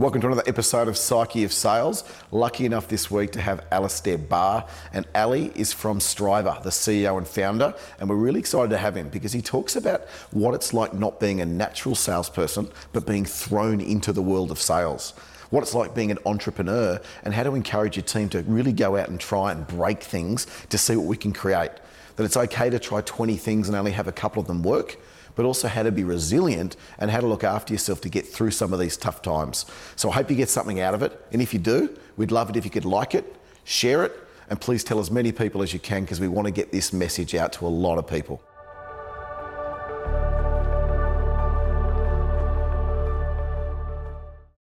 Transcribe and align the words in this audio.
Welcome 0.00 0.22
to 0.22 0.28
another 0.28 0.44
episode 0.46 0.88
of 0.88 0.96
Psyche 0.96 1.44
of 1.44 1.52
Sales. 1.52 2.04
Lucky 2.32 2.64
enough 2.64 2.88
this 2.88 3.10
week 3.10 3.32
to 3.32 3.40
have 3.42 3.66
Alastair 3.70 4.16
Barr. 4.16 4.66
And 4.94 5.06
Ali 5.14 5.52
is 5.54 5.74
from 5.74 6.00
Striver, 6.00 6.58
the 6.62 6.70
CEO 6.70 7.18
and 7.18 7.28
founder. 7.28 7.74
And 7.98 8.08
we're 8.08 8.16
really 8.16 8.40
excited 8.40 8.70
to 8.70 8.78
have 8.78 8.96
him 8.96 9.10
because 9.10 9.34
he 9.34 9.42
talks 9.42 9.76
about 9.76 10.08
what 10.30 10.54
it's 10.54 10.72
like 10.72 10.94
not 10.94 11.20
being 11.20 11.42
a 11.42 11.44
natural 11.44 11.94
salesperson, 11.94 12.70
but 12.94 13.06
being 13.06 13.26
thrown 13.26 13.82
into 13.82 14.10
the 14.10 14.22
world 14.22 14.50
of 14.50 14.58
sales. 14.58 15.10
What 15.50 15.60
it's 15.60 15.74
like 15.74 15.94
being 15.94 16.10
an 16.10 16.18
entrepreneur 16.24 16.98
and 17.22 17.34
how 17.34 17.42
to 17.42 17.54
encourage 17.54 17.96
your 17.96 18.04
team 18.04 18.30
to 18.30 18.40
really 18.44 18.72
go 18.72 18.96
out 18.96 19.10
and 19.10 19.20
try 19.20 19.52
and 19.52 19.66
break 19.66 20.02
things 20.02 20.46
to 20.70 20.78
see 20.78 20.96
what 20.96 21.04
we 21.04 21.18
can 21.18 21.34
create. 21.34 21.72
That 22.16 22.24
it's 22.24 22.38
okay 22.38 22.70
to 22.70 22.78
try 22.78 23.02
20 23.02 23.36
things 23.36 23.68
and 23.68 23.76
only 23.76 23.92
have 23.92 24.08
a 24.08 24.12
couple 24.12 24.40
of 24.40 24.46
them 24.46 24.62
work 24.62 24.96
but 25.34 25.44
also 25.44 25.68
how 25.68 25.82
to 25.82 25.92
be 25.92 26.04
resilient 26.04 26.76
and 26.98 27.10
how 27.10 27.20
to 27.20 27.26
look 27.26 27.44
after 27.44 27.72
yourself 27.72 28.00
to 28.02 28.08
get 28.08 28.26
through 28.26 28.50
some 28.50 28.72
of 28.72 28.78
these 28.78 28.96
tough 28.96 29.22
times. 29.22 29.66
So 29.96 30.10
I 30.10 30.14
hope 30.14 30.30
you 30.30 30.36
get 30.36 30.48
something 30.48 30.80
out 30.80 30.94
of 30.94 31.02
it. 31.02 31.20
And 31.32 31.40
if 31.40 31.52
you 31.52 31.60
do, 31.60 31.96
we'd 32.16 32.32
love 32.32 32.50
it 32.50 32.56
if 32.56 32.64
you 32.64 32.70
could 32.70 32.84
like 32.84 33.14
it, 33.14 33.36
share 33.64 34.04
it, 34.04 34.12
and 34.48 34.60
please 34.60 34.82
tell 34.82 34.98
as 34.98 35.10
many 35.10 35.32
people 35.32 35.62
as 35.62 35.72
you 35.72 35.78
can 35.78 36.02
because 36.02 36.20
we 36.20 36.28
want 36.28 36.46
to 36.46 36.52
get 36.52 36.72
this 36.72 36.92
message 36.92 37.34
out 37.34 37.52
to 37.54 37.66
a 37.66 37.68
lot 37.68 37.98
of 37.98 38.06
people. 38.06 38.42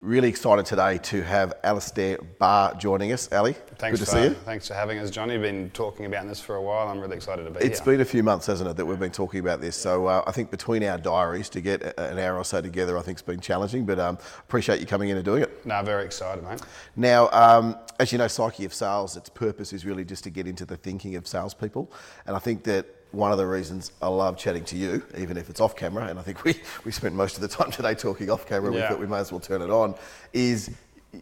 Really 0.03 0.27
excited 0.27 0.65
today 0.65 0.97
to 0.97 1.21
have 1.21 1.53
Alastair 1.63 2.17
Barr 2.37 2.75
joining 2.75 3.13
us. 3.13 3.31
Ali, 3.31 3.53
Thanks 3.77 3.99
good 3.99 4.05
to 4.05 4.11
for, 4.11 4.17
see 4.17 4.23
you. 4.25 4.29
Thanks 4.31 4.67
for 4.67 4.73
having 4.73 4.99
us, 4.99 5.09
Johnny. 5.09 5.37
Been 5.37 5.69
talking 5.69 6.05
about 6.07 6.27
this 6.27 6.41
for 6.41 6.57
a 6.57 6.61
while. 6.61 6.89
I'm 6.89 6.99
really 6.99 7.15
excited 7.15 7.45
to 7.45 7.51
be 7.51 7.55
It's 7.59 7.63
here. 7.63 7.71
It's 7.71 7.79
been 7.79 8.01
a 8.01 8.05
few 8.05 8.21
months, 8.21 8.47
hasn't 8.47 8.69
it, 8.69 8.75
that 8.75 8.85
we've 8.85 8.99
been 8.99 9.13
talking 9.13 9.39
about 9.39 9.61
this. 9.61 9.77
So 9.77 10.07
uh, 10.07 10.21
I 10.27 10.33
think 10.33 10.51
between 10.51 10.83
our 10.83 10.97
diaries 10.97 11.47
to 11.51 11.61
get 11.61 11.97
an 11.97 12.19
hour 12.19 12.35
or 12.35 12.43
so 12.43 12.59
together, 12.59 12.97
I 12.97 13.01
think 13.01 13.15
it's 13.15 13.21
been 13.21 13.39
challenging. 13.39 13.85
But 13.85 13.97
um, 13.97 14.17
appreciate 14.39 14.81
you 14.81 14.85
coming 14.85 15.07
in 15.07 15.15
and 15.15 15.23
doing 15.23 15.43
it. 15.43 15.65
no, 15.65 15.81
very 15.83 16.03
excited, 16.03 16.43
mate. 16.43 16.59
Now, 16.97 17.29
um, 17.29 17.77
as 17.97 18.11
you 18.11 18.17
know, 18.17 18.27
Psyche 18.27 18.65
of 18.65 18.73
Sales, 18.73 19.15
its 19.15 19.29
purpose 19.29 19.71
is 19.71 19.85
really 19.85 20.03
just 20.03 20.25
to 20.25 20.29
get 20.29 20.47
into 20.47 20.65
the 20.65 20.75
thinking 20.75 21.15
of 21.15 21.25
salespeople. 21.25 21.89
And 22.27 22.35
I 22.35 22.39
think 22.39 22.65
that 22.65 22.87
one 23.13 23.31
of 23.31 23.37
the 23.37 23.45
reasons 23.45 23.91
I 24.01 24.07
love 24.07 24.37
chatting 24.37 24.65
to 24.65 24.75
you, 24.75 25.03
even 25.17 25.37
if 25.37 25.49
it's 25.49 25.61
off 25.61 25.75
camera, 25.75 26.07
and 26.07 26.17
I 26.17 26.23
think 26.23 26.43
we, 26.43 26.55
we 26.83 26.91
spent 26.91 27.13
most 27.13 27.35
of 27.35 27.41
the 27.41 27.47
time 27.47 27.69
today 27.69 27.93
talking 27.93 28.29
off 28.29 28.47
camera, 28.47 28.71
we 28.71 28.79
thought 28.79 28.99
we 28.99 29.07
may 29.07 29.19
as 29.19 29.31
well 29.31 29.39
turn 29.39 29.61
it 29.61 29.69
on, 29.69 29.93
is 30.33 30.71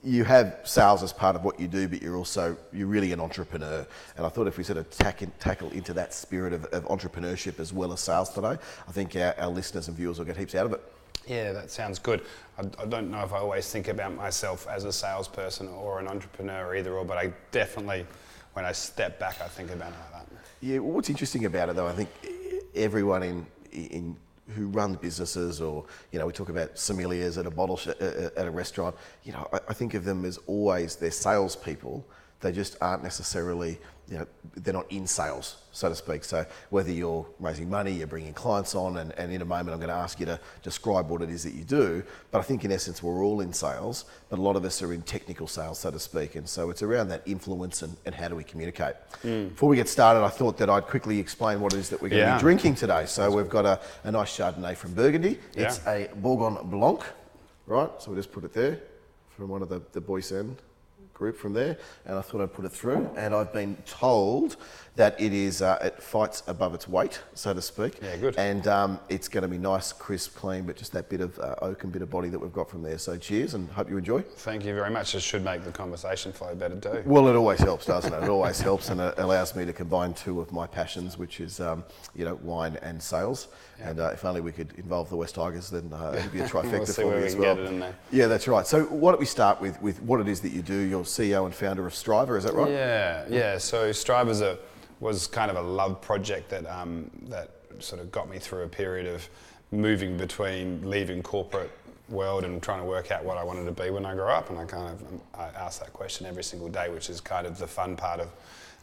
you 0.03 0.23
have 0.23 0.61
sales 0.63 1.03
as 1.03 1.11
part 1.11 1.35
of 1.35 1.43
what 1.43 1.59
you 1.59 1.67
do, 1.67 1.89
but 1.89 2.01
you're 2.01 2.15
also, 2.15 2.55
you're 2.71 2.87
really 2.87 3.11
an 3.11 3.19
entrepreneur. 3.19 3.85
And 4.15 4.25
I 4.25 4.29
thought 4.29 4.47
if 4.47 4.57
we 4.57 4.63
sort 4.63 4.77
of 4.77 4.89
tack 4.89 5.21
in, 5.21 5.29
tackle 5.39 5.69
into 5.71 5.91
that 5.93 6.13
spirit 6.13 6.53
of, 6.53 6.63
of 6.67 6.85
entrepreneurship 6.85 7.59
as 7.59 7.73
well 7.73 7.91
as 7.91 7.99
sales 7.99 8.29
today, 8.29 8.57
I 8.87 8.91
think 8.93 9.17
our, 9.17 9.35
our 9.37 9.49
listeners 9.49 9.89
and 9.89 9.97
viewers 9.97 10.17
will 10.17 10.25
get 10.25 10.37
heaps 10.37 10.55
out 10.55 10.65
of 10.65 10.71
it. 10.71 10.81
Yeah, 11.27 11.51
that 11.51 11.69
sounds 11.71 11.99
good. 11.99 12.21
I, 12.57 12.61
I 12.81 12.85
don't 12.85 13.11
know 13.11 13.21
if 13.21 13.33
I 13.33 13.39
always 13.39 13.69
think 13.69 13.89
about 13.89 14.15
myself 14.15 14.65
as 14.67 14.85
a 14.85 14.93
salesperson 14.93 15.67
or 15.67 15.99
an 15.99 16.07
entrepreneur 16.07 16.73
either, 16.73 16.93
or, 16.93 17.03
but 17.03 17.17
I 17.17 17.33
definitely, 17.51 18.05
when 18.53 18.63
I 18.63 18.71
step 18.71 19.19
back, 19.19 19.41
I 19.41 19.49
think 19.49 19.71
about 19.71 19.91
it 19.91 19.97
like 20.13 20.29
that. 20.29 20.30
Yeah, 20.61 20.77
what's 20.79 21.09
interesting 21.09 21.45
about 21.45 21.69
it 21.69 21.75
though, 21.75 21.87
I 21.87 21.93
think 21.93 22.09
everyone 22.75 23.23
in 23.23 23.45
in 23.71 24.15
who 24.55 24.67
runs 24.67 24.97
businesses, 24.97 25.61
or 25.61 25.85
you 26.11 26.19
know, 26.19 26.25
we 26.27 26.33
talk 26.33 26.49
about 26.49 26.75
sommeliers 26.75 27.37
at 27.39 27.45
a 27.45 27.49
bottle 27.51 27.77
sh- 27.77 27.87
uh, 27.87 28.29
at 28.35 28.45
a 28.47 28.51
restaurant. 28.51 28.95
You 29.23 29.31
know, 29.33 29.47
I, 29.53 29.59
I 29.69 29.73
think 29.73 29.93
of 29.93 30.03
them 30.05 30.25
as 30.25 30.37
always 30.45 30.95
they're 30.97 31.09
salespeople. 31.11 32.05
They 32.41 32.51
just 32.51 32.75
aren't 32.81 33.03
necessarily, 33.03 33.77
you 34.09 34.17
know, 34.17 34.27
they're 34.55 34.73
not 34.73 34.91
in 34.91 35.05
sales, 35.05 35.57
so 35.71 35.89
to 35.89 35.95
speak. 35.95 36.23
So 36.23 36.43
whether 36.71 36.91
you're 36.91 37.25
raising 37.39 37.69
money, 37.69 37.91
you're 37.91 38.07
bringing 38.07 38.33
clients 38.33 38.73
on, 38.73 38.97
and, 38.97 39.11
and 39.17 39.31
in 39.31 39.41
a 39.43 39.45
moment 39.45 39.69
I'm 39.69 39.77
going 39.77 39.89
to 39.89 39.93
ask 39.95 40.19
you 40.19 40.25
to 40.25 40.39
describe 40.63 41.07
what 41.09 41.21
it 41.21 41.29
is 41.29 41.43
that 41.43 41.53
you 41.53 41.63
do. 41.63 42.03
But 42.31 42.39
I 42.39 42.41
think 42.41 42.65
in 42.65 42.71
essence 42.71 43.03
we're 43.03 43.23
all 43.23 43.41
in 43.41 43.53
sales, 43.53 44.05
but 44.29 44.39
a 44.39 44.41
lot 44.41 44.55
of 44.55 44.65
us 44.65 44.81
are 44.81 44.91
in 44.91 45.03
technical 45.03 45.45
sales, 45.47 45.79
so 45.79 45.91
to 45.91 45.99
speak. 45.99 46.35
And 46.35 46.49
so 46.49 46.71
it's 46.71 46.81
around 46.81 47.09
that 47.09 47.21
influence 47.27 47.83
and, 47.83 47.95
and 48.05 48.15
how 48.15 48.27
do 48.27 48.35
we 48.35 48.43
communicate. 48.43 48.95
Mm. 49.23 49.49
Before 49.49 49.69
we 49.69 49.75
get 49.75 49.87
started, 49.87 50.23
I 50.25 50.29
thought 50.29 50.57
that 50.57 50.69
I'd 50.69 50.87
quickly 50.87 51.19
explain 51.19 51.61
what 51.61 51.73
it 51.73 51.77
is 51.77 51.89
that 51.89 52.01
we're 52.01 52.09
going 52.09 52.27
to 52.27 52.33
be 52.33 52.39
drinking 52.39 52.75
today. 52.75 53.05
So 53.05 53.29
we've 53.29 53.49
got 53.49 53.65
a, 53.65 53.79
a 54.03 54.11
nice 54.11 54.35
Chardonnay 54.35 54.75
from 54.75 54.95
Burgundy. 54.95 55.37
It's 55.55 55.79
Yeah. 55.85 55.91
a 55.91 56.15
Bourgogne 56.15 56.57
Blanc, 56.71 57.01
right? 57.67 57.89
So 57.99 58.09
we 58.11 58.17
just 58.17 58.31
put 58.31 58.43
it 58.45 58.53
there 58.53 58.79
from 59.37 59.49
one 59.49 59.61
of 59.61 59.69
the, 59.69 59.81
the 59.93 60.01
Boisset 60.01 60.55
group 61.13 61.37
from 61.37 61.53
there, 61.53 61.77
and 62.05 62.17
I 62.17 62.21
thought 62.21 62.41
I'd 62.41 62.53
put 62.53 62.65
it 62.65 62.71
through. 62.71 63.09
And 63.15 63.33
I've 63.33 63.53
been 63.53 63.77
told 63.85 64.57
that 64.95 65.19
it 65.19 65.33
is 65.33 65.61
uh, 65.61 65.79
it 65.81 66.01
fights 66.01 66.43
above 66.47 66.73
its 66.73 66.87
weight, 66.87 67.21
so 67.33 67.53
to 67.53 67.61
speak. 67.61 67.99
Yeah, 68.01 68.17
good. 68.17 68.37
And 68.37 68.67
um, 68.67 68.99
it's 69.09 69.27
going 69.27 69.43
to 69.43 69.47
be 69.47 69.57
nice, 69.57 69.93
crisp, 69.93 70.35
clean, 70.35 70.63
but 70.63 70.75
just 70.75 70.91
that 70.93 71.09
bit 71.09 71.21
of 71.21 71.39
uh, 71.39 71.55
oak 71.61 71.83
and 71.83 71.93
bit 71.93 72.01
of 72.01 72.09
body 72.09 72.29
that 72.29 72.39
we've 72.39 72.53
got 72.53 72.69
from 72.69 72.81
there. 72.81 72.97
So 72.97 73.17
cheers, 73.17 73.53
and 73.53 73.69
hope 73.69 73.89
you 73.89 73.97
enjoy. 73.97 74.21
Thank 74.21 74.65
you 74.65 74.73
very 74.73 74.89
much. 74.89 75.15
It 75.15 75.21
should 75.21 75.43
make 75.43 75.63
the 75.63 75.71
conversation 75.71 76.31
flow 76.31 76.55
better 76.55 76.79
too. 76.79 77.03
Well, 77.05 77.27
it 77.27 77.35
always 77.35 77.59
helps, 77.59 77.85
doesn't 77.85 78.13
it? 78.13 78.23
It 78.23 78.29
always 78.29 78.59
helps, 78.59 78.89
and 78.89 78.99
it 78.99 79.13
allows 79.17 79.55
me 79.55 79.65
to 79.65 79.73
combine 79.73 80.13
two 80.13 80.41
of 80.41 80.51
my 80.51 80.67
passions, 80.67 81.17
which 81.17 81.39
is, 81.39 81.59
um, 81.59 81.83
you 82.15 82.25
know, 82.25 82.35
wine 82.41 82.77
and 82.81 83.01
sales. 83.01 83.47
And 83.83 83.99
uh, 83.99 84.09
if 84.13 84.23
only 84.25 84.41
we 84.41 84.51
could 84.51 84.73
involve 84.77 85.09
the 85.09 85.15
Wests 85.15 85.35
Tigers, 85.35 85.69
then 85.69 85.91
uh, 85.93 86.13
it'd 86.17 86.31
be 86.31 86.39
a 86.41 86.47
trifecta 86.47 86.71
We'll 86.71 86.85
for 86.85 87.19
me 87.19 87.25
as 87.25 87.35
well. 87.35 87.55
get 87.55 87.65
it 87.65 87.69
in 87.69 87.79
there. 87.79 87.95
Yeah, 88.11 88.27
that's 88.27 88.47
right. 88.47 88.65
So 88.67 88.83
why 88.85 89.11
don't 89.11 89.19
we 89.19 89.25
start 89.25 89.59
with, 89.59 89.81
with 89.81 90.01
what 90.03 90.19
it 90.19 90.27
is 90.27 90.39
that 90.41 90.51
you 90.51 90.61
do? 90.61 90.75
You're 90.75 91.03
CEO 91.03 91.45
and 91.45 91.53
founder 91.53 91.85
of 91.85 91.93
Striver, 91.93 92.37
is 92.37 92.43
that 92.43 92.53
right? 92.53 92.69
Yeah, 92.69 93.25
yeah. 93.29 93.57
So 93.57 93.91
Strive 93.91 94.27
was 94.27 94.41
a 94.41 94.57
was 94.99 95.25
kind 95.25 95.49
of 95.49 95.57
a 95.57 95.61
love 95.61 95.99
project 95.99 96.49
that 96.49 96.65
um, 96.67 97.09
that 97.23 97.49
sort 97.79 97.99
of 97.99 98.11
got 98.11 98.29
me 98.29 98.37
through 98.37 98.63
a 98.63 98.67
period 98.67 99.07
of 99.07 99.27
moving 99.71 100.15
between 100.15 100.87
leaving 100.87 101.23
corporate 101.23 101.71
world 102.07 102.43
and 102.43 102.61
trying 102.61 102.79
to 102.79 102.85
work 102.85 103.09
out 103.09 103.23
what 103.23 103.37
I 103.37 103.43
wanted 103.43 103.65
to 103.65 103.71
be 103.71 103.89
when 103.89 104.05
I 104.05 104.13
grew 104.13 104.27
up. 104.27 104.49
And 104.51 104.59
I 104.59 104.65
kind 104.65 104.93
of 104.93 105.01
um, 105.07 105.21
I 105.33 105.45
ask 105.59 105.79
that 105.79 105.91
question 105.91 106.27
every 106.27 106.43
single 106.43 106.69
day, 106.69 106.89
which 106.89 107.09
is 107.09 107.19
kind 107.19 107.47
of 107.47 107.57
the 107.57 107.67
fun 107.67 107.95
part 107.95 108.19
of 108.19 108.29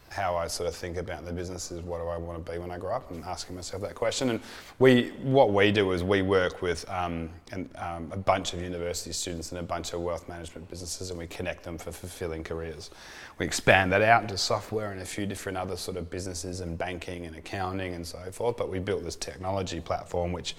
how 0.09 0.35
I 0.35 0.47
sort 0.47 0.67
of 0.67 0.75
think 0.75 0.97
about 0.97 1.25
the 1.25 1.31
business 1.31 1.71
is 1.71 1.81
what 1.81 1.99
do 1.99 2.07
I 2.07 2.17
want 2.17 2.43
to 2.43 2.51
be 2.51 2.57
when 2.57 2.71
I 2.71 2.77
grow 2.77 2.95
up 2.95 3.11
and 3.11 3.23
asking 3.23 3.55
myself 3.55 3.81
that 3.83 3.95
question. 3.95 4.31
And 4.31 4.39
we, 4.79 5.09
what 5.21 5.53
we 5.53 5.71
do 5.71 5.91
is 5.91 6.03
we 6.03 6.21
work 6.21 6.61
with 6.61 6.89
um, 6.89 7.29
an, 7.51 7.69
um, 7.75 8.09
a 8.11 8.17
bunch 8.17 8.53
of 8.53 8.61
university 8.61 9.11
students 9.11 9.51
and 9.51 9.59
a 9.59 9.63
bunch 9.63 9.93
of 9.93 10.01
wealth 10.01 10.27
management 10.27 10.69
businesses 10.69 11.09
and 11.09 11.19
we 11.19 11.27
connect 11.27 11.63
them 11.63 11.77
for 11.77 11.91
fulfilling 11.91 12.43
careers. 12.43 12.89
We 13.37 13.45
expand 13.45 13.91
that 13.91 14.01
out 14.01 14.23
into 14.23 14.37
software 14.37 14.91
and 14.91 15.01
a 15.01 15.05
few 15.05 15.25
different 15.25 15.57
other 15.57 15.77
sort 15.77 15.97
of 15.97 16.09
businesses 16.09 16.59
and 16.59 16.77
banking 16.77 17.25
and 17.25 17.35
accounting 17.35 17.93
and 17.93 18.05
so 18.05 18.19
forth. 18.31 18.57
But 18.57 18.69
we 18.69 18.79
built 18.79 19.03
this 19.03 19.15
technology 19.15 19.79
platform 19.79 20.31
which 20.31 20.55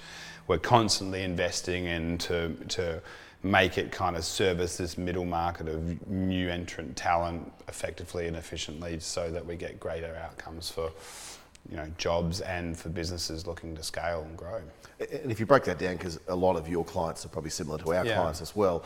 we're 0.47 0.59
constantly 0.59 1.23
investing 1.23 1.85
in 1.85 2.19
to, 2.19 2.55
to 2.69 3.03
make 3.43 3.79
it 3.79 3.91
kind 3.91 4.17
of 4.17 4.25
service 4.25 4.77
this 4.77 4.99
middle 4.99 5.25
market 5.25 5.67
of 5.69 6.07
new 6.09 6.49
entrant 6.51 6.97
talent 6.97 7.51
effectively 7.69 8.27
and 8.27 8.37
efficiently 8.37 9.01
so 9.01 9.31
that 9.31 9.45
we 9.45 9.57
get 9.57 9.81
greater 9.81 10.15
outcomes 10.23 10.71
for 10.71 10.91
you 11.71 11.77
know 11.77 11.91
jobs 11.99 12.41
and 12.43 12.77
for 12.77 12.89
businesses 12.91 13.47
looking 13.47 13.75
to 13.77 13.83
scale 13.83 14.23
and 14.23 14.37
grow. 14.37 14.61
And 15.01 15.31
if 15.33 15.41
you 15.41 15.47
break 15.47 15.65
that 15.65 15.79
down, 15.79 15.97
because 15.97 16.19
a 16.29 16.35
lot 16.35 16.57
of 16.57 16.69
your 16.69 16.85
clients 16.85 17.25
are 17.25 17.29
probably 17.29 17.51
similar 17.51 17.79
to 17.79 17.95
our 17.95 18.05
Yeah. 18.05 18.17
clients 18.17 18.41
as 18.43 18.55
well, 18.55 18.85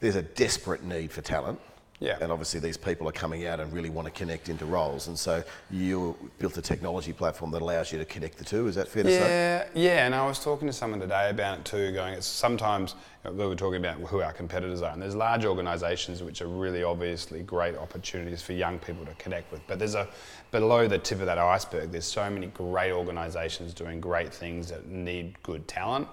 there's 0.00 0.16
a 0.16 0.22
desperate 0.22 0.82
need 0.84 1.10
for 1.10 1.22
talent. 1.22 1.58
Yeah. 1.98 2.18
And 2.20 2.30
obviously, 2.30 2.60
these 2.60 2.76
people 2.76 3.08
are 3.08 3.12
coming 3.12 3.46
out 3.46 3.58
and 3.58 3.72
really 3.72 3.90
want 3.90 4.06
to 4.06 4.12
connect 4.12 4.48
into 4.48 4.66
roles. 4.66 5.08
And 5.08 5.18
so, 5.18 5.42
you 5.70 6.14
built 6.38 6.56
a 6.58 6.62
technology 6.62 7.12
platform 7.12 7.50
that 7.52 7.62
allows 7.62 7.90
you 7.90 7.98
to 7.98 8.04
connect 8.04 8.38
the 8.38 8.44
two. 8.44 8.66
Is 8.66 8.74
that 8.74 8.88
fair 8.88 9.02
to 9.02 9.10
say? 9.10 9.18
Yeah, 9.18 9.68
yeah, 9.74 10.06
and 10.06 10.14
I 10.14 10.26
was 10.26 10.38
talking 10.38 10.66
to 10.66 10.72
someone 10.72 11.00
today 11.00 11.30
about 11.30 11.58
it 11.58 11.64
too, 11.64 11.92
going, 11.92 12.14
it's 12.14 12.26
sometimes, 12.26 12.94
you 13.24 13.30
know, 13.30 13.36
we 13.36 13.46
were 13.46 13.56
talking 13.56 13.80
about 13.80 13.98
who 14.08 14.20
our 14.20 14.32
competitors 14.32 14.82
are, 14.82 14.92
and 14.92 15.00
there's 15.00 15.16
large 15.16 15.44
organisations 15.44 16.22
which 16.22 16.42
are 16.42 16.48
really 16.48 16.82
obviously 16.82 17.42
great 17.42 17.76
opportunities 17.76 18.42
for 18.42 18.52
young 18.52 18.78
people 18.78 19.04
to 19.06 19.14
connect 19.14 19.50
with, 19.50 19.60
but 19.66 19.78
there's 19.78 19.94
a, 19.94 20.08
below 20.50 20.86
the 20.86 20.98
tip 20.98 21.20
of 21.20 21.26
that 21.26 21.38
iceberg, 21.38 21.90
there's 21.90 22.04
so 22.04 22.28
many 22.28 22.48
great 22.48 22.92
organisations 22.92 23.72
doing 23.72 24.00
great 24.00 24.32
things 24.32 24.68
that 24.68 24.86
need 24.86 25.40
good 25.42 25.66
talent, 25.66 26.06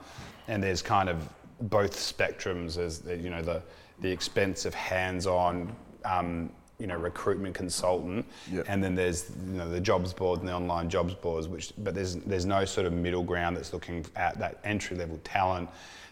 and 0.47 0.63
there's 0.63 0.81
kind 0.81 1.09
of 1.09 1.27
both 1.61 1.93
spectrums 1.93 2.77
as, 2.77 3.03
you 3.21 3.29
know, 3.29 3.41
the, 3.41 3.61
the 3.99 4.09
expensive 4.11 4.73
hands-on, 4.73 5.75
um, 6.05 6.49
you 6.79 6.87
know, 6.87 6.97
recruitment 6.97 7.55
consultant, 7.55 8.25
Yep. 8.51 8.65
and 8.67 8.83
then 8.83 8.95
there's 8.95 9.29
you 9.47 9.57
know 9.57 9.69
the 9.69 9.79
jobs 9.79 10.11
board 10.13 10.39
and 10.39 10.47
the 10.47 10.53
online 10.53 10.89
jobs 10.89 11.13
boards, 11.13 11.47
which 11.47 11.71
but 11.77 11.93
there's 11.95 12.15
there's 12.15 12.45
no 12.45 12.65
sort 12.65 12.87
of 12.87 12.93
middle 12.93 13.23
ground 13.23 13.55
that's 13.55 13.71
looking 13.73 14.05
at 14.15 14.37
that 14.39 14.59
entry 14.63 14.97
level 14.97 15.19
talent 15.23 15.69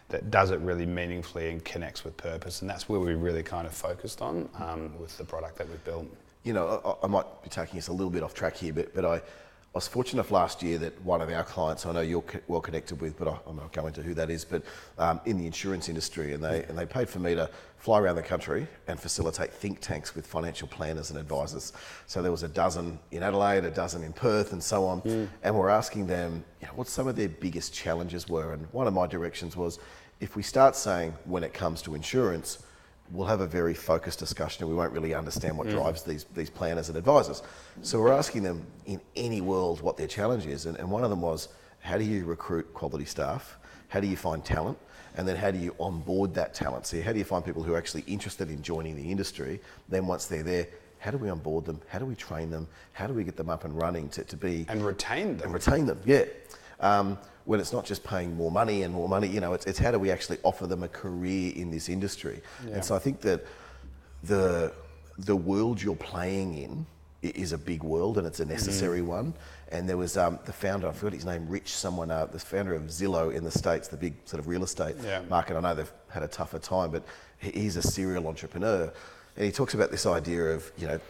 that 0.08 0.30
does 0.30 0.50
it 0.50 0.60
really 0.60 0.86
meaningfully 0.86 1.50
and 1.50 1.64
connects 1.64 2.04
with 2.04 2.16
purpose, 2.16 2.60
and 2.62 2.70
that's 2.70 2.88
where 2.88 3.00
we 3.00 3.14
really 3.14 3.42
kind 3.42 3.66
of 3.66 3.72
focused 3.74 4.22
on 4.22 4.48
um, 4.58 4.92
with 5.00 5.16
the 5.18 5.24
product 5.24 5.56
that 5.58 5.68
we've 5.68 5.84
built. 5.84 6.06
you 6.44 6.52
know, 6.52 6.80
I, 7.02 7.04
I 7.04 7.08
might 7.08 7.26
be 7.42 7.48
taking 7.48 7.78
us 7.78 7.88
a 7.88 7.92
little 7.92 8.10
bit 8.10 8.22
off 8.22 8.34
track 8.34 8.56
here, 8.56 8.72
but, 8.72 8.94
but 8.94 9.04
I, 9.04 9.20
I 9.74 9.78
was 9.78 9.88
fortunate 9.88 10.20
enough 10.20 10.30
last 10.30 10.62
year 10.62 10.76
that 10.78 11.02
one 11.02 11.22
of 11.22 11.30
our 11.30 11.44
clients, 11.44 11.86
I 11.86 11.92
know 11.92 12.02
you're 12.02 12.22
well 12.46 12.60
connected 12.60 13.00
with, 13.00 13.18
but 13.18 13.26
I, 13.26 13.38
I'm 13.46 13.56
not 13.56 13.72
going 13.72 13.86
into 13.86 14.02
who 14.02 14.12
that 14.12 14.28
is, 14.28 14.44
but 14.44 14.62
um, 14.98 15.18
in 15.24 15.38
the 15.38 15.46
insurance 15.46 15.88
industry, 15.88 16.34
and 16.34 16.44
they, 16.44 16.64
and 16.64 16.76
they 16.76 16.84
paid 16.84 17.08
for 17.08 17.20
me 17.20 17.34
to 17.34 17.48
fly 17.78 17.98
around 17.98 18.16
the 18.16 18.22
country 18.22 18.68
and 18.86 19.00
facilitate 19.00 19.50
think 19.50 19.80
tanks 19.80 20.14
with 20.14 20.26
financial 20.26 20.68
planners 20.68 21.08
and 21.08 21.18
advisors. 21.18 21.72
So 22.06 22.20
there 22.20 22.30
was 22.30 22.42
a 22.42 22.48
dozen 22.48 22.98
in 23.12 23.22
Adelaide, 23.22 23.64
a 23.64 23.70
dozen 23.70 24.02
in 24.02 24.12
Perth, 24.12 24.52
and 24.52 24.62
so 24.62 24.84
on. 24.84 25.00
And 25.42 25.56
we're 25.56 25.70
asking 25.70 26.06
them, 26.06 26.44
you 26.60 26.66
know, 26.66 26.74
what 26.74 26.86
some 26.86 27.08
of 27.08 27.16
their 27.16 27.30
biggest 27.30 27.72
challenges 27.72 28.28
were. 28.28 28.52
And 28.52 28.66
one 28.72 28.86
of 28.86 28.92
my 28.92 29.06
directions 29.06 29.56
was, 29.56 29.78
if 30.20 30.36
we 30.36 30.42
start 30.42 30.76
saying 30.76 31.14
when 31.24 31.42
it 31.42 31.54
comes 31.54 31.80
to 31.82 31.94
insurance, 31.94 32.58
we'll 33.12 33.26
have 33.26 33.40
a 33.40 33.46
very 33.46 33.74
focused 33.74 34.18
discussion 34.18 34.64
and 34.64 34.70
we 34.70 34.76
won't 34.76 34.92
really 34.92 35.14
understand 35.14 35.56
what 35.56 35.66
mm. 35.66 35.72
drives 35.72 36.02
these, 36.02 36.24
these 36.34 36.50
planners 36.50 36.88
and 36.88 36.96
advisors. 36.96 37.42
So 37.82 38.00
we're 38.00 38.12
asking 38.12 38.42
them 38.42 38.66
in 38.86 39.00
any 39.16 39.40
world 39.40 39.82
what 39.82 39.96
their 39.96 40.06
challenge 40.06 40.46
is. 40.46 40.66
And, 40.66 40.78
and 40.78 40.90
one 40.90 41.04
of 41.04 41.10
them 41.10 41.20
was 41.20 41.48
how 41.80 41.98
do 41.98 42.04
you 42.04 42.24
recruit 42.24 42.72
quality 42.72 43.04
staff? 43.04 43.58
How 43.88 44.00
do 44.00 44.06
you 44.06 44.16
find 44.16 44.44
talent? 44.44 44.78
And 45.16 45.28
then 45.28 45.36
how 45.36 45.50
do 45.50 45.58
you 45.58 45.74
onboard 45.78 46.32
that 46.34 46.54
talent? 46.54 46.86
So 46.86 47.02
how 47.02 47.12
do 47.12 47.18
you 47.18 47.24
find 47.24 47.44
people 47.44 47.62
who 47.62 47.74
are 47.74 47.78
actually 47.78 48.04
interested 48.06 48.50
in 48.50 48.62
joining 48.62 48.96
the 48.96 49.10
industry? 49.10 49.60
Then 49.90 50.06
once 50.06 50.24
they're 50.24 50.42
there, 50.42 50.66
how 50.98 51.10
do 51.10 51.18
we 51.18 51.28
onboard 51.28 51.66
them? 51.66 51.80
How 51.88 51.98
do 51.98 52.06
we 52.06 52.14
train 52.14 52.50
them? 52.50 52.66
How 52.92 53.06
do 53.06 53.12
we 53.12 53.24
get 53.24 53.36
them 53.36 53.50
up 53.50 53.64
and 53.64 53.76
running 53.76 54.08
to, 54.10 54.24
to 54.24 54.36
be 54.36 54.64
And 54.68 54.86
retain 54.86 55.36
them. 55.36 55.46
and 55.46 55.54
retain 55.54 55.84
them. 55.84 56.00
Yeah. 56.06 56.24
Um, 56.82 57.18
when 57.44 57.58
it's 57.58 57.72
not 57.72 57.84
just 57.84 58.04
paying 58.04 58.36
more 58.36 58.50
money 58.52 58.82
and 58.84 58.94
more 58.94 59.08
money, 59.08 59.26
you 59.26 59.40
know, 59.40 59.52
it's, 59.52 59.66
it's 59.66 59.78
how 59.78 59.90
do 59.90 59.98
we 59.98 60.10
actually 60.12 60.38
offer 60.44 60.66
them 60.66 60.82
a 60.84 60.88
career 60.88 61.52
in 61.56 61.70
this 61.72 61.88
industry? 61.88 62.40
And 62.70 62.84
so 62.84 62.94
I 62.94 62.98
think 63.00 63.20
that 63.22 63.44
the 64.22 64.72
the 65.18 65.36
world 65.36 65.80
you're 65.82 65.96
playing 65.96 66.56
in 66.56 66.86
is 67.22 67.52
a 67.52 67.58
big 67.58 67.82
world 67.82 68.18
and 68.18 68.26
it's 68.26 68.40
a 68.40 68.44
necessary 68.44 69.02
one. 69.02 69.34
And 69.70 69.88
there 69.88 69.96
was 69.96 70.16
um, 70.16 70.38
the 70.44 70.52
founder, 70.52 70.88
I 70.88 70.92
forgot 70.92 71.12
his 71.12 71.24
name, 71.24 71.48
Rich, 71.48 71.74
someone, 71.74 72.10
uh, 72.10 72.26
the 72.26 72.38
founder 72.38 72.74
of 72.74 72.82
Zillow 72.84 73.32
in 73.34 73.44
the 73.44 73.50
States, 73.50 73.88
the 73.88 73.96
big 73.96 74.14
sort 74.24 74.40
of 74.40 74.48
real 74.48 74.64
estate 74.64 74.96
Yeah. 75.04 75.22
market. 75.28 75.56
I 75.56 75.60
know 75.60 75.74
they've 75.74 75.92
had 76.08 76.22
a 76.22 76.28
tougher 76.28 76.58
time, 76.58 76.90
but 76.90 77.02
he's 77.38 77.76
a 77.76 77.82
serial 77.82 78.26
entrepreneur. 78.26 78.92
And 79.36 79.44
he 79.46 79.52
talks 79.52 79.74
about 79.74 79.90
this 79.90 80.04
idea 80.06 80.44
of, 80.54 80.70
you 80.76 80.86
know, 80.88 81.00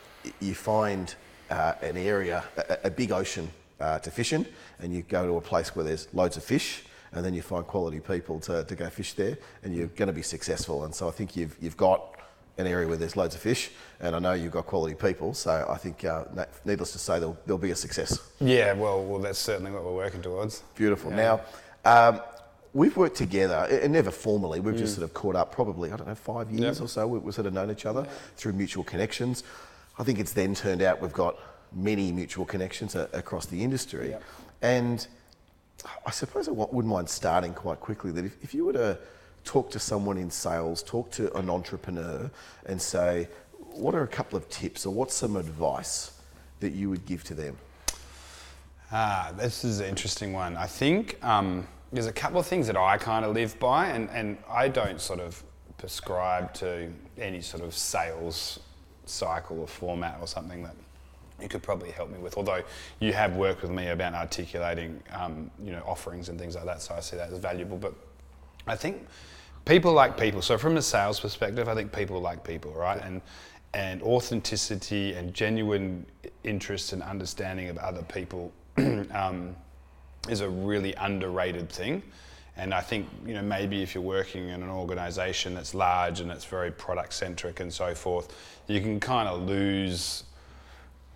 you 0.40 0.54
find 0.54 1.14
uh, 1.50 1.74
an 1.82 1.96
area, 1.96 2.44
a, 2.56 2.78
a 2.84 2.90
big 2.90 3.10
ocean 3.12 3.50
uh, 3.82 3.98
to 3.98 4.10
fish 4.10 4.32
in, 4.32 4.46
and 4.80 4.94
you 4.94 5.02
go 5.02 5.26
to 5.26 5.36
a 5.36 5.40
place 5.40 5.74
where 5.74 5.84
there's 5.84 6.06
loads 6.14 6.36
of 6.36 6.44
fish, 6.44 6.84
and 7.12 7.24
then 7.24 7.34
you 7.34 7.42
find 7.42 7.66
quality 7.66 8.00
people 8.00 8.38
to, 8.40 8.64
to 8.64 8.74
go 8.76 8.88
fish 8.88 9.12
there, 9.14 9.36
and 9.64 9.74
you're 9.74 9.88
going 9.88 10.06
to 10.06 10.12
be 10.12 10.22
successful. 10.22 10.84
And 10.84 10.94
so 10.94 11.08
I 11.08 11.10
think 11.10 11.36
you've, 11.36 11.56
you've 11.60 11.76
got 11.76 12.00
an 12.58 12.66
area 12.66 12.86
where 12.86 12.96
there's 12.96 13.16
loads 13.16 13.34
of 13.34 13.40
fish, 13.40 13.70
and 14.00 14.14
I 14.14 14.18
know 14.18 14.32
you've 14.34 14.52
got 14.52 14.66
quality 14.66 14.94
people, 14.94 15.34
so 15.34 15.66
I 15.68 15.76
think, 15.76 16.04
uh, 16.04 16.24
needless 16.64 16.92
to 16.92 16.98
say, 16.98 17.18
there'll, 17.18 17.36
there'll 17.46 17.58
be 17.58 17.70
a 17.72 17.76
success. 17.76 18.18
Yeah, 18.40 18.72
well, 18.74 19.02
well, 19.04 19.18
that's 19.20 19.38
certainly 19.38 19.72
what 19.72 19.84
we're 19.84 19.94
working 19.94 20.22
towards. 20.22 20.62
Beautiful. 20.74 21.10
Yeah. 21.10 21.16
Now, 21.16 21.40
um, 21.84 22.20
we've 22.72 22.96
worked 22.96 23.16
together, 23.16 23.66
and 23.82 23.92
never 23.92 24.10
formally. 24.10 24.60
We've 24.60 24.76
just 24.76 24.94
sort 24.94 25.04
of 25.04 25.12
caught 25.14 25.34
up, 25.36 25.50
probably 25.52 25.90
I 25.92 25.96
don't 25.96 26.06
know, 26.08 26.14
five 26.14 26.50
years 26.50 26.76
Mm. 26.78 26.80
Yep. 26.80 26.84
or 26.84 26.88
so. 26.88 27.06
We- 27.08 27.18
We've 27.18 27.34
sort 27.34 27.46
of 27.46 27.52
known 27.52 27.70
each 27.70 27.84
other 27.86 28.06
through 28.36 28.52
mutual 28.52 28.84
connections. 28.84 29.42
I 29.98 30.04
think 30.04 30.18
it's 30.18 30.32
then 30.32 30.54
turned 30.54 30.80
out 30.82 31.02
we've 31.02 31.12
got 31.12 31.36
many 31.74 32.12
mutual 32.12 32.44
connections 32.44 32.94
a- 32.94 33.08
across 33.12 33.46
the 33.46 33.62
industry, 33.62 34.10
Yep. 34.10 34.22
and 34.62 35.06
I 36.06 36.10
suppose 36.10 36.48
I 36.48 36.52
wouldn't 36.52 36.86
mind 36.86 37.08
starting 37.08 37.54
quite 37.54 37.80
quickly 37.80 38.12
that 38.12 38.24
if, 38.24 38.36
if 38.42 38.54
you 38.54 38.64
were 38.64 38.72
to 38.74 38.98
talk 39.44 39.70
to 39.72 39.78
someone 39.80 40.16
in 40.18 40.30
sales, 40.30 40.82
talk 40.82 41.10
to 41.12 41.34
an 41.36 41.50
entrepreneur, 41.50 42.30
and 42.66 42.80
say, 42.80 43.28
what 43.72 43.94
are 43.94 44.02
a 44.02 44.08
couple 44.08 44.36
of 44.36 44.48
tips 44.48 44.86
or 44.86 44.94
what's 44.94 45.14
some 45.14 45.34
advice 45.36 46.12
that 46.60 46.72
you 46.72 46.88
would 46.90 47.04
give 47.06 47.24
to 47.24 47.34
them? 47.34 47.56
Ah, 48.92 49.32
this 49.36 49.64
is 49.64 49.80
an 49.80 49.86
interesting 49.86 50.32
one. 50.32 50.56
I 50.56 50.66
think 50.66 51.22
um, 51.24 51.66
there's 51.92 52.06
a 52.06 52.12
couple 52.12 52.38
of 52.38 52.46
things 52.46 52.66
that 52.66 52.76
I 52.76 52.98
kind 52.98 53.24
of 53.24 53.32
live 53.34 53.58
by, 53.58 53.86
and, 53.86 54.08
and 54.10 54.38
I 54.48 54.68
don't 54.68 55.00
sort 55.00 55.18
of 55.18 55.42
prescribe 55.78 56.52
to 56.54 56.92
any 57.18 57.40
sort 57.40 57.64
of 57.64 57.74
sales 57.74 58.60
cycle 59.06 59.60
or 59.60 59.66
format 59.66 60.18
or 60.20 60.26
something 60.28 60.62
that 60.62 60.74
you 61.42 61.48
could 61.48 61.62
probably 61.62 61.90
help 61.90 62.10
me 62.10 62.18
with. 62.18 62.36
Although 62.36 62.62
you 63.00 63.12
have 63.12 63.36
worked 63.36 63.62
with 63.62 63.70
me 63.70 63.88
about 63.88 64.14
articulating, 64.14 65.02
um, 65.12 65.50
you 65.62 65.72
know, 65.72 65.82
offerings 65.86 66.28
and 66.28 66.38
things 66.38 66.54
like 66.54 66.64
that, 66.64 66.80
so 66.82 66.94
I 66.94 67.00
see 67.00 67.16
that 67.16 67.30
as 67.30 67.38
valuable. 67.38 67.76
But 67.76 67.94
I 68.66 68.76
think 68.76 69.06
people 69.64 69.92
like 69.92 70.18
people. 70.18 70.42
So 70.42 70.58
from 70.58 70.76
a 70.76 70.82
sales 70.82 71.20
perspective, 71.20 71.68
I 71.68 71.74
think 71.74 71.92
people 71.92 72.20
like 72.20 72.44
people, 72.44 72.72
right? 72.72 73.02
And 73.02 73.20
and 73.74 74.02
authenticity 74.02 75.14
and 75.14 75.32
genuine 75.32 76.04
interest 76.44 76.92
and 76.92 77.02
understanding 77.02 77.70
of 77.70 77.78
other 77.78 78.02
people 78.02 78.52
um, 78.76 79.56
is 80.28 80.42
a 80.42 80.48
really 80.48 80.94
underrated 80.96 81.70
thing. 81.70 82.02
And 82.58 82.74
I 82.74 82.82
think 82.82 83.08
you 83.26 83.34
know 83.34 83.42
maybe 83.42 83.82
if 83.82 83.94
you're 83.94 84.04
working 84.04 84.48
in 84.48 84.62
an 84.62 84.68
organisation 84.68 85.54
that's 85.54 85.74
large 85.74 86.20
and 86.20 86.30
it's 86.30 86.44
very 86.44 86.70
product 86.70 87.14
centric 87.14 87.60
and 87.60 87.72
so 87.72 87.94
forth, 87.94 88.36
you 88.66 88.80
can 88.80 89.00
kind 89.00 89.28
of 89.28 89.42
lose 89.42 90.24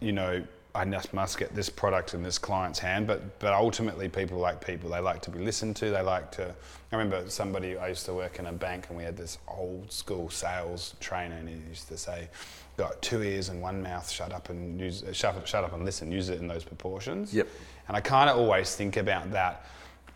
you 0.00 0.12
know, 0.12 0.42
I 0.76 0.84
must 0.84 1.38
get 1.38 1.54
this 1.54 1.70
product 1.70 2.12
in 2.12 2.22
this 2.22 2.38
client's 2.38 2.78
hand. 2.78 3.06
But 3.06 3.38
but 3.38 3.54
ultimately, 3.54 4.08
people 4.08 4.38
like 4.38 4.64
people. 4.64 4.90
They 4.90 5.00
like 5.00 5.22
to 5.22 5.30
be 5.30 5.38
listened 5.38 5.76
to. 5.76 5.90
They 5.90 6.02
like 6.02 6.30
to. 6.32 6.54
I 6.92 6.96
remember 6.96 7.28
somebody. 7.30 7.76
I 7.78 7.88
used 7.88 8.04
to 8.06 8.14
work 8.14 8.38
in 8.38 8.46
a 8.46 8.52
bank, 8.52 8.86
and 8.88 8.98
we 8.98 9.02
had 9.02 9.16
this 9.16 9.38
old 9.48 9.90
school 9.90 10.28
sales 10.28 10.94
trainer, 11.00 11.36
and 11.36 11.48
he 11.48 11.56
used 11.68 11.88
to 11.88 11.96
say, 11.96 12.28
"Got 12.76 13.00
two 13.00 13.22
ears 13.22 13.48
and 13.48 13.62
one 13.62 13.82
mouth. 13.82 14.10
Shut 14.10 14.32
up 14.32 14.50
and 14.50 14.78
use. 14.78 15.02
Shut, 15.12 15.48
shut 15.48 15.64
up 15.64 15.72
and 15.72 15.84
listen. 15.84 16.12
Use 16.12 16.28
it 16.28 16.40
in 16.40 16.46
those 16.46 16.64
proportions." 16.64 17.32
Yep. 17.32 17.48
And 17.88 17.96
I 17.96 18.00
kind 18.00 18.28
of 18.28 18.36
always 18.36 18.76
think 18.76 18.98
about 18.98 19.30
that. 19.30 19.64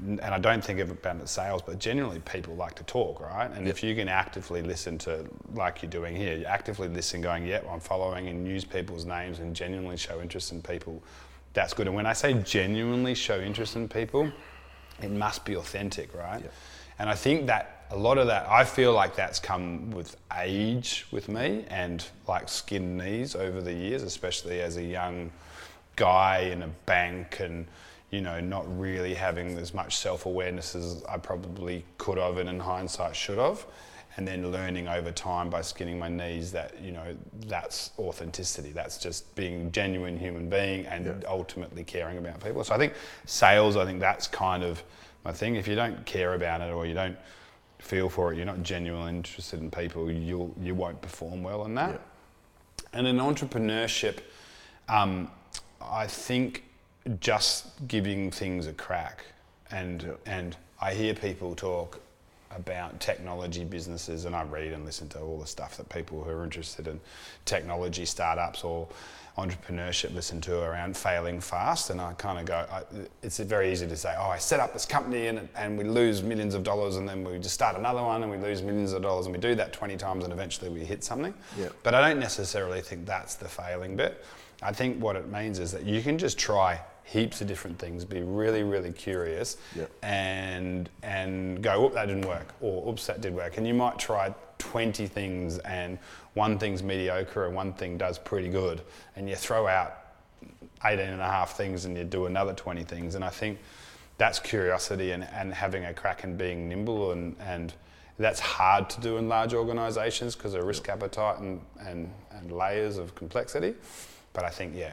And 0.03 0.23
I 0.23 0.39
don't 0.39 0.65
think 0.65 0.81
of 0.81 0.91
it 0.91 0.99
about 1.05 1.29
sales, 1.29 1.63
but 1.63 1.79
generally 1.79 2.21
people 2.21 2.55
like 2.55 2.75
to 2.77 2.85
talk, 2.85 3.21
right? 3.21 3.51
And 3.51 3.69
if 3.69 3.83
you 3.83 3.95
can 3.95 4.09
actively 4.09 4.63
listen 4.63 4.97
to, 4.99 5.27
like 5.55 5.83
you're 5.83 5.91
doing 5.91 6.17
here, 6.17 6.37
you 6.37 6.45
actively 6.47 6.89
listen, 6.89 7.21
going, 7.21 7.47
"Yep, 7.47 7.67
I'm 7.71 7.81
following," 7.81 8.29
and 8.29 8.47
use 8.47 8.65
people's 8.65 9.05
names 9.05 9.41
and 9.41 9.55
genuinely 9.55 9.97
show 9.97 10.21
interest 10.21 10.53
in 10.53 10.63
people, 10.63 11.03
that's 11.53 11.75
good. 11.75 11.87
And 11.87 11.97
when 11.97 12.07
I 12.07 12.13
say 12.13 12.35
genuinely 12.35 13.15
show 13.15 13.41
interest 13.41 13.77
in 13.77 13.89
people, 13.89 14.31
it 15.03 15.11
must 15.11 15.45
be 15.45 15.57
authentic, 15.57 16.15
right? 16.15 16.43
And 16.99 17.09
I 17.09 17.15
think 17.15 17.47
that 17.47 17.87
a 17.91 17.97
lot 17.97 18.19
of 18.19 18.29
that, 18.29 18.47
I 18.49 18.65
feel 18.65 18.93
like 18.93 19.17
that's 19.17 19.41
come 19.41 19.91
with 19.91 20.17
age 20.39 21.07
with 21.11 21.29
me 21.29 21.65
and 21.69 22.05
like 22.29 22.49
skin 22.49 22.97
knees 22.97 23.35
over 23.35 23.61
the 23.61 23.73
years, 23.73 24.03
especially 24.03 24.61
as 24.61 24.77
a 24.77 24.83
young 24.83 25.33
guy 25.97 26.39
in 26.53 26.63
a 26.63 26.69
bank 26.87 27.41
and 27.41 27.67
you 28.11 28.21
know 28.21 28.41
not 28.41 28.65
really 28.79 29.15
having 29.15 29.57
as 29.59 29.73
much 29.73 29.97
self-awareness 29.97 30.75
as 30.75 31.05
I 31.09 31.19
probably 31.19 31.85
could 31.99 32.19
have 32.19 32.39
and 32.39 32.49
in 32.49 32.61
hindsight 32.61 33.17
should 33.17 33.39
have 33.39 33.65
and 34.17 34.27
then 34.27 34.51
learning 34.51 34.89
over 34.89 35.13
time 35.13 35.49
by 35.49 35.63
skinning 35.63 35.99
my 35.99 36.09
knees 36.09 36.53
that 36.53 36.81
you 36.83 36.93
know 36.93 37.17
that's 37.47 37.93
authenticity. 37.99 38.71
That's 38.71 38.99
just 38.99 39.35
being 39.35 39.67
a 39.67 39.71
genuine 39.71 40.19
human 40.19 40.49
being 40.49 40.87
and 40.87 41.25
ultimately 41.27 41.85
caring 41.85 42.19
about 42.19 42.43
people. 42.43 42.65
So 42.65 42.75
I 42.75 42.79
think 42.79 42.95
sales 43.25 43.77
I 43.77 43.85
think 43.85 44.01
that's 44.01 44.27
kind 44.27 44.63
of 44.65 44.83
my 45.25 45.33
thing. 45.33 45.57
If 45.57 45.69
you 45.69 45.75
don't 45.75 46.05
care 46.07 46.35
about 46.35 46.61
it 46.61 46.73
or 46.73 46.87
you 46.87 46.95
don't 46.95 47.17
feel 47.79 48.11
for 48.11 48.33
it 48.33 48.37
you're 48.37 48.45
not 48.45 48.63
genuinely 48.63 49.09
interested 49.09 49.59
in 49.59 49.71
people 49.71 50.11
you'll 50.11 50.55
you 50.61 50.75
won't 50.75 51.01
perform 51.01 51.43
well 51.43 51.65
in 51.65 51.75
that. 51.77 52.01
And 52.93 53.07
in 53.07 53.19
entrepreneurship, 53.19 54.19
um, 54.89 55.31
I 55.81 56.07
think 56.09 56.65
just 57.21 57.87
giving 57.89 58.31
things 58.31 58.67
a 58.67 58.73
crack, 58.73 59.25
and 59.71 60.15
and 60.27 60.57
I 60.81 60.95
hear 60.95 61.15
people 61.15 61.55
talk 61.55 62.01
about 62.57 62.99
technology 63.01 63.65
businesses, 63.65 64.25
and 64.25 64.35
I 64.35 64.43
read 64.43 64.73
and 64.73 64.85
listen 64.85 65.09
to 65.11 65.21
all 65.21 65.39
the 65.39 65.47
stuff 65.47 65.77
that 65.77 65.89
people 65.89 66.23
who 66.23 66.31
are 66.31 66.45
interested 66.45 66.89
in 66.89 67.01
technology 67.45 68.05
startups 68.05 68.65
or 68.65 68.89
entrepreneurship 69.39 70.13
listen 70.15 70.41
to 70.43 70.61
around 70.61 70.97
failing 70.97 71.41
fast, 71.41 71.91
and 71.91 72.01
I 72.01 72.13
kind 72.15 72.39
of 72.39 72.45
go, 72.45 72.67
I, 72.71 72.83
it's 73.23 73.39
very 73.39 73.73
easy 73.73 73.87
to 73.87 73.97
say, 73.97 74.15
oh, 74.19 74.29
I 74.29 74.39
set 74.39 74.61
up 74.61 74.73
this 74.73 74.85
company 74.85 75.29
and, 75.29 75.49
and 75.57 75.79
we 75.79 75.85
lose 75.85 76.23
millions 76.23 76.55
of 76.55 76.63
dollars, 76.63 76.97
and 76.97 77.09
then 77.09 77.25
we 77.25 77.39
just 77.39 77.55
start 77.55 77.77
another 77.77 78.03
one 78.03 78.23
and 78.23 78.31
we 78.31 78.39
lose 78.39 78.63
millions 78.63 78.93
of 78.93 79.03
dollars, 79.03 79.27
and 79.27 79.35
we 79.35 79.41
do 79.41 79.55
that 79.55 79.73
20 79.73 79.97
times, 79.97 80.25
and 80.25 80.33
eventually 80.33 80.71
we 80.71 80.85
hit 80.85 81.05
something. 81.05 81.33
Yeah. 81.59 81.69
But 81.83 81.95
I 81.95 82.09
don't 82.09 82.21
necessarily 82.21 82.81
think 82.81 83.07
that's 83.07 83.37
the 83.37 83.49
failing 83.49 83.97
bit. 83.97 84.25
I 84.63 84.73
think 84.73 85.03
what 85.03 85.17
it 85.17 85.29
means 85.29 85.59
is 85.59 85.73
that 85.73 85.85
you 85.85 86.03
can 86.03 86.19
just 86.19 86.39
try 86.39 86.81
heaps 87.05 87.41
of 87.41 87.49
different 87.49 87.79
things, 87.79 88.05
be 88.05 88.23
really, 88.23 88.63
really 88.63 88.93
curious, 88.93 89.57
Yeah. 89.75 89.87
and 90.03 90.89
and 91.03 91.63
go, 91.63 91.87
oop, 91.87 91.95
that 91.95 92.07
didn't 92.07 92.27
work, 92.29 92.55
or 92.61 92.89
oops, 92.89 93.07
that 93.07 93.21
did 93.21 93.35
work. 93.35 93.57
And 93.57 93.67
you 93.67 93.75
might 93.75 93.99
try 93.99 94.35
20 94.59 95.07
things, 95.07 95.59
and 95.61 95.99
one 96.35 96.59
thing's 96.59 96.83
mediocre, 96.83 97.47
and 97.47 97.55
one 97.57 97.73
thing 97.73 97.97
does 97.99 98.19
pretty 98.19 98.49
good, 98.49 98.83
and 99.17 99.29
you 99.29 99.35
throw 99.35 99.67
out 99.67 99.97
18 100.85 101.01
and 101.09 101.21
a 101.21 101.25
half 101.25 101.57
things, 101.57 101.85
and 101.85 101.97
you 101.97 102.05
do 102.05 102.27
another 102.27 102.53
20 102.53 102.85
things. 102.85 103.15
And 103.15 103.25
I 103.25 103.31
think 103.31 103.59
that's 104.19 104.39
curiosity 104.39 105.13
and, 105.13 105.25
and 105.33 105.53
having 105.53 105.87
a 105.87 105.95
crack 105.95 106.25
and 106.25 106.37
being 106.37 106.69
nimble 106.69 107.13
and, 107.13 107.35
and 107.41 107.73
that's 108.19 108.39
hard 108.39 108.91
to 108.91 109.01
do 109.01 109.17
in 109.17 109.31
large 109.31 109.55
organisations 109.55 110.37
because 110.37 110.53
of 110.53 110.63
risk 110.65 110.91
appetite 110.91 111.39
and, 111.39 111.59
and, 111.81 112.13
and 112.33 112.53
layers 112.53 112.99
of 112.99 113.15
complexity. 113.15 113.75
But 114.33 114.45
I 114.45 114.51
think, 114.51 114.75
yeah, 114.77 114.93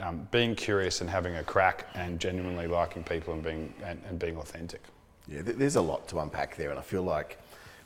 um, 0.00 0.28
being 0.30 0.54
curious 0.54 1.00
and 1.00 1.10
having 1.10 1.36
a 1.36 1.42
crack 1.42 1.86
and 1.94 2.20
genuinely 2.20 2.66
liking 2.66 3.02
people 3.02 3.34
and 3.34 3.42
being, 3.42 3.74
and, 3.84 4.00
and 4.08 4.18
being 4.18 4.36
authentic. 4.36 4.82
Yeah, 5.28 5.42
th- 5.42 5.56
there's 5.56 5.76
a 5.76 5.80
lot 5.80 6.06
to 6.08 6.20
unpack 6.20 6.56
there, 6.56 6.70
and 6.70 6.78
I 6.78 6.82
feel 6.82 7.02
like 7.02 7.38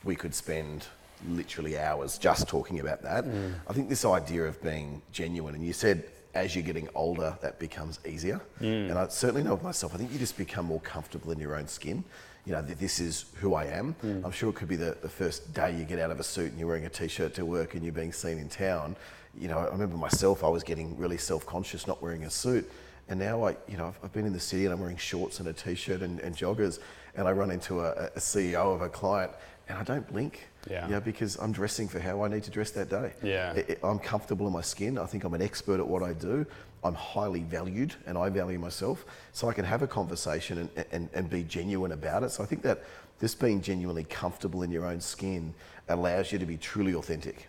we 0.05 0.15
could 0.15 0.35
spend 0.35 0.87
literally 1.29 1.79
hours 1.79 2.19
just 2.19 2.49
talking 2.49 2.81
about 2.81 3.03
that. 3.03 3.25
I 3.69 3.73
think 3.73 3.89
this 3.89 4.05
idea 4.05 4.45
of 4.45 4.63
being 4.63 5.03
genuine, 5.13 5.55
and 5.55 5.65
you 5.65 5.73
said 5.73 6.05
as 6.35 6.55
you're 6.55 6.65
getting 6.65 6.89
older, 6.95 7.37
that 7.41 7.59
becomes 7.59 7.99
easier. 8.07 8.41
Mm. 8.61 8.91
And 8.91 8.99
I 8.99 9.09
certainly 9.09 9.43
know 9.43 9.55
with 9.55 9.63
myself, 9.63 9.95
I 9.95 9.99
think 9.99 10.13
you 10.13 10.19
just 10.19 10.37
become 10.37 10.67
more 10.67 10.81
comfortable 10.81 11.33
in 11.33 11.39
your 11.39 11.57
own 11.57 11.67
skin. 11.67 12.05
You 12.47 12.53
know, 12.53 12.63
this 12.63 13.01
is 13.01 13.27
who 13.37 13.55
I 13.55 13.67
am. 13.67 13.95
Mm. 14.05 14.25
I'm 14.25 14.31
sure 14.31 14.51
it 14.51 14.57
could 14.57 14.69
be 14.69 14.77
the, 14.77 14.97
the 15.03 15.09
first 15.09 15.53
day 15.53 15.77
you 15.77 15.85
get 15.85 15.99
out 15.99 16.11
of 16.11 16.19
a 16.21 16.25
suit 16.25 16.51
and 16.51 16.59
you're 16.59 16.69
wearing 16.69 16.87
a 16.87 16.91
t-shirt 16.91 17.35
to 17.35 17.45
work 17.45 17.75
and 17.75 17.85
you're 17.85 17.93
being 17.93 18.13
seen 18.13 18.39
in 18.39 18.49
town. 18.49 18.97
You 19.39 19.49
know, 19.49 19.59
I 19.59 19.67
remember 19.67 19.97
myself, 19.97 20.43
I 20.43 20.49
was 20.49 20.63
getting 20.63 20.97
really 20.97 21.19
self-conscious 21.19 21.87
not 21.87 22.03
wearing 22.03 22.25
a 22.25 22.31
suit. 22.31 22.71
And 23.09 23.19
now 23.19 23.45
I, 23.45 23.57
you 23.69 23.77
know, 23.77 23.89
I've, 23.89 23.99
I've 24.05 24.13
been 24.13 24.27
in 24.27 24.33
the 24.33 24.41
city 24.41 24.65
and 24.65 24.73
I'm 24.73 24.81
wearing 24.81 24.97
shorts 24.97 25.41
and 25.41 25.49
a 25.49 25.53
t-shirt 25.53 26.01
and, 26.01 26.21
and 26.21 26.35
joggers 26.35 26.79
and 27.15 27.29
I 27.29 27.33
run 27.33 27.51
into 27.51 27.81
a, 27.81 28.07
a 28.15 28.19
CEO 28.19 28.75
of 28.75 28.81
a 28.83 28.89
client 28.89 29.33
and 29.69 29.79
I 29.79 29.85
don't 29.85 30.07
blink. 30.11 30.49
Yeah. 30.69 30.87
You 30.87 30.93
know, 30.93 31.01
because 31.01 31.37
I'm 31.37 31.53
dressing 31.53 31.89
for 31.89 32.01
how 32.01 32.23
I 32.23 32.29
need 32.29 32.43
to 32.45 32.51
dress 32.51 32.71
that 32.73 32.91
day. 32.91 33.13
Yeah. 33.23 33.61
I'm 33.83 33.99
comfortable 33.99 34.47
in 34.47 34.53
my 34.53 34.61
skin. 34.61 34.99
I 34.99 35.07
think 35.07 35.25
I'm 35.25 35.35
an 35.35 35.43
expert 35.43 35.81
at 35.81 35.87
what 35.87 36.03
I 36.03 36.13
do. 36.13 36.45
I'm 36.83 36.95
highly 36.95 37.41
valued 37.41 37.95
and 38.07 38.17
I 38.17 38.29
value 38.29 38.59
myself. 38.59 39.05
So 39.33 39.49
I 39.49 39.53
can 39.53 39.65
have 39.65 39.83
a 39.83 39.87
conversation 39.87 40.59
and, 40.59 40.87
and, 40.93 41.09
and 41.15 41.31
be 41.31 41.43
genuine 41.45 41.93
about 41.93 42.23
it. 42.23 42.31
So 42.31 42.43
I 42.43 42.47
think 42.47 42.63
that 42.63 42.83
just 43.21 43.39
being 43.41 43.61
genuinely 43.61 44.05
comfortable 44.05 44.63
in 44.63 44.71
your 44.71 44.87
own 44.87 45.01
skin 45.01 45.55
allows 45.89 46.33
you 46.33 46.39
to 46.39 46.47
be 46.47 46.57
truly 46.57 46.95
authentic. 46.95 47.49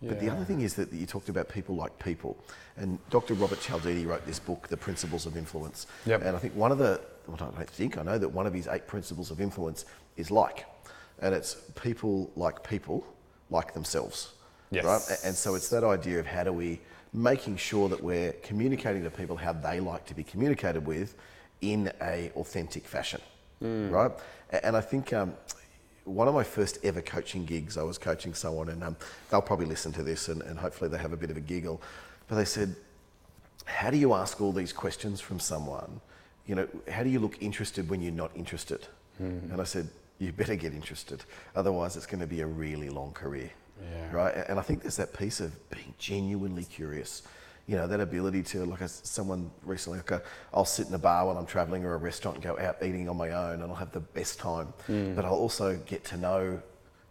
Yeah. 0.00 0.10
But 0.10 0.20
the 0.20 0.30
other 0.30 0.44
thing 0.44 0.62
is 0.62 0.74
that 0.74 0.92
you 0.92 1.06
talked 1.06 1.28
about 1.28 1.48
people 1.48 1.74
like 1.74 1.98
people. 1.98 2.36
And 2.76 2.98
Dr. 3.10 3.34
Robert 3.34 3.60
Cialdini 3.60 4.06
wrote 4.06 4.24
this 4.24 4.38
book, 4.38 4.68
The 4.68 4.76
Principles 4.76 5.26
of 5.26 5.36
Influence. 5.36 5.86
Yep. 6.06 6.22
And 6.24 6.36
I 6.36 6.38
think 6.38 6.54
one 6.54 6.72
of 6.72 6.78
the, 6.78 7.00
well, 7.26 7.36
I 7.36 7.38
don't 7.38 7.70
think, 7.70 7.98
I 7.98 8.02
know 8.02 8.18
that 8.18 8.28
one 8.28 8.46
of 8.46 8.54
his 8.54 8.66
eight 8.68 8.86
principles 8.86 9.30
of 9.30 9.40
influence 9.40 9.84
is 10.16 10.30
like. 10.30 10.64
And 11.20 11.34
it's 11.34 11.54
people 11.80 12.30
like 12.36 12.66
people 12.68 13.06
like 13.50 13.74
themselves. 13.74 14.32
Yes. 14.70 14.84
Right? 14.84 15.18
And 15.24 15.34
so 15.34 15.54
it's 15.54 15.68
that 15.68 15.84
idea 15.84 16.18
of 16.18 16.26
how 16.26 16.44
do 16.44 16.52
we 16.52 16.80
making 17.12 17.56
sure 17.56 17.88
that 17.88 18.02
we're 18.02 18.32
communicating 18.34 19.02
to 19.02 19.10
people 19.10 19.36
how 19.36 19.52
they 19.52 19.80
like 19.80 20.06
to 20.06 20.14
be 20.14 20.22
communicated 20.22 20.86
with 20.86 21.16
in 21.60 21.90
a 22.00 22.30
authentic 22.36 22.86
fashion. 22.86 23.20
Right? 23.90 24.12
And 24.62 24.76
I 24.76 24.80
think 24.80 25.12
um, 25.12 25.34
one 26.04 26.28
of 26.28 26.34
my 26.34 26.44
first 26.44 26.78
ever 26.82 27.02
coaching 27.02 27.44
gigs, 27.44 27.76
I 27.76 27.82
was 27.82 27.98
coaching 27.98 28.32
someone, 28.32 28.70
and 28.70 28.82
um, 28.82 28.96
they'll 29.30 29.42
probably 29.42 29.66
listen 29.66 29.92
to 29.92 30.02
this 30.02 30.28
and, 30.28 30.42
and 30.42 30.58
hopefully 30.58 30.88
they 30.88 30.98
have 30.98 31.12
a 31.12 31.16
bit 31.16 31.30
of 31.30 31.36
a 31.36 31.40
giggle. 31.40 31.82
But 32.28 32.36
they 32.36 32.44
said, 32.44 32.74
How 33.64 33.90
do 33.90 33.96
you 33.96 34.14
ask 34.14 34.40
all 34.40 34.52
these 34.52 34.72
questions 34.72 35.20
from 35.20 35.40
someone? 35.40 36.00
You 36.46 36.54
know, 36.54 36.68
how 36.90 37.02
do 37.02 37.10
you 37.10 37.20
look 37.20 37.42
interested 37.42 37.88
when 37.90 38.00
you're 38.00 38.12
not 38.12 38.30
interested? 38.34 38.86
And 39.52 39.60
I 39.60 39.64
said, 39.64 39.88
You 40.20 40.32
better 40.32 40.54
get 40.54 40.72
interested. 40.74 41.24
Otherwise, 41.56 41.96
it's 41.96 42.06
going 42.06 42.20
to 42.20 42.26
be 42.26 42.42
a 42.42 42.46
really 42.46 42.90
long 42.90 43.12
career. 43.12 43.50
Yeah. 43.82 44.12
Right? 44.12 44.34
And 44.48 44.58
I 44.58 44.62
think 44.62 44.82
there's 44.82 44.98
that 44.98 45.12
piece 45.18 45.40
of 45.40 45.50
being 45.70 45.94
genuinely 45.98 46.64
curious. 46.64 47.22
You 47.66 47.76
know, 47.76 47.86
that 47.86 48.00
ability 48.00 48.42
to, 48.42 48.66
like, 48.66 48.80
someone 48.84 49.50
recently, 49.64 49.98
like, 49.98 50.10
a, 50.10 50.22
I'll 50.52 50.66
sit 50.66 50.88
in 50.88 50.94
a 50.94 50.98
bar 50.98 51.26
when 51.26 51.38
I'm 51.38 51.46
traveling 51.46 51.84
or 51.84 51.94
a 51.94 51.96
restaurant 51.96 52.36
and 52.36 52.44
go 52.44 52.58
out 52.58 52.76
eating 52.82 53.08
on 53.08 53.16
my 53.16 53.30
own 53.30 53.62
and 53.62 53.64
I'll 53.64 53.74
have 53.74 53.92
the 53.92 54.00
best 54.00 54.38
time. 54.38 54.74
Mm. 54.88 55.16
But 55.16 55.24
I'll 55.24 55.32
also 55.32 55.78
get 55.86 56.04
to 56.06 56.18
know 56.18 56.60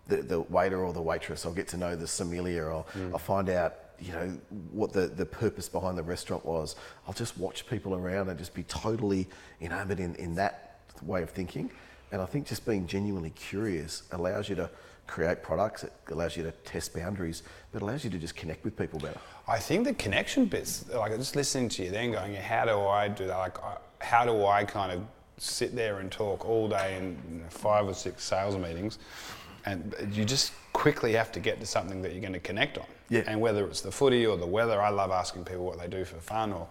the, 0.07 0.17
the 0.17 0.41
waiter 0.41 0.83
or 0.85 0.93
the 0.93 1.01
waitress. 1.01 1.45
I'll 1.45 1.53
get 1.53 1.67
to 1.69 1.77
know 1.77 1.95
the 1.95 2.07
sommelier. 2.07 2.71
I'll, 2.71 2.87
mm. 2.93 3.11
I'll 3.13 3.19
find 3.19 3.49
out, 3.49 3.75
you 3.99 4.11
know, 4.11 4.37
what 4.71 4.93
the, 4.93 5.07
the 5.07 5.25
purpose 5.25 5.67
behind 5.67 5.97
the 5.97 6.03
restaurant 6.03 6.45
was. 6.45 6.75
I'll 7.07 7.13
just 7.13 7.37
watch 7.39 7.65
people 7.67 7.95
around 7.95 8.29
and 8.29 8.37
just 8.37 8.53
be 8.53 8.63
totally 8.63 9.27
enamored 9.61 9.99
in, 9.99 10.13
in 10.15 10.35
that 10.35 10.81
way 11.01 11.23
of 11.23 11.31
thinking. 11.31 11.71
And 12.11 12.21
I 12.21 12.25
think 12.25 12.47
just 12.47 12.65
being 12.65 12.87
genuinely 12.87 13.31
curious 13.31 14.03
allows 14.11 14.49
you 14.49 14.55
to 14.55 14.69
create 15.07 15.41
products, 15.41 15.83
it 15.83 15.93
allows 16.09 16.37
you 16.37 16.43
to 16.43 16.51
test 16.51 16.93
boundaries, 16.93 17.43
but 17.71 17.81
allows 17.81 18.03
you 18.03 18.09
to 18.11 18.17
just 18.17 18.35
connect 18.35 18.63
with 18.63 18.77
people 18.77 18.99
better. 18.99 19.19
I 19.47 19.57
think 19.57 19.85
the 19.85 19.93
connection 19.95 20.45
bits, 20.45 20.85
like 20.93 21.15
just 21.17 21.35
listening 21.35 21.69
to 21.69 21.85
you 21.85 21.89
then 21.91 22.11
going, 22.11 22.35
how 22.35 22.65
do 22.65 22.79
I 22.79 23.07
do 23.07 23.25
that? 23.27 23.37
Like, 23.37 23.57
how 23.99 24.25
do 24.25 24.45
I 24.45 24.63
kind 24.63 24.91
of 24.91 25.01
sit 25.37 25.75
there 25.75 25.99
and 25.99 26.11
talk 26.11 26.47
all 26.47 26.67
day 26.67 26.97
in 26.97 27.43
five 27.49 27.87
or 27.87 27.93
six 27.93 28.23
sales 28.23 28.55
meetings? 28.55 28.99
And 29.65 29.93
you 30.11 30.25
just 30.25 30.53
quickly 30.73 31.13
have 31.13 31.31
to 31.33 31.39
get 31.39 31.59
to 31.59 31.65
something 31.65 32.01
that 32.01 32.11
you're 32.13 32.21
going 32.21 32.33
to 32.33 32.39
connect 32.39 32.77
on. 32.77 32.85
Yeah. 33.09 33.23
And 33.27 33.41
whether 33.41 33.65
it's 33.65 33.81
the 33.81 33.91
footy 33.91 34.25
or 34.25 34.37
the 34.37 34.45
weather, 34.45 34.81
I 34.81 34.89
love 34.89 35.11
asking 35.11 35.45
people 35.45 35.65
what 35.65 35.79
they 35.79 35.87
do 35.87 36.05
for 36.05 36.17
fun 36.17 36.53
or, 36.53 36.67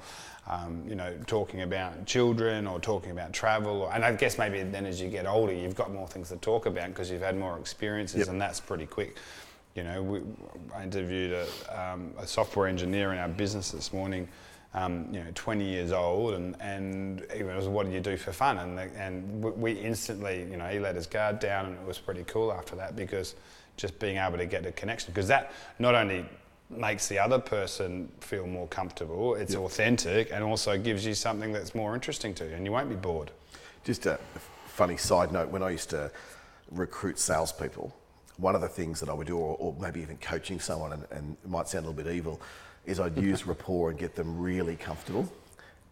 um, 0.48 0.82
you 0.88 0.94
know, 0.94 1.12
talking 1.26 1.62
about 1.62 2.06
children 2.06 2.66
or 2.66 2.80
talking 2.80 3.10
about 3.10 3.32
travel. 3.32 3.82
Or, 3.82 3.92
and 3.92 4.04
I 4.04 4.12
guess 4.12 4.38
maybe 4.38 4.62
then 4.62 4.86
as 4.86 5.00
you 5.00 5.08
get 5.08 5.26
older, 5.26 5.52
you've 5.52 5.74
got 5.74 5.92
more 5.92 6.08
things 6.08 6.28
to 6.30 6.36
talk 6.36 6.66
about 6.66 6.88
because 6.88 7.10
you've 7.10 7.22
had 7.22 7.36
more 7.38 7.58
experiences 7.58 8.20
Yep. 8.20 8.28
and 8.28 8.40
that's 8.40 8.60
pretty 8.60 8.86
quick. 8.86 9.16
You 9.74 9.84
know, 9.84 10.02
we, 10.02 10.20
I 10.74 10.82
interviewed 10.82 11.32
a, 11.32 11.46
um, 11.92 12.12
a 12.18 12.26
software 12.26 12.66
engineer 12.66 13.12
in 13.12 13.18
our 13.18 13.28
business 13.28 13.70
this 13.70 13.92
morning, 13.92 14.26
um, 14.74 15.06
you 15.12 15.20
know, 15.20 15.30
20 15.34 15.64
years 15.64 15.92
old, 15.92 16.34
and, 16.34 16.54
and 16.60 17.22
it 17.34 17.44
was, 17.44 17.66
what 17.68 17.86
do 17.86 17.92
you 17.92 18.00
do 18.00 18.16
for 18.16 18.32
fun? 18.32 18.58
And, 18.58 18.76
the- 18.78 18.90
and 19.00 19.42
we- 19.42 19.72
instantly, 19.72 20.40
you 20.50 20.56
know, 20.56 20.66
he 20.66 20.78
let 20.78 20.94
his 20.94 21.06
guard 21.06 21.40
down, 21.40 21.66
and 21.66 21.74
it 21.76 21.86
was 21.86 21.98
pretty 21.98 22.24
cool 22.24 22.52
after 22.52 22.76
that 22.76 22.94
because 22.94 23.34
just 23.76 23.98
being 23.98 24.16
able 24.18 24.36
to 24.38 24.46
get 24.46 24.66
a 24.66 24.72
connection, 24.72 25.12
because 25.12 25.28
that 25.28 25.52
not 25.78 25.94
only 25.94 26.24
makes 26.70 27.08
the 27.08 27.18
other 27.18 27.38
person 27.38 28.08
feel 28.20 28.46
more 28.46 28.66
comfortable, 28.68 29.34
it's 29.36 29.54
authentic, 29.54 30.30
and 30.32 30.44
also 30.44 30.76
gives 30.76 31.06
you 31.06 31.14
something 31.14 31.50
that's 31.52 31.74
more 31.74 31.94
interesting 31.94 32.34
to 32.34 32.44
you, 32.44 32.54
and 32.54 32.66
you 32.66 32.72
won't 32.72 32.90
be 32.90 32.96
bored. 32.96 33.30
Just 33.84 34.04
a 34.04 34.18
funny 34.66 34.98
side 34.98 35.32
note 35.32 35.48
when 35.48 35.62
I 35.62 35.70
used 35.70 35.88
to 35.90 36.10
recruit 36.70 37.18
salespeople, 37.18 37.94
one 38.36 38.54
of 38.54 38.60
the 38.60 38.68
things 38.68 39.00
that 39.00 39.08
I 39.08 39.14
would 39.14 39.26
do, 39.28 39.38
or, 39.38 39.56
or 39.58 39.74
maybe 39.80 40.00
even 40.02 40.18
coaching 40.18 40.60
someone, 40.60 40.92
and, 40.92 41.06
and 41.10 41.36
it 41.42 41.48
might 41.48 41.68
sound 41.68 41.86
a 41.86 41.88
little 41.88 42.04
bit 42.04 42.14
evil, 42.14 42.38
is 42.86 43.00
I'd 43.00 43.16
use 43.18 43.46
rapport 43.46 43.90
and 43.90 43.98
get 43.98 44.14
them 44.14 44.38
really 44.38 44.76
comfortable. 44.76 45.30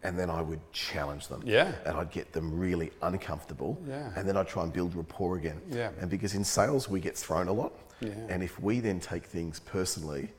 And 0.03 0.17
then 0.17 0.29
I 0.29 0.41
would 0.41 0.59
challenge 0.71 1.27
them. 1.27 1.41
Yeah. 1.45 1.73
And 1.85 1.97
I'd 1.97 2.11
get 2.11 2.31
them 2.31 2.57
really 2.57 2.91
uncomfortable. 3.01 3.77
Yeah. 3.87 4.11
And 4.15 4.27
then 4.27 4.37
I'd 4.37 4.47
try 4.47 4.63
and 4.63 4.71
build 4.71 4.95
rapport 4.95 5.37
again. 5.37 5.59
Yeah. 5.69 5.91
And 5.99 6.09
because 6.09 6.35
in 6.35 6.43
sales, 6.43 6.87
we 6.87 6.99
get 6.99 7.17
thrown 7.17 7.47
a 7.47 7.53
lot. 7.53 7.73
Yeah. 7.99 8.11
And 8.29 8.43
if 8.43 8.59
we 8.61 8.79
then 8.79 8.99
take 8.99 9.25
things 9.25 9.59
personally, 9.59 10.29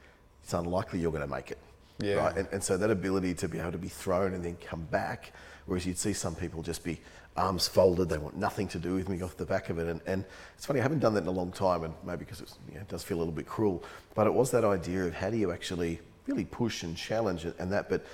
it's 0.42 0.54
unlikely 0.54 1.00
you're 1.00 1.12
going 1.12 1.26
to 1.28 1.34
make 1.34 1.50
it. 1.50 1.58
Yeah. 1.98 2.14
Right? 2.14 2.36
And, 2.36 2.48
and 2.52 2.62
so 2.62 2.76
that 2.76 2.90
ability 2.90 3.34
to 3.34 3.48
be 3.48 3.58
able 3.58 3.72
to 3.72 3.78
be 3.78 3.88
thrown 3.88 4.32
and 4.34 4.44
then 4.44 4.56
come 4.56 4.82
back, 4.82 5.32
whereas 5.66 5.84
you'd 5.84 5.98
see 5.98 6.12
some 6.12 6.36
people 6.36 6.62
just 6.62 6.84
be 6.84 7.00
arms 7.36 7.68
folded, 7.68 8.08
they 8.08 8.18
want 8.18 8.36
nothing 8.36 8.68
to 8.68 8.78
do 8.78 8.94
with 8.94 9.08
me 9.08 9.22
off 9.22 9.36
the 9.36 9.46
back 9.46 9.70
of 9.70 9.78
it. 9.78 9.88
And, 9.88 10.00
and 10.06 10.24
it's 10.56 10.66
funny, 10.66 10.80
I 10.80 10.82
haven't 10.82 11.00
done 11.00 11.14
that 11.14 11.22
in 11.22 11.28
a 11.28 11.32
long 11.32 11.52
time, 11.52 11.84
and 11.84 11.94
maybe 12.04 12.18
because 12.20 12.40
it's, 12.40 12.58
you 12.68 12.74
know, 12.74 12.80
it 12.80 12.88
does 12.88 13.04
feel 13.04 13.16
a 13.16 13.20
little 13.20 13.32
bit 13.32 13.46
cruel, 13.46 13.84
but 14.14 14.26
it 14.26 14.34
was 14.34 14.50
that 14.50 14.64
idea 14.64 15.04
of 15.04 15.14
how 15.14 15.30
do 15.30 15.36
you 15.36 15.52
actually 15.52 16.00
really 16.28 16.44
push 16.44 16.82
and 16.82 16.96
challenge 16.96 17.44
it 17.44 17.56
and 17.58 17.72
that. 17.72 17.88
But 17.88 18.04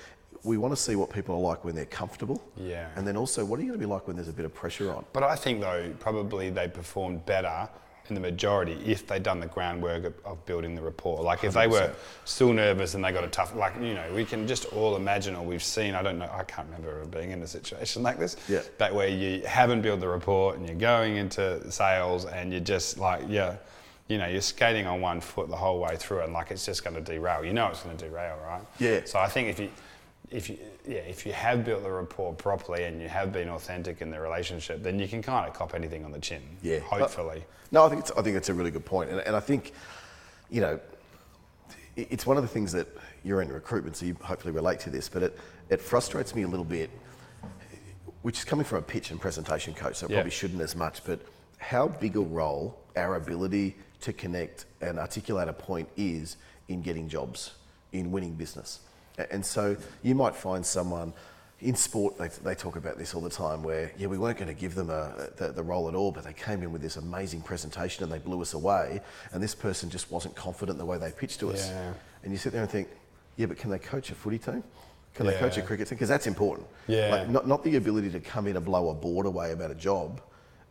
we 0.43 0.59
want 0.59 0.75
to 0.75 0.81
see 0.81 0.97
what 0.97 1.11
people 1.11 1.35
are 1.35 1.41
like 1.41 1.65
when 1.65 1.75
they're 1.75 1.87
comfortable. 1.87 2.43
Yeah. 2.57 2.89
And 2.97 3.07
then 3.07 3.17
also, 3.17 3.45
what 3.45 3.59
are 3.59 3.63
you 3.63 3.69
going 3.69 3.81
to 3.81 3.87
be 3.87 3.91
like 3.91 4.07
when 4.07 4.17
there's 4.17 4.29
a 4.29 4.33
bit 4.33 4.45
of 4.45 4.55
pressure 4.55 4.93
on? 4.93 5.05
But 5.13 5.23
I 5.23 5.37
think 5.37 5.61
though 5.61 5.93
probably 5.99 6.51
they 6.51 6.69
performed 6.69 7.27
better 7.27 7.69
in 8.09 8.15
the 8.15 8.21
majority 8.21 8.79
if 8.85 9.07
they'd 9.07 9.23
done 9.23 9.41
the 9.41 9.47
groundwork 9.47 10.05
of, 10.05 10.15
of 10.27 10.45
building 10.45 10.75
the 10.75 10.83
rapport. 10.83 11.23
Like 11.23 11.43
if 11.43 11.55
they 11.55 11.67
were 11.67 11.93
still 12.27 12.53
nervous 12.53 12.95
and 12.95 13.03
they 13.03 13.13
got 13.13 13.25
a 13.25 13.29
tough, 13.29 13.55
like 13.55 13.75
you 13.81 13.95
know, 13.95 14.05
we 14.15 14.27
can 14.27 14.47
just 14.47 14.67
all 14.67 14.97
imagine 14.97 15.35
or 15.35 15.43
we've 15.43 15.63
seen. 15.63 15.95
I 15.95 16.03
don't 16.03 16.19
know. 16.19 16.29
I 16.31 16.45
can't 16.45 16.67
remember 16.69 17.01
ever 17.01 17.07
being 17.07 17.31
in 17.31 17.43
a 17.43 17.47
situation 17.47 18.03
like 18.03 18.19
this. 18.19 18.37
Yeah. 18.49 18.61
That 18.79 18.95
where 18.95 19.09
you 19.09 19.43
haven't 19.47 19.81
built 19.81 20.01
the 20.01 20.09
rapport 20.09 20.55
and 20.55 20.67
you're 20.67 20.77
going 20.77 21.17
into 21.17 21.71
sales 21.71 22.27
and 22.27 22.53
you're 22.53 22.61
just 22.61 22.99
like 22.99 23.23
yeah. 23.29 23.57
You 24.09 24.19
know, 24.19 24.27
you're 24.27 24.43
skating 24.43 24.87
on 24.87 25.01
one 25.01 25.21
foot 25.21 25.49
the 25.49 25.57
whole 25.57 25.81
way 25.81 25.97
through, 25.97 26.21
and 26.21 26.33
like 26.33 26.51
it's 26.51 26.67
just 26.67 26.85
going 26.85 26.95
to 26.95 27.01
derail. 27.01 27.45
You 27.45 27.55
know, 27.55 27.69
it's 27.69 27.83
going 27.83 27.97
to 27.97 28.05
derail, 28.09 28.37
right? 28.45 28.63
Yeah. 28.79 29.01
So 29.07 29.19
I 29.19 29.29
think 29.29 29.49
if 29.49 29.59
you, 29.59 29.71
if 30.31 30.51
you, 30.51 30.59
yeah, 30.87 30.99
if 30.99 31.25
you 31.25 31.33
have 31.33 31.65
built 31.65 31.83
the 31.83 31.91
rapport 31.91 32.35
properly 32.35 32.85
and 32.85 33.01
you 33.01 33.09
have 33.09 33.33
been 33.33 33.49
authentic 33.49 34.03
in 34.03 34.11
the 34.11 34.21
relationship, 34.21 34.83
then 34.83 34.99
you 34.99 35.09
can 35.09 35.23
kind 35.23 35.49
of 35.49 35.55
cop 35.55 35.75
anything 35.75 36.05
on 36.05 36.13
the 36.13 36.19
chin. 36.19 36.43
Yeah. 36.63 36.77
Uh, 36.77 36.99
hopefully. 36.99 37.45
No, 37.73 37.85
I 37.85 37.89
think 37.89 38.03
it's, 38.03 38.11
I 38.11 38.21
think 38.23 38.37
it's 38.37 38.51
a 38.51 38.55
really 38.55 38.71
good 38.71 38.85
point, 38.85 39.11
and, 39.11 39.21
and 39.21 39.35
I 39.35 39.41
think, 39.41 39.73
you 40.51 40.61
know, 40.61 40.79
it's 41.97 42.27
one 42.27 42.37
of 42.37 42.43
the 42.43 42.49
things 42.49 42.73
that 42.73 42.89
you're 43.25 43.41
in 43.41 43.49
recruitment, 43.49 43.97
so 43.97 44.05
you 44.07 44.17
hopefully 44.21 44.53
relate 44.53 44.81
to 44.81 44.91
this, 44.91 45.09
but 45.09 45.23
it, 45.23 45.39
it 45.71 45.81
frustrates 45.81 46.35
me 46.35 46.43
a 46.43 46.49
little 46.49 46.65
bit, 46.65 46.91
which 48.23 48.39
is 48.39 48.45
coming 48.45 48.65
from 48.65 48.79
a 48.79 48.83
pitch 48.83 49.11
and 49.11 49.21
presentation 49.21 49.73
coach, 49.73 49.97
so 49.97 50.07
it 50.07 50.11
Yeah. 50.11 50.17
probably 50.19 50.31
shouldn't 50.31 50.61
as 50.61 50.77
much, 50.77 51.03
but 51.05 51.21
how 51.59 51.89
big 51.89 52.17
a 52.17 52.21
role 52.21 52.79
our 52.97 53.17
ability 53.17 53.77
to 54.01 54.13
connect 54.13 54.67
and 54.81 54.99
articulate 54.99 55.49
a 55.49 55.53
point 55.53 55.89
is 55.97 56.37
in 56.69 56.83
getting 56.83 57.09
jobs, 57.09 57.55
in 57.93 58.11
winning 58.11 58.35
business. 58.35 58.81
And 59.31 59.45
so 59.45 59.77
you 60.03 60.15
might 60.15 60.35
find 60.35 60.65
someone 60.65 61.13
in 61.61 61.75
sport, 61.75 62.19
they, 62.19 62.29
they 62.29 62.55
talk 62.55 62.77
about 62.77 62.99
this 62.99 63.15
all 63.15 63.23
the 63.23 63.31
time, 63.31 63.63
where 63.63 63.91
yeah, 63.97 64.07
we 64.07 64.19
weren't 64.19 64.37
going 64.37 64.49
to 64.49 64.61
give 64.61 64.75
them 64.75 64.91
a, 64.91 65.31
the, 65.37 65.49
the 65.49 65.63
role 65.63 65.89
at 65.89 65.95
all, 65.95 66.13
but 66.13 66.25
they 66.25 66.33
came 66.33 66.63
in 66.63 66.73
with 66.73 66.83
this 66.83 66.97
amazing 66.97 67.41
presentation 67.41 68.05
and 68.05 68.13
they 68.13 68.19
blew 68.19 68.43
us 68.43 68.53
away, 68.53 69.01
and 69.33 69.43
this 69.43 69.55
person 69.55 69.89
just 69.89 70.11
wasn't 70.11 70.35
confident 70.35 70.79
the 70.79 70.85
way 70.85 70.99
they 70.99 71.11
pitched 71.11 71.41
to 71.41 71.51
us. 71.51 71.71
Yeah. 71.71 71.93
And 72.23 72.33
you 72.33 72.39
sit 72.39 72.53
there 72.53 72.63
and 72.63 72.71
think, 72.71 72.89
yeah, 73.37 73.47
but 73.47 73.57
can 73.57 73.71
they 73.71 73.79
coach 73.79 74.11
a 74.11 74.15
footy 74.15 74.39
team? 74.39 74.63
Can 75.15 75.27
they 75.27 75.35
coach 75.35 75.57
a 75.57 75.63
cricket 75.63 75.89
team? 75.89 75.97
Because 75.97 76.09
that's 76.09 76.27
important. 76.27 76.67
Yeah. 76.89 77.09
Like, 77.11 77.29
not, 77.29 77.47
not 77.47 77.65
the 77.65 77.77
ability 77.77 78.11
to 78.11 78.21
come 78.21 78.47
in 78.47 78.57
and 78.57 78.65
blow 78.65 78.91
a 78.91 78.95
board 78.95 79.27
away 79.27 79.53
about 79.53 79.71
a 79.71 79.75
job. 79.77 80.21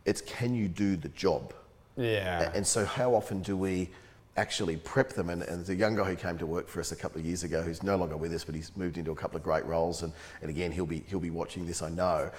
It's 0.04 0.20
can 0.20 0.54
you 0.54 0.68
do 0.68 0.96
the 0.96 1.08
job? 1.08 1.54
Yeah. 1.96 2.50
And 2.54 2.66
so, 2.66 2.84
how 2.84 3.14
often 3.14 3.42
do 3.42 3.56
we 3.56 3.90
actually 4.36 4.76
prep 4.76 5.10
them. 5.10 5.30
And, 5.30 5.42
and 5.42 5.68
a 5.68 5.74
young 5.74 5.96
guy 5.96 6.04
who 6.04 6.16
came 6.16 6.38
to 6.38 6.46
work 6.46 6.68
for 6.68 6.80
us 6.80 6.92
a 6.92 6.96
couple 6.96 7.20
of 7.20 7.26
years 7.26 7.44
ago 7.44 7.62
who's 7.62 7.82
no 7.82 7.96
longer 7.96 8.16
with 8.16 8.32
us, 8.32 8.44
but 8.44 8.54
he's 8.54 8.76
moved 8.76 8.98
into 8.98 9.12
a 9.12 9.14
couple 9.14 9.36
of 9.36 9.42
great 9.42 9.64
roles. 9.64 10.02
And, 10.02 10.12
and 10.40 10.50
again, 10.50 10.72
he'll 10.72 10.86
be, 10.86 11.04
he'll 11.08 11.20
be 11.20 11.30
watching 11.30 11.66
this, 11.66 11.82
I 11.82 11.90
know, 11.90 12.30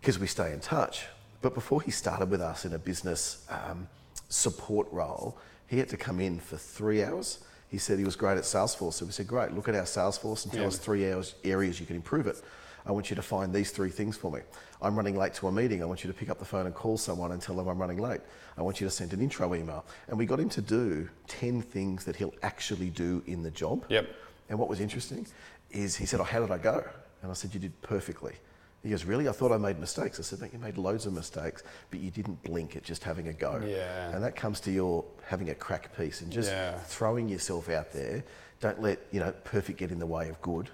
because 0.00 0.18
we 0.18 0.26
stay 0.26 0.52
in 0.52 0.60
touch. 0.60 1.06
But 1.40 1.54
before 1.54 1.82
he 1.82 1.90
started 1.90 2.30
with 2.30 2.40
us 2.40 2.64
in 2.64 2.74
a 2.74 2.78
business 2.78 3.46
um, 3.50 3.88
support 4.28 4.86
role, 4.92 5.36
he 5.66 5.78
had 5.78 5.88
to 5.88 5.96
come 5.96 6.20
in 6.20 6.38
for 6.38 6.56
three 6.56 7.02
hours. 7.02 7.42
He 7.68 7.78
said 7.78 7.98
he 7.98 8.04
was 8.04 8.16
great 8.16 8.36
at 8.36 8.44
Salesforce. 8.44 8.94
So 8.94 9.06
we 9.06 9.12
said, 9.12 9.26
great, 9.26 9.52
look 9.52 9.68
at 9.68 9.74
our 9.74 9.82
Salesforce 9.82 10.44
and 10.44 10.52
tell 10.52 10.62
Yeah. 10.62 10.68
us 10.68 10.78
three 10.78 11.10
hours, 11.10 11.34
areas 11.42 11.80
you 11.80 11.86
can 11.86 11.96
improve 11.96 12.26
it. 12.26 12.40
I 12.84 12.92
want 12.92 13.10
you 13.10 13.16
to 13.16 13.22
find 13.22 13.52
these 13.52 13.70
three 13.70 13.90
things 13.90 14.16
for 14.16 14.30
me. 14.32 14.40
I'm 14.80 14.96
running 14.96 15.16
late 15.16 15.34
to 15.34 15.48
a 15.48 15.52
meeting. 15.52 15.82
I 15.82 15.86
want 15.86 16.02
you 16.02 16.10
to 16.10 16.16
pick 16.18 16.28
up 16.28 16.38
the 16.38 16.44
phone 16.44 16.66
and 16.66 16.74
call 16.74 16.96
someone 16.98 17.32
and 17.32 17.40
tell 17.40 17.54
them 17.54 17.68
I'm 17.68 17.78
running 17.78 17.98
late. 17.98 18.20
I 18.58 18.62
want 18.62 18.80
you 18.80 18.86
to 18.86 18.90
send 18.90 19.12
an 19.12 19.20
intro 19.20 19.54
email. 19.54 19.84
And 20.08 20.18
we 20.18 20.26
got 20.26 20.40
him 20.40 20.48
to 20.50 20.60
do 20.60 21.08
10 21.28 21.62
things 21.62 22.04
that 22.04 22.16
he'll 22.16 22.34
actually 22.42 22.90
do 22.90 23.22
in 23.26 23.42
the 23.42 23.50
job. 23.50 23.84
Yep. 23.88 24.08
And 24.48 24.58
what 24.58 24.68
was 24.68 24.80
interesting 24.80 25.26
is 25.70 25.96
he 25.96 26.06
said, 26.06 26.20
Oh, 26.20 26.24
how 26.24 26.40
did 26.40 26.50
I 26.50 26.58
go? 26.58 26.84
And 27.22 27.30
I 27.30 27.34
said, 27.34 27.54
You 27.54 27.60
did 27.60 27.80
perfectly. 27.82 28.34
He 28.82 28.90
goes, 28.90 29.04
Really? 29.04 29.28
I 29.28 29.32
thought 29.32 29.52
I 29.52 29.58
made 29.58 29.78
mistakes. 29.78 30.18
I 30.18 30.22
said, 30.22 30.40
you 30.52 30.58
made 30.58 30.76
loads 30.76 31.06
of 31.06 31.12
mistakes, 31.12 31.62
but 31.92 32.00
you 32.00 32.10
didn't 32.10 32.42
blink 32.42 32.74
at 32.74 32.82
just 32.82 33.04
having 33.04 33.28
a 33.28 33.32
go. 33.32 33.62
Yeah. 33.64 34.10
And 34.12 34.24
that 34.24 34.34
comes 34.34 34.58
to 34.62 34.72
your 34.72 35.04
having 35.24 35.50
a 35.50 35.54
crack 35.54 35.96
piece 35.96 36.20
and 36.20 36.32
just 36.32 36.50
Yeah. 36.50 36.76
throwing 36.80 37.28
yourself 37.28 37.68
out 37.68 37.92
there. 37.92 38.24
Don't 38.60 38.82
let, 38.82 38.98
you 39.12 39.20
know, 39.20 39.32
perfect 39.44 39.78
get 39.78 39.92
in 39.92 40.00
the 40.00 40.06
way 40.06 40.28
of 40.28 40.40
good 40.42 40.68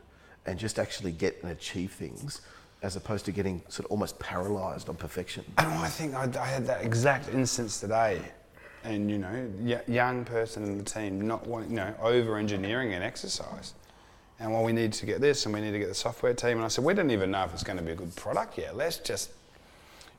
and 0.47 0.59
just 0.59 0.79
actually 0.79 1.13
get 1.13 1.39
and 1.43 1.53
achieve 1.53 1.93
things 1.93 2.41
as 2.83 2.95
opposed 2.97 3.25
to 3.25 3.33
getting 3.33 3.61
sort 3.69 3.85
of 3.87 3.91
almost 3.91 4.19
paralyzed 4.19 4.89
on 4.89 4.95
perfection. 4.97 5.45
And 5.59 5.67
I 5.69 5.89
think 5.89 6.15
I, 6.15 6.31
I 6.41 6.47
had 6.47 6.67
that 6.67 6.85
exact 6.85 7.29
instance 7.31 7.81
today. 7.81 8.21
And, 8.85 9.11
you 9.11 9.19
know, 9.19 9.51
y- 9.59 9.83
young 9.89 10.25
person 10.25 10.63
in 10.63 10.79
the 10.79 10.85
team 10.85 11.21
not 11.27 11.47
wanting, 11.47 11.71
you 11.71 11.77
know, 11.77 11.93
over 12.01 12.37
engineering 12.37 12.95
an 12.95 13.03
exercise. 13.03 13.75
And 14.39 14.53
well, 14.53 14.63
we 14.63 14.73
need 14.73 14.93
to 14.93 15.07
get 15.07 15.21
this 15.21 15.45
and 15.45 15.53
we 15.55 15.61
need 15.61 15.73
to 15.73 15.81
get 15.81 15.89
the 15.89 15.95
software 15.95 16.33
team. 16.33 16.53
And 16.59 16.65
I 16.65 16.69
said, 16.69 16.85
we 16.85 16.95
don't 16.95 17.11
even 17.11 17.33
know 17.33 17.43
if 17.43 17.53
it's 17.53 17.65
going 17.65 17.79
to 17.79 17.83
be 17.85 17.91
a 17.91 17.97
good 17.97 18.15
product 18.15 18.57
yet. 18.57 18.77
Let's 18.77 18.99
just, 18.99 19.31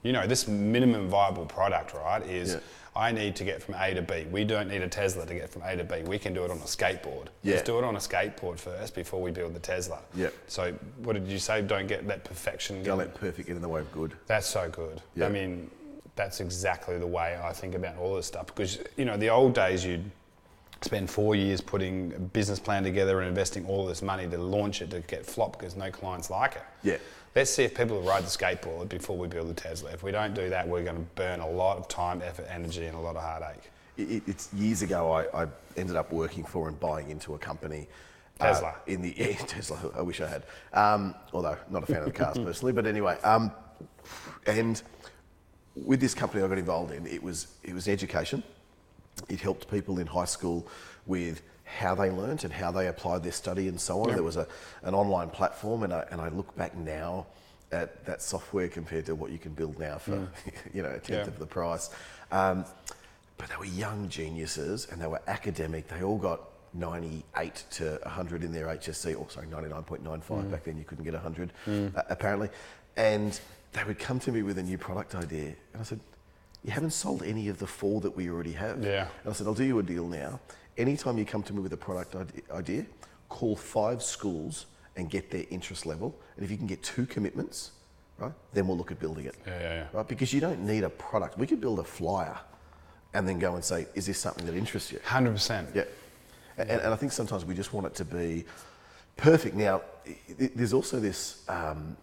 you 0.03 0.11
know, 0.11 0.27
this 0.27 0.45
minimum 0.47 1.07
viable 1.07 1.45
product, 1.45 1.93
right, 1.93 2.21
is 2.25 2.55
Yeah. 2.55 2.59
I 2.95 3.11
need 3.11 3.35
to 3.37 3.43
get 3.43 3.61
from 3.61 3.75
A 3.75 3.93
to 3.93 4.01
B. 4.01 4.25
We 4.31 4.43
don't 4.43 4.67
need 4.67 4.81
a 4.81 4.87
Tesla 4.87 5.25
to 5.25 5.33
get 5.33 5.49
from 5.49 5.61
A 5.63 5.75
to 5.75 5.83
B. 5.83 6.01
We 6.05 6.19
can 6.19 6.33
do 6.33 6.43
it 6.43 6.51
on 6.51 6.57
a 6.57 6.61
skateboard. 6.61 7.27
Yeah. 7.43 7.55
Let's 7.55 7.65
do 7.65 7.77
it 7.77 7.83
on 7.83 7.95
a 7.95 7.99
skateboard 7.99 8.59
first 8.59 8.95
before 8.95 9.21
we 9.21 9.31
build 9.31 9.53
the 9.53 9.59
Tesla. 9.59 9.99
Yeah. 10.15 10.29
So, 10.47 10.73
what 11.03 11.13
did 11.13 11.27
you 11.27 11.39
say? 11.39 11.61
Don't 11.61 11.87
get 11.87 12.07
that 12.07 12.23
perfection. 12.23 12.83
Don't 12.83 12.97
let 12.97 13.13
perfect 13.13 13.47
get 13.47 13.55
in 13.55 13.61
the 13.61 13.69
way 13.69 13.81
of 13.81 13.91
good. 13.91 14.13
That's 14.27 14.47
so 14.47 14.69
good. 14.69 15.01
Yeah. 15.15 15.27
I 15.27 15.29
mean, 15.29 15.69
that's 16.15 16.41
exactly 16.41 16.97
the 16.97 17.07
way 17.07 17.39
I 17.41 17.53
think 17.53 17.75
about 17.75 17.97
all 17.97 18.15
this 18.15 18.25
stuff 18.25 18.47
because 18.47 18.79
you 18.97 19.05
know 19.05 19.15
the 19.15 19.29
old 19.29 19.53
days 19.53 19.85
you'd 19.85 20.11
spend 20.81 21.09
four 21.09 21.35
years 21.35 21.61
putting 21.61 22.13
a 22.13 22.19
business 22.19 22.59
plan 22.59 22.83
together 22.83 23.19
and 23.19 23.27
investing 23.27 23.65
all 23.65 23.85
this 23.85 24.01
money 24.01 24.27
to 24.27 24.37
launch 24.37 24.81
it 24.81 24.89
to 24.91 25.01
get 25.01 25.25
flop 25.25 25.57
because 25.57 25.75
no 25.75 25.91
clients 25.91 26.29
like 26.29 26.55
it. 26.55 26.63
Yeah. 26.83 26.97
Let's 27.39 27.51
see 27.51 27.63
if 27.63 27.73
people 27.73 28.01
ride 28.01 28.23
the 28.25 28.27
skateboard 28.27 28.89
before 28.89 29.17
we 29.17 29.29
build 29.29 29.47
the 29.47 29.53
Tesla. 29.53 29.91
If 29.91 30.03
we 30.03 30.11
don't 30.11 30.33
do 30.33 30.49
that, 30.49 30.67
we're 30.67 30.83
going 30.83 30.97
to 30.97 31.09
burn 31.15 31.39
a 31.39 31.49
lot 31.49 31.77
of 31.77 31.87
time, 31.87 32.21
effort, 32.21 32.45
energy, 32.49 32.85
and 32.85 32.97
a 32.97 32.99
lot 32.99 33.15
of 33.15 33.21
heartache. 33.21 33.71
It, 33.95 34.11
it- 34.11 34.23
it's 34.27 34.53
years 34.53 34.81
ago. 34.81 35.13
I, 35.13 35.43
I 35.43 35.47
ended 35.77 35.95
up 35.95 36.11
working 36.11 36.43
for 36.43 36.67
and 36.67 36.77
buying 36.77 37.09
into 37.09 37.35
a 37.35 37.37
company. 37.37 37.87
uh, 38.41 38.47
Tesla. 38.47 38.75
in 38.87 39.01
the 39.01 39.13
yeah, 39.17 39.35
Tesla, 39.35 39.79
I 39.95 40.01
wish 40.01 40.19
I 40.19 40.27
had. 40.27 40.43
Um, 40.73 41.15
although 41.31 41.55
not 41.69 41.83
a 41.83 41.85
fan 41.85 41.99
of 41.99 42.07
the 42.07 42.11
cars 42.11 42.37
personally, 42.43 42.73
but 42.73 42.85
anyway. 42.85 43.17
Um, 43.23 43.53
and 44.45 44.83
with 45.77 46.01
this 46.01 46.13
company 46.13 46.43
I 46.43 46.47
got 46.49 46.57
involved 46.57 46.91
in, 46.91 47.07
it 47.07 47.23
was 47.23 47.47
it 47.63 47.73
was 47.73 47.87
education. 47.87 48.43
It 49.29 49.39
helped 49.39 49.71
people 49.71 49.99
in 49.99 50.07
high 50.07 50.25
school 50.25 50.67
with 51.05 51.41
how 51.77 51.93
they 51.95 52.09
learnt 52.09 52.43
and 52.43 52.51
how 52.53 52.71
they 52.71 52.87
applied 52.87 53.23
their 53.23 53.31
study 53.31 53.67
and 53.67 53.79
so 53.79 54.01
on. 54.01 54.09
There 54.09 54.23
was 54.23 54.37
a, 54.37 54.47
an 54.83 54.93
online 54.93 55.29
platform, 55.29 55.83
and 55.83 55.93
I, 55.93 56.05
and 56.11 56.19
I 56.19 56.29
look 56.29 56.55
back 56.57 56.75
now 56.75 57.27
at 57.71 58.03
that 58.05 58.21
software 58.21 58.67
compared 58.67 59.05
to 59.05 59.13
what 59.15 59.29
you 59.31 59.37
can 59.37 59.51
build 59.53 59.77
now 59.77 59.97
for 59.99 60.27
you 60.73 60.81
know 60.81 60.89
a 60.89 60.93
tenth 60.99 61.09
Yeah. 61.09 61.27
of 61.27 61.37
the 61.39 61.45
price. 61.45 61.89
Um, 62.31 62.65
but 63.37 63.49
they 63.49 63.55
were 63.57 63.65
young 63.65 64.09
geniuses 64.09 64.87
and 64.91 65.01
they 65.01 65.07
were 65.07 65.21
academic. 65.27 65.87
They 65.87 66.03
all 66.03 66.17
got 66.17 66.41
98 66.73 67.63
to 67.71 67.99
100 68.03 68.43
in 68.43 68.51
their 68.51 68.65
HSC, 68.67 69.17
or 69.19 69.29
sorry, 69.29 69.47
99.95. 69.47 70.51
Back 70.51 70.63
then 70.65 70.77
you 70.77 70.83
couldn't 70.83 71.03
get 71.05 71.13
100, 71.13 71.53
uh, 71.67 72.01
apparently. 72.09 72.49
And 72.97 73.39
they 73.73 73.83
would 73.83 73.99
come 73.99 74.19
to 74.21 74.31
me 74.31 74.41
with 74.41 74.57
a 74.57 74.63
new 74.63 74.77
product 74.77 75.15
idea. 75.15 75.53
And 75.73 75.79
I 75.81 75.83
said, 75.83 75.99
You 76.63 76.71
haven't 76.71 76.91
sold 76.91 77.23
any 77.23 77.47
of 77.47 77.59
the 77.59 77.67
four 77.67 78.01
that 78.01 78.15
we 78.15 78.29
already 78.29 78.53
have. 78.53 78.83
Yeah. 78.83 79.07
And 79.23 79.29
I 79.29 79.33
said, 79.33 79.47
I'll 79.47 79.53
do 79.53 79.63
you 79.63 79.79
a 79.79 79.83
deal 79.83 80.07
now. 80.07 80.39
Anytime 80.79 81.17
you 81.17 81.25
come 81.25 81.43
to 81.43 81.53
me 81.53 81.59
with 81.59 81.73
a 81.73 81.77
product 81.77 82.15
idea, 82.51 82.85
call 83.27 83.55
five 83.55 84.01
schools 84.01 84.65
and 84.95 85.09
get 85.09 85.29
their 85.29 85.43
interest 85.51 85.85
level. 85.85 86.15
And 86.35 86.45
if 86.45 86.49
you 86.49 86.57
can 86.57 86.67
get 86.67 86.81
two 86.81 87.05
commitments, 87.05 87.71
right, 88.17 88.31
then 88.53 88.65
we'll 88.67 88.77
look 88.77 88.91
at 88.91 88.99
building 88.99 89.25
it 89.25 89.35
Yeah, 89.45 89.59
yeah, 89.59 89.73
yeah. 89.73 89.85
right? 89.93 90.07
Because 90.07 90.31
you 90.33 90.39
don't 90.39 90.61
need 90.65 90.83
a 90.83 90.89
product. 90.89 91.37
We 91.37 91.45
could 91.47 91.59
build 91.61 91.79
a 91.79 91.83
flyer 91.83 92.37
and 93.13 93.27
then 93.27 93.39
go 93.39 93.55
and 93.55 93.63
say, 93.63 93.87
is 93.93 94.05
this 94.05 94.17
something 94.19 94.45
that 94.45 94.55
interests 94.55 94.91
you? 94.91 94.99
Hundred 95.03 95.33
percent. 95.33 95.69
Yeah. 95.75 95.83
And, 96.57 96.69
and 96.69 96.93
I 96.93 96.95
think 96.95 97.11
sometimes 97.11 97.43
we 97.45 97.53
just 97.55 97.73
want 97.73 97.85
it 97.87 97.95
to 97.95 98.05
be 98.05 98.45
perfect. 99.17 99.55
Now, 99.55 99.81
there's 100.37 100.73
also 100.73 100.99
this. 100.99 101.43
Um, 101.49 101.97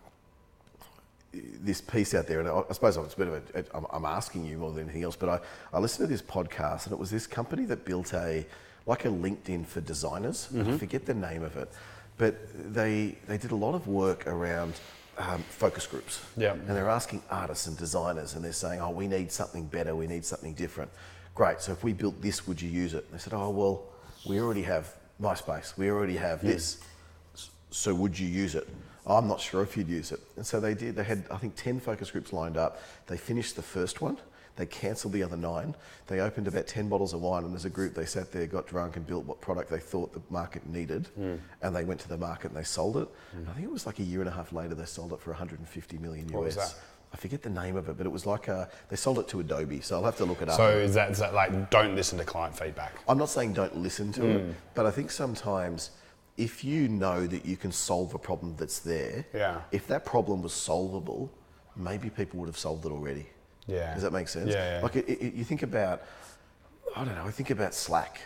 this 1.32 1.82
piece 1.82 2.14
out 2.14 2.26
there, 2.26 2.40
and 2.40 2.48
I 2.48 2.62
I 2.70 2.72
suppose 2.72 2.96
it's 2.96 3.12
a 3.12 3.16
bit 3.18 3.28
of 3.28 3.34
a, 3.54 3.58
I'm- 3.74 3.86
I'm 3.90 4.04
asking 4.06 4.46
you 4.46 4.56
more 4.56 4.72
than 4.72 4.84
anything 4.84 5.02
else, 5.02 5.16
but 5.16 5.28
I, 5.28 5.38
I 5.76 5.78
listened 5.80 6.08
to 6.08 6.10
this 6.10 6.22
podcast, 6.22 6.84
and 6.84 6.92
it 6.94 6.98
was 6.98 7.10
this 7.10 7.26
company 7.26 7.66
that 7.66 7.84
built 7.84 8.14
a, 8.14 8.46
like 8.87 9.05
a 9.05 9.09
LinkedIn 9.09 9.66
for 9.66 9.81
designers. 9.81 10.49
I 10.75 10.79
forget 10.79 11.07
the 11.07 11.14
name 11.14 11.42
of 11.42 11.57
it, 11.57 11.70
but 12.18 12.37
they, 12.72 13.16
they 13.27 13.37
did 13.37 13.51
a 13.51 13.57
lot 13.57 13.75
of 13.75 13.87
work 13.87 14.27
around 14.27 14.75
um, 15.18 15.42
focus 15.49 15.87
groups. 15.87 16.20
Yeah. 16.37 16.53
And 16.53 16.68
they're 16.68 16.88
asking 16.88 17.22
artists 17.31 17.66
and 17.66 17.77
designers, 17.77 18.35
and 18.35 18.44
they're 18.44 18.53
saying, 18.53 18.81
oh, 18.81 18.90
we 18.90 19.09
need 19.09 19.33
something 19.33 19.66
better, 19.66 19.94
we 19.96 20.07
need 20.07 20.25
something 20.25 20.55
different. 20.55 20.90
Great, 21.35 21.61
so 21.61 21.72
if 21.72 21.83
we 21.85 21.92
built 21.92 22.20
this, 22.22 22.46
would 22.46 22.62
you 22.62 22.70
use 22.70 22.94
it? 22.94 23.05
And 23.05 23.18
they 23.18 23.22
said, 23.22 23.35
oh, 23.35 23.51
well, 23.51 23.83
we 24.27 24.40
already 24.40 24.62
have 24.62 24.94
MySpace, 25.20 25.77
we 25.77 25.90
already 25.90 26.16
have 26.16 26.40
this 26.42 26.79
so 27.77 27.94
would 27.94 28.18
you 28.18 28.27
use 28.27 28.55
it? 28.55 28.66
I'm 29.07 29.29
not 29.29 29.40
sure 29.40 29.62
if 29.62 29.77
you'd 29.77 29.88
use 29.88 30.11
it. 30.11 30.20
And 30.37 30.44
so 30.44 30.59
they 30.59 30.75
did. 30.75 30.96
They 30.96 31.05
had, 31.05 31.25
I 31.31 31.37
think, 31.37 31.55
10 31.57 31.81
focus 31.81 32.11
groups 32.11 32.33
lined 32.33 32.57
up. 32.57 32.83
They 33.07 33.16
finished 33.16 33.55
the 33.55 33.62
first 33.62 34.01
one. 34.01 34.16
They 34.57 34.66
cancelled 34.66 35.12
the 35.12 35.23
other 35.23 35.37
nine. 35.37 35.75
They 36.07 36.21
opened 36.21 36.49
about 36.49 36.66
10 36.66 36.88
bottles 36.88 37.12
of 37.12 37.21
wine, 37.21 37.45
and 37.45 37.55
as 37.55 37.64
a 37.66 37.71
group, 37.71 37.95
they 37.95 38.07
sat 38.07 38.33
there, 38.33 38.47
got 38.47 38.66
drunk, 38.66 38.97
and 38.97 39.07
built 39.07 39.25
what 39.27 39.40
product 39.40 39.71
they 39.71 39.79
thought 39.79 40.12
the 40.12 40.23
market 40.31 40.66
needed. 40.66 41.09
And 41.62 41.77
they 41.77 41.85
went 41.85 42.01
to 42.01 42.09
the 42.09 42.16
market 42.16 42.49
and 42.49 42.57
they 42.57 42.64
sold 42.64 42.97
it. 42.97 43.09
I 43.49 43.53
think 43.53 43.64
it 43.66 43.71
was 43.73 43.87
like 43.87 43.99
a 43.99 44.03
year 44.03 44.21
and 44.21 44.29
a 44.29 44.33
half 44.33 44.53
later, 44.53 44.75
they 44.75 44.87
sold 44.87 45.12
it 45.12 45.21
for 45.21 45.31
150 45.31 45.99
million 45.99 46.27
US. 46.29 46.33
What 46.35 46.45
was 46.45 46.57
that? 46.57 46.75
I 47.12 47.16
forget 47.19 47.40
the 47.42 47.51
name 47.51 47.77
of 47.77 47.88
it, 47.88 47.97
but 47.97 48.05
it 48.05 48.11
was 48.11 48.27
like 48.27 48.49
a, 48.49 48.69
they 48.88 48.97
sold 48.97 49.19
it 49.19 49.29
to 49.29 49.40
Adobe. 49.40 49.81
So 49.81 49.97
I'll 49.97 50.05
have 50.05 50.16
to 50.16 50.25
look 50.25 50.42
it 50.42 50.49
up. 50.49 50.57
So 50.57 50.69
is 50.71 50.95
that, 50.95 51.11
is 51.11 51.19
that 51.19 51.35
like 51.35 51.71
don't 51.71 51.95
listen 51.95 52.19
to 52.19 52.25
client 52.25 52.59
feedback? 52.59 52.92
I'm 53.09 53.16
not 53.16 53.29
saying 53.31 53.53
don't 53.53 53.77
listen 53.77 54.11
to 54.14 54.21
Hmm. 54.23 54.31
it, 54.51 54.55
but 54.75 54.87
I 54.87 54.90
think 54.90 55.11
sometimes 55.11 55.90
if 56.37 56.64
you 56.64 56.88
know 56.88 57.27
that 57.27 57.47
you 57.47 57.57
can 57.57 57.73
solve 57.73 58.12
a 58.14 58.19
problem 58.19 58.57
that's 58.59 58.81
there, 58.81 59.25
Yeah. 59.33 59.61
if 59.71 59.87
that 59.87 60.05
problem 60.05 60.42
was 60.42 60.53
solvable, 60.53 61.31
maybe 61.77 62.11
people 62.11 62.40
would 62.40 62.49
have 62.49 62.59
solved 62.59 62.85
it 62.85 62.90
already. 62.92 63.27
Yeah. 63.66 63.94
Does 63.94 64.02
that 64.02 64.12
make 64.12 64.29
sense? 64.29 64.50
Yeah, 64.50 64.76
yeah. 64.79 64.83
Like 64.83 64.96
it, 64.96 65.09
it, 65.09 65.35
you 65.35 65.44
think 65.44 65.62
about, 65.62 66.02
I 66.94 67.05
don't 67.05 67.14
know, 67.14 67.24
I 67.24 67.31
think 67.31 67.50
about 67.50 67.74
Slack. 67.74 68.20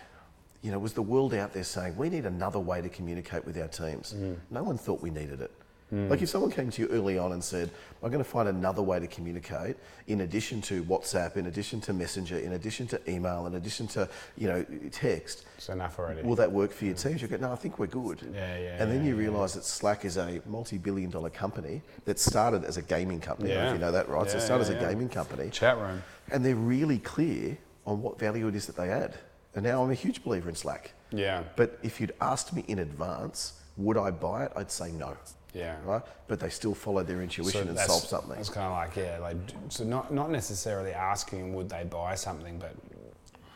You 0.62 0.70
know, 0.70 0.78
was 0.78 0.92
the 0.92 1.02
world 1.02 1.32
out 1.32 1.54
there 1.54 1.64
saying 1.64 1.96
we 1.96 2.10
need 2.10 2.26
another 2.26 2.58
way 2.58 2.82
to 2.82 2.88
communicate 2.88 3.46
with 3.46 3.56
our 3.58 3.68
teams? 3.68 4.12
Hmm. 4.12 4.34
No 4.50 4.62
one 4.62 4.76
thought 4.76 5.00
we 5.00 5.10
needed 5.10 5.40
it. 5.40 5.50
Mm. 5.92 6.08
Like 6.08 6.22
if 6.22 6.28
someone 6.28 6.50
came 6.52 6.70
to 6.70 6.82
you 6.82 6.88
early 6.88 7.18
on 7.18 7.32
and 7.32 7.42
said, 7.42 7.70
"I'm 8.02 8.10
going 8.10 8.22
to 8.22 8.28
find 8.30 8.48
another 8.48 8.80
way 8.82 9.00
to 9.00 9.06
communicate 9.08 9.76
in 10.06 10.20
addition 10.20 10.60
to 10.62 10.84
WhatsApp, 10.84 11.36
in 11.36 11.46
addition 11.46 11.80
to 11.82 11.92
Messenger, 11.92 12.38
in 12.38 12.52
addition 12.52 12.86
to 12.88 13.10
email, 13.10 13.46
in 13.46 13.56
addition 13.56 13.86
to 13.88 14.08
you 14.36 14.46
know 14.48 14.64
text," 14.92 15.44
It's 15.56 15.68
enough 15.68 15.98
already. 15.98 16.22
will 16.22 16.36
that 16.36 16.50
work 16.52 16.72
for 16.72 16.84
your 16.84 16.94
teams? 16.94 17.20
You 17.22 17.28
go, 17.28 17.36
no, 17.38 17.52
I 17.52 17.56
think 17.56 17.78
we're 17.78 17.86
good. 17.88 18.20
Yeah, 18.32 18.56
yeah, 18.58 18.76
And 18.82 18.90
then 18.90 19.02
yeah, 19.02 19.10
you 19.10 19.16
realise 19.16 19.54
that 19.54 19.64
Slack 19.64 20.04
is 20.04 20.16
a 20.16 20.40
multi-billion 20.46 21.10
dollar 21.10 21.30
company 21.30 21.82
that 22.04 22.18
started 22.20 22.64
as 22.64 22.76
a 22.76 22.82
gaming 22.82 23.20
company. 23.20 23.50
I 23.52 23.54
don't 23.54 23.62
know 23.64 23.68
Yeah. 23.70 23.74
if 23.74 23.80
you 23.80 23.86
know 23.86 23.92
that, 23.92 24.08
right? 24.08 24.26
Yeah, 24.26 24.32
so 24.32 24.38
it 24.38 24.42
started 24.42 24.64
yeah, 24.68 24.74
as 24.76 24.82
a 24.82 24.84
yeah. 24.84 24.90
gaming 24.92 25.08
company. 25.08 25.50
Chat 25.50 25.76
room. 25.76 26.02
And 26.30 26.44
they're 26.44 26.54
really 26.54 26.98
clear 26.98 27.58
on 27.84 28.00
what 28.00 28.18
value 28.18 28.46
it 28.46 28.54
is 28.54 28.66
that 28.66 28.76
they 28.76 28.90
add. 28.90 29.14
And 29.56 29.64
now 29.64 29.82
I'm 29.82 29.90
a 29.90 29.94
huge 29.94 30.22
believer 30.22 30.48
in 30.48 30.54
Slack. 30.54 30.92
Yeah. 31.10 31.42
But 31.56 31.78
if 31.82 32.00
you'd 32.00 32.12
asked 32.20 32.52
me 32.54 32.64
in 32.68 32.78
advance, 32.78 33.54
would 33.76 33.96
I 33.96 34.12
buy 34.12 34.44
it? 34.44 34.52
I'd 34.54 34.70
say 34.70 34.92
no. 34.92 35.16
Yeah. 35.52 35.76
Right? 35.84 36.02
But 36.28 36.40
they 36.40 36.48
still 36.48 36.74
followed 36.74 37.06
their 37.06 37.22
intuition 37.22 37.68
and 37.68 37.70
that's- 37.70 37.88
solved 37.88 38.08
something. 38.08 38.38
It's 38.38 38.48
kind 38.48 38.66
of 38.66 38.72
like 38.72 38.96
yeah, 38.96 39.18
like 39.18 39.36
so 39.68 39.84
not 39.84 40.12
not 40.12 40.30
necessarily 40.30 40.92
asking 40.92 41.54
would 41.54 41.68
they 41.68 41.84
buy 41.84 42.14
something, 42.14 42.58
but 42.58 42.74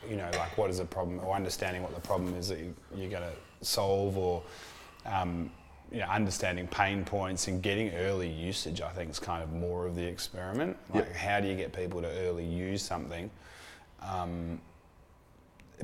you 0.09 0.17
know 0.17 0.29
like 0.37 0.57
what 0.59 0.71
is 0.71 0.79
the 0.79 0.85
problem 0.85 1.21
or 1.21 1.35
understanding 1.35 1.83
what 1.83 1.95
the 1.95 2.01
problem 2.01 2.35
is 2.35 2.49
that 2.49 2.59
you, 2.59 2.75
you're 2.95 3.11
going 3.11 3.23
to 3.23 3.67
solve 3.67 4.19
or 4.19 4.43
um, 5.07 5.51
you 5.93 6.01
know 6.01 6.07
understanding 6.07 6.67
pain 6.67 7.05
points 7.05 7.49
and 7.49 7.63
getting 7.63 7.95
early 7.95 8.29
usage. 8.29 8.81
I 8.81 8.91
think 8.91 9.11
is 9.11 9.19
kind 9.19 9.43
of 9.43 9.53
more 9.53 9.87
of 9.87 9.95
the 9.95 10.05
experiment. 10.05 10.77
Like 10.93 11.15
how 11.15 11.41
do 11.41 11.49
you 11.49 11.55
get 11.55 11.73
people 11.73 12.03
to 12.03 12.09
early 12.09 12.45
use 12.45 12.83
something? 12.83 13.31
Um, 14.03 14.61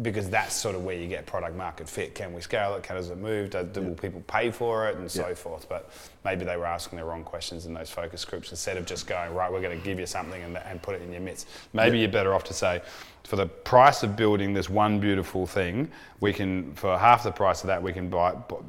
because 0.03 0.31
that's 0.31 0.55
sort 0.55 0.75
of 0.77 0.85
where 0.85 0.95
you 0.97 1.09
get 1.09 1.27
product 1.27 1.57
market 1.57 1.89
fit. 1.89 2.15
Can 2.15 2.33
we 2.33 2.41
scale 2.41 2.75
it? 2.77 2.83
Can 2.83 2.97
does 2.97 3.11
it 3.11 3.19
move? 3.19 3.51
Do, 3.51 3.65
do 3.65 3.83
will 3.83 3.95
people 3.95 4.23
pay 4.27 4.51
for 4.51 4.89
it, 4.89 4.97
and 4.97 5.11
so 5.11 5.29
Yeah. 5.29 5.35
forth? 5.35 5.69
But 5.69 5.91
maybe 6.25 6.45
they 6.45 6.57
were 6.57 6.67
asking 6.67 6.99
the 6.99 7.05
wrong 7.05 7.25
questions 7.25 7.67
in 7.67 7.75
those 7.75 7.91
focus 7.91 8.25
groups 8.25 8.51
instead 8.51 8.77
of 8.77 8.87
just 8.87 9.07
going 9.07 9.35
right. 9.35 9.51
We're 9.51 9.61
going 9.61 9.79
to 9.79 9.85
give 9.85 9.99
you 9.99 10.07
something 10.07 10.43
and, 10.43 10.57
and 10.59 10.81
put 10.81 10.95
it 10.95 11.03
in 11.03 11.13
your 11.13 11.21
midst. 11.21 11.49
Maybe 11.73 11.99
you're 11.99 12.09
better 12.09 12.35
off 12.35 12.45
to 12.45 12.55
say, 12.55 12.83
for 13.25 13.37
the 13.37 13.47
price 13.47 14.03
of 14.03 14.17
building 14.17 14.55
this 14.55 14.71
one 14.71 15.01
beautiful 15.01 15.47
thing, 15.47 15.91
we 16.21 16.33
can 16.33 16.73
for 16.75 16.97
half 16.97 17.25
the 17.25 17.33
price 17.33 17.63
of 17.63 17.67
that 17.69 17.83
we 17.83 17.93
can 17.93 18.09
buy. 18.09 18.33
bu- 18.33 18.63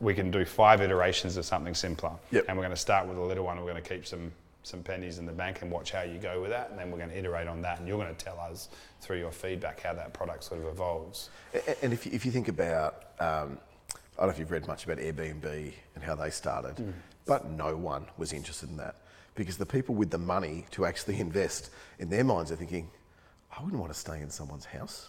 We 0.00 0.14
can 0.14 0.30
do 0.30 0.44
five 0.44 0.80
iterations 0.80 1.36
of 1.36 1.44
something 1.44 1.74
simpler, 1.74 2.12
Yep. 2.30 2.44
and 2.48 2.56
we're 2.56 2.62
going 2.64 2.74
to 2.76 2.80
start 2.80 3.06
with 3.08 3.18
a 3.18 3.22
little 3.22 3.44
one. 3.44 3.56
We're 3.58 3.70
going 3.72 3.82
to 3.82 3.88
keep 3.88 4.06
some 4.06 4.30
some 4.62 4.82
pennies 4.82 5.18
in 5.18 5.26
the 5.26 5.32
bank 5.32 5.62
and 5.62 5.70
watch 5.70 5.90
how 5.92 6.02
you 6.02 6.18
go 6.18 6.40
with 6.40 6.50
that, 6.50 6.70
and 6.70 6.78
then 6.78 6.90
we're 6.90 6.98
going 6.98 7.10
to 7.10 7.18
iterate 7.18 7.48
on 7.48 7.62
that, 7.62 7.78
and 7.78 7.88
you're 7.88 7.98
going 7.98 8.14
to 8.14 8.24
tell 8.24 8.38
us 8.38 8.68
through 9.00 9.18
your 9.18 9.32
feedback 9.32 9.80
how 9.80 9.94
that 9.94 10.12
product 10.12 10.44
sort 10.44 10.60
of 10.60 10.66
evolves. 10.68 11.30
And 11.82 11.92
if 11.92 12.04
you, 12.06 12.12
if 12.12 12.26
you 12.26 12.32
think 12.32 12.48
about, 12.48 13.04
um, 13.20 13.58
I 14.18 14.22
don't 14.22 14.26
know 14.26 14.28
if 14.28 14.38
you've 14.38 14.50
read 14.50 14.66
much 14.66 14.84
about 14.84 14.98
Airbnb 14.98 15.72
and 15.94 16.04
how 16.04 16.14
they 16.14 16.30
started, 16.30 16.76
Mm. 16.76 16.92
but 17.26 17.50
no 17.50 17.74
one 17.76 18.06
was 18.18 18.32
interested 18.32 18.68
in 18.68 18.76
that 18.76 18.96
because 19.34 19.56
the 19.56 19.66
people 19.66 19.94
with 19.94 20.10
the 20.10 20.18
money 20.18 20.66
to 20.72 20.84
actually 20.84 21.18
invest 21.20 21.70
in 21.98 22.10
their 22.10 22.24
minds 22.24 22.52
are 22.52 22.56
thinking, 22.56 22.90
I 23.56 23.62
wouldn't 23.62 23.80
want 23.80 23.92
to 23.92 23.98
stay 23.98 24.20
in 24.20 24.28
someone's 24.30 24.66
house. 24.66 25.08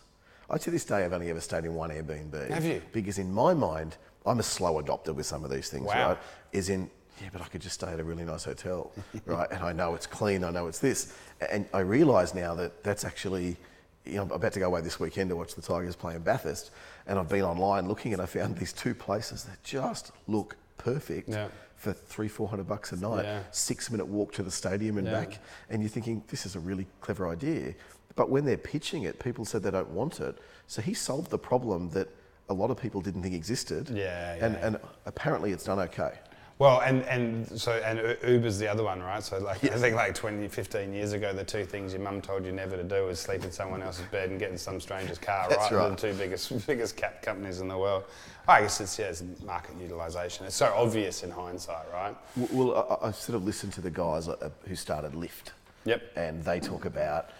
I 0.50 0.58
to 0.58 0.72
this 0.72 0.86
day 0.86 1.02
have 1.02 1.14
only 1.14 1.30
ever 1.30 1.42
stayed 1.42 1.66
in 1.66 1.74
one 1.76 1.90
Airbnb. 1.90 2.50
Have 2.52 2.64
you? 2.66 2.82
Because 2.94 3.18
in 3.20 3.32
my 3.34 3.54
mind, 3.54 3.98
I'm 4.26 4.40
a 4.40 4.44
slow 4.44 4.82
adopter 4.82 5.14
with 5.14 5.26
some 5.26 5.44
of 5.44 5.52
these 5.52 5.70
things, 5.70 5.86
Wow. 5.88 6.10
right? 6.10 6.18
Is 6.54 6.70
in, 6.70 6.90
yeah, 7.22 7.30
but 7.32 7.42
I 7.42 7.46
could 7.46 7.62
just 7.62 7.76
stay 7.76 7.88
at 7.88 8.00
a 8.00 8.04
really 8.04 8.24
nice 8.24 8.44
hotel, 8.46 8.92
right? 9.26 9.50
And 9.52 9.64
I 9.64 9.74
know 9.74 9.96
it's 9.96 10.08
clean, 10.08 10.44
I 10.44 10.50
know 10.52 10.68
it's 10.68 10.80
this. 10.80 11.14
And 11.52 11.66
I 11.74 11.80
realise 11.80 12.34
now 12.34 12.56
that 12.56 12.84
that's 12.84 13.04
actually, 13.06 13.58
you 14.06 14.16
know, 14.16 14.24
I'm 14.24 14.32
about 14.32 14.54
to 14.54 14.60
go 14.60 14.68
away 14.68 14.82
this 14.82 15.00
weekend 15.00 15.30
to 15.30 15.36
watch 15.36 15.56
the 15.56 15.62
Tigers 15.62 15.96
play 15.96 16.16
in 16.16 16.22
Bathurst. 16.22 16.72
And 17.08 17.18
I've 17.20 17.30
been 17.30 17.44
online 17.44 17.88
looking 17.88 18.14
and 18.14 18.22
I 18.22 18.26
found 18.26 18.58
these 18.58 18.74
two 18.74 18.94
places 18.94 19.44
that 19.46 19.62
just 19.64 20.12
look 20.28 20.56
perfect 20.78 21.30
Yeah. 21.30 21.48
for 21.76 21.94
three, 21.94 22.28
four 22.28 22.48
hundred 22.48 22.68
bucks 22.68 22.92
a 22.92 22.96
night. 22.98 23.26
Yeah. 23.26 23.44
Six 23.52 23.90
minute 23.92 24.06
walk 24.08 24.34
to 24.34 24.44
the 24.44 24.52
stadium 24.52 24.98
and 24.98 25.08
Yeah. 25.08 25.20
back. 25.20 25.40
And 25.70 25.82
you're 25.82 25.90
thinking, 25.90 26.24
this 26.28 26.46
is 26.46 26.56
a 26.56 26.60
really 26.60 26.88
clever 27.02 27.28
idea. 27.28 27.74
But 28.16 28.30
when 28.30 28.46
they're 28.46 28.58
pitching 28.58 29.04
it, 29.04 29.20
people 29.20 29.46
said 29.46 29.64
they 29.64 29.72
don't 29.72 29.90
want 29.92 30.20
it. 30.20 30.38
So 30.68 30.82
he 30.82 30.94
solved 30.94 31.32
the 31.32 31.38
problem 31.40 31.90
that 31.92 32.08
a 32.50 32.54
lot 32.54 32.70
of 32.70 32.78
people 32.78 33.00
didn't 33.02 33.24
think 33.24 33.34
existed. 33.34 33.90
Yeah, 33.90 34.34
And, 34.42 34.54
yeah. 34.56 34.68
and 34.68 34.80
apparently 35.06 35.52
it's 35.54 35.64
done 35.64 35.80
okay. 35.80 36.20
Well, 36.62 36.82
and, 36.82 37.02
and 37.06 37.60
so 37.60 37.72
and 37.72 38.16
Uber's 38.24 38.60
the 38.60 38.68
other 38.68 38.84
one, 38.84 39.02
right? 39.02 39.24
So 39.24 39.40
like 39.40 39.64
I 39.64 39.78
think 39.80 39.96
like 39.96 40.14
20, 40.14 40.48
15 40.48 40.94
years 40.94 41.14
ago, 41.14 41.34
the 41.34 41.44
two 41.44 41.66
things 41.66 41.92
your 41.92 42.04
mum 42.04 42.22
told 42.22 42.46
you 42.46 42.52
never 42.52 42.78
to 42.78 42.84
do 42.84 43.08
was 43.08 43.20
sleep 43.20 43.44
in 43.44 43.52
someone 43.52 43.82
else's 43.82 44.06
bed 44.12 44.30
and 44.30 44.40
get 44.40 44.52
in 44.52 44.60
some 44.60 44.80
stranger's 44.80 45.18
car, 45.18 45.48
right? 45.50 45.72
Right. 45.72 45.90
the 45.90 45.96
two 45.96 46.14
biggest 46.14 46.68
biggest 46.68 46.96
cap 46.96 47.24
companies 47.24 47.62
in 47.62 47.68
the 47.68 47.76
world. 47.76 48.04
I 48.48 48.62
guess 48.62 48.80
it's 48.80 49.00
yeah, 49.00 49.08
it's 49.08 49.24
market 49.44 49.76
utilisation. 49.82 50.46
It's 50.46 50.56
so 50.56 50.72
obvious 50.76 51.24
in 51.24 51.32
hindsight, 51.32 51.92
right? 51.92 52.16
Well, 52.52 53.00
I, 53.02 53.08
I 53.08 53.12
sort 53.12 53.38
of 53.38 53.44
listened 53.44 53.74
to 53.74 53.82
the 53.82 53.90
guys 53.90 54.28
uh, 54.28 54.52
who 54.68 54.76
started 54.76 55.14
Lyft. 55.14 55.54
Yep. 55.86 56.12
And 56.16 56.44
they 56.44 56.60
talk 56.60 56.86
about 56.86 57.32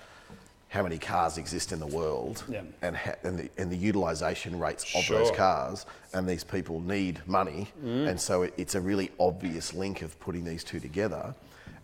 how 0.72 0.82
many 0.82 0.98
cars 0.98 1.38
exist 1.38 1.74
in 1.74 1.80
the 1.82 1.86
world 1.88 2.46
Yep. 2.48 2.66
and, 2.82 2.96
ha- 2.96 3.16
and, 3.24 3.38
the, 3.38 3.50
and 3.58 3.70
the 3.70 3.76
utilisation 3.76 4.58
rates 4.58 4.86
of 4.96 5.04
Sure. 5.04 5.20
those 5.20 5.32
cars. 5.32 5.86
And 6.14 6.26
these 6.28 6.46
people 6.46 6.80
need 6.80 7.20
money. 7.28 7.68
Mm. 7.84 8.08
And 8.08 8.22
so 8.22 8.44
it, 8.44 8.54
it's 8.56 8.74
a 8.76 8.80
really 8.80 9.12
obvious 9.20 9.74
link 9.74 10.02
of 10.02 10.18
putting 10.22 10.46
these 10.46 10.64
two 10.64 10.80
together. 10.80 11.36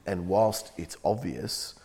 And 0.05 0.29
whilst 0.29 0.71
it's 0.77 0.95
obvious, 1.03 1.75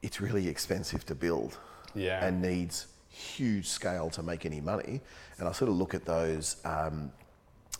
it's 0.00 0.20
really 0.20 0.46
expensive 0.48 1.04
to 1.06 1.16
build 1.16 1.58
Yeah. 1.92 2.24
and 2.24 2.40
needs 2.40 2.86
huge 3.08 3.66
scale 3.68 4.10
to 4.10 4.22
make 4.22 4.46
any 4.46 4.60
money. 4.60 5.00
And 5.40 5.48
I 5.48 5.52
sort 5.52 5.70
of 5.70 5.76
look 5.76 5.92
at 5.92 6.04
those, 6.04 6.56
um, 6.64 7.10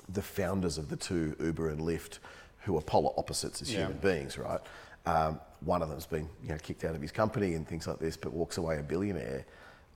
the 0.08 0.22
founders 0.22 0.78
of 0.78 0.88
the 0.88 0.96
two, 0.96 1.36
Uber 1.38 1.68
and 1.68 1.80
Lyft, 1.82 2.18
who 2.62 2.76
are 2.76 2.82
polar 2.82 3.12
opposites 3.16 3.62
as 3.62 3.72
Yeah. 3.72 3.82
human 3.86 3.98
beings, 3.98 4.36
right? 4.36 4.60
Um, 5.06 5.38
one 5.60 5.82
of 5.82 5.88
them's 5.88 6.06
been 6.06 6.28
you 6.42 6.50
know, 6.50 6.58
kicked 6.62 6.84
out 6.84 6.94
of 6.94 7.02
his 7.02 7.12
company 7.12 7.54
and 7.54 7.66
things 7.66 7.86
like 7.86 7.98
this, 7.98 8.16
but 8.16 8.32
walks 8.32 8.58
away 8.58 8.78
a 8.78 8.82
billionaire. 8.82 9.44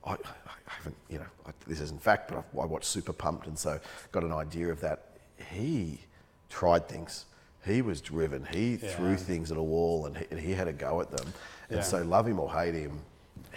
I, 0.05 0.11
I 0.13 0.17
haven't, 0.65 0.95
you 1.09 1.19
know, 1.19 1.25
I, 1.45 1.51
this 1.67 1.79
isn't 1.79 2.01
fact, 2.01 2.29
but 2.29 2.37
I, 2.57 2.61
I 2.61 2.65
watched 2.65 2.85
Super 2.85 3.13
Pumped 3.13 3.47
and 3.47 3.57
so 3.57 3.79
got 4.11 4.23
an 4.23 4.33
idea 4.33 4.69
of 4.69 4.81
that. 4.81 5.17
He 5.51 5.99
tried 6.49 6.87
things. 6.89 7.25
He 7.65 7.81
was 7.81 8.01
driven. 8.01 8.45
He 8.51 8.75
threw 8.75 9.15
things 9.15 9.49
at 9.51 9.57
a 9.57 9.63
wall 9.63 10.05
and 10.05 10.17
he, 10.17 10.25
and 10.31 10.39
he 10.39 10.51
had 10.51 10.67
a 10.67 10.73
go 10.73 10.99
at 10.99 11.11
them. 11.11 11.33
And 11.69 11.77
Yeah. 11.77 11.83
so, 11.83 12.03
love 12.03 12.27
him 12.27 12.39
or 12.39 12.51
hate 12.51 12.73
him, 12.75 12.99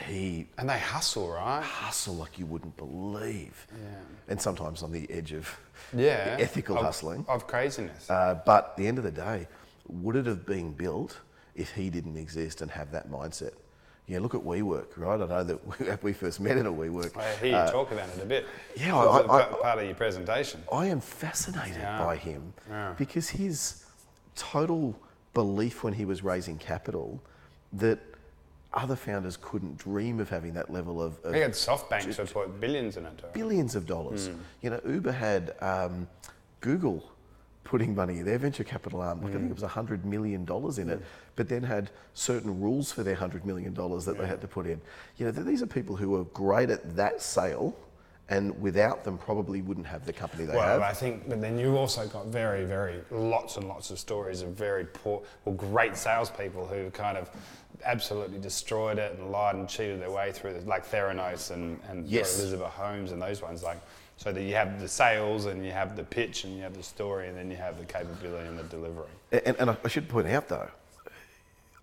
he 0.07 0.47
And 0.59 0.69
they 0.71 0.79
hustle, 0.79 1.29
right? 1.31 1.61
hustle 1.63 2.15
like 2.15 2.39
you 2.39 2.47
wouldn't 2.47 2.77
believe. 2.77 3.67
And 4.29 4.41
sometimes 4.41 4.83
on 4.85 4.93
the 4.93 5.11
edge 5.11 5.33
of 5.33 5.59
Yeah. 5.93 6.37
ethical 6.39 6.77
of, 6.77 6.85
hustling. 6.85 7.25
of 7.29 7.49
craziness. 7.49 8.09
Uh, 8.09 8.41
but 8.47 8.65
at 8.71 8.77
the 8.77 8.87
end 8.87 8.99
of 8.99 9.05
the 9.05 9.11
day, 9.11 9.49
would 9.89 10.15
it 10.17 10.27
have 10.27 10.47
been 10.47 10.73
built 10.73 11.19
if 11.57 11.73
he 11.73 11.91
didn't 11.91 12.17
exist 12.17 12.61
and 12.63 12.71
have 12.71 12.91
that 12.93 13.11
mindset? 13.11 13.53
Yeah, 14.07 14.21
look 14.21 14.35
at 14.37 14.41
WeWork, 14.41 14.97
right? 14.97 15.21
I 15.21 15.27
know 15.27 15.43
that 15.43 15.81
we, 16.03 16.11
we 16.11 16.13
first 16.13 16.39
met 16.39 16.57
in 16.57 16.67
a 16.67 16.73
WeWork. 16.73 17.17
I 17.17 17.35
hear 17.37 17.65
you 17.65 17.73
talk 17.73 17.91
about 17.91 18.09
it 18.09 18.23
a 18.23 18.27
bit. 18.27 18.47
yeah, 18.77 18.97
I- 18.97 19.19
I- 19.19 19.27
pa- 19.27 19.57
part 19.57 19.79
of 19.81 19.85
your 19.85 19.95
presentation. 19.97 20.63
I 20.73 20.87
am 20.87 21.01
fascinated 21.01 21.79
Yeah. 21.79 21.99
by 22.05 22.17
him 22.17 22.53
Yeah. 22.69 22.95
because 22.97 23.29
his 23.29 23.85
total 24.37 24.95
belief 25.35 25.83
when 25.83 25.93
he 25.93 26.05
was 26.05 26.23
raising 26.23 26.57
capital 26.59 27.21
that 27.73 27.99
other 28.73 28.95
founders 28.97 29.37
couldn't 29.41 29.77
dream 29.79 30.21
of 30.21 30.29
having 30.29 30.53
that 30.55 30.71
level 30.71 31.03
of, 31.03 31.19
of 31.25 31.35
He 31.35 31.41
had 31.41 31.53
SoftBank 31.53 32.15
to 32.15 32.33
put 32.33 32.61
billions 32.61 32.97
in 32.97 33.07
it. 33.07 33.33
Billions 33.33 33.75
of 33.75 33.87
dollars. 33.87 34.29
Hmm. 34.29 34.35
You 34.63 34.71
know, 34.71 34.81
Uber 34.87 35.13
had 35.13 35.55
um, 35.61 36.07
Google 36.61 37.03
putting 37.67 37.95
money, 37.95 38.19
in 38.21 38.25
their 38.25 38.39
venture 38.39 38.63
capital 38.65 39.01
arm, 39.01 39.21
like 39.21 39.31
I 39.31 39.33
Hmm. 39.35 39.49
think 39.49 39.51
it 39.51 39.61
was 39.61 39.71
$100 39.71 40.05
million 40.05 40.47
in 40.79 40.89
it, 40.89 41.03
but 41.35 41.49
then 41.49 41.63
had 41.65 41.91
certain 42.15 42.61
rules 42.61 42.93
for 42.93 43.03
their 43.03 43.17
$100 43.17 43.45
million 43.45 43.75
that 43.75 44.17
they 44.19 44.27
had 44.27 44.41
to 44.41 44.47
put 44.49 44.67
in. 44.67 44.81
You 45.19 45.27
know, 45.27 45.33
th- 45.33 45.47
these 45.47 45.63
are 45.63 45.67
people 45.67 45.97
who 45.97 46.15
are 46.17 46.25
great 46.27 46.71
at 46.71 46.95
that 46.97 47.21
sale 47.21 47.77
and 48.29 48.61
without 48.61 49.05
them 49.05 49.19
probably 49.19 49.63
wouldn't 49.63 49.87
have 49.87 50.05
the 50.07 50.13
company 50.13 50.45
they 50.45 50.55
Well, 50.57 50.63
have. 50.81 50.83
I 50.83 50.93
think, 50.93 51.29
but 51.29 51.41
then 51.41 51.59
you 51.59 51.77
also 51.77 52.07
got 52.09 52.27
very, 52.27 52.65
very 52.65 53.01
lots 53.11 53.57
and 53.57 53.69
lots 53.69 53.91
of 53.91 53.99
stories 53.99 54.43
of 54.43 54.51
very 54.51 54.85
poor, 54.85 55.23
well, 55.45 55.55
great 55.55 55.97
salespeople 55.97 56.67
who 56.67 56.91
kind 56.91 57.17
of 57.19 57.31
absolutely 57.85 58.39
destroyed 58.39 58.99
it 58.99 59.17
and 59.19 59.31
lied 59.31 59.55
and 59.57 59.69
cheated 59.69 60.01
their 60.01 60.11
way 60.11 60.33
through, 60.33 60.55
this, 60.55 60.65
like 60.67 60.85
Theranos 60.89 61.51
and, 61.53 61.79
and 61.89 62.07
Yes. 62.07 62.39
Elizabeth 62.39 62.73
Holmes 62.73 63.13
and 63.13 63.21
those 63.23 63.43
ones. 63.43 63.63
Like, 63.63 63.79
so 64.17 64.33
that 64.33 64.43
you 64.43 64.55
have 64.55 64.81
the 64.81 64.89
sales 64.89 65.47
and 65.47 65.65
you 65.65 65.71
have 65.73 65.95
the 65.97 66.03
pitch 66.05 66.45
and 66.45 66.57
you 66.57 66.63
have 66.63 66.75
the 66.75 66.83
story 66.83 67.29
and 67.29 67.37
then 67.37 67.51
you 67.51 67.57
have 67.57 67.79
the 67.79 67.85
capability 67.85 68.49
and 68.49 68.59
the 68.59 68.63
delivery. 68.65 69.07
And, 69.33 69.57
and 69.59 69.71
I- 69.71 69.89
should 69.89 70.09
point 70.09 70.27
out 70.29 70.49
though, 70.49 70.69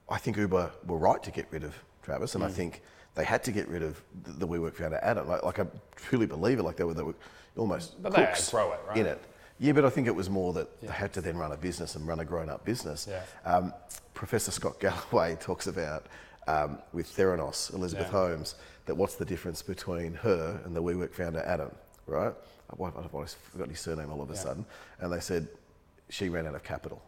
I 0.09 0.17
think 0.17 0.37
Uber 0.37 0.71
were 0.87 0.97
right 0.97 1.21
to 1.23 1.31
get 1.31 1.47
rid 1.51 1.63
of 1.63 1.75
Travis, 2.01 2.31
Mm. 2.31 2.35
and 2.35 2.43
I 2.45 2.49
think 2.49 2.81
they 3.15 3.23
had 3.23 3.43
to 3.45 3.51
get 3.51 3.67
rid 3.67 3.83
of 3.83 4.01
the, 4.23 4.47
WeWork 4.47 4.73
founder 4.75 4.99
Adam. 5.01 5.27
Like, 5.27 5.43
like 5.43 5.59
I 5.59 5.65
truly 5.95 6.25
believe 6.25 6.59
it. 6.59 6.63
Like 6.63 6.75
they 6.75 6.83
were, 6.83 6.93
they 6.93 7.03
were 7.03 7.15
almost 7.55 8.01
But 8.01 8.13
they 8.13 8.25
outgrow 8.25 8.73
it, 8.73 8.79
right? 8.87 8.97
in 8.97 9.05
it. 9.05 9.21
Yeah, 9.59 9.71
but 9.71 9.85
I 9.85 9.89
think 9.89 10.07
it 10.07 10.15
was 10.15 10.29
more 10.29 10.51
that 10.53 10.81
they 10.81 10.87
had 10.87 11.13
to 11.13 11.21
then 11.21 11.37
run 11.37 11.51
a 11.51 11.57
business 11.57 11.95
and 11.95 12.05
run 12.07 12.19
a 12.19 12.25
grown-up 12.25 12.65
business. 12.65 13.07
Yeah. 13.09 13.21
Um, 13.49 13.73
Professor 14.15 14.51
Scott 14.51 14.79
Galloway 14.79 15.35
talks 15.39 15.67
about 15.67 16.07
um, 16.47 16.79
with 16.91 17.07
Theranos, 17.15 17.71
Elizabeth 17.73 18.07
Yeah. 18.07 18.11
Holmes, 18.19 18.55
that 18.87 18.95
what's 18.95 19.15
the 19.15 19.23
difference 19.25 19.61
between 19.61 20.15
her 20.15 20.59
and 20.65 20.75
the 20.75 20.81
WeWork 20.83 21.13
founder 21.13 21.39
Adam, 21.45 21.71
right? 22.07 22.33
I- 22.69 22.83
I've 22.83 23.13
always 23.13 23.33
forgotten 23.33 23.71
his 23.71 23.79
surname 23.79 24.11
all 24.11 24.21
of 24.21 24.29
a 24.29 24.33
Yeah. 24.33 24.39
sudden, 24.39 24.65
and 24.99 25.11
they 25.11 25.19
said 25.19 25.47
she 26.09 26.29
ran 26.29 26.47
out 26.47 26.55
of 26.55 26.63
capital 26.63 27.01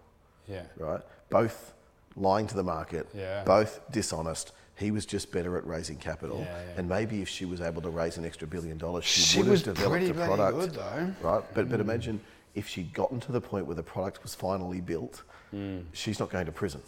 Yeah. 0.47 0.63
right? 0.77 1.01
Both 1.29 1.73
lying 2.15 2.47
to 2.47 2.55
the 2.55 2.63
market, 2.63 3.08
Yeah. 3.13 3.43
both 3.43 3.79
dishonest. 3.91 4.51
He 4.75 4.91
was 4.91 5.05
just 5.05 5.31
better 5.31 5.58
at 5.58 5.65
raising 5.65 5.97
capital, 5.97 6.39
Yeah, 6.39 6.45
yeah. 6.45 6.73
and 6.77 6.89
maybe 6.89 7.21
if 7.21 7.29
she 7.29 7.45
was 7.45 7.62
able 7.62 7.81
to 7.81 7.89
raise 7.89 8.17
an 8.17 8.25
extra 8.25 8.47
billion 8.47 8.77
dollars, 8.77 9.05
she, 9.05 9.21
She 9.21 9.39
would 9.39 9.47
have 9.47 9.63
developed 9.63 10.10
a 10.10 10.13
product, 10.13 10.58
good, 10.60 10.71
though. 10.71 11.13
right? 11.21 11.53
But 11.53 11.69
but 11.69 11.79
imagine 11.79 12.19
if 12.53 12.67
she'd 12.67 12.93
gotten 12.93 13.19
to 13.21 13.31
the 13.31 13.41
point 13.41 13.65
where 13.67 13.75
the 13.75 13.84
product 13.84 14.21
was 14.23 14.36
finally 14.36 14.81
built, 14.81 15.23
Hmm. 15.51 15.79
she's 15.93 16.19
not 16.19 16.29
going 16.29 16.45
to 16.45 16.51
prison. 16.51 16.81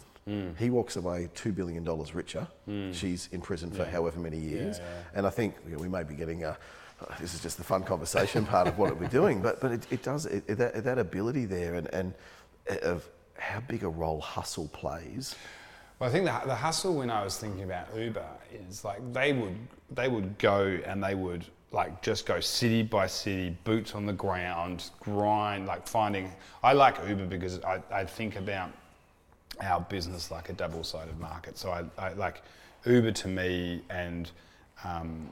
He 0.58 0.68
walks 0.68 0.96
away 0.96 1.30
two 1.34 1.52
billion 1.52 1.84
dollars 1.84 2.14
richer. 2.14 2.46
She's 2.92 3.30
in 3.32 3.40
prison 3.40 3.70
for 3.70 3.86
however 3.86 4.20
many 4.20 4.38
years, 4.38 4.76
Hmm. 4.78 4.84
and 5.14 5.26
I 5.26 5.30
think 5.30 5.54
you 5.66 5.72
know, 5.72 5.78
we 5.78 5.88
may 5.88 6.02
be 6.04 6.14
getting 6.14 6.44
a. 6.44 6.58
This 7.20 7.34
is 7.34 7.42
just 7.42 7.56
the 7.58 7.64
fun 7.64 7.84
conversation 7.84 8.44
part 8.44 8.66
of 8.66 8.78
what 8.78 8.98
we're 8.98 9.08
doing, 9.08 9.40
but 9.40 9.60
but 9.60 9.72
it, 9.72 9.86
it 9.90 10.02
does 10.02 10.26
it, 10.26 10.46
that, 10.46 10.82
that 10.84 10.98
ability 10.98 11.44
there 11.44 11.74
and 11.74 11.92
and 11.94 12.14
of 12.82 13.08
how 13.38 13.60
big 13.60 13.84
a 13.84 13.88
role 13.88 14.20
hustle 14.20 14.68
plays. 14.68 15.36
Well, 15.98 16.08
I 16.08 16.12
think 16.12 16.26
the, 16.26 16.40
the 16.46 16.54
hustle 16.54 16.96
when 16.96 17.10
I 17.10 17.24
was 17.24 17.38
thinking 17.38 17.64
about 17.64 17.96
Uber 17.96 18.26
is 18.68 18.84
like 18.84 19.00
they 19.12 19.32
would 19.32 19.56
they 19.90 20.08
would 20.08 20.38
go 20.38 20.78
and 20.84 21.02
they 21.02 21.14
would 21.14 21.44
like 21.70 22.02
just 22.02 22.24
go 22.26 22.40
city 22.40 22.82
by 22.82 23.06
city, 23.06 23.56
boots 23.64 23.94
on 23.94 24.06
the 24.06 24.12
ground, 24.12 24.90
grind, 25.00 25.66
like 25.66 25.86
finding. 25.86 26.32
I 26.62 26.72
like 26.72 26.96
Uber 27.06 27.26
because 27.26 27.62
I, 27.62 27.82
I 27.90 28.04
think 28.04 28.36
about 28.36 28.70
our 29.60 29.80
business 29.80 30.30
like 30.30 30.48
a 30.48 30.54
double-sided 30.54 31.18
market. 31.18 31.58
So 31.58 31.70
I, 31.70 31.84
I 31.98 32.12
like 32.14 32.42
Uber 32.86 33.12
to 33.12 33.28
me 33.28 33.82
and 33.90 34.30
um, 34.84 35.30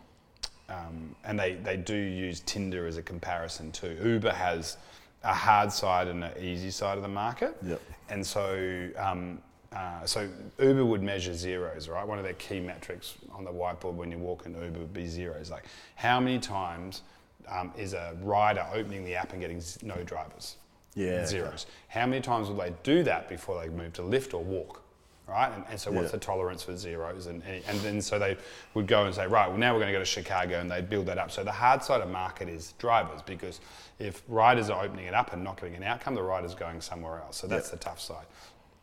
um, 0.69 1.15
and 1.25 1.39
they, 1.39 1.55
they 1.55 1.77
do 1.77 1.95
use 1.95 2.41
Tinder 2.41 2.87
as 2.87 2.97
a 2.97 3.03
comparison 3.03 3.71
too. 3.73 3.97
Uber 4.03 4.33
has 4.33 4.77
a 5.23 5.35
hard 5.35 5.73
side 5.73 6.09
and 6.09 6.25
an 6.25 6.33
easy 6.41 6.71
side 6.71 6.97
of 6.97 7.03
the 7.03 7.09
market. 7.09 7.57
Yep. 7.65 7.81
And 8.09 8.27
so, 8.27 8.89
um, 8.97 9.41
uh, 9.73 10.05
so 10.05 10.29
Uber 10.61 10.85
would 10.85 11.03
measure 11.03 11.35
zeros, 11.35 11.89
right? 11.89 12.07
One 12.07 12.19
of 12.19 12.25
their 12.25 12.35
key 12.35 12.61
metrics 12.61 13.15
on 13.33 13.45
the 13.45 13.51
whiteboard 13.51 13.95
when 13.95 14.11
you 14.11 14.19
walk 14.19 14.47
in 14.47 14.55
Uber 14.55 14.79
would 14.79 14.95
be 14.95 15.07
zeros. 15.07 15.51
Like, 15.51 15.65
how 15.97 16.21
many 16.21 16.39
times 16.39 17.03
um, 17.49 17.73
is 17.77 17.93
a 17.93 18.17
rider 18.23 18.67
opening 18.73 19.05
the 19.05 19.15
app 19.15 19.33
and 19.33 19.41
getting 19.41 19.61
z- 19.61 19.81
no 19.83 20.03
drivers? 20.05 20.57
Yeah. 20.95 21.27
Zeros. 21.27 21.67
How 21.89 22.07
many 22.07 22.23
times 22.23 22.49
will 22.49 22.57
they 22.57 22.73
do 22.83 23.03
that 23.03 23.29
before 23.29 23.61
they 23.61 23.69
move 23.69 23.93
to 23.95 24.03
Lyft 24.03 24.33
or 24.33 24.43
walk? 24.43 24.83
Right? 25.29 25.53
And, 25.53 25.65
and 25.69 25.81
so, 25.81 25.91
what's 25.91 26.07
Yeah. 26.07 26.11
the 26.13 26.19
tolerance 26.19 26.63
for 26.63 26.77
zeros? 26.77 27.27
And, 27.27 27.43
and 27.45 27.81
then 27.81 28.01
so 28.01 28.17
they 28.19 28.37
would 28.75 28.87
go 28.87 29.07
and 29.07 29.15
say, 29.15 29.27
right, 29.27 29.49
well, 29.49 29.59
now 29.59 29.73
we're 29.73 29.81
going 29.81 29.93
to 29.93 29.93
go 29.93 29.99
to 29.99 30.05
Chicago 30.05 30.61
and 30.61 30.71
they'd 30.71 30.89
build 30.89 31.07
that 31.07 31.19
up. 31.19 31.33
So, 31.33 31.43
the 31.43 31.51
hard 31.51 31.83
side 31.83 32.01
of 32.01 32.09
market 32.11 32.49
is 32.49 32.75
drivers 32.79 33.23
because 33.23 33.61
if 33.99 34.23
riders 34.29 34.71
are 34.71 34.85
opening 34.85 35.07
it 35.07 35.15
up 35.15 35.33
and 35.33 35.43
not 35.43 35.61
getting 35.61 35.75
an 35.75 35.83
outcome, 35.83 36.15
the 36.15 36.23
rider's 36.23 36.55
going 36.55 36.81
somewhere 36.81 37.19
else. 37.19 37.39
So, 37.39 37.49
that's 37.49 37.71
the 37.71 37.77
tough 37.77 38.01
side. 38.01 38.27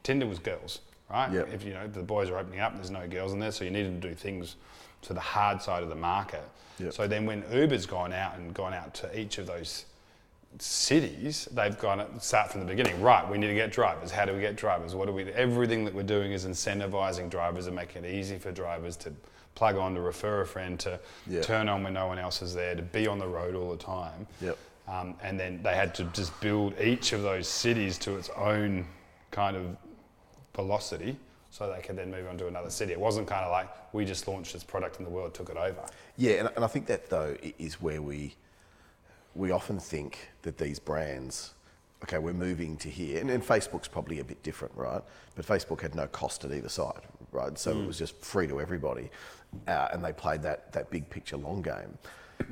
Tinder 0.04 0.28
was 0.28 0.38
girls, 0.40 0.82
right? 1.10 1.32
Yep. 1.32 1.54
If 1.54 1.64
you 1.64 1.74
know 1.74 1.88
the 1.88 2.04
boys 2.04 2.30
are 2.30 2.38
opening 2.38 2.60
up, 2.60 2.72
and 2.72 2.80
there's 2.80 2.92
no 2.92 3.08
girls 3.08 3.32
in 3.32 3.40
there, 3.40 3.52
so 3.54 3.64
you 3.64 3.72
needed 3.72 4.02
to 4.02 4.10
do 4.10 4.14
things 4.14 4.58
to 5.04 5.14
the 5.14 5.22
hard 5.22 5.62
side 5.62 5.82
of 5.82 5.88
the 5.88 5.96
market. 5.96 6.44
Yep. 6.80 6.92
So 6.92 7.08
then 7.08 7.26
when 7.26 7.44
Uber's 7.54 7.86
gone 7.86 8.12
out 8.12 8.36
and 8.38 8.54
gone 8.54 8.74
out 8.74 8.94
to 8.96 9.18
each 9.18 9.38
of 9.38 9.48
those 9.48 9.86
cities, 10.60 11.48
they've 11.52 11.78
gone 11.78 11.98
to 12.00 12.20
start 12.20 12.52
from 12.52 12.62
the 12.62 12.68
beginning. 12.68 13.02
Right, 13.02 13.28
we 13.30 13.38
need 13.38 13.48
to 13.48 13.54
get 13.56 13.72
drivers. 13.72 14.12
How 14.12 14.26
do 14.26 14.34
we 14.34 14.40
get 14.40 14.56
drivers? 14.56 14.96
What 14.96 15.08
do 15.08 15.14
we? 15.14 15.24
Everything 15.34 15.86
that 15.86 15.94
we're 15.94 16.04
doing 16.04 16.32
is 16.32 16.46
incentivizing 16.46 17.30
drivers 17.30 17.68
and 17.68 17.76
making 17.76 18.06
it 18.06 18.14
easy 18.14 18.38
for 18.38 18.52
drivers 18.52 18.96
to 18.98 19.14
plug 19.56 19.78
on, 19.78 19.94
to 19.96 20.02
refer 20.02 20.42
a 20.42 20.48
friend, 20.48 20.80
to 20.82 21.00
Yeah. 21.28 21.42
turn 21.42 21.70
on 21.70 21.84
when 21.84 21.94
no 21.94 22.08
one 22.08 22.18
else 22.20 22.42
is 22.42 22.54
there, 22.56 22.76
to 22.76 22.82
be 22.82 23.08
on 23.08 23.20
the 23.20 23.28
road 23.28 23.56
all 23.56 23.72
the 23.72 23.84
time. 23.84 24.28
Yep. 24.42 24.58
Um, 24.88 25.16
and 25.22 25.40
then 25.40 25.62
they 25.64 25.76
had 25.76 25.96
to 25.96 26.04
just 26.06 26.38
build 26.42 26.80
each 26.82 27.14
of 27.14 27.22
those 27.22 27.48
cities 27.48 27.98
to 28.00 28.18
its 28.18 28.30
own 28.32 28.86
kind 29.32 29.56
of 29.56 29.78
velocity 30.56 31.16
so 31.52 31.72
they 31.72 31.82
could 31.82 31.96
then 31.96 32.10
move 32.12 32.28
on 32.28 32.38
to 32.40 32.48
another 32.48 32.70
city. 32.70 32.92
It 32.92 33.00
wasn't 33.00 33.28
kind 33.28 33.46
of 33.46 33.52
like 33.52 33.70
we 33.94 34.06
just 34.06 34.28
launched 34.28 34.54
this 34.54 34.64
product 34.64 34.98
and 34.98 35.06
the 35.06 35.12
world 35.12 35.34
took 35.34 35.50
it 35.50 35.58
over. 35.58 35.84
Yeah, 36.18 36.34
and, 36.34 36.50
and 36.56 36.66
I 36.66 36.68
think 36.68 36.88
that 36.88 37.10
though 37.10 37.36
is 37.60 37.80
where 37.82 38.02
we 38.02 38.36
we 39.36 39.52
often 39.52 39.80
think 39.80 40.30
that 40.44 40.58
these 40.58 40.80
brands, 40.80 41.54
okay, 42.04 42.18
we're 42.18 42.34
moving 42.34 42.78
to 42.78 42.90
here, 42.90 43.20
and, 43.20 43.30
and 43.30 43.44
Facebook's 43.44 43.88
probably 43.88 44.20
a 44.20 44.24
bit 44.24 44.42
different, 44.44 44.74
right? 44.76 45.02
But 45.36 45.46
Facebook 45.46 45.82
had 45.82 45.96
no 45.96 46.08
cost 46.08 46.46
at 46.46 46.52
either 46.52 46.70
side, 46.70 47.02
right? 47.32 47.58
So 47.58 47.72
it 47.72 47.86
was 47.88 47.96
mm. 47.96 48.00
just 48.00 48.18
free 48.22 48.48
to 48.48 48.62
everybody, 48.62 49.10
uh, 49.68 49.90
and 49.92 50.04
they 50.04 50.14
played 50.14 50.42
that 50.44 50.72
that 50.74 50.90
big 50.90 51.10
picture 51.10 51.38
long 51.38 51.62
game. 51.62 51.98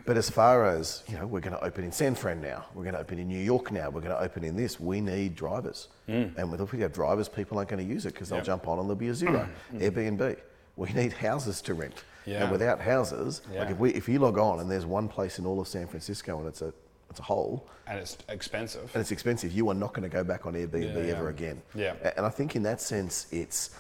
But 0.06 0.16
as 0.16 0.30
far 0.30 0.66
as 0.66 1.04
you 1.08 1.18
know, 1.18 1.28
we're 1.28 1.42
going 1.42 1.56
to 1.56 1.64
open 1.64 1.84
in 1.84 1.92
San 1.92 2.16
Fran 2.16 2.42
now. 2.42 2.66
We're 2.74 2.84
going 2.84 2.94
to 2.96 3.02
open 3.02 3.20
in 3.20 3.28
New 3.28 3.40
York 3.40 3.72
now. 3.72 3.90
We're 3.90 4.02
going 4.02 4.16
to 4.16 4.22
open 4.22 4.44
in 4.44 4.56
this. 4.56 4.80
We 4.80 5.02
need 5.02 5.36
drivers, 5.36 5.90
mm. 6.08 6.36
and 6.38 6.60
if 6.60 6.72
we 6.72 6.80
have 6.82 6.94
drivers, 6.94 7.28
people 7.30 7.58
aren't 7.58 7.70
going 7.70 7.86
to 7.86 7.94
use 7.94 8.06
it 8.06 8.14
because 8.14 8.30
they'll 8.30 8.38
Yep. 8.40 8.46
jump 8.46 8.68
on 8.68 8.80
and 8.80 8.88
there'll 8.88 8.96
be 8.96 9.10
a 9.10 9.14
zero. 9.14 9.48
Mm. 9.74 9.92
Airbnb. 9.92 10.38
We 10.78 10.92
need 10.94 11.14
houses 11.14 11.62
to 11.64 11.74
rent, 11.74 12.04
Yeah. 12.26 12.44
and 12.44 12.52
without 12.52 12.80
houses, 12.80 13.42
like 13.56 13.70
if 13.72 13.78
we 13.78 13.92
if 13.94 14.08
you 14.08 14.20
log 14.20 14.38
on 14.38 14.60
and 14.60 14.70
there's 14.70 14.86
one 14.86 15.08
place 15.08 15.40
in 15.40 15.46
all 15.46 15.60
of 15.60 15.68
San 15.68 15.88
Francisco 15.88 16.40
and 16.40 16.48
it's 16.48 16.62
a 16.62 16.74
it's 17.10 17.20
a 17.20 17.24
hole 17.24 17.68
And 17.88 18.00
it's 18.00 18.18
expensive. 18.30 18.90
and 18.94 19.02
it's 19.02 19.12
expensive, 19.12 19.52
you 19.52 19.68
are 19.70 19.74
not 19.74 19.94
going 19.94 20.04
to 20.10 20.16
go 20.16 20.24
back 20.24 20.46
on 20.46 20.54
Airbnb 20.54 20.96
Yeah, 21.08 21.16
ever 21.16 21.30
again. 21.30 21.62
Yeah. 21.76 21.96
And 22.16 22.26
I 22.26 22.30
think 22.30 22.56
in 22.56 22.64
that 22.64 22.80
sense, 22.82 23.28
it's 23.32 23.72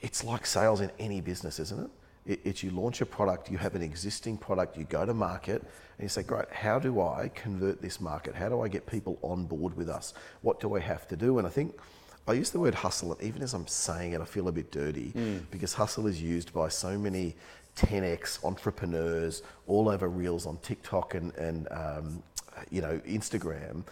it's 0.00 0.24
like 0.24 0.46
sales 0.46 0.80
in 0.80 0.90
any 0.98 1.20
business, 1.20 1.58
isn't 1.60 1.84
it? 1.84 1.90
it? 2.32 2.40
It's 2.44 2.62
you 2.62 2.70
launch 2.70 3.00
a 3.00 3.06
product, 3.06 3.50
you 3.50 3.58
have 3.58 3.74
an 3.74 3.82
existing 3.82 4.38
product, 4.38 4.76
you 4.76 4.84
go 4.84 5.04
to 5.04 5.12
market, 5.14 5.60
and 5.62 6.02
you 6.02 6.08
say, 6.08 6.22
great, 6.22 6.50
how 6.50 6.78
do 6.78 7.00
I 7.00 7.30
convert 7.34 7.82
this 7.82 8.00
market? 8.00 8.34
How 8.34 8.48
do 8.48 8.60
I 8.62 8.68
get 8.68 8.86
people 8.86 9.18
on 9.22 9.44
board 9.44 9.76
with 9.76 9.88
us? 9.88 10.14
What 10.42 10.58
do 10.58 10.74
I 10.74 10.80
have 10.80 11.06
to 11.08 11.16
do? 11.16 11.38
And 11.38 11.46
I 11.46 11.50
think 11.50 11.76
I 12.26 12.32
use 12.32 12.50
the 12.50 12.58
word 12.60 12.74
hustle, 12.74 13.12
and 13.12 13.22
even 13.22 13.42
as 13.42 13.52
I'm 13.54 13.66
saying 13.66 14.12
it, 14.12 14.20
I 14.20 14.24
feel 14.24 14.48
a 14.48 14.52
bit 14.52 14.70
dirty 14.70 15.12
because 15.50 15.74
hustle 15.74 16.06
is 16.06 16.20
used 16.22 16.52
by 16.54 16.68
so 16.68 16.98
many 16.98 17.36
10x 17.76 18.44
entrepreneurs 18.44 19.42
all 19.66 19.88
over 19.88 20.08
reels 20.08 20.46
on 20.46 20.56
TikTok 20.58 21.14
and, 21.14 21.34
and 21.34 21.68
um, 21.70 22.22
you 22.70 22.80
know 22.80 22.98
Instagram, 23.06 23.84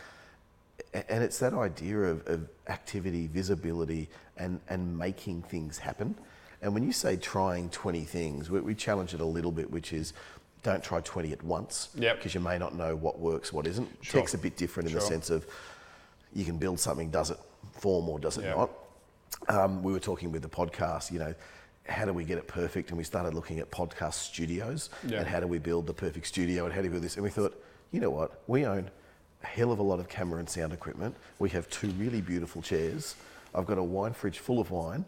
and 0.95 1.23
it's 1.23 1.39
that 1.41 1.53
idea 1.53 1.99
of, 1.99 2.27
of 2.27 2.49
activity, 2.69 3.27
visibility, 3.27 4.09
and 4.39 4.61
and 4.69 4.97
making 4.99 5.43
things 5.43 5.79
happen. 5.79 6.15
And 6.63 6.73
when 6.75 6.85
you 6.85 6.93
say 6.93 7.17
trying 7.17 7.69
20 7.71 8.03
things, 8.05 8.49
we, 8.49 8.61
we 8.61 8.75
challenge 8.77 9.15
it 9.15 9.21
a 9.21 9.25
little 9.25 9.51
bit, 9.51 9.69
which 9.71 9.93
is 9.93 10.13
don't 10.63 10.83
try 10.83 11.01
20 11.01 11.33
at 11.33 11.43
once 11.43 11.89
Yep. 11.97 12.19
because 12.19 12.35
you 12.37 12.41
may 12.41 12.57
not 12.57 12.73
know 12.77 12.95
what 12.95 13.19
works, 13.19 13.53
what 13.53 13.67
isn't. 13.67 13.89
Sure. 14.01 14.21
Tech's 14.21 14.35
a 14.35 14.39
bit 14.39 14.57
different 14.57 14.89
in 14.89 14.95
the 14.95 15.01
sense 15.01 15.29
of 15.29 15.45
you 16.33 16.45
can 16.45 16.59
build 16.59 16.79
something, 16.79 17.11
does 17.11 17.33
it 17.33 17.39
form 17.83 18.09
or 18.09 18.19
does 18.19 18.39
it 18.39 18.45
Yeah. 18.45 18.55
not? 18.55 18.71
Um, 19.49 19.83
we 19.83 19.93
were 19.93 19.99
talking 20.01 20.31
with 20.31 20.43
the 20.43 20.49
podcast, 20.49 21.11
you 21.11 21.19
know, 21.19 21.35
how 21.89 22.05
do 22.05 22.13
we 22.13 22.25
get 22.25 22.39
it 22.39 22.47
perfect? 22.47 22.91
And 22.91 22.97
we 22.97 23.03
started 23.05 23.35
looking 23.35 23.59
at 23.59 23.71
podcast 23.73 24.15
studios 24.15 24.89
Yeah. 25.05 25.19
and 25.19 25.27
how 25.27 25.41
do 25.41 25.49
we 25.49 25.59
build 25.59 25.87
the 25.89 25.93
perfect 25.95 26.27
studio 26.29 26.65
and 26.65 26.73
how 26.73 26.81
do 26.81 26.85
we 26.89 26.93
build 26.93 27.03
this? 27.03 27.17
And 27.17 27.25
we 27.25 27.31
thought, 27.31 27.61
you 27.91 27.99
know 28.01 28.11
what? 28.11 28.41
We 28.47 28.65
own 28.65 28.89
a 29.43 29.47
hell 29.47 29.73
of 29.73 29.81
a 29.81 29.83
lot 29.83 29.99
of 29.99 30.09
camera 30.09 30.39
and 30.39 30.49
sound 30.49 30.73
equipment. 30.73 31.17
We 31.41 31.51
have 31.51 31.69
two 31.71 31.89
really 31.99 32.21
beautiful 32.21 32.63
chairs. 32.63 33.17
I've 33.53 33.67
got 33.67 33.79
a 33.79 33.83
wine 33.83 34.13
fridge 34.13 34.39
full 34.39 34.61
of 34.61 34.71
wine. 34.71 35.05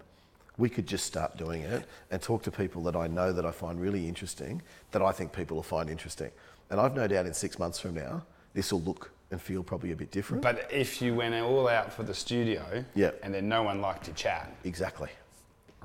We 0.59 0.69
could 0.69 0.87
just 0.87 1.07
start 1.07 1.37
doing 1.37 1.63
it 1.63 1.85
and 2.11 2.21
talk 2.21 2.43
to 2.43 2.51
people 2.51 2.83
that 2.85 2.97
I 2.97 3.07
know 3.07 3.33
that 3.33 3.47
I 3.47 3.53
find 3.53 3.81
really 3.81 4.09
interesting, 4.09 4.63
that 4.91 5.01
I 5.03 5.13
think 5.13 5.33
people 5.33 5.55
will 5.57 5.63
find 5.63 5.89
interesting. 5.89 6.31
And 6.71 6.81
I've 6.81 6.95
no 6.97 7.07
doubt 7.07 7.27
in 7.27 7.35
six 7.35 7.57
months 7.59 7.79
from 7.79 7.95
now, 7.95 8.25
this 8.53 8.73
will 8.73 8.81
look 8.83 9.11
and 9.31 9.41
feel 9.41 9.63
probably 9.63 9.93
a 9.93 9.97
bit 9.97 10.11
different. 10.11 10.43
But 10.43 10.69
if 10.71 11.01
you 11.03 11.15
went 11.15 11.35
all 11.35 11.69
out 11.69 11.93
for 11.93 12.03
the 12.03 12.15
studio 12.15 12.85
Yeah. 12.95 13.11
and 13.23 13.35
then 13.35 13.49
no 13.49 13.63
one 13.63 13.81
liked 13.81 14.07
your 14.07 14.17
chat, 14.17 14.55
exactly. 14.65 15.09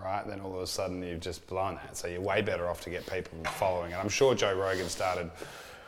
right, 0.02 0.25
then 0.28 0.39
all 0.39 0.56
of 0.56 0.62
a 0.62 0.67
sudden 0.67 1.04
you've 1.04 1.19
just 1.19 1.45
blown 1.47 1.75
that. 1.75 1.97
So 1.97 2.08
you're 2.08 2.21
way 2.21 2.41
better 2.41 2.69
off 2.69 2.80
to 2.82 2.89
get 2.89 3.06
people 3.12 3.38
following. 3.52 3.91
And 3.91 4.02
I'm 4.02 4.08
sure 4.08 4.34
Joe 4.34 4.54
Rogan 4.56 4.88
started, 4.88 5.30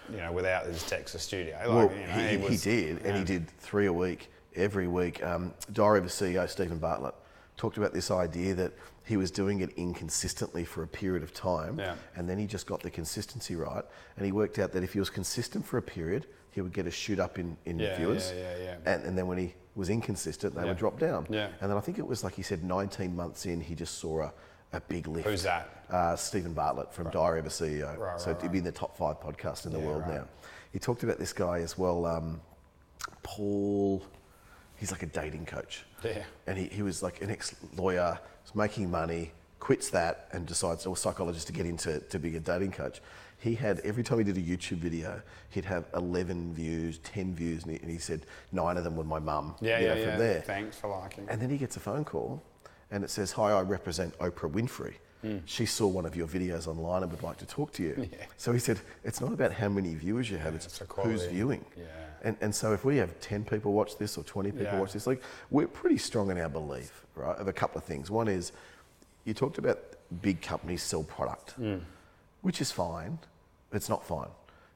you 0.10 0.18
know, 0.18 0.34
without 0.34 0.66
his 0.66 0.84
Texas 0.84 1.24
studio. 1.24 1.56
Like, 1.60 1.68
Well, 1.70 1.92
you 1.98 2.08
know, 2.08 2.14
he, 2.28 2.38
he 2.38 2.38
was- 2.38 2.62
did, 2.64 3.06
and 3.06 3.18
he 3.18 3.24
did 3.24 3.48
three 3.60 3.86
a 3.86 3.94
week, 3.94 4.30
every 4.56 4.88
week. 4.90 5.24
Um, 5.24 5.54
Diary 5.72 6.00
of 6.00 6.06
a 6.06 6.10
CEO, 6.10 6.46
Steven 6.50 6.78
Bartlett, 6.78 7.16
talked 7.56 7.78
about 7.78 7.94
this 7.94 8.12
idea 8.12 8.54
that 8.56 8.74
he 9.06 9.16
was 9.16 9.32
doing 9.32 9.62
it 9.62 9.70
inconsistently 9.78 10.66
for 10.66 10.84
a 10.84 10.88
period 10.88 11.24
of 11.24 11.34
time, 11.34 11.80
Yeah. 11.80 11.96
and 12.18 12.28
then 12.30 12.38
he 12.38 12.48
just 12.48 12.66
got 12.68 12.82
the 12.82 12.90
consistency 12.92 13.56
right, 13.56 13.84
and 14.18 14.26
he 14.26 14.32
worked 14.34 14.60
out 14.60 14.74
that 14.74 14.84
if 14.84 14.92
he 14.94 15.00
was 15.00 15.10
consistent 15.10 15.66
for 15.66 15.78
a 15.78 15.82
period, 15.82 16.28
he 16.52 16.62
would 16.62 16.74
get 16.74 16.86
a 16.88 16.92
shoot 16.92 17.20
up 17.20 17.40
in, 17.40 17.58
in 17.66 17.80
Yeah, 17.80 17.98
viewers, 17.98 18.32
yeah, 18.36 18.58
yeah, 18.58 18.64
yeah. 18.64 18.76
And, 18.94 19.06
and 19.06 19.18
then 19.18 19.28
when 19.28 19.38
he 19.38 19.54
was 19.76 19.90
inconsistent, 19.90 20.54
they 20.54 20.62
Yeah. 20.62 20.68
would 20.70 20.78
drop 20.78 21.00
down. 21.00 21.26
Yeah. 21.30 21.48
And 21.62 21.70
then 21.72 21.78
I 21.78 21.82
think 21.82 21.98
it 21.98 22.06
was 22.06 22.24
like 22.24 22.34
he 22.34 22.42
said, 22.44 22.64
19 22.64 23.16
months 23.16 23.46
in, 23.46 23.62
he 23.62 23.74
just 23.74 23.98
saw 24.00 24.24
a, 24.24 24.34
a 24.74 24.82
big 24.82 25.08
lift. 25.08 25.28
Who's 25.28 25.44
that? 25.44 25.86
Uh, 25.90 26.16
Steven 26.16 26.54
Bartlett 26.54 26.94
from 26.94 27.10
Diary 27.10 27.40
of 27.40 27.46
a 27.46 27.50
CEO. 27.50 27.98
Right, 27.98 28.20
so 28.20 28.32
right, 28.32 28.42
he'd 28.42 28.52
be 28.52 28.58
in 28.60 28.64
the 28.66 28.72
top 28.72 28.98
five 28.98 29.20
podcast 29.22 29.66
in 29.66 29.72
the 29.72 29.80
Yeah, 29.80 29.86
world 29.86 30.02
right. 30.04 30.16
now. 30.16 30.28
He 30.74 30.80
talked 30.80 31.04
about 31.04 31.20
this 31.20 31.34
guy 31.34 31.60
as 31.60 31.78
well, 31.78 32.06
um, 32.06 32.42
Paul. 33.24 34.04
He's 34.76 34.92
like 34.92 35.04
a 35.04 35.08
dating 35.08 35.46
coach. 35.46 35.86
Yeah. 36.04 36.24
And 36.48 36.58
he, 36.58 36.66
he 36.68 36.82
was 36.82 37.04
like 37.04 37.22
an 37.22 37.30
ex 37.30 37.56
lawyer, 37.78 38.20
was 38.44 38.56
making 38.56 38.90
money, 38.90 39.32
quits 39.60 39.90
that, 39.92 40.28
and 40.32 40.46
decides, 40.46 40.86
or 40.86 40.98
psychologist, 40.98 41.48
to 41.48 41.54
get 41.54 41.66
into 41.66 42.00
to 42.00 42.20
being 42.20 42.36
a 42.36 42.40
dating 42.40 42.72
coach. 42.72 43.00
He 43.42 43.56
had, 43.56 43.80
every 43.80 44.04
time 44.04 44.20
he 44.20 44.24
did 44.24 44.38
a 44.38 44.42
YouTube 44.42 44.78
video, 44.78 45.20
he'd 45.50 45.66
have 45.66 45.86
11 45.96 46.54
views, 46.54 47.00
10 47.00 47.34
views, 47.34 47.64
and 47.64 47.72
he, 47.72 47.80
and 47.80 47.90
he 47.90 47.98
said 47.98 48.28
nine 48.52 48.78
of 48.78 48.84
them 48.84 48.96
were 48.96 49.04
my 49.04 49.18
mum. 49.18 49.56
Yeah, 49.60 49.80
yeah, 49.80 49.88
know, 49.88 50.00
yeah. 50.00 50.10
From 50.12 50.20
there. 50.20 50.42
Thanks 50.42 50.78
for 50.78 50.90
liking. 50.90 51.26
And 51.28 51.42
then 51.42 51.50
he 51.50 51.58
gets 51.58 51.76
a 51.76 51.80
phone 51.80 52.06
call 52.06 52.44
and 52.92 53.04
it 53.04 53.10
says, 53.10 53.32
Hi, 53.32 53.52
I 53.52 53.62
represent 53.62 54.16
Oprah 54.20 54.52
Winfrey. 54.52 54.94
She 55.46 55.68
saw 55.68 55.88
one 55.88 56.06
of 56.08 56.16
your 56.16 56.26
videos 56.28 56.68
online 56.68 57.04
and 57.04 57.12
would 57.12 57.22
like 57.22 57.38
to 57.38 57.46
talk 57.46 57.72
to 57.74 57.84
you. 57.84 57.96
Yeah. 58.12 58.26
So 58.38 58.54
he 58.54 58.60
said, 58.60 58.80
It's 59.04 59.22
not 59.22 59.34
about 59.34 59.52
how 59.54 59.70
many 59.70 59.94
viewers 59.96 60.30
you 60.30 60.38
have, 60.38 60.54
it's 60.56 60.66
it's 60.68 60.82
who's 60.98 61.26
viewing. 61.26 61.64
Yeah. 61.78 61.84
And, 62.24 62.38
and 62.42 62.54
so 62.54 62.74
if 62.74 62.86
we 62.86 62.98
have 62.98 63.20
10 63.22 63.46
people 63.46 63.72
watch 63.74 63.98
this 63.98 64.18
or 64.18 64.24
20 64.24 64.52
people 64.52 64.66
Yeah. 64.66 64.80
watch 64.80 64.94
this, 64.94 65.08
like 65.08 65.22
we're 65.50 65.68
pretty 65.68 65.98
strong 65.98 66.30
in 66.30 66.38
our 66.40 66.50
belief, 66.50 67.06
right, 67.16 67.36
of 67.38 67.48
a 67.48 67.54
couple 67.54 67.78
of 67.80 67.84
things. 67.84 68.12
One 68.12 68.28
is 68.28 68.52
you 69.26 69.34
talked 69.34 69.58
about 69.58 69.80
big 70.22 70.42
companies 70.42 70.84
sell 70.84 71.04
product, 71.04 71.52
Hmm. 71.54 71.78
which 72.42 72.60
is 72.62 72.72
fine. 72.72 73.18
It's 73.72 73.90
not 73.90 74.06
fine. 74.06 74.30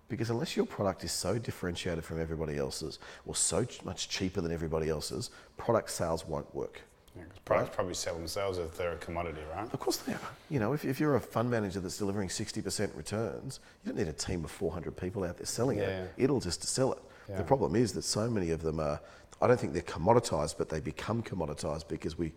Because 0.08 0.30
unless 0.30 0.56
your 0.56 0.66
product 0.66 1.04
is 1.04 1.12
so 1.12 1.38
differentiated 1.40 2.04
from 2.04 2.22
everybody 2.22 2.58
else's 2.58 3.00
or 3.26 3.36
so 3.36 3.66
ch- 3.66 3.84
much 3.84 4.08
cheaper 4.08 4.40
than 4.40 4.52
everybody 4.52 4.88
else's, 4.90 5.32
product 5.58 5.90
sales 5.90 6.28
won't 6.28 6.54
work. 6.54 6.82
Yeah, 7.18 7.24
products 7.44 7.74
probably 7.76 7.94
sell 7.96 8.14
themselves 8.16 8.58
if 8.58 8.78
they're 8.78 8.92
a 8.92 8.98
commodity, 8.98 9.40
right? 9.56 9.74
Of 9.74 9.80
course 9.80 9.98
they 9.98 10.14
are. 10.14 10.20
You 10.50 10.60
know, 10.60 10.74
if, 10.74 10.86
if 10.86 11.00
you're 11.00 11.16
a 11.16 11.20
fund 11.20 11.50
manager 11.50 11.80
that's 11.80 11.98
delivering 11.98 12.28
60% 12.28 12.96
returns, 12.96 13.62
you 13.84 13.92
don't 13.92 13.98
need 13.98 14.10
a 14.10 14.14
team 14.14 14.44
of 14.44 14.52
400 14.52 14.96
people 14.96 15.24
out 15.24 15.38
there 15.38 15.46
selling 15.46 15.80
Yeah. 15.80 15.86
it. 16.04 16.14
It'll 16.18 16.42
just 16.42 16.64
sell 16.64 16.92
it. 16.94 17.00
Yeah. 17.30 17.38
The 17.38 17.44
problem 17.44 17.76
is 17.76 17.94
that 17.94 18.04
so 18.04 18.30
many 18.30 18.52
of 18.52 18.62
them 18.62 18.80
are, 18.80 19.00
I 19.42 19.48
don't 19.48 19.60
think 19.60 19.74
they're 19.74 19.82
commoditized, 19.82 20.56
but 20.58 20.70
they 20.70 20.80
become 20.82 21.24
commoditized 21.24 21.88
because 21.88 22.18
we 22.18 22.32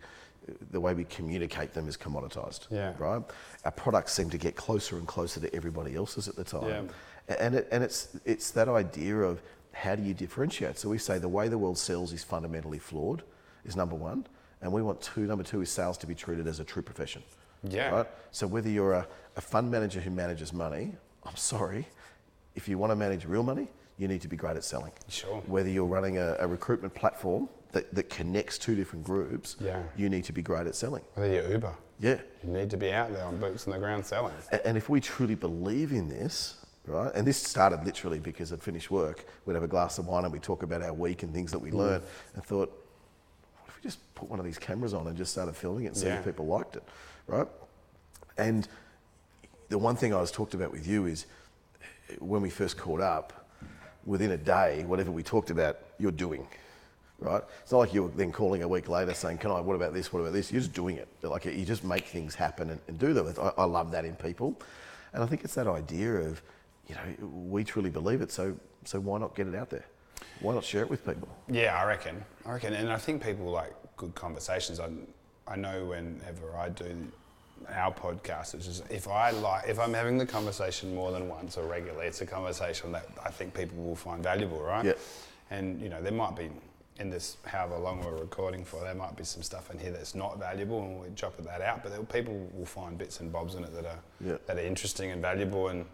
the 0.71 0.79
way 0.79 0.93
we 0.93 1.03
communicate 1.05 1.73
them 1.73 1.87
is 1.87 1.97
commoditized. 1.97 2.67
Yeah. 2.69 2.93
Right. 2.97 3.21
Our 3.65 3.71
products 3.71 4.13
seem 4.13 4.29
to 4.29 4.37
get 4.37 4.55
closer 4.55 4.97
and 4.97 5.07
closer 5.07 5.39
to 5.39 5.53
everybody 5.55 5.95
else's 5.95 6.27
at 6.27 6.35
the 6.35 6.43
time. 6.43 6.89
And 7.39 7.55
it, 7.55 7.67
and 7.71 7.83
it's 7.83 8.17
it's 8.25 8.51
that 8.51 8.67
idea 8.67 9.17
of 9.17 9.41
how 9.71 9.95
do 9.95 10.03
you 10.03 10.13
differentiate? 10.13 10.77
So 10.77 10.89
we 10.89 10.97
say 10.97 11.19
the 11.19 11.27
way 11.27 11.47
the 11.47 11.57
world 11.57 11.77
sells 11.77 12.11
is 12.11 12.23
fundamentally 12.23 12.79
flawed, 12.79 13.23
is 13.65 13.75
number 13.75 13.95
one, 13.95 14.25
and 14.61 14.71
we 14.71 14.81
want 14.81 15.01
two. 15.01 15.21
Number 15.21 15.43
two 15.43 15.61
is 15.61 15.69
sales 15.69 15.97
to 15.99 16.07
be 16.07 16.15
treated 16.15 16.47
as 16.47 16.59
a 16.59 16.63
true 16.63 16.81
profession. 16.81 17.23
Yeah. 17.63 17.89
Right. 17.89 18.07
So 18.31 18.47
whether 18.47 18.69
you're 18.69 18.93
a, 18.93 19.07
a 19.35 19.41
fund 19.41 19.69
manager 19.69 19.99
who 19.99 20.09
manages 20.09 20.53
money, 20.53 20.93
I'm 21.23 21.35
sorry, 21.35 21.87
if 22.55 22.67
you 22.67 22.77
want 22.77 22.91
to 22.91 22.95
manage 22.95 23.25
real 23.25 23.43
money, 23.43 23.67
you 23.97 24.07
need 24.07 24.21
to 24.21 24.27
be 24.27 24.37
great 24.37 24.55
at 24.55 24.63
selling. 24.63 24.91
Sure. 25.09 25.41
Whether 25.45 25.69
you're 25.69 25.85
running 25.85 26.17
a, 26.17 26.35
a 26.39 26.47
recruitment 26.47 26.95
platform 26.95 27.49
that, 27.71 27.93
that 27.93 28.09
connects 28.09 28.57
two 28.57 28.75
different 28.75 29.05
groups, 29.05 29.55
Yeah. 29.59 29.83
you 29.95 30.09
need 30.09 30.23
to 30.25 30.33
be 30.33 30.41
great 30.41 30.67
at 30.67 30.75
selling. 30.75 31.03
Whether 31.13 31.33
you're 31.33 31.51
Uber, 31.51 31.73
Yeah. 31.99 32.19
you 32.43 32.49
need 32.51 32.69
to 32.71 32.77
be 32.77 32.91
out 32.91 33.11
there 33.13 33.25
on 33.25 33.37
boots 33.39 33.67
on 33.67 33.73
the 33.73 33.79
ground 33.79 34.05
selling. 34.05 34.33
A- 34.51 34.65
And 34.65 34.77
if 34.77 34.89
we 34.89 34.99
truly 34.99 35.35
believe 35.35 35.91
in 35.91 36.09
this, 36.09 36.55
right, 36.87 37.11
and 37.13 37.27
this 37.27 37.37
started 37.37 37.85
literally 37.85 38.19
because 38.19 38.51
I'd 38.51 38.63
finished 38.63 38.89
work, 38.89 39.25
we'd 39.45 39.53
have 39.53 39.63
a 39.63 39.67
glass 39.67 39.99
of 39.99 40.07
wine 40.07 40.23
and 40.23 40.33
we'd 40.33 40.43
talk 40.43 40.63
about 40.63 40.81
our 40.81 40.93
week 40.93 41.23
and 41.23 41.33
things 41.33 41.51
that 41.51 41.59
we 41.59 41.71
mm. 41.71 41.75
learned, 41.75 42.03
and 42.33 42.43
thought, 42.43 42.69
what 43.59 43.67
if 43.67 43.75
we 43.77 43.81
just 43.83 43.99
put 44.15 44.29
one 44.29 44.39
of 44.39 44.45
these 44.45 44.57
cameras 44.57 44.93
on 44.93 45.07
and 45.07 45.15
just 45.15 45.31
started 45.31 45.55
filming 45.55 45.85
it 45.85 45.87
and 45.89 45.97
see 45.97 46.07
Yeah. 46.07 46.19
if 46.19 46.25
people 46.25 46.47
liked 46.47 46.75
it, 46.75 46.83
right? 47.27 47.47
And 48.37 48.67
the 49.67 49.77
one 49.77 49.95
thing 49.95 50.13
I 50.13 50.19
was 50.19 50.31
talked 50.31 50.55
about 50.55 50.71
with 50.71 50.87
you 50.87 51.05
is 51.05 51.27
when 52.17 52.41
we 52.41 52.49
first 52.49 52.77
caught 52.77 53.01
up, 53.01 53.33
within 54.05 54.31
a 54.31 54.37
day, 54.37 54.83
whatever 54.85 55.11
we 55.11 55.21
talked 55.21 55.51
about, 55.51 55.77
you're 55.99 56.11
doing. 56.11 56.47
Right? 57.19 57.43
It's 57.61 57.71
not 57.71 57.79
like 57.79 57.93
you're 57.93 58.09
then 58.09 58.31
calling 58.31 58.63
a 58.63 58.67
week 58.67 58.87
later 58.87 59.13
saying, 59.13 59.39
Can 59.39 59.51
I, 59.51 59.59
what 59.59 59.75
about 59.75 59.93
this, 59.93 60.13
what 60.13 60.21
about 60.21 60.33
this? 60.33 60.51
You're 60.51 60.61
just 60.61 60.73
doing 60.73 60.97
it. 60.97 61.07
Like 61.21 61.45
you 61.45 61.65
just 61.65 61.83
make 61.83 62.05
things 62.05 62.35
happen 62.35 62.69
and, 62.69 62.79
and 62.87 62.97
do 62.97 63.13
them. 63.13 63.33
I, 63.39 63.61
I 63.61 63.65
love 63.65 63.91
that 63.91 64.05
in 64.05 64.15
people. 64.15 64.59
And 65.13 65.23
I 65.23 65.25
think 65.25 65.43
it's 65.43 65.55
that 65.55 65.67
idea 65.67 66.13
of, 66.13 66.41
you 66.87 66.95
know, 66.95 67.27
we 67.27 67.63
truly 67.63 67.89
believe 67.89 68.21
it, 68.21 68.31
so 68.31 68.55
so 68.85 68.99
why 68.99 69.19
not 69.19 69.35
get 69.35 69.47
it 69.47 69.55
out 69.55 69.69
there? 69.69 69.85
Why 70.41 70.53
not 70.53 70.63
share 70.63 70.81
it 70.81 70.89
with 70.89 71.05
people? 71.05 71.27
Yeah, 71.47 71.79
I 71.79 71.85
reckon. 71.85 72.23
I 72.45 72.53
reckon, 72.53 72.73
and 72.73 72.91
I 72.91 72.97
think 72.97 73.23
people 73.23 73.45
like 73.45 73.73
good 73.97 74.15
conversations. 74.15 74.79
I, 74.79 74.89
I 75.47 75.55
know 75.55 75.85
whenever 75.85 76.55
I 76.57 76.69
do 76.69 77.07
our 77.67 77.93
podcast, 77.93 78.53
it's 78.53 78.65
just 78.65 78.89
if 78.89 79.07
I 79.07 79.31
like, 79.31 79.67
if 79.67 79.79
I'm 79.79 79.93
having 79.93 80.17
the 80.17 80.25
conversation 80.25 80.95
more 80.95 81.11
than 81.11 81.27
once 81.27 81.57
or 81.57 81.67
regularly, 81.67 82.07
it's 82.07 82.21
a 82.21 82.25
conversation 82.25 82.91
that 82.93 83.07
I 83.23 83.29
think 83.29 83.53
people 83.53 83.83
will 83.83 83.95
find 83.95 84.23
valuable, 84.23 84.61
right? 84.61 84.85
Yeah. 84.85 84.93
And 85.51 85.81
you 85.81 85.89
know, 85.89 86.01
there 86.01 86.13
might 86.13 86.35
be 86.35 86.49
in 86.99 87.09
this 87.09 87.37
however 87.45 87.77
long 87.77 88.03
we're 88.03 88.17
recording 88.19 88.63
for, 88.65 88.81
there 88.81 88.93
might 88.93 89.15
be 89.15 89.23
some 89.23 89.41
stuff 89.41 89.71
in 89.71 89.79
here 89.79 89.91
that's 89.91 90.15
not 90.15 90.37
valuable, 90.37 90.81
and 90.81 90.99
we're 90.99 91.09
chop 91.15 91.37
that 91.37 91.61
out. 91.61 91.81
But 91.83 92.09
people 92.09 92.49
will 92.53 92.65
find 92.65 92.97
bits 92.97 93.19
and 93.21 93.31
bobs 93.31 93.55
in 93.55 93.63
it 93.63 93.73
that 93.73 93.85
are 93.85 93.99
Yeah. 94.19 94.37
that 94.47 94.57
are 94.57 94.61
interesting 94.65 95.11
and 95.11 95.21
valuable, 95.21 95.69
and 95.69 95.85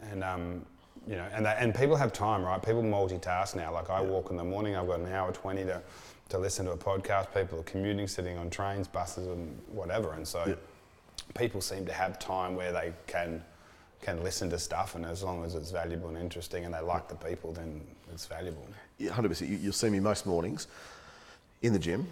and 0.00 0.22
um, 0.22 0.64
you 1.06 1.16
know, 1.16 1.26
and 1.32 1.44
they, 1.46 1.54
and 1.58 1.74
people 1.74 1.96
have 1.96 2.12
time, 2.12 2.42
right? 2.44 2.62
People 2.62 2.82
multitask 2.82 3.56
now. 3.56 3.72
Like 3.72 3.90
I 3.90 4.00
walk 4.00 4.30
in 4.30 4.36
the 4.36 4.44
morning, 4.44 4.76
I've 4.76 4.86
got 4.86 5.00
an 5.00 5.12
hour 5.12 5.32
twenty 5.32 5.64
to 5.64 5.82
to 6.28 6.38
listen 6.38 6.66
to 6.66 6.72
a 6.72 6.76
podcast. 6.76 7.32
People 7.34 7.58
are 7.60 7.64
commuting, 7.64 8.06
sitting 8.06 8.36
on 8.38 8.50
trains, 8.50 8.86
buses, 8.86 9.26
and 9.26 9.58
whatever, 9.72 10.12
and 10.12 10.26
so 10.28 10.44
Yeah. 10.46 10.54
people 11.34 11.60
seem 11.60 11.84
to 11.86 11.92
have 11.92 12.18
time 12.18 12.54
where 12.54 12.72
they 12.72 12.92
can 13.06 13.42
can 14.00 14.22
listen 14.22 14.48
to 14.50 14.58
stuff, 14.60 14.94
and 14.94 15.04
as 15.04 15.24
long 15.24 15.44
as 15.44 15.56
it's 15.56 15.72
valuable 15.72 16.08
and 16.08 16.16
interesting, 16.18 16.64
and 16.64 16.72
they 16.72 16.80
like 16.80 17.08
the 17.08 17.16
people, 17.16 17.52
then 17.52 17.84
it's 18.12 18.26
valuable. 18.26 18.64
Yeah, 18.98 19.10
100%. 19.10 19.48
You, 19.48 19.56
you'll 19.56 19.72
see 19.72 19.90
me 19.90 20.00
most 20.00 20.26
mornings 20.26 20.66
in 21.62 21.72
the 21.72 21.78
gym, 21.78 22.06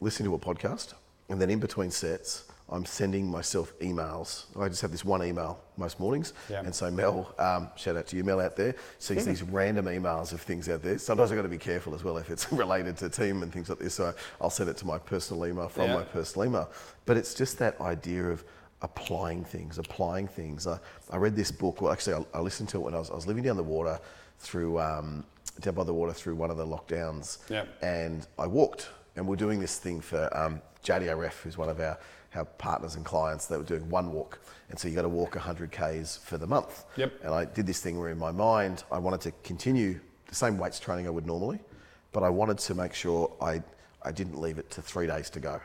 listening 0.00 0.30
to 0.30 0.34
a 0.34 0.38
podcast, 0.38 0.94
and 1.28 1.40
then 1.40 1.50
in 1.50 1.58
between 1.60 1.90
sets, 1.90 2.44
I'm 2.72 2.84
sending 2.84 3.28
myself 3.28 3.76
emails. 3.80 4.44
I 4.58 4.68
just 4.68 4.80
have 4.82 4.92
this 4.92 5.04
one 5.04 5.24
email 5.24 5.58
most 5.76 5.98
mornings. 5.98 6.32
Yeah. 6.48 6.60
And 6.60 6.72
so 6.72 6.88
Mel, 6.90 7.34
um, 7.38 7.68
shout 7.76 7.96
out 7.96 8.06
to 8.08 8.16
you, 8.16 8.22
Mel 8.22 8.40
out 8.40 8.56
there, 8.56 8.76
sees 8.98 9.26
these 9.26 9.42
random 9.42 9.86
emails 9.86 10.32
of 10.32 10.40
things 10.40 10.68
out 10.68 10.80
there. 10.82 10.96
Sometimes 10.98 11.32
I've 11.32 11.36
got 11.36 11.42
to 11.42 11.48
be 11.48 11.58
careful 11.58 11.94
as 11.96 12.04
well 12.04 12.16
if 12.18 12.30
it's 12.30 12.50
related 12.52 12.96
to 12.98 13.08
team 13.08 13.42
and 13.42 13.52
things 13.52 13.68
like 13.68 13.80
this. 13.80 13.94
So 13.94 14.14
I'll 14.40 14.50
send 14.50 14.70
it 14.70 14.76
to 14.78 14.86
my 14.86 14.98
personal 14.98 15.46
email 15.46 15.68
from 15.68 15.88
Yeah. 15.88 15.96
my 15.96 16.02
personal 16.04 16.46
email. 16.48 16.70
But 17.06 17.16
it's 17.16 17.34
just 17.34 17.58
that 17.58 17.80
idea 17.80 18.24
of 18.28 18.44
applying 18.82 19.44
things, 19.44 19.78
applying 19.78 20.28
things. 20.28 20.68
I, 20.68 20.78
I 21.10 21.16
read 21.16 21.34
this 21.34 21.50
book, 21.50 21.82
well, 21.82 21.92
actually, 21.92 22.24
I, 22.32 22.38
I 22.38 22.40
listened 22.40 22.68
to 22.70 22.76
it 22.78 22.80
when 22.82 22.94
I 22.94 22.98
was, 23.00 23.10
I 23.10 23.14
was 23.14 23.26
living 23.26 23.42
down 23.42 23.56
the 23.56 23.64
water 23.64 23.98
through, 24.38 24.78
um, 24.80 25.24
down 25.60 25.74
by 25.74 25.84
the 25.84 25.94
water 25.94 26.12
through 26.12 26.34
one 26.36 26.50
of 26.50 26.56
the 26.56 26.66
lockdowns. 26.66 27.38
And 27.82 28.26
I 28.38 28.46
walked, 28.46 28.88
and 29.16 29.26
we're 29.26 29.36
doing 29.36 29.60
this 29.60 29.78
thing 29.78 30.00
for 30.00 30.28
um, 30.36 30.60
JDRF, 30.84 31.32
who's 31.42 31.58
one 31.58 31.68
of 31.68 31.80
our, 31.80 31.98
our 32.34 32.44
partners 32.44 32.94
and 32.96 33.04
clients. 33.04 33.46
They 33.46 33.56
were 33.56 33.62
doing 33.64 33.88
one 33.90 34.12
walk. 34.12 34.38
And 34.70 34.78
so 34.78 34.88
you 34.88 34.94
got 34.94 35.02
to 35.02 35.08
walk 35.08 35.34
100 35.34 35.70
Ks 35.72 36.16
for 36.16 36.38
the 36.38 36.46
month. 36.46 36.84
Yep. 36.96 37.12
And 37.24 37.34
I 37.34 37.44
did 37.44 37.66
this 37.66 37.80
thing 37.80 37.98
where 37.98 38.10
in 38.10 38.18
my 38.18 38.30
mind, 38.30 38.84
I 38.92 38.98
wanted 38.98 39.20
to 39.22 39.32
continue 39.42 39.98
the 40.26 40.34
same 40.34 40.58
weights 40.58 40.78
training 40.78 41.06
I 41.06 41.10
would 41.10 41.26
normally, 41.26 41.58
but 42.12 42.22
I 42.22 42.28
wanted 42.28 42.58
to 42.58 42.74
make 42.74 42.94
sure 42.94 43.32
I, 43.40 43.62
I 44.02 44.12
didn't 44.12 44.40
leave 44.40 44.58
it 44.58 44.70
to 44.70 44.82
three 44.82 45.06
days 45.08 45.28
to 45.30 45.40
go 45.40 45.60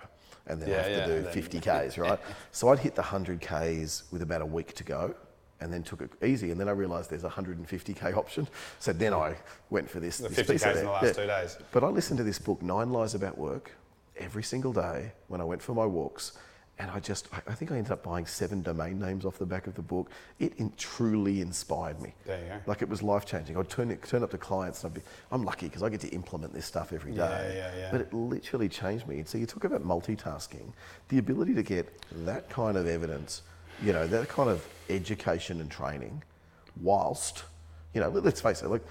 and 0.47 0.61
then 0.61 0.69
Yeah, 0.69 0.81
have 0.81 0.91
yeah, 0.91 1.05
to 1.05 1.21
do 1.23 1.29
50 1.29 1.59
Ks, 1.89 1.97
right? 1.97 2.19
so 2.51 2.69
I'd 2.69 2.79
hit 2.79 2.95
the 2.95 3.01
100 3.01 3.41
Ks 3.41 4.03
with 4.11 4.21
about 4.21 4.41
a 4.41 4.45
week 4.45 4.73
to 4.75 4.83
go 4.83 5.15
and 5.61 5.71
then 5.71 5.83
took 5.83 6.01
it 6.01 6.11
easy. 6.23 6.51
And 6.51 6.59
then 6.59 6.67
I 6.67 6.71
realized 6.71 7.09
there's 7.09 7.23
a 7.23 7.29
150K 7.29 8.15
option. 8.15 8.47
So 8.79 8.93
then 8.93 9.13
I 9.13 9.35
went 9.69 9.89
for 9.89 9.99
this. 9.99 10.17
The 10.17 10.27
this 10.29 10.35
50 10.37 10.53
piece 10.53 10.63
Ks 10.63 10.77
in 10.77 10.85
the 10.85 10.91
last 10.91 11.15
two 11.15 11.27
days. 11.27 11.57
But 11.71 11.83
I 11.83 11.87
listened 11.87 12.17
to 12.17 12.23
this 12.23 12.39
book, 12.39 12.61
Nine 12.61 12.91
Lies 12.91 13.15
About 13.15 13.37
Work, 13.37 13.71
every 14.17 14.43
single 14.43 14.73
day 14.73 15.11
when 15.27 15.41
I 15.41 15.43
went 15.43 15.61
for 15.61 15.73
my 15.73 15.85
walks. 15.85 16.33
And 16.77 16.91
I 16.91 16.99
just, 16.99 17.29
I- 17.33 17.51
I 17.51 17.53
think 17.55 17.71
I 17.71 17.77
ended 17.77 17.93
up 17.93 18.03
buying 18.03 18.25
seven 18.25 18.61
domain 18.61 18.99
names 18.99 19.23
off 19.23 19.37
the 19.37 19.45
back 19.45 19.65
of 19.65 19.75
the 19.75 19.81
book. 19.81 20.09
It 20.39 20.55
in, 20.57 20.73
truly 20.75 21.39
inspired 21.39 22.01
me. 22.01 22.13
There 22.25 22.37
you 22.37 22.47
go. 22.49 22.59
Like 22.65 22.81
it 22.81 22.89
was 22.89 23.01
life 23.01 23.25
changing. 23.25 23.55
I'd 23.55 23.69
turn, 23.69 23.91
it, 23.91 24.03
turn 24.03 24.23
up 24.23 24.31
to 24.31 24.37
clients 24.37 24.83
and 24.83 24.91
I'd 24.91 24.95
be, 24.95 25.01
I'm 25.31 25.45
lucky 25.45 25.67
because 25.67 25.83
I 25.83 25.87
get 25.89 26.01
to 26.01 26.09
implement 26.09 26.53
this 26.53 26.65
stuff 26.65 26.91
every 26.91 27.13
day. 27.13 27.53
Yeah, 27.55 27.71
yeah, 27.71 27.79
yeah. 27.79 27.91
But 27.93 28.01
it 28.01 28.13
literally 28.13 28.67
changed 28.67 29.07
me. 29.07 29.19
And 29.19 29.27
so 29.27 29.37
you 29.37 29.45
talk 29.45 29.63
about 29.63 29.83
multitasking, 29.85 30.73
the 31.07 31.17
ability 31.17 31.53
to 31.55 31.63
get 31.63 31.97
that 32.25 32.49
kind 32.49 32.75
of 32.75 32.87
evidence, 32.87 33.43
you 33.83 33.93
know, 33.93 34.07
that 34.07 34.27
kind 34.29 34.49
of 34.49 34.65
education 34.89 35.61
and 35.61 35.69
training, 35.69 36.23
whilst, 36.81 37.43
you 37.93 38.01
know, 38.01 38.09
let- 38.09 38.23
let's 38.23 38.41
face 38.41 38.61
it, 38.61 38.67
like 38.69 38.83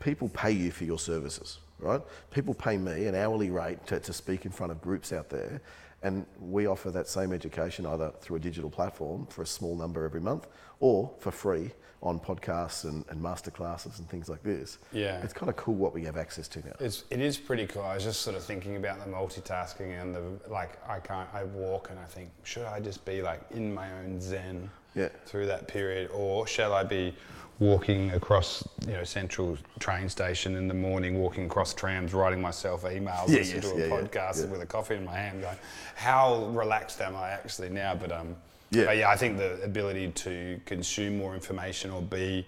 people 0.00 0.28
pay 0.30 0.50
you 0.52 0.70
for 0.70 0.84
your 0.84 0.98
services, 0.98 1.58
right? 1.78 2.02
People 2.30 2.54
pay 2.54 2.76
me 2.76 3.06
an 3.06 3.14
hourly 3.14 3.50
rate 3.50 3.86
to, 3.86 4.00
to 4.00 4.12
speak 4.12 4.44
in 4.44 4.52
front 4.52 4.72
of 4.72 4.80
groups 4.80 5.12
out 5.12 5.30
there. 5.30 5.60
And 6.02 6.26
we 6.40 6.66
offer 6.66 6.90
that 6.90 7.06
same 7.06 7.32
education 7.32 7.86
either 7.86 8.12
through 8.20 8.36
a 8.36 8.40
digital 8.40 8.70
platform 8.70 9.26
for 9.26 9.42
a 9.42 9.46
small 9.46 9.76
number 9.76 10.04
every 10.04 10.20
month 10.20 10.48
or 10.82 11.08
for 11.20 11.30
free 11.30 11.70
on 12.02 12.18
podcasts 12.18 12.82
and, 12.82 13.04
and 13.10 13.22
masterclasses 13.22 14.00
and 14.00 14.10
things 14.10 14.28
like 14.28 14.42
this. 14.42 14.78
Yeah. 14.92 15.22
It's 15.22 15.32
kind 15.32 15.48
of 15.48 15.54
cool 15.54 15.74
what 15.74 15.94
we 15.94 16.02
have 16.04 16.16
access 16.16 16.48
to 16.48 16.58
now. 16.58 16.72
It's, 16.80 17.04
it 17.10 17.20
is 17.20 17.38
pretty 17.38 17.68
cool. 17.68 17.82
I 17.82 17.94
was 17.94 18.02
just 18.02 18.22
sort 18.22 18.36
of 18.36 18.42
thinking 18.42 18.74
about 18.74 18.98
the 18.98 19.08
multitasking 19.08 20.02
and 20.02 20.12
the 20.12 20.22
like. 20.50 20.76
I 20.88 20.98
can't. 20.98 21.28
I 21.32 21.44
walk 21.44 21.90
and 21.90 22.00
I 22.00 22.04
think, 22.04 22.30
should 22.42 22.64
I 22.64 22.80
just 22.80 23.04
be 23.04 23.22
like 23.22 23.40
in 23.52 23.72
my 23.72 23.92
own 24.00 24.20
zen 24.20 24.68
Yeah. 24.96 25.10
through 25.26 25.46
that 25.46 25.68
period, 25.68 26.10
or 26.12 26.44
shall 26.48 26.72
I 26.74 26.82
be 26.82 27.14
walking 27.60 28.10
across, 28.10 28.66
you 28.88 28.94
know, 28.94 29.04
Central 29.04 29.56
train 29.78 30.08
station 30.08 30.56
in 30.56 30.66
the 30.66 30.74
morning, 30.74 31.20
walking 31.20 31.46
across 31.46 31.72
trams, 31.72 32.12
writing 32.12 32.40
myself 32.42 32.82
emails, 32.82 33.28
Yeah, 33.28 33.36
listening 33.36 33.62
yes, 33.62 33.70
to 33.70 33.76
a 33.76 33.78
yeah, 33.78 33.84
yeah, 33.86 34.00
podcast 34.02 34.44
yeah. 34.44 34.50
with 34.50 34.60
a 34.62 34.66
coffee 34.66 34.96
in 34.96 35.04
my 35.04 35.14
hand, 35.14 35.42
going, 35.42 35.56
how 35.94 36.46
relaxed 36.46 37.00
am 37.00 37.14
I 37.14 37.30
actually 37.30 37.68
now? 37.68 37.94
But 37.94 38.10
um, 38.10 38.34
Yeah. 38.72 38.86
but 38.86 38.96
yeah, 38.96 39.10
I 39.10 39.16
think 39.16 39.36
the 39.38 39.62
ability 39.62 40.08
to 40.12 40.58
consume 40.64 41.18
more 41.18 41.34
information 41.34 41.90
or 41.90 42.00
be 42.02 42.46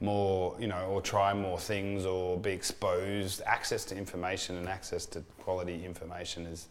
more, 0.00 0.56
you 0.60 0.68
know, 0.68 0.86
or 0.86 1.02
try 1.02 1.34
more 1.34 1.58
things 1.58 2.06
or 2.06 2.38
be 2.38 2.50
exposed, 2.52 3.42
access 3.44 3.84
to 3.86 3.96
information 3.96 4.56
and 4.56 4.68
access 4.68 5.04
to 5.06 5.20
quality 5.40 5.84
information 5.84 6.46
has 6.46 6.68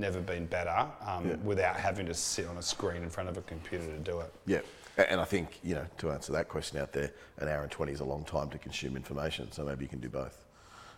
never 0.00 0.20
been 0.20 0.46
better 0.46 0.86
um, 1.06 1.28
Yeah. 1.28 1.36
without 1.44 1.76
having 1.76 2.06
to 2.06 2.14
sit 2.14 2.46
on 2.46 2.56
a 2.56 2.62
screen 2.62 3.02
in 3.02 3.10
front 3.10 3.28
of 3.28 3.36
a 3.36 3.42
computer 3.42 3.86
to 3.86 3.98
do 3.98 4.20
it. 4.20 4.32
Yeah. 4.46 4.60
And 4.96 5.20
I 5.20 5.24
think, 5.24 5.60
you 5.62 5.76
know, 5.76 5.86
to 5.98 6.10
answer 6.10 6.32
that 6.32 6.48
question 6.48 6.78
out 6.78 6.92
there, 6.92 7.12
an 7.38 7.48
hour 7.48 7.62
and 7.62 7.70
20 7.70 7.92
is 7.92 8.00
a 8.00 8.04
long 8.04 8.24
time 8.24 8.50
to 8.50 8.58
consume 8.58 8.96
information. 8.96 9.50
So 9.52 9.64
maybe 9.64 9.84
you 9.84 9.88
can 9.88 10.00
do 10.00 10.08
both. 10.08 10.44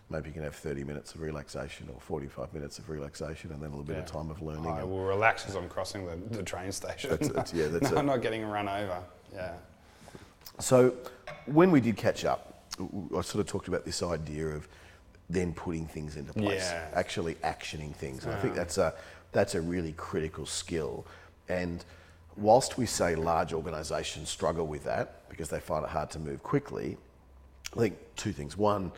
Maybe 0.09 0.27
you 0.29 0.33
can 0.33 0.43
have 0.43 0.55
30 0.55 0.83
minutes 0.83 1.15
of 1.15 1.21
relaxation 1.21 1.89
or 1.93 1.99
45 1.99 2.53
minutes 2.53 2.77
of 2.77 2.89
relaxation 2.89 3.51
and 3.51 3.61
then 3.61 3.69
a 3.69 3.71
little 3.71 3.85
bit 3.85 3.97
of 3.97 4.05
time 4.05 4.29
of 4.29 4.41
learning. 4.41 4.67
Oh, 4.67 4.71
I 4.73 4.83
will 4.83 5.05
relax 5.05 5.47
as 5.47 5.55
I'm 5.55 5.67
crossing 5.69 6.05
the, 6.05 6.15
the 6.37 6.43
train 6.43 6.71
station. 6.71 7.17
That's 7.33 7.53
yeah, 7.53 7.67
that's 7.67 7.91
no. 7.91 7.97
I'm 7.97 8.05
not 8.05 8.21
getting 8.21 8.45
run 8.45 8.67
over. 8.67 9.01
Yeah. 9.33 9.53
So 10.59 10.93
when 11.45 11.71
we 11.71 11.81
did 11.81 11.97
catch 11.97 12.25
up, 12.25 12.63
I 12.79 13.21
sort 13.21 13.35
of 13.35 13.47
talked 13.47 13.67
about 13.67 13.85
this 13.85 14.03
idea 14.03 14.47
of 14.47 14.67
then 15.29 15.53
putting 15.53 15.87
things 15.87 16.15
into 16.15 16.33
place, 16.33 16.69
Yeah. 16.69 16.89
actually 16.93 17.35
actioning 17.35 17.95
things. 17.95 18.25
And 18.25 18.33
I 18.33 18.39
think 18.39 18.55
that's 18.55 18.77
a 18.77 18.93
that's 19.31 19.55
a 19.55 19.61
really 19.61 19.93
critical 19.93 20.45
skill. 20.45 21.07
And 21.49 21.83
whilst 22.35 22.77
we 22.77 22.85
say 22.85 23.15
large 23.15 23.53
organisations 23.53 24.29
struggle 24.29 24.67
with 24.67 24.83
that 24.83 25.27
because 25.29 25.49
they 25.49 25.59
find 25.59 25.83
it 25.83 25.89
hard 25.89 26.11
to 26.11 26.19
move 26.19 26.43
quickly, 26.43 26.97
I 27.73 27.79
think 27.79 27.97
two 28.15 28.31
things. 28.31 28.57
One, 28.57 28.91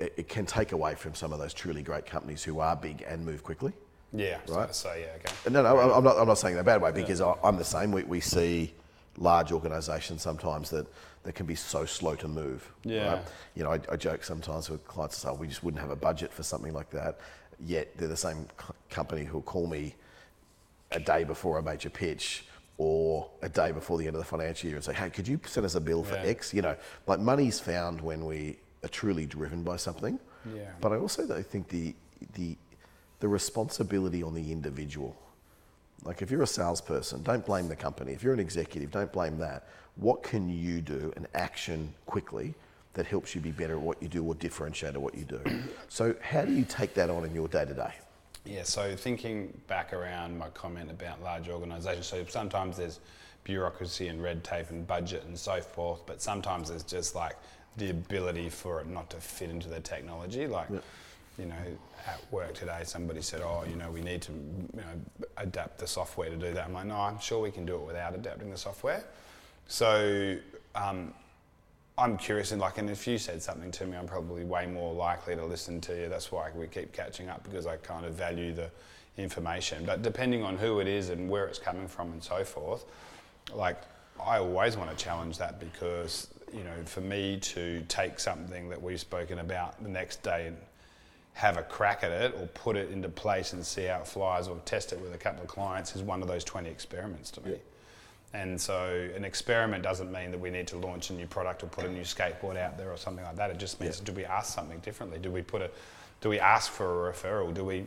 it, 0.00 0.14
it 0.16 0.28
can 0.28 0.46
take 0.46 0.72
away 0.72 0.94
from 0.94 1.14
some 1.14 1.32
of 1.32 1.38
those 1.38 1.54
truly 1.54 1.82
great 1.82 2.06
companies 2.06 2.42
who 2.42 2.58
are 2.58 2.74
big 2.74 3.04
and 3.06 3.24
move 3.24 3.44
quickly. 3.44 3.72
Yeah. 4.12 4.38
Right. 4.48 4.74
So, 4.74 4.92
yeah. 4.94 5.06
Okay. 5.16 5.52
No, 5.52 5.62
no, 5.62 5.78
I'm 5.78 6.02
not. 6.02 6.16
I'm 6.18 6.26
not 6.26 6.38
saying 6.38 6.54
in 6.54 6.60
a 6.60 6.64
bad 6.64 6.82
way 6.82 6.90
because 6.90 7.20
I 7.20 7.34
I'm 7.44 7.56
the 7.56 7.64
same. 7.64 7.92
We, 7.92 8.02
we 8.02 8.18
see 8.20 8.74
large 9.18 9.52
organisations 9.52 10.22
sometimes 10.22 10.70
that, 10.70 10.86
that 11.22 11.34
can 11.34 11.46
be 11.46 11.54
so 11.54 11.84
slow 11.84 12.16
to 12.16 12.26
move. 12.26 12.68
Yeah. 12.82 13.12
Right? 13.14 13.22
You 13.54 13.62
know, 13.64 13.72
I, 13.72 13.78
I 13.92 13.96
joke 13.96 14.24
sometimes 14.24 14.68
with 14.68 14.84
clients 14.88 15.16
and 15.16 15.22
say, 15.22 15.28
oh, 15.28 15.34
"We 15.40 15.46
just 15.46 15.62
wouldn't 15.62 15.80
have 15.80 15.90
a 15.90 15.96
budget 15.96 16.32
for 16.32 16.42
something 16.42 16.72
like 16.72 16.90
that." 16.90 17.20
Yet 17.64 17.96
they're 17.98 18.08
the 18.08 18.16
same 18.16 18.48
c- 18.58 18.72
company 18.88 19.24
who'll 19.24 19.42
call 19.42 19.66
me 19.68 19.94
a 20.90 20.98
day 20.98 21.22
before 21.22 21.58
a 21.58 21.62
major 21.62 21.90
pitch 21.90 22.46
or 22.78 23.30
a 23.42 23.48
day 23.48 23.70
before 23.70 23.98
the 23.98 24.06
end 24.06 24.16
of 24.16 24.20
the 24.20 24.26
financial 24.26 24.66
year 24.68 24.76
and 24.76 24.84
say, 24.84 24.94
"Hey, 24.94 25.10
could 25.10 25.28
you 25.28 25.38
send 25.46 25.64
us 25.66 25.76
a 25.76 25.80
bill 25.80 26.02
for 26.02 26.16
Yeah. 26.16 26.22
X?" 26.30 26.52
You 26.52 26.62
know, 26.62 26.74
like 27.06 27.20
money's 27.20 27.60
found 27.60 28.00
when 28.00 28.24
we 28.26 28.56
are 28.82 28.88
truly 28.88 29.26
driven 29.26 29.62
by 29.62 29.76
something. 29.76 30.18
Yeah. 30.54 30.70
But 30.80 30.92
I 30.92 30.96
also 30.96 31.26
though 31.26 31.42
think 31.42 31.68
the 31.68 31.94
the 32.34 32.56
the 33.20 33.28
responsibility 33.28 34.22
on 34.22 34.34
the 34.34 34.50
individual. 34.50 35.16
Like 36.04 36.22
if 36.22 36.30
you're 36.30 36.42
a 36.42 36.46
salesperson, 36.46 37.22
don't 37.22 37.44
blame 37.44 37.68
the 37.68 37.76
company. 37.76 38.12
If 38.12 38.22
you're 38.22 38.32
an 38.32 38.40
executive, 38.40 38.90
don't 38.90 39.12
blame 39.12 39.38
that. 39.38 39.68
What 39.96 40.22
can 40.22 40.48
you 40.48 40.80
do 40.80 41.12
and 41.16 41.26
action 41.34 41.92
quickly 42.06 42.54
that 42.94 43.06
helps 43.06 43.34
you 43.34 43.40
be 43.40 43.50
better 43.50 43.74
at 43.74 43.80
what 43.80 44.02
you 44.02 44.08
do 44.08 44.24
or 44.24 44.34
differentiate 44.34 44.94
at 44.94 45.00
what 45.00 45.14
you 45.14 45.24
do? 45.24 45.40
So 45.88 46.14
how 46.22 46.44
do 46.44 46.52
you 46.52 46.64
take 46.64 46.94
that 46.94 47.10
on 47.10 47.24
in 47.24 47.34
your 47.34 47.48
day 47.48 47.64
to 47.64 47.74
day? 47.74 47.92
Yeah, 48.44 48.62
so 48.62 48.96
thinking 48.96 49.52
back 49.66 49.92
around 49.92 50.38
my 50.38 50.48
comment 50.50 50.90
about 50.90 51.22
large 51.22 51.48
organisations, 51.48 52.06
so 52.06 52.24
sometimes 52.26 52.76
there's 52.78 53.00
bureaucracy 53.44 54.08
and 54.08 54.22
red 54.22 54.44
tape 54.44 54.70
and 54.70 54.86
budget 54.86 55.24
and 55.24 55.38
so 55.38 55.60
forth, 55.60 56.06
but 56.06 56.22
sometimes 56.22 56.70
there's 56.70 56.84
just 56.84 57.14
like 57.14 57.36
the 57.76 57.90
ability 57.90 58.48
for 58.48 58.80
it 58.80 58.86
not 58.86 59.10
to 59.10 59.16
fit 59.18 59.50
into 59.50 59.68
the 59.68 59.80
technology. 59.80 60.46
Like, 60.46 60.68
you 61.38 61.46
know, 61.46 61.54
at 62.06 62.20
work 62.30 62.54
today, 62.54 62.80
somebody 62.84 63.22
said, 63.22 63.40
"Oh, 63.42 63.64
you 63.68 63.76
know, 63.76 63.90
we 63.90 64.00
need 64.00 64.22
to, 64.22 64.32
you 64.32 64.68
know, 64.74 65.26
adapt 65.36 65.78
the 65.78 65.86
software 65.86 66.30
to 66.30 66.36
do 66.36 66.52
that." 66.52 66.66
I'm 66.66 66.72
like, 66.72 66.86
"No, 66.86 66.96
I'm 66.96 67.18
sure 67.20 67.40
we 67.40 67.50
can 67.50 67.64
do 67.64 67.76
it 67.76 67.82
without 67.86 68.14
adapting 68.14 68.50
the 68.50 68.58
software." 68.58 69.04
So. 69.68 70.38
Um, 70.74 71.14
I'm 71.98 72.16
curious, 72.16 72.52
and 72.52 72.60
like, 72.62 72.78
and 72.78 72.88
if 72.88 73.06
you 73.06 73.18
said 73.18 73.42
something 73.42 73.70
to 73.72 73.84
me, 73.84 73.94
I'm 73.94 74.06
probably 74.06 74.42
way 74.42 74.66
more 74.66 74.94
likely 74.94 75.36
to 75.36 75.44
listen 75.44 75.82
to 75.82 75.94
you. 75.94 76.08
That's 76.08 76.32
why 76.32 76.50
we 76.54 76.66
keep 76.66 76.92
catching 76.94 77.28
up 77.28 77.44
because 77.44 77.66
I 77.66 77.76
kind 77.76 78.06
of 78.06 78.14
value 78.14 78.54
the 78.54 78.70
information. 79.18 79.84
But 79.84 80.00
depending 80.00 80.42
on 80.42 80.56
who 80.56 80.80
it 80.80 80.88
is 80.88 81.10
and 81.10 81.28
where 81.28 81.46
it's 81.46 81.58
coming 81.58 81.86
from 81.86 82.12
and 82.12 82.22
so 82.22 82.42
forth, 82.42 82.86
like, 83.52 83.76
I 84.18 84.38
always 84.38 84.78
want 84.78 84.90
to 84.90 84.96
challenge 84.96 85.36
that 85.38 85.60
because, 85.60 86.28
you 86.52 86.64
know, 86.64 86.74
for 86.84 87.00
me 87.00 87.38
to 87.40 87.82
take 87.88 88.18
something 88.20 88.68
that 88.68 88.80
we've 88.82 89.00
spoken 89.00 89.38
about 89.38 89.82
the 89.82 89.88
next 89.88 90.22
day 90.22 90.46
and 90.48 90.56
have 91.34 91.56
a 91.56 91.62
crack 91.62 92.02
at 92.02 92.10
it 92.10 92.34
or 92.34 92.46
put 92.48 92.76
it 92.76 92.90
into 92.90 93.08
place 93.08 93.52
and 93.52 93.64
see 93.64 93.84
how 93.84 94.00
it 94.00 94.06
flies 94.06 94.48
or 94.48 94.56
test 94.64 94.92
it 94.92 95.00
with 95.00 95.14
a 95.14 95.18
couple 95.18 95.42
of 95.42 95.48
clients 95.48 95.94
is 95.94 96.02
one 96.02 96.22
of 96.22 96.28
those 96.28 96.44
20 96.44 96.68
experiments 96.68 97.30
to 97.30 97.40
me. 97.42 97.56
And 98.32 98.60
so 98.60 99.08
an 99.16 99.24
experiment 99.24 99.82
doesn't 99.82 100.12
mean 100.12 100.30
that 100.30 100.38
we 100.38 100.50
need 100.50 100.66
to 100.68 100.76
launch 100.76 101.10
a 101.10 101.14
new 101.14 101.26
product 101.26 101.62
or 101.62 101.66
put 101.66 101.84
a 101.84 101.88
new 101.90 102.02
skateboard 102.02 102.56
out 102.56 102.76
there 102.78 102.92
or 102.92 102.96
something 102.96 103.24
like 103.24 103.36
that. 103.36 103.50
It 103.50 103.58
just 103.58 103.80
means 103.80 103.98
Yeah. 103.98 104.04
do 104.06 104.12
we 104.12 104.24
ask 104.24 104.54
something 104.54 104.78
differently? 104.80 105.18
Do 105.18 105.30
we 105.30 105.42
put 105.42 105.62
a 105.62 105.70
do 106.20 106.28
we 106.28 106.38
ask 106.38 106.70
for 106.70 107.08
a 107.08 107.12
referral? 107.12 107.54
Do 107.54 107.64
we 107.64 107.86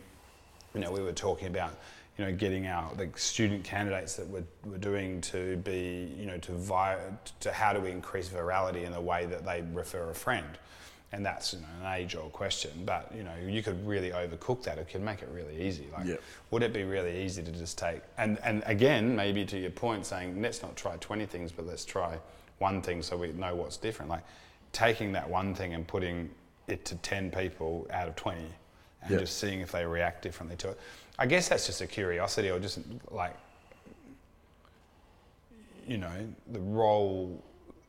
you 0.73 0.81
know, 0.81 0.91
we 0.91 1.01
were 1.01 1.11
talking 1.13 1.47
about, 1.47 1.75
you 2.17 2.25
know, 2.25 2.31
getting 2.33 2.67
our 2.67 2.93
the 2.95 3.09
student 3.15 3.63
candidates 3.63 4.15
that 4.17 4.27
we're, 4.27 4.43
we're 4.65 4.77
doing 4.77 5.19
to 5.21 5.57
be, 5.57 6.13
you 6.17 6.25
know, 6.25 6.37
to 6.39 6.51
vi- 6.51 6.99
to 7.39 7.51
how 7.51 7.73
do 7.73 7.79
we 7.79 7.89
increase 7.91 8.29
virality 8.29 8.83
in 8.83 8.91
the 8.91 9.01
way 9.01 9.25
that 9.25 9.45
they 9.45 9.63
refer 9.73 10.09
a 10.09 10.13
friend? 10.15 10.45
And 11.11 11.23
that's 11.23 11.53
you 11.53 11.59
know, 11.59 11.67
an 11.87 11.93
age-old 11.93 12.33
question, 12.33 12.71
but 12.85 13.11
you 13.15 13.23
know 13.23 13.33
you 13.47 13.61
could 13.61 13.85
really 13.87 14.09
overcook 14.11 14.63
that. 14.63 14.77
It 14.79 14.89
could 14.89 15.01
make 15.01 15.21
it 15.21 15.29
really 15.31 15.61
easy. 15.67 15.85
Like, 15.93 16.07
Yep. 16.07 16.21
would 16.51 16.63
it 16.63 16.73
be 16.73 16.83
really 16.83 17.23
easy 17.23 17.43
to 17.43 17.51
just 17.51 17.77
take 17.77 18.01
and 18.17 18.39
and 18.43 18.63
again 18.65 19.15
maybe 19.15 19.45
to 19.45 19.57
your 19.59 19.69
point 19.71 20.05
saying 20.07 20.41
let's 20.41 20.61
not 20.63 20.75
try 20.75 20.97
20 20.97 21.25
things 21.27 21.51
but 21.51 21.67
let's 21.67 21.85
try 21.85 22.17
one 22.59 22.81
thing 22.81 23.01
so 23.03 23.15
we 23.17 23.31
know 23.33 23.53
what's 23.55 23.77
different 23.77 24.09
like 24.09 24.23
taking 24.71 25.11
that 25.11 25.29
one 25.29 25.53
thing 25.53 25.75
and 25.75 25.87
putting 25.87 26.29
it 26.67 26.83
to 26.85 26.95
10 26.95 27.29
people 27.29 27.85
out 27.91 28.07
of 28.07 28.15
20 28.15 28.39
and 29.03 29.11
Yep. 29.11 29.19
just 29.19 29.37
seeing 29.37 29.59
if 29.61 29.71
they 29.71 29.85
react 29.85 30.23
differently 30.23 30.55
to 30.57 30.69
it 30.69 30.79
i 31.23 31.25
guess 31.25 31.47
that's 31.47 31.65
just 31.65 31.79
a 31.79 31.87
curiosity 31.87 32.49
or 32.49 32.59
just 32.59 32.79
like 33.09 33.35
you 35.87 35.97
know 35.97 36.11
the 36.51 36.59
role 36.59 37.41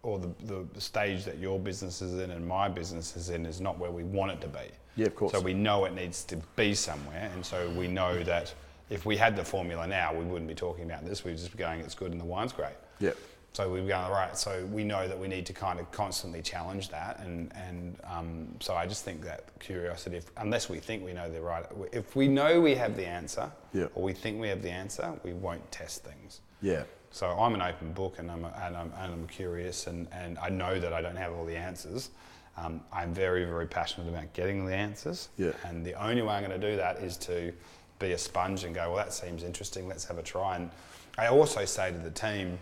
or 0.03 0.19
the, 0.19 0.67
the, 0.75 0.81
stage 0.81 1.25
that 1.25 1.39
your 1.39 1.59
business 1.59 2.03
is 2.03 2.21
in 2.21 2.31
and 2.31 2.47
my 2.47 2.69
business 2.69 3.17
is 3.17 3.31
in 3.31 3.47
is 3.47 3.61
not 3.61 3.79
where 3.79 3.91
we 3.91 4.05
want 4.05 4.31
it 4.31 4.41
to 4.41 4.47
be 4.47 4.67
Yeah, 4.97 5.07
of 5.07 5.17
course. 5.17 5.33
so 5.33 5.41
we 5.41 5.55
know 5.55 5.87
it 5.87 5.95
needs 5.95 6.25
to 6.25 6.37
be 6.57 6.75
somewhere, 6.75 7.31
and 7.35 7.45
so 7.45 7.71
we 7.71 7.89
know 7.89 8.23
that 8.23 8.55
if 8.91 9.07
we 9.07 9.17
had 9.17 9.35
the 9.35 9.45
formula 9.45 9.87
now, 9.87 10.15
we 10.15 10.25
wouldn't 10.25 10.47
be 10.47 10.55
talking 10.55 10.85
about 10.85 11.07
this. 11.07 11.25
We'd 11.25 11.39
just 11.39 11.53
be 11.53 11.59
going, 11.59 11.81
"It's 11.81 11.95
good 11.95 12.13
and 12.13 12.21
the 12.21 12.27
wine's 12.27 12.53
great." 12.53 12.77
Yeah. 13.01 13.13
So 13.55 13.71
we'd 13.71 13.87
be 13.87 13.93
right. 13.93 14.37
So 14.37 14.67
we 14.73 14.83
know 14.83 15.07
that 15.07 15.17
we 15.17 15.29
need 15.29 15.47
to 15.47 15.53
kind 15.53 15.79
of 15.79 15.89
constantly 15.93 16.43
challenge 16.43 16.89
that, 16.89 17.21
and 17.21 17.53
and 17.55 17.97
um, 18.03 18.49
so 18.59 18.75
I 18.75 18.85
just 18.85 19.05
think 19.05 19.23
that 19.23 19.45
curiosity, 19.61 20.17
if, 20.17 20.25
unless 20.39 20.69
we 20.69 20.81
think 20.81 21.05
we 21.05 21.13
know 21.13 21.31
the 21.31 21.41
right, 21.41 21.65
if 21.93 22.17
we 22.17 22.27
know 22.27 22.61
we 22.61 22.75
have 22.75 22.97
the 22.97 23.07
answer, 23.07 23.49
Yeah. 23.73 23.87
or 23.95 24.03
we 24.03 24.13
think 24.13 24.41
we 24.41 24.49
have 24.49 24.61
the 24.61 24.71
answer, 24.71 25.13
we 25.23 25.35
won't 25.35 25.71
test 25.71 26.03
things. 26.03 26.41
Yeah. 26.63 26.83
So 27.13 27.29
I'm 27.29 27.55
an 27.55 27.63
open 27.63 27.93
book 27.93 28.19
and 28.19 28.29
I'm, 28.29 28.45
and 28.45 28.77
I'm, 28.77 28.93
and 28.99 29.13
I'm 29.13 29.27
curious 29.29 29.87
and, 29.87 30.09
and 30.11 30.37
I 30.39 30.49
know 30.49 30.81
that 30.81 30.93
I 30.93 31.01
don't 31.01 31.15
have 31.15 31.33
all 31.33 31.45
the 31.45 31.57
answers. 31.57 32.11
Um, 32.57 32.81
I'm 32.93 33.15
very, 33.15 33.45
very 33.45 33.69
passionate 33.69 34.09
about 34.09 34.33
getting 34.33 34.67
the 34.67 34.75
answers. 34.75 35.29
Yeah. 35.37 35.53
And 35.65 35.87
the 35.87 35.95
only 35.95 36.23
way 36.23 36.35
I'm 36.35 36.45
going 36.45 36.61
to 36.61 36.71
do 36.71 36.77
that 36.77 36.97
is 36.99 37.17
to 37.19 37.53
be 38.01 38.13
a 38.13 38.19
sponge 38.19 38.65
and 38.65 38.75
go, 38.75 38.89
well, 38.89 38.97
that 38.97 39.13
seems 39.13 39.45
interesting, 39.45 39.87
let's 39.87 40.05
have 40.07 40.19
a 40.19 40.25
try. 40.25 40.57
And 40.57 40.71
I 41.17 41.29
also 41.29 41.65
say 41.65 41.93
to 41.93 41.99
the 41.99 42.11
team, 42.11 42.59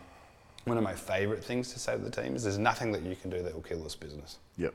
one 0.64 0.76
of 0.78 0.84
my 0.84 0.94
favourite 0.94 1.42
things 1.42 1.72
to 1.72 1.78
say 1.78 1.92
to 1.92 1.98
the 1.98 2.10
team 2.10 2.36
is 2.36 2.44
there's 2.44 2.58
nothing 2.58 2.92
that 2.92 3.02
you 3.02 3.16
can 3.16 3.30
do 3.30 3.42
that 3.42 3.54
will 3.54 3.62
kill 3.62 3.82
this 3.82 3.96
business. 3.96 4.38
Yep. 4.58 4.74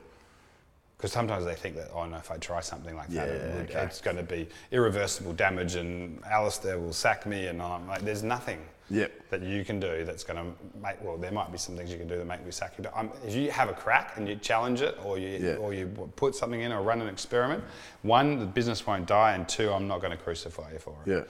Because 0.96 1.12
sometimes 1.12 1.44
they 1.44 1.54
think 1.54 1.76
that, 1.76 1.90
oh 1.94 2.06
no, 2.06 2.16
if 2.16 2.30
I 2.30 2.38
try 2.38 2.60
something 2.60 2.96
like 2.96 3.08
that, 3.10 3.28
it 3.28 3.54
would, 3.54 3.70
okay. 3.70 3.82
it's 3.84 4.00
going 4.00 4.16
to 4.16 4.22
be 4.24 4.48
irreversible 4.72 5.32
damage 5.32 5.76
and 5.76 6.20
Alistair 6.28 6.78
will 6.78 6.92
sack 6.92 7.24
me. 7.24 7.46
And 7.46 7.62
I'm 7.62 7.86
like, 7.86 8.02
there's 8.02 8.22
nothing 8.22 8.58
Yep. 8.90 9.28
that 9.28 9.42
you 9.42 9.64
can 9.66 9.78
do 9.78 10.04
that's 10.06 10.24
going 10.24 10.38
to 10.38 10.80
make, 10.82 10.96
well, 11.04 11.18
there 11.18 11.30
might 11.30 11.52
be 11.52 11.58
some 11.58 11.76
things 11.76 11.92
you 11.92 11.98
can 11.98 12.08
do 12.08 12.16
that 12.16 12.24
make 12.26 12.42
me 12.44 12.50
sack 12.50 12.72
you. 12.78 12.84
But 12.84 12.96
um, 12.96 13.10
if 13.26 13.34
you 13.34 13.50
have 13.50 13.68
a 13.68 13.74
crack 13.74 14.14
and 14.16 14.26
you 14.26 14.34
challenge 14.36 14.80
it 14.80 14.98
or 15.04 15.18
you, 15.18 15.28
Yeah. 15.38 15.56
or 15.56 15.72
you 15.74 15.86
put 16.16 16.34
something 16.34 16.62
in 16.62 16.72
or 16.72 16.80
run 16.82 17.00
an 17.02 17.08
experiment, 17.08 17.62
one, 18.02 18.38
the 18.38 18.46
business 18.46 18.86
won't 18.86 19.06
die. 19.06 19.34
And 19.34 19.46
two, 19.48 19.70
I'm 19.72 19.86
not 19.88 20.00
going 20.00 20.10
to 20.12 20.16
crucify 20.16 20.72
you 20.72 20.78
for 20.78 20.96
it. 21.06 21.10
Yeah. 21.10 21.20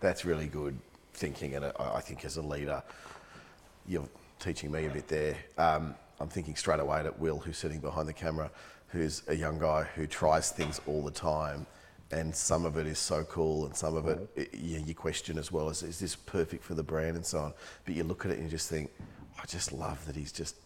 That's 0.00 0.24
really 0.24 0.46
good 0.46 0.78
thinking, 1.14 1.54
and 1.56 1.64
I 1.78 2.00
think 2.00 2.24
as 2.24 2.36
a 2.38 2.42
leader, 2.42 2.82
you're 3.86 4.08
teaching 4.38 4.70
me 4.70 4.86
a 4.86 4.90
bit 4.90 5.08
there. 5.08 5.36
Um, 5.58 5.94
I'm 6.20 6.28
thinking 6.28 6.56
straight 6.56 6.80
away 6.80 7.00
at 7.00 7.18
Will, 7.18 7.38
who's 7.38 7.56
sitting 7.58 7.80
behind 7.80 8.08
the 8.08 8.12
camera, 8.12 8.50
who's 8.88 9.22
a 9.28 9.34
young 9.34 9.58
guy 9.58 9.84
who 9.94 10.06
tries 10.06 10.50
things 10.50 10.80
all 10.86 11.02
the 11.02 11.10
time, 11.10 11.66
and 12.12 12.34
some 12.34 12.64
of 12.64 12.76
it 12.76 12.86
is 12.86 12.98
so 12.98 13.24
cool, 13.24 13.66
and 13.66 13.74
some 13.76 13.96
of 13.96 14.06
it 14.08 14.28
it- 14.36 14.54
you, 14.54 14.78
you 14.84 14.94
question 14.94 15.38
as 15.38 15.50
well 15.52 15.68
as 15.70 15.82
is 15.82 15.98
this 16.00 16.16
perfect 16.16 16.64
for 16.64 16.74
the 16.74 16.82
brand 16.82 17.16
and 17.16 17.24
so 17.24 17.38
on. 17.38 17.52
But 17.84 17.94
you 17.94 18.04
look 18.04 18.24
at 18.24 18.32
it 18.32 18.34
and 18.34 18.44
you 18.44 18.50
just 18.50 18.68
think, 18.68 18.90
I 19.40 19.46
just 19.46 19.72
love 19.72 20.04
that 20.06 20.16
he's 20.16 20.32
just 20.32 20.56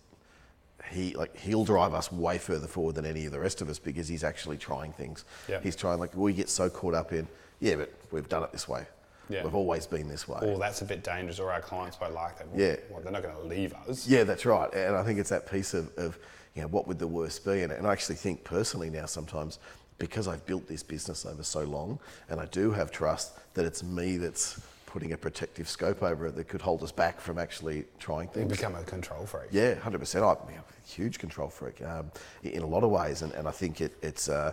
he 0.90 1.14
like 1.14 1.34
he'll 1.38 1.64
drive 1.64 1.94
us 1.94 2.12
way 2.12 2.36
further 2.36 2.66
forward 2.66 2.94
than 2.96 3.06
any 3.06 3.24
of 3.24 3.32
the 3.32 3.38
rest 3.40 3.62
of 3.62 3.70
us 3.70 3.78
because 3.78 4.06
he's 4.08 4.24
actually 4.24 4.58
trying 4.58 4.92
things. 4.92 5.24
Yeah. 5.48 5.60
He's 5.62 5.76
trying 5.76 5.98
like 5.98 6.14
we 6.16 6.32
get 6.34 6.48
so 6.50 6.68
caught 6.68 6.94
up 6.94 7.12
in 7.12 7.26
yeah, 7.60 7.76
but 7.76 7.92
we've 8.10 8.28
done 8.28 8.42
it 8.42 8.52
this 8.52 8.68
way. 8.68 8.84
Yeah. 9.28 9.42
We've 9.44 9.54
always 9.54 9.86
been 9.86 10.08
this 10.08 10.28
way. 10.28 10.40
Or 10.42 10.58
that's 10.58 10.82
a 10.82 10.84
bit 10.84 11.02
dangerous, 11.02 11.38
or 11.38 11.52
our 11.52 11.60
clients 11.60 11.98
won't 12.00 12.14
like 12.14 12.38
that. 12.38 12.48
Well, 12.48 12.60
Yeah. 12.60 12.76
Well, 12.90 13.00
they're 13.02 13.12
not 13.12 13.22
going 13.22 13.34
to 13.36 13.42
leave 13.42 13.74
us. 13.88 14.06
Yeah, 14.06 14.24
that's 14.24 14.44
right. 14.44 14.72
And 14.74 14.96
I 14.96 15.02
think 15.02 15.18
it's 15.18 15.30
that 15.30 15.50
piece 15.50 15.74
of, 15.74 15.90
of 15.96 16.18
you 16.54 16.62
know, 16.62 16.68
what 16.68 16.86
would 16.86 16.98
the 16.98 17.06
worst 17.06 17.44
be? 17.44 17.62
And, 17.62 17.72
and 17.72 17.86
I 17.86 17.92
actually 17.92 18.16
think 18.16 18.44
personally 18.44 18.90
now 18.90 19.06
sometimes 19.06 19.58
because 19.98 20.28
I've 20.28 20.44
built 20.46 20.66
this 20.68 20.82
business 20.82 21.24
over 21.24 21.42
so 21.42 21.62
long 21.62 21.98
and 22.28 22.40
I 22.40 22.46
do 22.46 22.72
have 22.72 22.90
trust 22.90 23.38
that 23.54 23.64
it's 23.64 23.82
me 23.82 24.16
that's 24.16 24.60
putting 24.86 25.12
a 25.12 25.16
protective 25.16 25.68
scope 25.68 26.02
over 26.04 26.26
it 26.26 26.36
that 26.36 26.46
could 26.48 26.60
hold 26.60 26.82
us 26.82 26.92
back 26.92 27.20
from 27.20 27.38
actually 27.38 27.84
trying 27.98 28.28
You 28.28 28.34
things. 28.42 28.52
become 28.52 28.74
a 28.76 28.82
control 28.84 29.26
freak. 29.26 29.48
Yeah, 29.50 29.74
hundred 29.74 29.98
percent. 29.98 30.24
I'm 30.24 30.36
a 30.36 30.88
huge 30.88 31.18
control 31.18 31.48
freak 31.48 31.82
um, 31.82 32.12
in 32.44 32.62
a 32.62 32.66
lot 32.66 32.84
of 32.84 32.90
ways, 32.90 33.22
and, 33.22 33.32
and 33.32 33.48
I 33.48 33.50
think 33.50 33.80
it, 33.80 33.96
it's 34.02 34.28
uh, 34.28 34.52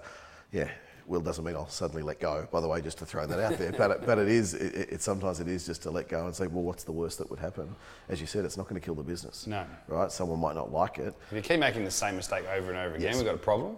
yeah. 0.51 0.69
Will 1.11 1.19
doesn't 1.19 1.43
mean 1.43 1.55
I'll 1.57 1.67
suddenly 1.67 2.03
let 2.03 2.21
go. 2.21 2.47
By 2.53 2.61
the 2.61 2.69
way, 2.69 2.79
just 2.79 2.97
to 2.99 3.05
throw 3.05 3.27
that 3.27 3.37
out 3.37 3.57
there, 3.59 3.73
but 3.73 3.91
it, 3.91 4.05
but 4.05 4.17
it 4.17 4.29
is. 4.29 4.53
It, 4.53 4.93
it, 4.93 5.01
sometimes 5.01 5.41
it 5.41 5.49
is 5.49 5.65
just 5.65 5.83
to 5.83 5.91
let 5.91 6.07
go 6.07 6.25
and 6.25 6.33
say, 6.33 6.47
well, 6.47 6.63
what's 6.63 6.85
the 6.85 6.93
worst 6.93 7.17
that 7.17 7.29
would 7.29 7.37
happen? 7.39 7.75
As 8.07 8.21
you 8.21 8.27
said, 8.27 8.45
it's 8.45 8.55
not 8.55 8.69
going 8.69 8.79
to 8.79 8.85
kill 8.85 8.95
the 8.95 9.03
business. 9.03 9.45
No. 9.45 9.65
Right? 9.89 10.09
Someone 10.09 10.39
might 10.39 10.55
not 10.55 10.71
like 10.71 10.99
it. 10.99 11.13
If 11.29 11.35
you 11.35 11.41
keep 11.41 11.59
making 11.59 11.83
the 11.83 11.91
same 11.91 12.15
mistake 12.15 12.45
over 12.47 12.69
and 12.71 12.79
over 12.79 12.95
again, 12.95 13.07
Yes. 13.09 13.17
we've 13.17 13.25
got 13.25 13.35
a 13.35 13.39
problem. 13.39 13.75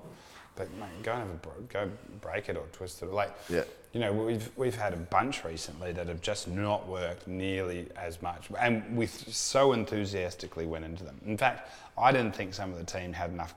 But 0.56 0.72
mate, 0.76 1.02
go 1.02 1.14
and 1.14 1.22
have 1.22 1.30
a 1.32 1.34
bro- 1.34 1.54
go 1.70 1.90
break 2.22 2.50
it 2.50 2.56
or 2.56 2.68
twist 2.72 3.02
it. 3.02 3.12
Like, 3.12 3.32
Yeah. 3.50 3.64
you 3.94 4.00
know, 4.00 4.14
we've 4.14 4.52
we've 4.56 4.76
had 4.76 4.94
a 4.94 4.98
bunch 4.98 5.44
recently 5.44 5.92
that 5.94 6.08
have 6.08 6.22
just 6.22 6.48
not 6.48 6.88
worked 6.88 7.28
nearly 7.28 7.88
as 7.98 8.22
much, 8.22 8.50
and 8.60 8.96
we 8.96 9.08
so 9.08 9.74
enthusiastically 9.74 10.68
went 10.68 10.86
into 10.86 11.04
them. 11.04 11.20
In 11.26 11.36
fact, 11.40 11.72
I 11.98 12.12
didn't 12.12 12.36
think 12.36 12.54
some 12.54 12.72
of 12.72 12.78
the 12.78 12.86
team 12.86 13.14
had 13.14 13.32
enough 13.32 13.56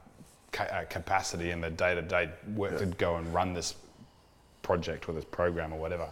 ca- 0.52 0.64
uh, 0.64 0.84
capacity 0.84 1.50
and 1.50 1.62
the 1.62 1.70
day-to-day 1.70 2.30
work 2.54 2.78
to 2.78 2.86
go 2.86 3.16
and 3.16 3.32
run 3.32 3.54
this 3.54 3.74
project 4.62 5.08
or 5.08 5.12
this 5.12 5.24
program 5.24 5.72
or 5.72 5.78
whatever. 5.78 6.08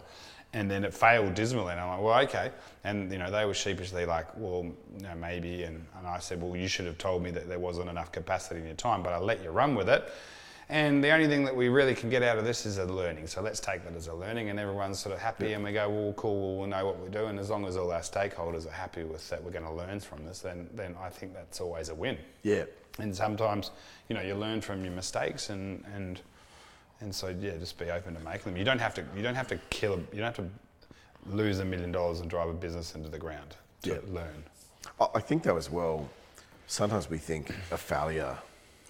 And 0.53 0.71
then 0.71 0.85
it 0.85 0.93
failed 0.93 1.33
dismally, 1.33 1.73
and 1.73 1.81
I'm 1.81 1.89
like, 1.89 2.01
well, 2.01 2.19
okay. 2.23 2.51
And 2.85 3.11
you 3.11 3.17
know, 3.17 3.29
they 3.29 3.43
were 3.45 3.53
sheepishly 3.53 4.05
like, 4.05 4.27
well, 4.37 4.63
you 4.95 5.03
know, 5.03 5.15
maybe. 5.15 5.63
And, 5.63 5.85
and 5.97 6.07
I 6.07 6.19
said, 6.19 6.41
well, 6.41 6.55
you 6.55 6.69
should 6.69 6.85
have 6.85 6.97
told 6.97 7.21
me 7.23 7.31
that 7.31 7.49
there 7.49 7.59
wasn't 7.59 7.89
enough 7.89 8.13
capacity 8.13 8.61
in 8.61 8.65
your 8.65 8.75
time, 8.75 9.03
but 9.03 9.11
I 9.11 9.17
let 9.17 9.43
you 9.43 9.49
run 9.49 9.75
with 9.75 9.89
it. 9.89 10.09
And 10.67 11.03
the 11.03 11.11
only 11.11 11.27
thing 11.27 11.45
that 11.45 11.55
we 11.55 11.69
really 11.69 11.93
can 11.93 12.09
get 12.09 12.23
out 12.23 12.39
of 12.39 12.43
this 12.45 12.65
is 12.65 12.79
a 12.79 12.85
learning. 12.85 13.27
So 13.27 13.41
let's 13.41 13.59
take 13.59 13.83
that 13.83 13.95
as 13.95 14.07
a 14.07 14.13
learning, 14.15 14.49
and 14.49 14.59
everyone's 14.59 14.97
sort 14.99 15.13
of 15.13 15.21
happy, 15.21 15.53
and 15.53 15.63
we 15.63 15.71
go, 15.73 15.87
well, 15.89 16.13
cool, 16.13 16.49
well, 16.49 16.57
we'll 16.59 16.67
know 16.67 16.85
what 16.85 16.97
we're 16.97 17.09
doing. 17.09 17.37
As 17.37 17.51
long 17.51 17.65
as 17.67 17.77
all 17.77 17.91
our 17.91 17.99
stakeholders 18.01 18.65
are 18.65 18.71
happy 18.71 19.03
with 19.03 19.29
that, 19.29 19.43
we're 19.43 19.51
going 19.51 19.65
to 19.65 19.71
learn 19.71 19.99
from 19.99 20.25
this. 20.25 20.39
Then, 20.39 20.67
then 20.73 20.95
I 20.99 21.09
think 21.09 21.33
that's 21.35 21.61
always 21.61 21.89
a 21.89 21.95
win. 21.95 22.17
Yeah. 22.41 22.63
And 22.97 23.15
sometimes, 23.15 23.69
you 24.09 24.15
know, 24.15 24.21
you 24.23 24.33
learn 24.35 24.61
from 24.61 24.83
your 24.83 24.93
mistakes, 24.93 25.49
and 25.49 25.83
and 25.93 26.21
and 27.01 27.13
so 27.13 27.27
yeah, 27.27 27.57
just 27.57 27.77
be 27.77 27.91
open 27.91 28.15
to 28.15 28.19
making 28.21 28.45
them. 28.53 28.57
You 28.57 28.63
don't 28.63 28.79
have 28.79 28.93
to. 28.95 29.03
You 29.15 29.21
don't 29.21 29.35
have 29.35 29.49
to 29.49 29.57
kill. 29.69 29.93
A, 29.95 29.97
you 29.97 30.21
don't 30.21 30.35
have 30.35 30.37
to 30.37 30.49
lose 31.27 31.59
a 31.59 31.65
million 31.65 31.91
dollars 31.91 32.21
and 32.21 32.29
drive 32.29 32.47
a 32.47 32.53
business 32.53 32.95
into 32.95 33.09
the 33.09 33.19
ground 33.19 33.55
to 33.83 33.89
Yeah. 33.89 33.97
learn. 34.07 34.43
I 35.01 35.07
I 35.15 35.19
think 35.19 35.43
though 35.43 35.57
as 35.57 35.69
well, 35.69 36.09
sometimes 36.67 37.09
we 37.09 37.17
think 37.17 37.49
a 37.71 37.77
failure 37.77 38.37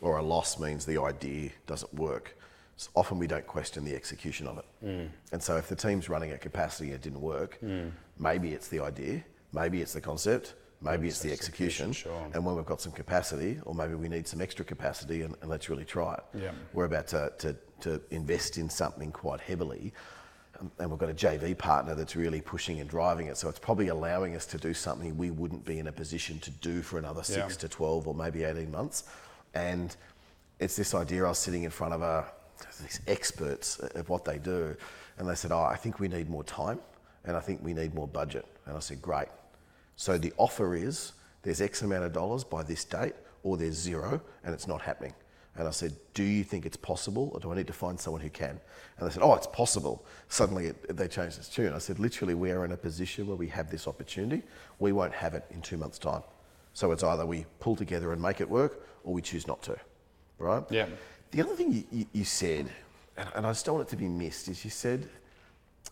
or 0.05 0.17
a 0.17 0.21
loss 0.23 0.59
means 0.59 0.85
the 0.85 1.01
idea 1.01 1.49
doesn't 1.65 1.91
work. 1.95 2.37
So 2.77 2.89
often 2.95 3.17
we 3.17 3.25
don't 3.27 3.47
question 3.47 3.83
the 3.83 3.95
execution 3.95 4.47
of 4.47 4.59
it. 4.59 4.65
And 5.31 5.41
so 5.41 5.57
if 5.57 5.67
the 5.67 5.75
team's 5.75 6.09
running 6.09 6.29
at 6.31 6.41
capacity 6.41 6.85
and 6.87 6.95
it 6.95 7.01
didn't 7.01 7.21
work, 7.21 7.57
maybe 8.19 8.49
it's 8.53 8.67
the 8.67 8.79
idea, 8.81 9.23
maybe 9.51 9.81
it's 9.81 9.93
the 9.93 10.01
concept, 10.01 10.53
maybe 10.81 11.07
it's 11.07 11.21
the 11.21 11.31
execution. 11.31 11.91
sure. 11.91 12.27
And 12.33 12.45
when 12.45 12.55
we've 12.55 12.65
got 12.65 12.81
some 12.81 12.91
capacity, 12.91 13.57
or 13.65 13.73
maybe 13.73 13.95
we 13.95 14.07
need 14.09 14.27
some 14.27 14.41
extra 14.41 14.63
capacity, 14.63 15.23
and, 15.23 15.35
and 15.41 15.49
let's 15.49 15.69
really 15.69 15.85
try 15.85 16.13
it. 16.13 16.23
Yeah. 16.43 16.51
We're 16.73 16.85
about 16.85 17.07
to, 17.07 17.33
to, 17.39 17.55
to 17.81 18.01
invest 18.11 18.57
in 18.59 18.69
something 18.69 19.11
quite 19.11 19.39
heavily, 19.39 19.91
um, 20.59 20.69
and 20.79 20.89
we've 20.89 20.99
got 20.99 21.09
a 21.09 21.13
JV 21.13 21.57
partner 21.57 21.95
that's 21.95 22.15
really 22.15 22.41
pushing 22.41 22.79
and 22.81 22.89
driving 22.89 23.27
it. 23.27 23.37
So 23.37 23.49
it's 23.49 23.59
probably 23.59 23.87
allowing 23.87 24.35
us 24.35 24.45
to 24.47 24.57
do 24.57 24.73
something 24.73 25.17
we 25.17 25.31
wouldn't 25.31 25.65
be 25.65 25.79
in 25.79 25.87
a 25.87 25.91
position 25.91 26.39
to 26.39 26.51
do 26.51 26.81
for 26.81 26.99
another 26.99 27.23
six 27.23 27.53
Yeah. 27.55 27.59
to 27.61 27.69
12 27.69 28.07
or 28.07 28.13
maybe 28.13 28.43
18 28.43 28.69
months. 28.69 29.05
And 29.55 29.95
it's 30.59 30.75
this 30.75 30.93
idea 30.93 31.25
I 31.25 31.29
was 31.29 31.39
sitting 31.39 31.63
in 31.63 31.71
front 31.71 31.93
of 31.93 32.01
a, 32.01 32.25
these 32.81 33.01
experts 33.07 33.79
of 33.79 34.09
what 34.09 34.25
they 34.25 34.37
do, 34.37 34.75
and 35.17 35.27
they 35.27 35.35
said, 35.35 35.51
Oh, 35.51 35.63
I 35.63 35.75
think 35.75 35.99
we 35.99 36.07
need 36.07 36.29
more 36.29 36.43
time 36.43 36.79
and 37.25 37.35
I 37.35 37.39
think 37.39 37.61
we 37.63 37.73
need 37.73 37.93
more 37.93 38.07
budget. 38.07 38.45
And 38.65 38.77
I 38.77 38.79
said, 38.79 39.01
Great. 39.01 39.27
So 39.95 40.17
the 40.17 40.33
offer 40.37 40.75
is 40.75 41.13
there's 41.41 41.61
X 41.61 41.81
amount 41.81 42.03
of 42.03 42.13
dollars 42.13 42.43
by 42.43 42.63
this 42.63 42.83
date, 42.83 43.15
or 43.43 43.57
there's 43.57 43.75
zero, 43.75 44.21
and 44.43 44.53
it's 44.53 44.67
not 44.67 44.81
happening. 44.81 45.13
And 45.57 45.67
I 45.67 45.71
said, 45.71 45.95
Do 46.13 46.23
you 46.23 46.43
think 46.43 46.65
it's 46.65 46.77
possible, 46.77 47.31
or 47.33 47.39
do 47.39 47.51
I 47.51 47.55
need 47.55 47.67
to 47.67 47.73
find 47.73 47.99
someone 47.99 48.21
who 48.21 48.29
can? 48.29 48.59
And 48.97 49.07
they 49.07 49.13
said, 49.13 49.23
Oh, 49.23 49.33
it's 49.33 49.47
possible. 49.47 50.05
Suddenly 50.29 50.67
it, 50.67 50.97
they 50.97 51.07
changed 51.07 51.37
its 51.37 51.49
tune. 51.49 51.73
I 51.73 51.79
said, 51.79 51.99
Literally, 51.99 52.33
we 52.33 52.51
are 52.51 52.65
in 52.65 52.71
a 52.71 52.77
position 52.77 53.27
where 53.27 53.37
we 53.37 53.47
have 53.47 53.71
this 53.71 53.87
opportunity. 53.87 54.43
We 54.79 54.91
won't 54.91 55.13
have 55.13 55.33
it 55.33 55.45
in 55.51 55.61
two 55.61 55.77
months' 55.77 55.99
time. 55.99 56.23
So 56.73 56.91
it's 56.91 57.03
either 57.03 57.25
we 57.25 57.45
pull 57.59 57.75
together 57.75 58.11
and 58.11 58.21
make 58.21 58.41
it 58.41 58.49
work, 58.49 58.85
or 59.05 59.13
we 59.13 59.21
choose 59.21 59.47
not 59.47 59.61
to. 59.63 59.77
Right? 60.37 60.63
Yeah. 60.69 60.87
The 61.31 61.41
other 61.41 61.55
thing 61.55 61.71
you, 61.71 61.83
you, 61.91 62.05
you 62.11 62.23
said, 62.25 62.69
and, 63.15 63.29
and 63.35 63.45
I 63.45 63.51
just 63.51 63.65
don't 63.65 63.75
want 63.75 63.87
it 63.87 63.91
to 63.91 63.97
be 63.97 64.09
missed, 64.09 64.49
is 64.49 64.65
you 64.65 64.71
said, 64.71 65.07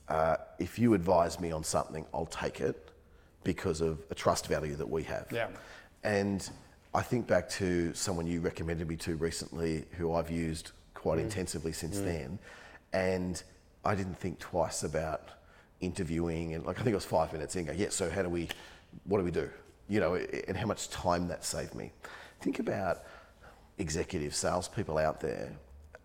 uh, 0.09 0.35
if 0.59 0.77
you 0.77 0.93
advise 0.93 1.39
me 1.39 1.51
on 1.51 1.63
something, 1.63 2.05
I'll 2.13 2.25
take 2.25 2.59
it 2.59 2.89
because 3.43 3.79
of 3.79 3.99
a 4.09 4.15
trust 4.15 4.47
value 4.47 4.75
that 4.75 4.89
we 4.89 5.03
have. 5.03 5.27
Yeah. 5.31 5.47
And 6.03 6.49
I 6.93 7.01
think 7.01 7.27
back 7.27 7.49
to 7.51 7.93
someone 7.93 8.27
you 8.27 8.41
recommended 8.41 8.87
me 8.87 8.97
to 8.97 9.15
recently, 9.15 9.85
who 9.97 10.13
I've 10.13 10.29
used 10.29 10.71
quite 10.93 11.19
intensively 11.19 11.73
since 11.73 11.99
then, 11.99 12.39
and 12.93 13.41
I 13.83 13.95
didn't 13.95 14.17
think 14.17 14.39
twice 14.39 14.83
about 14.83 15.29
interviewing 15.81 16.53
and 16.53 16.65
like 16.65 16.79
I 16.79 16.83
think 16.83 16.93
it 16.93 16.95
was 16.95 17.05
five 17.05 17.33
minutes 17.33 17.55
in. 17.55 17.65
Go, 17.65 17.73
yeah. 17.73 17.89
So 17.89 18.09
how 18.09 18.21
do 18.21 18.29
we? 18.29 18.47
What 19.05 19.17
do 19.17 19.23
we 19.23 19.31
do? 19.31 19.49
You 19.89 19.99
know, 19.99 20.15
and 20.15 20.55
how 20.55 20.65
much 20.65 20.89
time 20.89 21.27
that 21.27 21.43
saved 21.43 21.75
me. 21.75 21.91
Think 22.43 22.59
about 22.59 23.03
executive 23.77 24.35
salespeople 24.35 24.97
out 24.97 25.21
there 25.21 25.53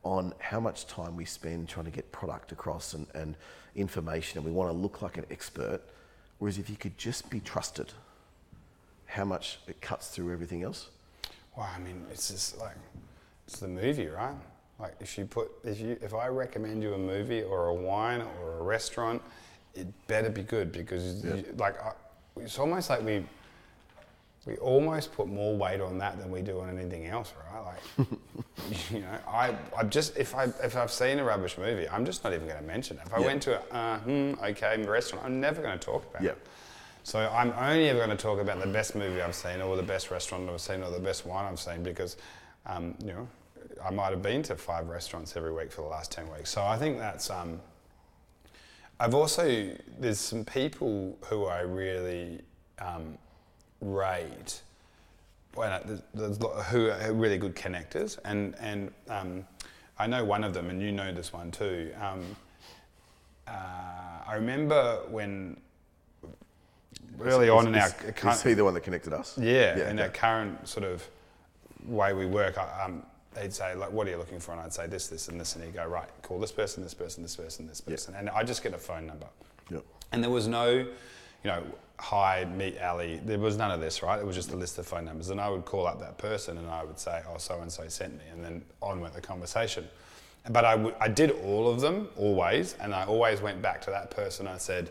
on 0.05 0.33
how 0.39 0.61
much 0.61 0.87
time 0.87 1.17
we 1.17 1.25
spend 1.25 1.69
trying 1.69 1.87
to 1.87 1.91
get 1.91 2.13
product 2.13 2.53
across 2.53 2.95
and, 2.95 3.09
and 3.13 3.35
information, 3.75 4.39
and 4.39 4.47
we 4.47 4.53
want 4.53 4.71
to 4.71 4.73
look 4.73 5.03
like 5.03 5.19
an 5.19 5.27
expert. 5.33 5.81
Whereas 6.39 6.57
if 6.57 6.71
you 6.71 6.77
could 6.77 6.97
just 6.97 7.29
be 7.29 7.41
trusted, 7.41 7.93
how 9.07 9.25
much 9.25 9.59
it 9.67 9.81
cuts 9.81 10.11
through 10.11 10.33
everything 10.33 10.63
else. 10.63 10.91
Well, 11.57 11.69
I 11.75 11.81
mean, 11.81 12.07
it's 12.13 12.29
just 12.29 12.57
like 12.61 12.77
it's 13.49 13.59
the 13.59 13.67
movie, 13.67 14.07
right? 14.07 14.37
Like 14.79 14.95
if 15.01 15.19
you 15.19 15.25
put 15.25 15.51
if 15.65 15.81
you 15.81 15.99
if 16.01 16.15
I 16.15 16.29
recommend 16.29 16.85
you 16.85 16.95
a 16.95 16.99
movie 16.99 17.43
or 17.43 17.67
a 17.67 17.75
wine 17.75 18.23
or 18.41 18.61
a 18.61 18.63
restaurant, 18.63 19.21
it 19.75 19.89
better 20.07 20.31
be 20.31 20.45
good 20.45 20.71
because 20.71 21.25
you, 21.25 21.45
like 21.57 21.83
I, 21.83 21.95
it's 22.37 22.61
almost 22.61 22.91
like 22.91 23.03
we 23.03 23.25
we 24.49 24.57
almost 24.57 25.13
put 25.13 25.29
more 25.29 25.55
weight 25.55 25.81
on 25.83 25.99
that 25.99 26.19
than 26.19 26.31
we 26.31 26.41
do 26.41 26.61
on 26.61 26.71
anything 26.79 27.07
else, 27.07 27.35
right? 27.53 27.65
Like 27.65 28.09
you 28.91 29.01
know, 29.01 29.19
I 29.29 29.55
I 29.77 29.85
just 29.85 30.17
if 30.17 30.35
I 30.35 30.45
if 30.63 30.75
I've 30.75 30.91
seen 30.91 31.19
a 31.19 31.25
rubbish 31.25 31.59
movie, 31.59 31.87
I'm 31.89 32.07
just 32.07 32.25
not 32.25 32.33
even 32.33 32.47
going 32.49 32.59
to 32.59 32.67
mention 32.67 32.97
it. 32.97 33.03
If 33.07 33.13
I 33.13 33.21
Yeah. 33.21 33.27
went 33.27 33.43
to 33.43 33.61
a 33.61 33.77
uh, 33.77 33.99
hmm, 34.01 34.33
okay 34.43 34.83
restaurant, 34.83 35.27
I'm 35.27 35.39
never 35.39 35.61
going 35.61 35.79
to 35.79 35.85
talk 35.85 36.03
about 36.11 36.23
Yeah. 36.23 36.31
it. 36.31 36.39
So 37.03 37.19
I'm 37.33 37.53
only 37.59 37.89
ever 37.91 37.99
going 37.99 38.17
to 38.17 38.23
talk 38.23 38.41
about 38.41 38.61
the 38.61 38.67
best 38.67 38.95
movie 38.95 39.21
I've 39.21 39.35
seen, 39.35 39.61
or 39.61 39.77
the 39.77 39.83
best 39.83 40.11
restaurant 40.11 40.49
I've 40.49 40.61
seen, 40.61 40.83
or 40.83 40.91
the 40.91 40.99
best 40.99 41.27
wine 41.27 41.45
I've 41.45 41.61
seen, 41.61 41.83
because 41.83 42.17
um, 42.67 42.95
you 43.05 43.13
know 43.13 43.29
I 43.85 43.91
might 43.91 44.11
have 44.11 44.23
been 44.23 44.43
to 44.45 44.57
five 44.57 44.89
restaurants 44.89 45.37
every 45.37 45.53
week 45.53 45.71
for 45.73 45.83
the 45.83 45.89
last 45.89 46.11
ten 46.11 46.31
weeks. 46.33 46.49
So 46.51 46.63
I 46.63 46.79
think 46.79 46.99
that's. 46.99 47.29
Um, 47.29 47.61
I've 49.01 49.15
also 49.15 49.71
there's 50.01 50.19
some 50.19 50.45
people 50.45 51.19
who 51.27 51.45
I 51.45 51.61
really 51.61 52.41
um, 52.81 53.17
rate 53.81 54.61
when 55.55 55.73
I, 55.73 55.81
there's, 55.85 56.03
there's 56.15 56.39
who 56.67 56.91
are 56.91 57.13
really 57.13 57.39
good 57.39 57.55
connectors, 57.57 58.19
and 58.25 58.55
and 58.61 58.93
um, 59.09 59.45
I 59.99 60.07
know 60.07 60.25
one 60.25 60.45
of 60.45 60.55
them, 60.55 60.71
and 60.71 60.81
you 60.81 60.93
know 60.93 61.13
this 61.13 61.33
one 61.33 61.51
too. 61.51 61.93
Um, 62.01 62.37
uh, 63.47 63.51
I 64.27 64.35
remember 64.35 65.01
when 65.09 65.57
early 67.21 67.49
on 67.49 67.67
in 67.67 67.75
our 67.75 67.87
is, 67.89 67.93
current, 68.15 68.37
is 68.37 68.43
he 68.43 68.55
the 68.55 68.65
one 68.65 68.75
that 68.75 68.83
connected 68.83 69.13
us? 69.13 69.37
yeah, 69.39 69.77
Yeah, 69.77 69.91
in 69.91 69.99
okay. 69.99 70.03
our 70.03 70.09
current 70.11 70.69
sort 70.69 70.85
of 70.85 71.07
way 71.87 72.13
we 72.13 72.27
work, 72.27 72.59
I, 72.59 72.85
um, 72.85 73.03
they'd 73.35 73.53
say 73.53 73.75
like, 73.75 73.91
"What 73.91 74.07
are 74.07 74.11
you 74.11 74.19
looking 74.19 74.39
for?" 74.39 74.53
And 74.53 74.61
I'd 74.61 74.73
say 74.73 74.87
this, 74.87 75.09
this, 75.09 75.29
and 75.29 75.41
this, 75.41 75.57
and 75.57 75.65
he'd 75.65 75.75
go, 75.75 75.87
"Right, 75.87 76.09
call 76.23 76.39
this 76.39 76.53
person, 76.53 76.83
this 76.83 76.95
person, 76.95 77.23
this 77.23 77.35
person, 77.37 77.67
this 77.67 77.81
person," 77.81 78.15
and 78.15 78.29
I 78.31 78.43
just 78.45 78.63
get 78.63 78.75
a 78.75 78.79
phone 78.79 79.07
number. 79.07 79.27
Yep. 79.71 79.85
And 80.13 80.23
there 80.23 80.31
was 80.31 80.47
no, 80.47 80.69
you 80.71 80.87
know, 81.45 81.63
hi, 82.01 82.45
meet 82.57 82.81
Ali. 82.81 83.21
There 83.25 83.39
was 83.39 83.57
none 83.57 83.71
of 83.71 83.81
this, 83.81 84.03
right? 84.03 84.19
It 84.19 84.27
was 84.27 84.37
just 84.37 84.53
a 84.53 84.57
list 84.57 84.79
of 84.79 84.87
phone 84.87 85.05
numbers. 85.05 85.31
And 85.31 85.41
I 85.41 85.49
would 85.49 85.65
call 85.65 85.87
up 85.87 85.99
that 86.01 86.17
person 86.19 86.57
and 86.59 86.69
I 86.69 86.85
would 86.85 86.99
say, 86.99 87.23
oh, 87.29 87.39
so 87.39 87.61
and 87.61 87.71
so 87.73 87.89
sent 87.89 88.15
me. 88.15 88.25
And 88.33 88.45
then 88.45 88.63
on 88.81 89.01
went 89.01 89.15
the 89.15 89.21
conversation. 89.21 89.87
But 90.51 90.65
I, 90.65 90.77
w- 90.77 90.95
I 91.01 91.09
did 91.09 91.33
all 91.45 91.69
of 91.69 91.81
them, 91.81 92.09
always. 92.17 92.75
And 92.81 92.95
I 92.95 93.05
always 93.05 93.41
went 93.41 93.61
back 93.61 93.81
to 93.83 93.91
that 93.91 94.11
person. 94.11 94.47
I 94.47 94.59
said, 94.59 94.91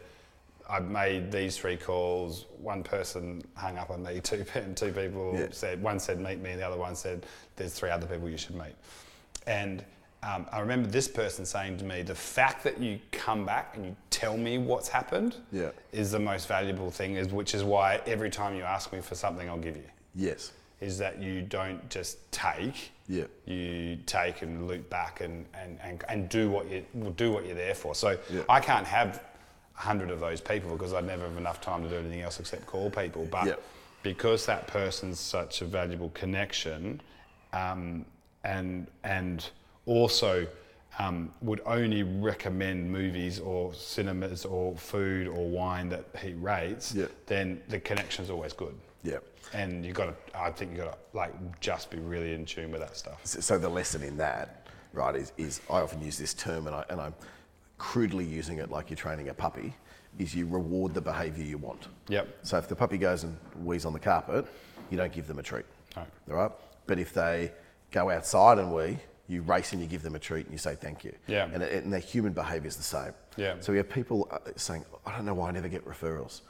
I've 0.69 0.89
made 0.89 1.31
these 1.31 1.57
three 1.57 1.77
calls. 1.77 2.45
One 2.61 2.83
person 2.83 3.41
hung 3.55 3.77
up 3.77 3.89
on 3.89 4.03
me. 4.03 4.19
Two, 4.23 4.45
two 4.75 4.91
people 4.91 5.33
Yeah. 5.33 5.47
said, 5.51 5.81
one 5.81 5.99
said, 5.99 6.19
meet 6.19 6.39
me. 6.39 6.51
And 6.51 6.59
the 6.59 6.67
other 6.67 6.77
one 6.77 6.95
said, 6.95 7.25
there's 7.55 7.73
three 7.73 7.89
other 7.89 8.05
people 8.05 8.29
you 8.29 8.37
should 8.37 8.55
meet. 8.55 8.75
And 9.47 9.83
um, 10.23 10.47
I 10.51 10.59
remember 10.59 10.89
this 10.89 11.07
person 11.07 11.45
saying 11.45 11.77
to 11.77 11.85
me, 11.85 12.01
the 12.01 12.15
fact 12.15 12.63
that 12.63 12.79
you 12.79 12.99
come 13.11 13.45
back 13.45 13.75
and 13.75 13.85
you 13.85 13.95
tell 14.09 14.35
me 14.37 14.57
what's 14.57 14.87
happened 14.89 15.35
Yeah. 15.51 15.69
is 15.91 16.11
the 16.11 16.19
most 16.19 16.47
valuable 16.47 16.89
thing, 16.91 17.15
is, 17.15 17.29
which 17.29 17.53
is 17.53 17.63
why 17.63 18.01
every 18.07 18.29
time 18.29 18.55
you 18.55 18.63
ask 18.63 18.91
me 18.91 18.99
for 18.99 19.15
something, 19.15 19.47
I'll 19.47 19.57
give 19.59 19.77
you. 19.77 19.83
Yes. 20.15 20.51
Is 20.81 20.97
that 20.97 21.21
you 21.21 21.41
don't 21.43 21.87
just 21.89 22.31
take, 22.31 22.91
Yeah. 23.07 23.25
you 23.45 23.97
take 24.05 24.41
and 24.41 24.67
loop 24.67 24.89
back 24.89 25.21
and, 25.21 25.45
and, 25.53 25.77
and, 25.83 26.03
and 26.09 26.29
do 26.29 26.49
what 26.49 26.69
you 26.69 26.83
will 26.93 27.11
do 27.11 27.31
what 27.31 27.45
you're 27.45 27.55
there 27.55 27.75
for. 27.75 27.93
So 27.95 28.17
Yeah. 28.31 28.41
I 28.49 28.59
can't 28.59 28.87
have 28.87 29.23
a 29.77 29.81
hundred 29.81 30.09
of 30.09 30.19
those 30.19 30.41
people 30.41 30.71
because 30.71 30.93
I'd 30.93 31.05
never 31.05 31.23
have 31.27 31.37
enough 31.37 31.61
time 31.61 31.83
to 31.83 31.89
do 31.89 31.95
anything 31.95 32.21
else 32.21 32.39
except 32.39 32.65
call 32.65 32.89
people. 32.89 33.25
But 33.29 33.45
Yeah. 33.45 33.53
because 34.01 34.47
that 34.47 34.65
person's 34.67 35.19
such 35.19 35.61
a 35.61 35.65
valuable 35.65 36.09
connection, 36.15 37.01
um, 37.53 38.05
and 38.43 38.87
and 39.03 39.49
also 39.87 40.45
um, 40.99 41.31
would 41.41 41.61
only 41.65 42.03
recommend 42.03 42.91
movies 42.91 43.39
or 43.39 43.73
cinemas 43.73 44.45
or 44.45 44.75
food 44.75 45.27
or 45.27 45.47
wine 45.47 45.89
that 45.89 46.05
he 46.21 46.33
rates, 46.33 46.93
Yeah. 46.93 47.05
then 47.25 47.61
the 47.69 47.79
connection's 47.79 48.29
always 48.29 48.53
good. 48.53 48.75
Yeah. 49.03 49.17
And 49.53 49.85
you 49.85 49.93
got 49.93 50.05
to, 50.07 50.39
I 50.39 50.51
think 50.51 50.71
you've 50.71 50.81
got 50.85 50.91
to 50.93 51.17
like 51.17 51.33
just 51.61 51.89
be 51.89 51.97
really 51.99 52.33
in 52.33 52.45
tune 52.45 52.71
with 52.71 52.81
that 52.81 52.97
stuff. 52.97 53.19
So, 53.25 53.57
the 53.57 53.69
lesson 53.69 54.03
in 54.03 54.17
that, 54.17 54.67
right, 54.91 55.15
is, 55.15 55.31
is 55.37 55.61
I 55.69 55.79
often 55.81 56.01
use 56.01 56.17
this 56.17 56.33
term, 56.33 56.67
and, 56.67 56.75
I, 56.75 56.83
and 56.89 56.99
I'm 56.99 57.13
crudely 57.77 58.25
using 58.25 58.57
it 58.57 58.69
like 58.71 58.89
you're 58.89 58.97
training 58.97 59.29
a 59.29 59.33
puppy, 59.33 59.73
is 60.19 60.35
you 60.35 60.47
reward 60.47 60.93
the 60.93 61.01
behaviour 61.01 61.45
you 61.45 61.57
want. 61.59 61.87
Yep. 62.09 62.39
So 62.41 62.57
if 62.57 62.67
the 62.67 62.75
puppy 62.75 62.97
goes 62.97 63.23
and 63.23 63.37
wheeze 63.63 63.85
on 63.85 63.93
the 63.93 63.99
carpet, 63.99 64.45
you 64.89 64.97
don't 64.97 65.13
give 65.13 65.27
them 65.27 65.37
a 65.39 65.43
treat. 65.43 65.65
No. 65.95 66.03
All 66.31 66.35
right? 66.37 66.51
But 66.87 66.99
if 66.99 67.13
they 67.13 67.51
go 67.91 68.09
outside 68.09 68.57
and 68.57 68.73
wee, 68.73 68.97
you 69.27 69.41
race 69.41 69.73
and 69.73 69.81
you 69.81 69.87
give 69.87 70.03
them 70.03 70.15
a 70.15 70.19
treat 70.19 70.45
and 70.45 70.53
you 70.53 70.57
say 70.57 70.75
thank 70.75 71.03
you. 71.03 71.13
Yeah. 71.27 71.49
And, 71.53 71.61
and 71.61 71.91
their 71.91 71.99
human 71.99 72.33
behaviour 72.33 72.67
is 72.67 72.77
the 72.77 72.83
same. 72.83 73.13
Yeah. 73.35 73.55
So 73.59 73.71
we 73.73 73.77
have 73.77 73.89
people 73.89 74.27
uh, 74.31 74.39
saying, 74.55 74.85
I 75.05 75.15
don't 75.15 75.25
know 75.25 75.33
why 75.33 75.49
I 75.49 75.51
never 75.51 75.67
get 75.67 75.85
referrals. 75.85 76.41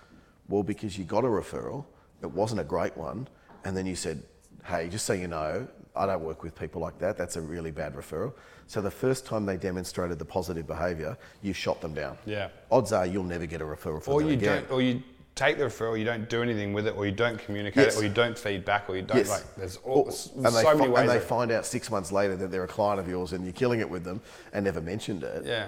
Well, 0.47 0.63
because 0.63 0.97
you 0.97 1.03
got 1.03 1.23
a 1.25 1.27
referral, 1.27 1.85
it 2.21 2.31
wasn't 2.31 2.61
a 2.61 2.63
great 2.63 2.95
one, 2.95 3.27
and 3.65 3.75
then 3.75 3.85
you 3.85 3.95
said, 3.95 4.23
hey, 4.65 4.89
just 4.89 5.05
so 5.05 5.13
you 5.13 5.27
know, 5.27 5.67
I 5.95 6.05
don't 6.05 6.23
work 6.23 6.43
with 6.43 6.55
people 6.55 6.79
like 6.79 6.99
that. 6.99 7.17
That's 7.17 7.35
a 7.35 7.41
really 7.41 7.71
bad 7.71 7.95
referral. 7.95 8.33
So 8.67 8.81
the 8.81 8.91
first 8.91 9.25
time 9.25 9.45
they 9.45 9.57
demonstrated 9.57 10.19
the 10.19 10.25
positive 10.25 10.67
behaviour, 10.67 11.17
you 11.41 11.53
shot 11.53 11.81
them 11.81 11.93
down. 11.93 12.17
Yeah. 12.25 12.49
Odds 12.69 12.91
are 12.91 13.05
you'll 13.05 13.23
never 13.23 13.45
get 13.45 13.61
a 13.61 13.65
referral 13.65 14.01
from 14.03 14.13
Or 14.13 14.19
them 14.19 14.29
you 14.29 14.35
again. 14.35 14.63
don't, 14.63 14.71
or 14.71 14.81
you 14.81 15.01
take 15.37 15.57
the 15.57 15.63
referral, 15.63 15.97
you 15.97 16.03
don't 16.03 16.27
do 16.27 16.41
anything 16.41 16.73
with 16.73 16.87
it, 16.87 16.95
or 16.97 17.05
you 17.05 17.11
don't 17.11 17.37
communicate 17.39 17.85
Yes. 17.85 17.95
it, 17.95 17.99
or 18.01 18.03
you 18.03 18.09
don't 18.13 18.37
feed 18.37 18.65
back, 18.65 18.89
or 18.89 18.95
you 18.95 19.03
don't 19.03 19.17
Yes. 19.17 19.29
like. 19.29 19.55
There's 19.55 19.77
all, 19.77 20.03
there's 20.05 20.31
and 20.35 20.49
so 20.49 20.61
fi- 20.63 20.73
many 20.73 20.89
ways. 20.89 21.01
and 21.01 21.09
they 21.09 21.19
find 21.19 21.51
out 21.51 21.65
six 21.65 21.89
months 21.89 22.11
later 22.11 22.35
that 22.35 22.51
they're 22.51 22.63
a 22.63 22.67
client 22.67 22.99
of 22.99 23.07
yours 23.07 23.31
and 23.33 23.43
you're 23.45 23.53
killing 23.53 23.79
it 23.79 23.89
with 23.89 24.03
them 24.03 24.19
and 24.51 24.65
never 24.65 24.81
mentioned 24.81 25.23
it. 25.23 25.45
Yeah. 25.45 25.67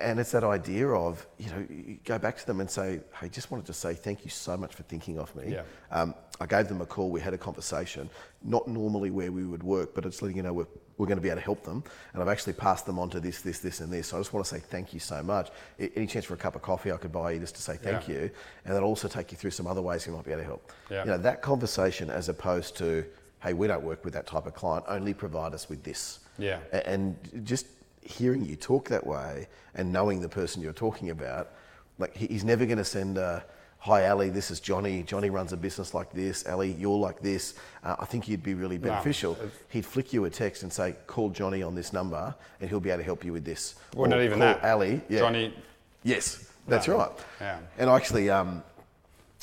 And 0.00 0.20
it's 0.20 0.30
that 0.30 0.44
idea 0.44 0.88
of, 0.88 1.26
you 1.36 1.50
know, 1.50 1.66
you 1.68 1.98
go 2.04 2.16
back 2.18 2.36
to 2.38 2.46
them 2.46 2.60
and 2.60 2.70
say, 2.70 3.00
hey, 3.20 3.28
just 3.28 3.50
wanted 3.50 3.66
to 3.66 3.72
say 3.72 3.92
thank 3.94 4.24
you 4.24 4.30
so 4.30 4.56
much 4.56 4.72
for 4.74 4.84
thinking 4.84 5.18
of 5.18 5.34
me. 5.34 5.52
Yeah. 5.52 5.62
Um, 5.90 6.14
I 6.40 6.46
gave 6.46 6.68
them 6.68 6.80
a 6.80 6.86
call, 6.86 7.10
we 7.10 7.20
had 7.20 7.34
a 7.34 7.38
conversation, 7.38 8.08
not 8.42 8.68
normally 8.68 9.10
where 9.10 9.30
we 9.32 9.44
would 9.44 9.62
work, 9.64 9.94
but 9.94 10.06
it's 10.06 10.22
letting 10.22 10.36
you 10.36 10.42
know 10.44 10.52
we're, 10.52 10.66
we're 10.96 11.06
going 11.06 11.16
to 11.18 11.22
be 11.22 11.28
able 11.28 11.40
to 11.40 11.44
help 11.44 11.64
them. 11.64 11.82
And 12.12 12.22
I've 12.22 12.28
actually 12.28 12.52
passed 12.52 12.86
them 12.86 12.98
on 12.98 13.10
to 13.10 13.20
this, 13.20 13.40
this, 13.40 13.58
this, 13.58 13.80
and 13.80 13.92
this. 13.92 14.08
So 14.08 14.16
I 14.16 14.20
just 14.20 14.32
want 14.32 14.46
to 14.46 14.54
say 14.54 14.60
thank 14.60 14.94
you 14.94 15.00
so 15.00 15.22
much. 15.22 15.50
Any 15.78 16.06
chance 16.06 16.24
for 16.24 16.34
a 16.34 16.36
cup 16.36 16.54
of 16.54 16.62
coffee 16.62 16.92
I 16.92 16.96
could 16.96 17.12
buy 17.12 17.32
you 17.32 17.40
just 17.40 17.56
to 17.56 17.62
say 17.62 17.76
thank 17.76 18.08
Yeah. 18.08 18.14
you? 18.14 18.30
And 18.64 18.74
then 18.74 18.82
also 18.82 19.08
take 19.08 19.32
you 19.32 19.38
through 19.38 19.50
some 19.50 19.66
other 19.66 19.82
ways 19.82 20.06
you 20.06 20.12
might 20.12 20.24
be 20.24 20.30
able 20.30 20.42
to 20.42 20.46
help. 20.46 20.72
Yeah. 20.90 21.04
You 21.04 21.10
know, 21.12 21.18
that 21.18 21.42
conversation 21.42 22.10
as 22.10 22.28
opposed 22.28 22.76
to, 22.78 23.04
hey, 23.42 23.52
we 23.54 23.66
don't 23.66 23.82
work 23.82 24.04
with 24.04 24.14
that 24.14 24.26
type 24.26 24.46
of 24.46 24.54
client, 24.54 24.84
only 24.88 25.14
provide 25.14 25.52
us 25.52 25.68
with 25.68 25.82
this. 25.82 26.20
Yeah. 26.38 26.60
And 26.72 27.16
just 27.44 27.66
hearing 28.02 28.44
you 28.44 28.54
talk 28.54 28.88
that 28.88 29.06
way 29.06 29.48
and 29.74 29.92
knowing 29.92 30.20
the 30.20 30.28
person 30.28 30.62
you're 30.62 30.72
talking 30.72 31.10
about, 31.10 31.50
like 31.98 32.16
he's 32.16 32.44
never 32.44 32.66
going 32.66 32.78
to 32.78 32.84
send 32.84 33.18
a, 33.18 33.44
hi 33.84 34.08
Ali, 34.08 34.30
this 34.30 34.50
is 34.50 34.60
Johnny. 34.60 35.02
Johnny 35.02 35.28
runs 35.28 35.52
a 35.52 35.58
business 35.58 35.92
like 35.92 36.10
this. 36.14 36.46
Ali, 36.46 36.72
you're 36.72 36.96
like 36.96 37.20
this. 37.20 37.54
Uh, 37.82 37.94
I 37.98 38.06
think 38.06 38.26
you'd 38.26 38.42
be 38.42 38.54
really 38.54 38.78
beneficial. 38.78 39.32
it's- 39.34 39.50
He'd 39.68 39.84
flick 39.84 40.10
you 40.14 40.24
a 40.24 40.30
text 40.30 40.62
and 40.62 40.72
say, 40.72 40.96
call 41.06 41.28
Johnny 41.28 41.62
on 41.62 41.74
this 41.74 41.92
number 41.92 42.34
and 42.60 42.70
he'll 42.70 42.80
be 42.80 42.88
able 42.88 43.00
to 43.00 43.04
help 43.04 43.24
you 43.26 43.32
with 43.34 43.44
this. 43.44 43.74
Well, 43.94 44.08
not 44.08 44.22
even 44.22 44.38
that. 44.38 44.64
Ali. 44.64 45.02
Yeah. 45.10 45.18
Johnny, 45.20 45.54
Yes, 46.02 46.50
that's 46.66 46.88
No. 46.88 46.96
right. 46.98 47.10
Yeah. 47.40 47.58
And 47.78 47.90
I 47.90 47.96
actually, 47.96 48.30
um, 48.30 48.62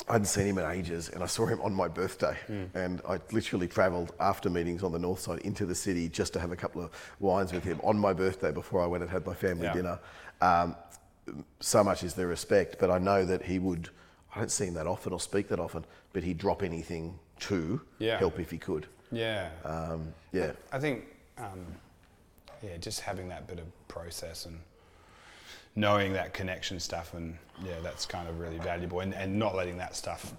I 0.08 0.12
hadn't 0.14 0.26
seen 0.26 0.46
him 0.46 0.58
in 0.58 0.64
ages, 0.68 1.08
and 1.08 1.20
I 1.22 1.26
saw 1.26 1.44
him 1.46 1.60
on 1.60 1.72
my 1.72 1.86
birthday. 1.88 2.36
Hmm. 2.48 2.64
And 2.74 3.00
I 3.08 3.18
literally 3.32 3.66
travelled 3.68 4.12
after 4.20 4.48
meetings 4.50 4.82
on 4.84 4.90
the 4.92 4.98
north 4.98 5.20
side 5.20 5.38
into 5.40 5.66
the 5.66 5.74
city 5.74 6.08
just 6.08 6.32
to 6.32 6.40
have 6.40 6.50
a 6.52 6.56
couple 6.56 6.82
of 6.82 6.90
wines 7.20 7.52
with 7.52 7.62
him 7.64 7.80
on 7.84 7.96
my 7.98 8.12
birthday 8.12 8.50
before 8.52 8.80
I 8.82 8.86
went 8.86 9.02
and 9.02 9.10
had 9.10 9.24
my 9.26 9.34
family 9.34 9.64
Yeah. 9.66 9.72
dinner. 9.74 9.98
Um, 10.40 10.76
so 11.60 11.82
much 11.84 12.02
is 12.04 12.14
the 12.14 12.26
respect, 12.26 12.76
but 12.80 12.90
I 12.90 12.98
know 12.98 13.24
that 13.24 13.42
he 13.42 13.58
would. 13.60 13.88
I 14.34 14.38
don't 14.38 14.50
see 14.50 14.66
him 14.66 14.74
that 14.74 14.86
often 14.86 15.12
or 15.12 15.20
speak 15.20 15.48
that 15.48 15.60
often, 15.60 15.84
but 16.12 16.22
he'd 16.24 16.38
drop 16.38 16.62
anything 16.62 17.18
to 17.40 17.80
Yeah. 17.98 18.18
help 18.18 18.38
if 18.38 18.50
he 18.50 18.58
could. 18.58 18.86
yeah. 19.10 19.50
Um, 19.64 20.14
yeah. 20.32 20.52
I 20.72 20.78
think, 20.78 21.04
um, 21.38 21.66
yeah, 22.62 22.76
just 22.78 23.00
having 23.00 23.28
that 23.28 23.46
bit 23.46 23.58
of 23.58 23.66
process 23.88 24.46
and 24.46 24.58
knowing 25.76 26.12
that 26.14 26.32
connection 26.32 26.78
stuff, 26.80 27.12
and 27.14 27.36
yeah, 27.64 27.78
that's 27.82 28.06
kind 28.06 28.28
of 28.28 28.38
really 28.40 28.58
valuable, 28.58 29.00
and, 29.00 29.14
and 29.14 29.38
not 29.38 29.54
letting 29.54 29.76
that 29.78 29.94
stuff 29.96 30.32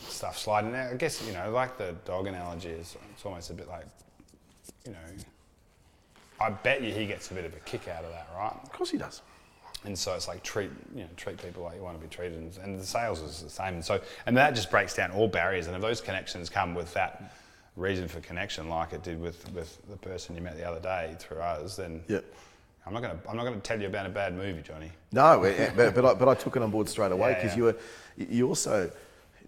stuff 0.00 0.36
slide. 0.38 0.64
And 0.64 0.76
I 0.76 0.94
guess 0.94 1.24
you 1.26 1.32
know, 1.32 1.50
like 1.50 1.78
the 1.78 1.94
dog 2.04 2.26
analogy 2.26 2.70
is, 2.70 2.96
it's 3.14 3.24
almost 3.24 3.50
a 3.50 3.54
bit 3.54 3.68
like, 3.68 3.86
you 4.84 4.92
know, 4.92 4.98
I 6.40 6.50
bet 6.50 6.82
you 6.82 6.92
he 6.92 7.06
gets 7.06 7.30
a 7.30 7.34
bit 7.34 7.44
of 7.44 7.54
a 7.54 7.60
kick 7.60 7.88
out 7.88 8.04
of 8.04 8.10
that, 8.10 8.28
right? 8.36 8.52
Of 8.62 8.72
course 8.72 8.90
he 8.90 8.98
does. 8.98 9.22
And 9.84 9.96
so 9.96 10.14
it's 10.14 10.26
like 10.26 10.42
treat 10.42 10.70
you 10.94 11.02
know 11.02 11.08
treat 11.16 11.40
people 11.40 11.62
like 11.62 11.76
you 11.76 11.82
want 11.82 12.00
to 12.00 12.02
be 12.02 12.12
treated, 12.12 12.38
and, 12.38 12.56
and 12.62 12.78
the 12.78 12.84
sales 12.84 13.20
is 13.20 13.42
the 13.42 13.50
same. 13.50 13.74
And 13.74 13.84
so 13.84 14.00
and 14.26 14.36
that 14.36 14.54
just 14.54 14.70
breaks 14.70 14.94
down 14.94 15.12
all 15.12 15.28
barriers. 15.28 15.66
And 15.66 15.76
if 15.76 15.82
those 15.82 16.00
connections 16.00 16.50
come 16.50 16.74
with 16.74 16.92
that 16.94 17.32
reason 17.76 18.08
for 18.08 18.20
connection, 18.20 18.68
like 18.68 18.92
it 18.92 19.02
did 19.02 19.20
with, 19.20 19.50
with 19.52 19.78
the 19.88 19.96
person 19.96 20.34
you 20.34 20.42
met 20.42 20.56
the 20.56 20.68
other 20.68 20.80
day 20.80 21.14
through 21.18 21.38
us, 21.38 21.76
then 21.76 22.02
Yep. 22.08 22.24
I'm 22.88 22.94
not 22.94 23.02
gonna 23.02 23.18
I'm 23.28 23.36
not 23.36 23.44
gonna 23.44 23.60
tell 23.60 23.80
you 23.80 23.86
about 23.86 24.06
a 24.06 24.08
bad 24.08 24.34
movie, 24.34 24.62
Johnny. 24.62 24.90
No, 25.12 25.40
but, 25.76 25.94
but, 25.94 26.04
I, 26.04 26.14
but 26.14 26.28
I 26.28 26.34
took 26.34 26.56
it 26.56 26.62
on 26.62 26.70
board 26.70 26.88
straight 26.88 27.12
away 27.12 27.34
because 27.34 27.52
yeah. 27.52 27.56
you 27.56 27.62
were 27.64 27.76
you 28.16 28.48
also 28.48 28.90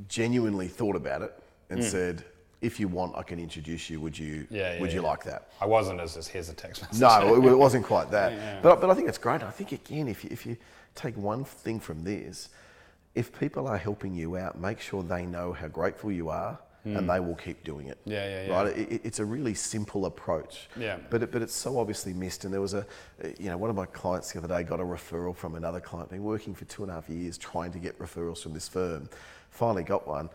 genuinely 0.08 0.68
thought 0.68 0.94
about 0.94 1.22
it 1.22 1.32
and 1.70 1.80
mm. 1.80 1.84
said, 1.84 2.24
if 2.60 2.78
you 2.78 2.88
want, 2.88 3.16
I 3.16 3.22
can 3.22 3.38
introduce 3.38 3.88
you. 3.88 4.00
Would 4.00 4.18
you? 4.18 4.46
Yeah, 4.50 4.74
yeah, 4.74 4.80
would 4.80 4.92
you 4.92 5.02
yeah. 5.02 5.08
like 5.08 5.24
that? 5.24 5.48
I 5.60 5.66
wasn't 5.66 6.00
as 6.00 6.14
just 6.14 6.28
here's 6.28 6.48
a 6.48 6.54
text 6.54 6.82
message. 6.82 7.00
No, 7.00 7.34
it, 7.34 7.46
it 7.46 7.56
wasn't 7.56 7.86
quite 7.86 8.10
that. 8.10 8.62
But 8.62 8.80
but 8.80 8.90
I 8.90 8.94
think 8.94 9.08
it's 9.08 9.18
great. 9.18 9.42
I 9.42 9.50
think 9.50 9.72
again, 9.72 10.08
if 10.08 10.24
you, 10.24 10.30
if 10.32 10.44
you 10.46 10.56
take 10.94 11.16
one 11.16 11.44
thing 11.44 11.80
from 11.80 12.04
this, 12.04 12.50
if 13.14 13.38
people 13.38 13.66
are 13.66 13.78
helping 13.78 14.14
you 14.14 14.36
out, 14.36 14.60
make 14.60 14.80
sure 14.80 15.02
they 15.02 15.24
know 15.24 15.52
how 15.52 15.68
grateful 15.68 16.12
you 16.12 16.28
are. 16.28 16.58
And 16.82 17.10
they 17.10 17.20
will 17.20 17.34
keep 17.34 17.62
doing 17.62 17.88
it. 17.88 17.98
Hmm. 18.04 18.10
Yeah, 18.10 18.24
yeah, 18.26 18.46
yeah. 18.46 18.52
Right. 18.62 18.78
It- 18.78 19.00
it's 19.04 19.18
a 19.18 19.24
really 19.24 19.52
simple 19.52 20.06
approach. 20.06 20.66
Yeah. 20.78 20.96
But 21.10 21.22
it, 21.22 21.30
but 21.30 21.42
it's 21.42 21.54
so 21.54 21.78
obviously 21.78 22.14
missed. 22.14 22.46
And 22.46 22.54
there 22.54 22.62
was 22.62 22.72
a, 22.72 22.86
you 23.38 23.50
know, 23.50 23.58
one 23.58 23.68
of 23.68 23.76
my 23.76 23.84
clients 23.84 24.32
the 24.32 24.38
other 24.38 24.48
day 24.48 24.62
got 24.62 24.80
a 24.80 24.82
referral 24.82 25.36
from 25.36 25.56
another 25.56 25.78
client. 25.78 26.08
Been 26.08 26.24
working 26.24 26.54
for 26.54 26.64
two 26.64 26.82
and 26.82 26.90
a 26.90 26.94
half 26.94 27.06
years 27.10 27.36
trying 27.36 27.70
to 27.72 27.78
get 27.78 27.98
referrals 27.98 28.42
from 28.42 28.54
this 28.54 28.66
firm. 28.66 29.10
Finally 29.50 29.82
got 29.82 30.08
one, 30.08 30.30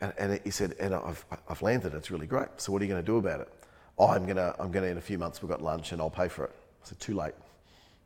and, 0.00 0.12
and 0.18 0.40
he 0.44 0.50
said, 0.50 0.74
and 0.78 0.94
I've, 0.94 1.24
I've 1.48 1.62
landed. 1.62 1.94
It's 1.94 2.10
really 2.10 2.26
great. 2.26 2.48
So 2.58 2.72
what 2.72 2.82
are 2.82 2.84
you 2.84 2.90
going 2.92 3.02
to 3.02 3.06
do 3.06 3.18
about 3.18 3.40
it? 3.40 3.48
Oh, 3.98 4.08
I'm 4.08 4.26
gonna 4.26 4.54
I'm 4.58 4.70
gonna 4.70 4.88
in 4.88 4.98
a 4.98 5.00
few 5.00 5.16
months 5.16 5.40
we've 5.40 5.48
got 5.48 5.62
lunch 5.62 5.92
and 5.92 6.02
I'll 6.02 6.10
pay 6.10 6.28
for 6.28 6.44
it. 6.44 6.50
I 6.84 6.88
said, 6.88 7.00
too 7.00 7.14
late. 7.14 7.32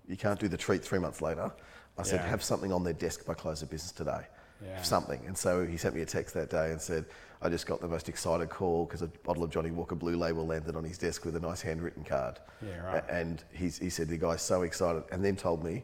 You 0.09 0.17
can't 0.17 0.39
do 0.39 0.47
the 0.47 0.57
treat 0.57 0.85
three 0.85 1.01
months 1.01 1.21
later. 1.21 1.51
I 1.99 2.03
said, 2.05 2.21
Yeah. 2.21 2.29
have 2.29 2.45
something 2.45 2.73
on 2.73 2.85
their 2.85 2.93
desk 2.93 3.27
by 3.27 3.35
close 3.35 3.61
of 3.63 3.71
business 3.71 3.91
today. 3.91 4.21
Yeah. 4.65 4.81
Something. 4.83 5.21
And 5.27 5.37
so 5.37 5.67
he 5.67 5.77
sent 5.77 5.95
me 5.97 6.03
a 6.03 6.07
text 6.07 6.35
that 6.35 6.49
day 6.51 6.71
and 6.71 6.81
said, 6.81 7.07
I 7.43 7.49
just 7.49 7.67
got 7.67 7.81
the 7.81 7.89
most 7.89 8.09
excited 8.09 8.51
call 8.51 8.85
because 8.85 9.03
a 9.03 9.09
bottle 9.09 9.43
of 9.43 9.51
Johnnie 9.51 9.71
Walker 9.71 9.95
Blue 9.97 10.17
Label 10.17 10.47
landed 10.47 10.77
on 10.77 10.85
his 10.85 10.99
desk 10.99 11.25
with 11.25 11.35
a 11.35 11.41
nice 11.41 11.61
handwritten 11.63 12.05
card. 12.05 12.39
Yeah, 12.65 12.79
right. 12.85 13.05
And 13.11 13.43
he's, 13.53 13.79
he 13.79 13.89
said 13.91 14.09
the 14.09 14.19
guy's 14.19 14.43
so 14.43 14.63
excited, 14.63 15.03
and 15.11 15.25
then 15.25 15.35
told 15.37 15.65
me 15.65 15.83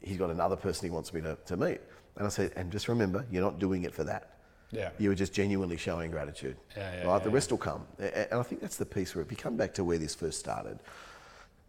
he's 0.00 0.16
got 0.16 0.30
another 0.30 0.56
person 0.56 0.86
he 0.86 0.90
wants 0.90 1.12
me 1.12 1.20
to, 1.22 1.36
to 1.46 1.56
meet. 1.56 1.80
And 2.16 2.26
I 2.26 2.30
said, 2.30 2.52
and 2.56 2.70
just 2.70 2.88
remember, 2.88 3.26
you're 3.30 3.42
not 3.42 3.58
doing 3.58 3.82
it 3.82 3.92
for 3.92 4.04
that. 4.04 4.36
Yeah. 4.72 4.90
You 4.98 5.10
were 5.10 5.14
just 5.14 5.32
genuinely 5.34 5.76
showing 5.76 6.10
gratitude. 6.10 6.56
Yeah, 6.76 6.80
yeah, 6.80 6.98
right? 7.06 7.18
yeah, 7.18 7.24
the 7.24 7.30
rest 7.30 7.50
will 7.50 7.58
come. 7.58 7.86
And 7.98 8.32
I 8.32 8.42
think 8.42 8.60
that's 8.62 8.76
the 8.78 8.86
piece 8.86 9.14
where 9.14 9.22
if 9.22 9.30
you 9.30 9.36
come 9.36 9.56
back 9.56 9.74
to 9.74 9.84
where 9.84 9.98
this 9.98 10.14
first 10.14 10.40
started, 10.40 10.78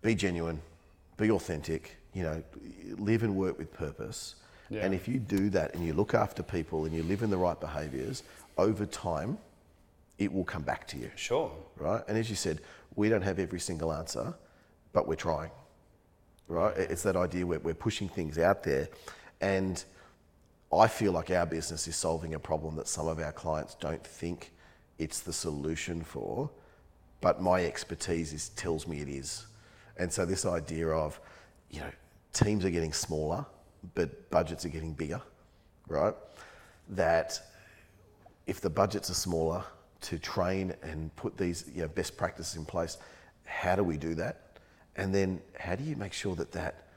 be 0.01 0.15
genuine, 0.15 0.61
be 1.17 1.29
authentic, 1.29 1.97
you 2.13 2.23
know, 2.23 2.41
live 2.97 3.23
and 3.23 3.35
work 3.35 3.57
with 3.57 3.73
purpose. 3.73 4.35
Yeah. 4.69 4.85
And 4.85 4.93
if 4.93 5.07
you 5.07 5.19
do 5.19 5.49
that 5.49 5.75
and 5.75 5.85
you 5.85 5.93
look 5.93 6.13
after 6.13 6.41
people 6.41 6.85
and 6.85 6.93
you 6.95 7.03
live 7.03 7.21
in 7.23 7.29
the 7.29 7.37
right 7.37 7.59
behaviors, 7.59 8.23
over 8.57 8.85
time, 8.85 9.37
it 10.17 10.31
will 10.31 10.45
come 10.45 10.61
back 10.61 10.87
to 10.87 10.97
you 10.97 11.11
Sure. 11.15 11.51
right? 11.77 12.03
And 12.07 12.17
as 12.17 12.29
you 12.29 12.35
said, 12.35 12.61
we 12.95 13.09
don't 13.09 13.21
have 13.23 13.37
every 13.39 13.59
single 13.59 13.91
answer, 13.91 14.33
but 14.93 15.07
we're 15.07 15.15
trying, 15.15 15.51
right? 16.47 16.75
It's 16.77 17.03
that 17.03 17.15
idea 17.15 17.45
where 17.45 17.59
we're 17.59 17.73
pushing 17.73 18.07
things 18.07 18.37
out 18.37 18.63
there. 18.63 18.87
And 19.41 19.83
I 20.79 20.87
feel 20.87 21.11
like 21.11 21.29
our 21.31 21.45
business 21.45 21.87
is 21.87 21.95
solving 21.95 22.33
a 22.33 22.39
problem 22.39 22.75
that 22.75 22.87
some 22.87 23.07
of 23.07 23.19
our 23.19 23.31
clients 23.31 23.75
don't 23.75 24.05
think 24.05 24.51
it's 24.97 25.21
the 25.21 25.33
solution 25.33 26.03
for, 26.03 26.49
but 27.21 27.41
my 27.41 27.65
expertise 27.65 28.33
is, 28.33 28.49
tells 28.49 28.87
me 28.87 29.01
it 29.01 29.09
is. 29.09 29.45
And 29.97 30.11
so 30.11 30.25
this 30.25 30.45
idea 30.45 30.87
of, 30.87 31.19
you 31.69 31.79
know, 31.79 31.91
teams 32.33 32.65
are 32.65 32.69
getting 32.69 32.93
smaller, 32.93 33.45
but 33.95 34.29
budgets 34.29 34.65
are 34.65 34.69
getting 34.69 34.93
bigger, 34.93 35.21
right? 35.87 36.13
That 36.89 37.39
if 38.47 38.61
the 38.61 38.69
budgets 38.69 39.09
are 39.09 39.15
smaller 39.15 39.63
to 40.01 40.19
train 40.19 40.73
and 40.81 41.15
put 41.15 41.37
these 41.37 41.65
you 41.73 41.83
know, 41.83 41.87
best 41.87 42.17
practices 42.17 42.55
in 42.55 42.65
place, 42.65 42.97
how 43.45 43.75
do 43.75 43.83
we 43.83 43.97
do 43.97 44.15
that? 44.15 44.59
And 44.95 45.13
then 45.13 45.41
how 45.57 45.75
do 45.75 45.83
you 45.83 45.95
make 45.95 46.13
sure 46.13 46.35
that 46.35 46.51
that 46.51 46.87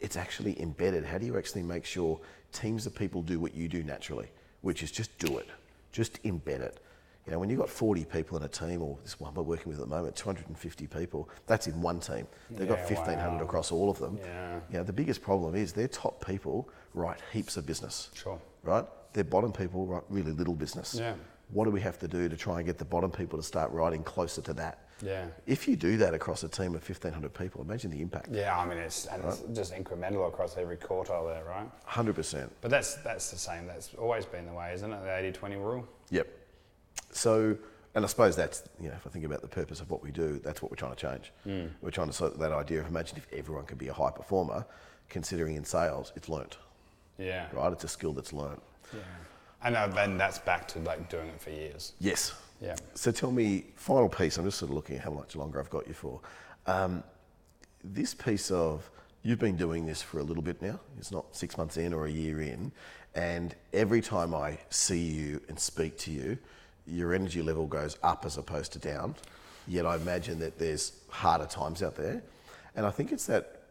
it's 0.00 0.16
actually 0.16 0.60
embedded? 0.60 1.04
How 1.04 1.18
do 1.18 1.26
you 1.26 1.36
actually 1.36 1.62
make 1.62 1.84
sure 1.84 2.20
teams 2.52 2.86
of 2.86 2.94
people 2.94 3.22
do 3.22 3.38
what 3.40 3.54
you 3.54 3.68
do 3.68 3.82
naturally, 3.82 4.28
which 4.62 4.82
is 4.82 4.90
just 4.90 5.16
do 5.18 5.38
it, 5.38 5.48
just 5.92 6.22
embed 6.22 6.60
it. 6.60 6.80
You 7.26 7.32
know, 7.32 7.38
when 7.38 7.50
you've 7.50 7.58
got 7.58 7.68
40 7.68 8.04
people 8.06 8.38
in 8.38 8.44
a 8.44 8.48
team, 8.48 8.82
or 8.82 8.96
this 9.02 9.20
one 9.20 9.34
we're 9.34 9.42
working 9.42 9.68
with 9.68 9.78
at 9.78 9.88
the 9.88 9.94
moment, 9.94 10.16
250 10.16 10.86
people, 10.86 11.28
that's 11.46 11.66
in 11.66 11.80
one 11.80 12.00
team. 12.00 12.26
They've 12.50 12.68
got 12.68 12.78
1,500 12.78 13.36
wow. 13.36 13.42
across 13.42 13.70
all 13.70 13.90
of 13.90 13.98
them. 13.98 14.18
Yeah. 14.20 14.60
You 14.70 14.78
know, 14.78 14.84
the 14.84 14.92
biggest 14.92 15.22
problem 15.22 15.54
is 15.54 15.72
their 15.72 15.88
top 15.88 16.24
people 16.26 16.68
write 16.94 17.18
heaps 17.32 17.56
of 17.56 17.66
business 17.66 18.10
Sure. 18.14 18.40
right? 18.62 18.84
Their 19.12 19.24
bottom 19.24 19.52
people 19.52 19.86
write 19.86 20.02
really 20.08 20.32
little 20.32 20.54
business. 20.54 20.96
Yeah. 20.98 21.14
What 21.50 21.66
do 21.66 21.70
we 21.70 21.80
have 21.82 21.98
to 21.98 22.08
do 22.08 22.28
to 22.28 22.36
try 22.36 22.58
and 22.58 22.66
get 22.66 22.78
the 22.78 22.84
bottom 22.84 23.10
people 23.10 23.38
to 23.38 23.44
start 23.44 23.70
writing 23.70 24.02
closer 24.02 24.40
to 24.42 24.52
that? 24.54 24.86
Yeah. 25.02 25.26
If 25.46 25.66
you 25.68 25.76
do 25.76 25.96
that 25.98 26.14
across 26.14 26.42
a 26.42 26.48
team 26.48 26.74
of 26.74 26.82
1,500 26.88 27.32
people, 27.32 27.62
imagine 27.62 27.90
the 27.90 28.00
impact. 28.02 28.28
Yeah, 28.30 28.56
I 28.58 28.66
mean 28.66 28.78
it's 28.78 29.06
and 29.06 29.24
it's 29.24 29.42
just 29.54 29.72
incremental 29.74 30.28
across 30.28 30.56
every 30.56 30.76
quartile 30.76 31.32
there, 31.32 31.44
right? 31.44 31.68
100%. 31.88 32.50
But 32.60 32.70
that's 32.70 32.94
that's 32.96 33.30
the 33.30 33.38
same. 33.38 33.66
That's 33.66 33.94
always 33.94 34.26
been 34.26 34.46
the 34.46 34.52
way, 34.52 34.72
isn't 34.74 34.92
it? 34.92 35.02
The 35.02 35.38
80-20 35.40 35.56
rule. 35.56 35.86
Yep. 36.10 36.26
So 37.12 37.56
And 37.94 38.04
I 38.04 38.08
suppose 38.08 38.36
that's, 38.36 38.62
you 38.80 38.88
know, 38.88 38.94
if 38.94 39.06
I 39.06 39.10
think 39.10 39.24
about 39.24 39.40
the 39.42 39.48
purpose 39.48 39.80
of 39.80 39.90
what 39.90 40.02
we 40.02 40.10
do, 40.12 40.38
that's 40.44 40.62
what 40.62 40.70
we're 40.70 40.76
trying 40.76 40.94
to 40.94 41.00
change. 41.08 41.32
Mm. 41.46 41.70
We're 41.80 41.90
trying 41.90 42.06
to 42.06 42.12
sort 42.12 42.38
that 42.38 42.52
idea 42.52 42.80
of 42.80 42.86
imagine 42.86 43.16
if 43.18 43.26
everyone 43.32 43.64
could 43.64 43.78
be 43.78 43.88
a 43.88 43.92
high 43.92 44.12
performer, 44.12 44.64
considering 45.08 45.56
in 45.56 45.64
sales, 45.64 46.12
it's 46.14 46.28
learnt, 46.28 46.58
Yeah. 47.18 47.48
right? 47.52 47.72
It's 47.72 47.82
a 47.84 47.88
skill 47.88 48.12
that's 48.12 48.32
learnt. 48.32 48.62
Yeah. 48.94 49.00
And 49.64 49.76
uh, 49.76 49.88
then 49.88 50.16
that's 50.16 50.38
back 50.38 50.68
to 50.68 50.78
like 50.80 51.08
doing 51.10 51.26
it 51.28 51.40
for 51.40 51.50
years. 51.50 51.94
Yes. 51.98 52.32
Yeah. 52.60 52.76
So 52.94 53.10
tell 53.10 53.32
me, 53.32 53.64
final 53.76 54.08
piece, 54.08 54.36
I'm 54.36 54.44
just 54.44 54.58
sort 54.58 54.70
of 54.70 54.74
looking 54.74 54.96
at 54.96 55.02
how 55.02 55.10
much 55.10 55.34
longer 55.34 55.58
I've 55.60 55.70
got 55.70 55.86
you 55.88 55.94
for. 55.94 56.20
Um, 56.66 57.02
this 57.82 58.12
piece 58.12 58.50
of, 58.50 58.88
you've 59.22 59.38
been 59.38 59.56
doing 59.56 59.86
this 59.86 60.02
for 60.02 60.18
a 60.18 60.22
little 60.22 60.42
bit 60.42 60.60
now, 60.60 60.78
it's 60.98 61.10
not 61.10 61.34
six 61.34 61.56
months 61.56 61.78
in 61.78 61.94
or 61.94 62.06
a 62.06 62.10
year 62.10 62.42
in, 62.42 62.70
and 63.14 63.54
every 63.72 64.02
time 64.02 64.34
I 64.34 64.58
see 64.68 65.00
you 65.00 65.40
and 65.48 65.58
speak 65.58 65.96
to 65.98 66.10
you, 66.10 66.38
your 66.86 67.14
energy 67.14 67.42
level 67.42 67.66
goes 67.66 67.96
up 68.02 68.24
as 68.26 68.36
opposed 68.36 68.72
to 68.74 68.78
down. 68.78 69.14
Yet 69.66 69.86
I 69.86 69.96
imagine 69.96 70.38
that 70.40 70.58
there's 70.58 70.92
harder 71.08 71.46
times 71.46 71.82
out 71.82 71.96
there. 71.96 72.22
And 72.76 72.86
I 72.86 72.90
think 72.90 73.12
it's 73.12 73.26
that 73.26 73.62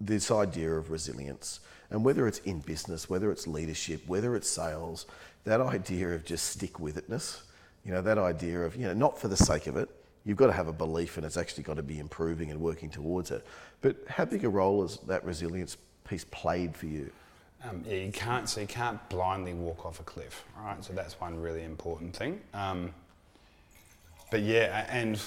this 0.00 0.30
idea 0.30 0.72
of 0.72 0.90
resilience, 0.90 1.60
and 1.90 2.04
whether 2.04 2.26
it's 2.28 2.38
in 2.40 2.60
business, 2.60 3.08
whether 3.08 3.30
it's 3.32 3.46
leadership, 3.46 4.02
whether 4.06 4.36
it's 4.36 4.48
sales, 4.48 5.06
that 5.44 5.60
idea 5.60 6.10
of 6.10 6.24
just 6.24 6.50
stick 6.50 6.78
with 6.78 6.96
itness, 6.96 7.40
you 7.84 7.92
know, 7.92 8.02
that 8.02 8.18
idea 8.18 8.60
of, 8.60 8.76
you 8.76 8.86
know, 8.86 8.94
not 8.94 9.18
for 9.18 9.28
the 9.28 9.36
sake 9.36 9.66
of 9.66 9.76
it, 9.76 9.88
you've 10.24 10.36
got 10.36 10.48
to 10.48 10.52
have 10.52 10.68
a 10.68 10.72
belief 10.72 11.16
and 11.16 11.24
it's 11.24 11.36
actually 11.36 11.62
got 11.62 11.76
to 11.76 11.82
be 11.82 11.98
improving 11.98 12.50
and 12.50 12.60
working 12.60 12.90
towards 12.90 13.30
it. 13.30 13.46
But 13.80 13.96
how 14.08 14.24
big 14.24 14.44
a 14.44 14.48
role 14.48 14.82
has 14.82 14.98
that 15.06 15.24
resilience 15.24 15.76
piece 16.04 16.24
played 16.30 16.76
for 16.76 16.86
you? 16.86 17.10
Um, 17.62 17.84
yeah, 17.86 17.96
you 17.96 18.12
can't. 18.12 18.48
So 18.48 18.60
you 18.60 18.66
can't 18.66 19.06
blindly 19.08 19.54
walk 19.54 19.84
off 19.84 20.00
a 20.00 20.02
cliff, 20.02 20.44
right? 20.62 20.82
So 20.84 20.92
that's 20.92 21.20
one 21.20 21.40
really 21.40 21.62
important 21.64 22.14
thing. 22.16 22.40
Um, 22.54 22.92
but 24.30 24.40
yeah, 24.40 24.86
and 24.90 25.20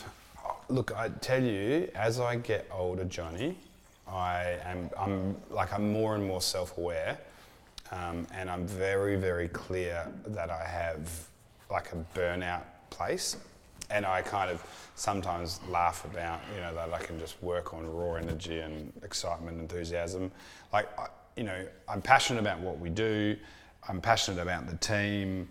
look, 0.69 0.91
I 0.95 1.09
tell 1.09 1.43
you, 1.43 1.89
as 1.95 2.19
I 2.19 2.37
get 2.37 2.67
older, 2.71 3.03
Johnny, 3.03 3.57
I 4.07 4.57
am. 4.63 4.89
I'm 4.97 5.37
like 5.49 5.73
I'm 5.73 5.91
more 5.91 6.15
and 6.15 6.25
more 6.25 6.41
self-aware, 6.41 7.17
um, 7.91 8.27
and 8.33 8.49
I'm 8.49 8.65
very, 8.65 9.15
very 9.15 9.47
clear 9.49 10.07
that 10.27 10.49
I 10.49 10.65
have 10.65 11.27
like 11.73 11.91
a 11.91 12.05
burnout 12.17 12.63
place, 12.89 13.35
and 13.89 14.05
I 14.05 14.21
kind 14.21 14.49
of 14.49 14.63
sometimes 14.95 15.59
laugh 15.67 16.05
about 16.05 16.39
you 16.55 16.61
know 16.61 16.73
that 16.75 16.93
I 16.93 16.99
can 16.99 17.19
just 17.19 17.41
work 17.43 17.73
on 17.73 17.85
raw 17.85 18.13
energy 18.13 18.59
and 18.59 18.93
excitement, 19.03 19.59
enthusiasm, 19.59 20.31
like. 20.71 20.87
I, 20.97 21.07
you 21.35 21.43
know, 21.43 21.65
I'm 21.87 22.01
passionate 22.01 22.39
about 22.39 22.59
what 22.59 22.79
we 22.79 22.89
do. 22.89 23.35
I'm 23.87 24.01
passionate 24.01 24.41
about 24.41 24.67
the 24.67 24.77
team. 24.77 25.49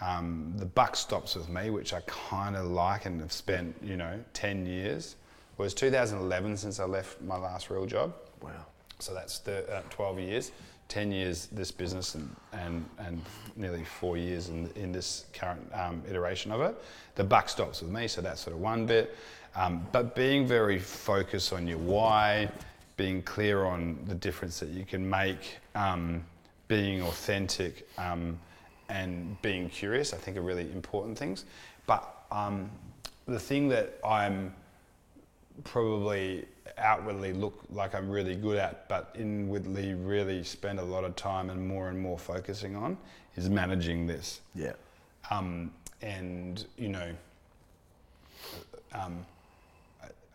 Um, 0.00 0.52
the 0.56 0.64
buck 0.64 0.96
stops 0.96 1.34
with 1.34 1.48
me, 1.48 1.70
which 1.70 1.92
I 1.92 2.00
kind 2.06 2.56
of 2.56 2.66
like 2.66 3.06
and 3.06 3.20
have 3.20 3.32
spent, 3.32 3.74
you 3.82 3.96
know, 3.96 4.18
10 4.32 4.64
years. 4.64 5.16
It 5.58 5.62
was 5.62 5.74
2011 5.74 6.56
since 6.56 6.78
I 6.78 6.84
left 6.84 7.20
my 7.20 7.36
last 7.36 7.68
real 7.68 7.84
job. 7.84 8.14
Wow. 8.40 8.66
So 9.00 9.12
that's 9.12 9.40
the, 9.40 9.68
uh, 9.72 9.82
12 9.90 10.20
years, 10.20 10.52
10 10.88 11.12
years 11.12 11.48
this 11.52 11.70
business, 11.70 12.14
and, 12.14 12.34
and, 12.52 12.84
and 12.98 13.20
nearly 13.56 13.84
four 13.84 14.16
years 14.16 14.48
in, 14.48 14.70
in 14.74 14.90
this 14.90 15.26
current 15.32 15.70
um, 15.74 16.02
iteration 16.08 16.50
of 16.50 16.60
it. 16.60 16.74
The 17.14 17.24
buck 17.24 17.48
stops 17.48 17.82
with 17.82 17.90
me, 17.90 18.08
so 18.08 18.20
that's 18.20 18.40
sort 18.40 18.54
of 18.54 18.60
one 18.60 18.86
bit. 18.86 19.14
Um, 19.54 19.86
but 19.92 20.14
being 20.14 20.46
very 20.46 20.78
focused 20.78 21.52
on 21.52 21.66
your 21.66 21.78
why, 21.78 22.50
being 22.96 23.22
clear 23.22 23.64
on 23.64 23.98
the 24.06 24.14
difference 24.14 24.60
that 24.60 24.70
you 24.70 24.84
can 24.84 25.08
make, 25.08 25.58
um, 25.74 26.24
being 26.68 27.02
authentic, 27.02 27.88
um, 27.98 28.38
and 28.88 29.40
being 29.42 29.68
curious, 29.68 30.14
I 30.14 30.16
think 30.16 30.36
are 30.36 30.42
really 30.42 30.70
important 30.72 31.18
things. 31.18 31.44
But 31.86 32.24
um, 32.30 32.70
the 33.26 33.38
thing 33.38 33.68
that 33.68 33.98
I'm 34.04 34.54
probably 35.64 36.46
outwardly 36.76 37.32
look 37.32 37.58
like 37.70 37.94
I'm 37.94 38.10
really 38.10 38.34
good 38.34 38.58
at, 38.58 38.88
but 38.88 39.14
inwardly 39.18 39.94
really 39.94 40.42
spend 40.44 40.78
a 40.78 40.84
lot 40.84 41.04
of 41.04 41.16
time 41.16 41.50
and 41.50 41.66
more 41.66 41.88
and 41.88 41.98
more 41.98 42.18
focusing 42.18 42.76
on 42.76 42.96
is 43.36 43.48
managing 43.48 44.06
this. 44.06 44.40
Yeah. 44.54 44.72
Um, 45.30 45.72
and 46.02 46.64
you 46.76 46.88
know, 46.88 47.10
um, 48.92 49.24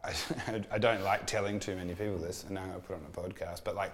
I, 0.04 0.10
I, 0.48 0.64
I 0.72 0.78
don't 0.78 1.04
like 1.04 1.26
telling 1.26 1.60
too 1.60 1.76
many 1.76 1.94
people 1.94 2.18
this, 2.18 2.44
and 2.44 2.52
now 2.52 2.62
I'm 2.62 2.68
gonna 2.70 2.80
put 2.80 2.98
it 2.98 3.02
on 3.18 3.26
a 3.26 3.30
podcast. 3.30 3.64
But 3.64 3.76
like 3.76 3.94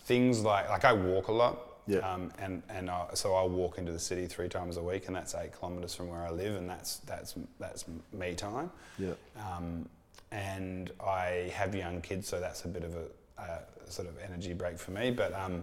things 0.00 0.42
like 0.42 0.68
like 0.68 0.84
I 0.84 0.92
walk 0.92 1.28
a 1.28 1.32
lot, 1.32 1.58
Yeah. 1.86 1.98
um, 1.98 2.32
and 2.38 2.62
and 2.68 2.90
I, 2.90 3.06
so 3.14 3.34
I'll 3.34 3.48
walk 3.50 3.78
into 3.78 3.92
the 3.92 3.98
city 3.98 4.26
three 4.26 4.48
times 4.48 4.76
a 4.76 4.82
week, 4.82 5.06
and 5.06 5.14
that's 5.16 5.34
eight 5.34 5.52
kilometres 5.58 5.94
from 5.94 6.08
where 6.08 6.22
I 6.22 6.30
live, 6.30 6.56
and 6.56 6.68
that's 6.68 6.96
that's 6.98 7.34
that's 7.60 7.84
me 8.12 8.34
time. 8.34 8.70
Yeah. 8.98 9.12
Um, 9.38 9.88
and 10.34 10.90
I 11.00 11.52
have 11.54 11.74
young 11.76 12.00
kids, 12.00 12.26
so 12.28 12.40
that's 12.40 12.64
a 12.64 12.68
bit 12.68 12.82
of 12.82 12.94
a, 12.96 13.40
a 13.42 13.90
sort 13.90 14.08
of 14.08 14.14
energy 14.18 14.52
break 14.52 14.78
for 14.78 14.90
me. 14.90 15.12
But 15.12 15.32
um, 15.32 15.62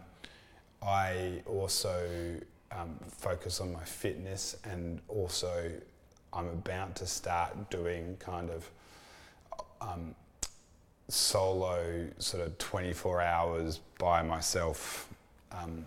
I 0.82 1.42
also 1.46 2.08
um, 2.72 2.98
focus 3.10 3.60
on 3.60 3.74
my 3.74 3.84
fitness, 3.84 4.56
and 4.64 5.02
also 5.10 5.70
I'm 6.32 6.48
about 6.48 6.96
to 6.96 7.06
start 7.06 7.70
doing 7.70 8.16
kind 8.20 8.50
of 8.50 8.70
um, 9.82 10.16
solo, 11.10 12.08
sort 12.20 12.48
of 12.48 12.58
24 12.58 13.22
hours 13.22 13.82
by 14.00 14.22
myself 14.22 15.10
um, 15.52 15.84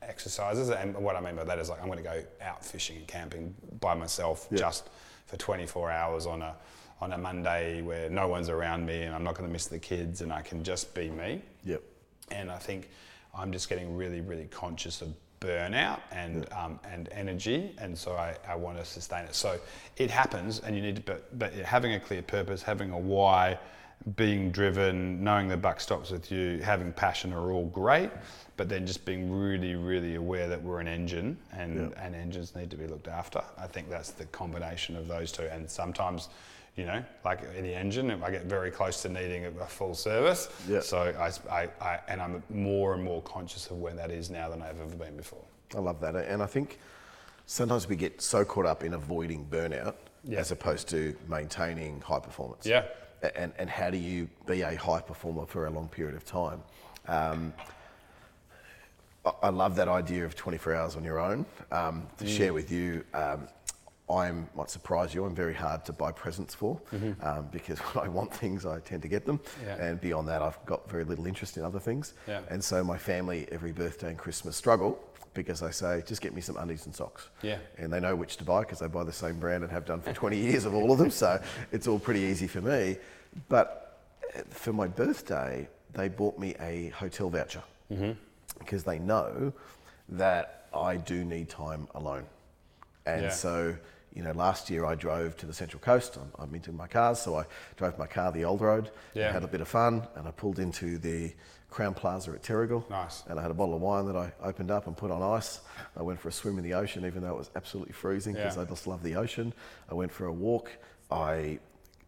exercises. 0.00 0.70
And 0.70 0.96
what 0.96 1.14
I 1.16 1.20
mean 1.20 1.36
by 1.36 1.44
that 1.44 1.58
is 1.58 1.68
like 1.68 1.80
I'm 1.82 1.88
going 1.88 1.98
to 1.98 2.04
go 2.04 2.22
out 2.40 2.64
fishing 2.64 2.96
and 2.96 3.06
camping 3.06 3.54
by 3.80 3.92
myself 3.92 4.48
Yeah. 4.50 4.58
just 4.60 4.88
for 5.26 5.36
24 5.36 5.90
hours 5.90 6.24
on 6.24 6.40
a 6.40 6.54
on 7.02 7.12
a 7.12 7.18
Monday 7.18 7.82
where 7.82 8.08
no 8.08 8.28
one's 8.28 8.48
around 8.48 8.86
me 8.86 9.02
and 9.02 9.12
I'm 9.14 9.24
not 9.24 9.34
going 9.34 9.48
to 9.48 9.52
miss 9.52 9.66
the 9.66 9.78
kids 9.78 10.20
and 10.20 10.32
I 10.32 10.40
can 10.40 10.62
just 10.62 10.94
be 10.94 11.10
me. 11.10 11.42
Yep. 11.64 11.82
And 12.30 12.48
I 12.50 12.58
think 12.58 12.90
I'm 13.36 13.50
just 13.50 13.68
getting 13.68 13.96
really, 13.96 14.20
really 14.20 14.46
conscious 14.46 15.02
of 15.02 15.08
burnout 15.40 15.98
and 16.12 16.46
um, 16.52 16.78
and 16.88 17.08
energy, 17.10 17.74
and 17.78 17.98
so 17.98 18.12
I, 18.12 18.36
I 18.48 18.54
want 18.54 18.78
to 18.78 18.84
sustain 18.84 19.24
it. 19.24 19.34
So 19.34 19.58
it 19.96 20.08
happens, 20.08 20.60
and 20.60 20.76
you 20.76 20.82
need 20.82 20.96
to, 20.96 21.02
but 21.02 21.36
but 21.38 21.52
having 21.54 21.94
a 21.94 22.00
clear 22.00 22.22
purpose, 22.22 22.62
having 22.62 22.92
a 22.92 22.98
why, 22.98 23.58
being 24.14 24.52
driven, 24.52 25.24
knowing 25.24 25.48
the 25.48 25.56
buck 25.56 25.80
stops 25.80 26.12
with 26.12 26.30
you, 26.30 26.60
having 26.62 26.92
passion 26.92 27.32
are 27.32 27.50
all 27.50 27.66
great, 27.66 28.10
but 28.56 28.68
then 28.68 28.86
just 28.86 29.04
being 29.04 29.32
really, 29.32 29.74
really 29.74 30.14
aware 30.14 30.48
that 30.48 30.62
we're 30.62 30.78
an 30.78 30.86
engine, 30.88 31.36
and 31.52 31.90
Yeah. 31.90 32.04
and 32.06 32.14
engines 32.14 32.54
need 32.54 32.70
to 32.70 32.76
be 32.76 32.86
looked 32.86 33.08
after. 33.08 33.42
I 33.58 33.66
think 33.66 33.90
that's 33.90 34.12
the 34.12 34.26
combination 34.26 34.94
of 34.96 35.08
those 35.08 35.32
two, 35.32 35.48
and 35.50 35.68
sometimes. 35.68 36.28
You 36.76 36.86
know, 36.86 37.04
like 37.22 37.40
in 37.56 37.64
the 37.64 37.74
engine, 37.74 38.10
I 38.24 38.30
get 38.30 38.46
very 38.46 38.70
close 38.70 39.02
to 39.02 39.08
needing 39.10 39.44
a 39.44 39.50
a 39.60 39.66
full 39.66 39.94
service. 39.94 40.48
Yeah. 40.66 40.80
So 40.80 40.98
I, 40.98 41.30
I, 41.54 41.68
I, 41.82 42.00
and 42.08 42.20
I'm 42.22 42.42
more 42.48 42.94
and 42.94 43.04
more 43.04 43.20
conscious 43.22 43.70
of 43.70 43.76
where 43.78 43.92
that 43.92 44.10
is 44.10 44.30
now 44.30 44.48
than 44.48 44.62
I've 44.62 44.80
ever 44.80 44.96
been 44.96 45.16
before. 45.16 45.44
I 45.76 45.80
love 45.80 46.00
that. 46.00 46.16
And 46.16 46.42
I 46.42 46.46
think 46.46 46.78
sometimes 47.46 47.88
we 47.88 47.96
get 47.96 48.22
so 48.22 48.42
caught 48.44 48.64
up 48.64 48.84
in 48.84 48.94
avoiding 48.94 49.44
burnout 49.50 49.96
Yeah. 50.24 50.38
as 50.40 50.50
opposed 50.50 50.88
to 50.88 51.14
maintaining 51.28 52.00
high 52.00 52.20
performance. 52.20 52.64
Yeah. 52.64 52.84
And, 53.36 53.52
and 53.58 53.68
how 53.68 53.90
do 53.90 53.98
you 53.98 54.28
be 54.46 54.62
a 54.62 54.74
high 54.74 55.00
performer 55.02 55.44
for 55.46 55.66
a 55.66 55.70
long 55.70 55.88
period 55.88 56.14
of 56.16 56.24
time? 56.24 56.62
Um, 57.06 57.52
I- 59.42 59.50
love 59.50 59.76
that 59.76 59.88
idea 59.88 60.24
of 60.24 60.34
24 60.34 60.74
hours 60.74 60.96
on 60.96 61.04
your 61.04 61.20
own. 61.20 61.44
Um, 61.70 62.06
to 62.18 62.26
share 62.26 62.52
with 62.52 62.72
you, 62.72 63.04
um, 63.14 63.46
I'm 64.12 64.48
might 64.54 64.70
surprise 64.70 65.14
you. 65.14 65.24
I'm 65.24 65.34
very 65.34 65.54
hard 65.54 65.84
to 65.86 65.92
buy 65.92 66.12
presents 66.12 66.54
for 66.54 66.80
um, 67.22 67.48
because 67.50 67.78
when 67.94 68.04
I 68.04 68.08
want 68.08 68.32
things, 68.34 68.66
I 68.66 68.80
tend 68.80 69.02
to 69.02 69.08
get 69.08 69.24
them. 69.26 69.40
Yeah. 69.64 69.82
And 69.82 70.00
beyond 70.00 70.28
that, 70.28 70.42
I've 70.42 70.58
got 70.66 70.88
very 70.90 71.04
little 71.04 71.26
interest 71.26 71.56
in 71.56 71.64
other 71.64 71.80
things. 71.80 72.14
Yeah. 72.28 72.40
And 72.50 72.62
so 72.62 72.84
my 72.84 72.98
family, 72.98 73.46
every 73.50 73.72
birthday 73.72 74.08
and 74.10 74.18
Christmas, 74.18 74.56
struggle 74.56 74.98
because 75.34 75.62
I 75.62 75.70
say, 75.70 76.02
just 76.06 76.20
get 76.20 76.34
me 76.34 76.42
some 76.42 76.58
undies 76.58 76.84
and 76.84 76.94
socks. 76.94 77.28
Yeah. 77.42 77.56
And 77.78 77.90
they 77.92 78.00
know 78.00 78.14
which 78.14 78.36
to 78.36 78.44
buy 78.44 78.60
because 78.60 78.80
they 78.80 78.86
buy 78.86 79.04
the 79.04 79.12
same 79.12 79.38
brand 79.40 79.62
and 79.64 79.72
have 79.72 79.86
done 79.86 80.00
for 80.02 80.12
20 80.12 80.36
years 80.48 80.66
of 80.66 80.74
all 80.74 80.92
of 80.92 80.98
them. 80.98 81.10
So 81.10 81.40
it's 81.70 81.86
all 81.88 81.98
pretty 81.98 82.20
easy 82.20 82.46
for 82.46 82.60
me. 82.60 82.96
But 83.48 83.98
uh, 84.36 84.42
for 84.50 84.74
my 84.74 84.88
birthday, 84.88 85.66
they 85.94 86.08
bought 86.08 86.38
me 86.38 86.54
a 86.60 86.88
hotel 86.88 87.30
voucher 87.30 87.62
because 88.58 88.84
they 88.84 88.98
know 88.98 89.52
that 90.10 90.66
I 90.74 90.96
do 90.96 91.24
need 91.24 91.48
time 91.48 91.88
alone. 91.94 92.24
And 93.06 93.22
Yeah. 93.22 93.30
so, 93.30 93.76
you 94.14 94.22
know, 94.22 94.32
last 94.32 94.68
year 94.70 94.84
I 94.84 94.94
drove 94.94 95.36
to 95.38 95.46
the 95.46 95.54
Central 95.54 95.80
Coast. 95.80 96.16
I'm, 96.16 96.30
I'm 96.48 96.54
into 96.54 96.72
my 96.72 96.86
cars, 96.86 97.18
so 97.20 97.36
I 97.36 97.44
drove 97.76 97.98
my 97.98 98.06
car 98.06 98.30
the 98.32 98.44
old 98.44 98.60
road, 98.60 98.90
Yeah. 99.14 99.32
had 99.32 99.42
a 99.44 99.48
bit 99.48 99.60
of 99.60 99.68
fun, 99.68 100.06
and 100.16 100.26
I 100.28 100.30
pulled 100.32 100.58
into 100.58 100.98
the 100.98 101.32
Crowne 101.70 101.96
Plaza 101.96 102.32
at 102.32 102.42
Terrigal. 102.42 102.88
Nice. 102.90 103.22
And 103.28 103.38
I 103.38 103.42
had 103.42 103.50
a 103.50 103.54
bottle 103.54 103.74
of 103.74 103.80
wine 103.80 104.04
that 104.06 104.16
I 104.16 104.32
opened 104.42 104.70
up 104.70 104.86
and 104.86 104.94
put 104.96 105.10
on 105.10 105.22
ice. 105.22 105.60
I 105.96 106.02
went 106.02 106.20
for 106.20 106.28
a 106.28 106.32
swim 106.32 106.58
in 106.58 106.64
the 106.64 106.74
ocean, 106.74 107.06
even 107.06 107.22
though 107.22 107.30
it 107.30 107.38
was 107.38 107.50
absolutely 107.56 107.94
freezing 107.94 108.34
because 108.34 108.56
Yeah. 108.56 108.62
I 108.62 108.64
just 108.66 108.86
love 108.86 109.02
the 109.02 109.16
ocean. 109.16 109.54
I 109.90 109.94
went 109.94 110.12
for 110.12 110.26
a 110.26 110.32
walk. 110.32 110.70
I 111.10 111.58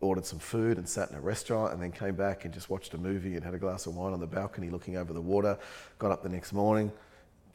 ordered 0.01 0.27
some 0.27 0.39
food 0.39 0.77
and 0.77 0.87
sat 0.87 1.11
in 1.11 1.17
a 1.17 1.21
restaurant 1.21 1.73
and 1.73 1.81
then 1.83 1.91
came 1.93 2.15
back 2.15 2.45
and 2.45 2.53
just 2.53 2.69
watched 2.69 2.93
a 2.93 2.99
movie 2.99 3.37
and 3.37 3.45
had 3.45 3.55
a 3.55 3.59
glass 3.59 3.87
of 3.87 3.97
wine 3.97 4.13
on 4.13 4.21
the 4.21 4.27
balcony 4.27 4.69
looking 4.69 4.99
over 4.99 5.15
the 5.15 5.21
water. 5.23 5.57
Got 5.99 6.11
up 6.11 6.23
the 6.23 6.29
next 6.29 6.53
morning, 6.53 6.93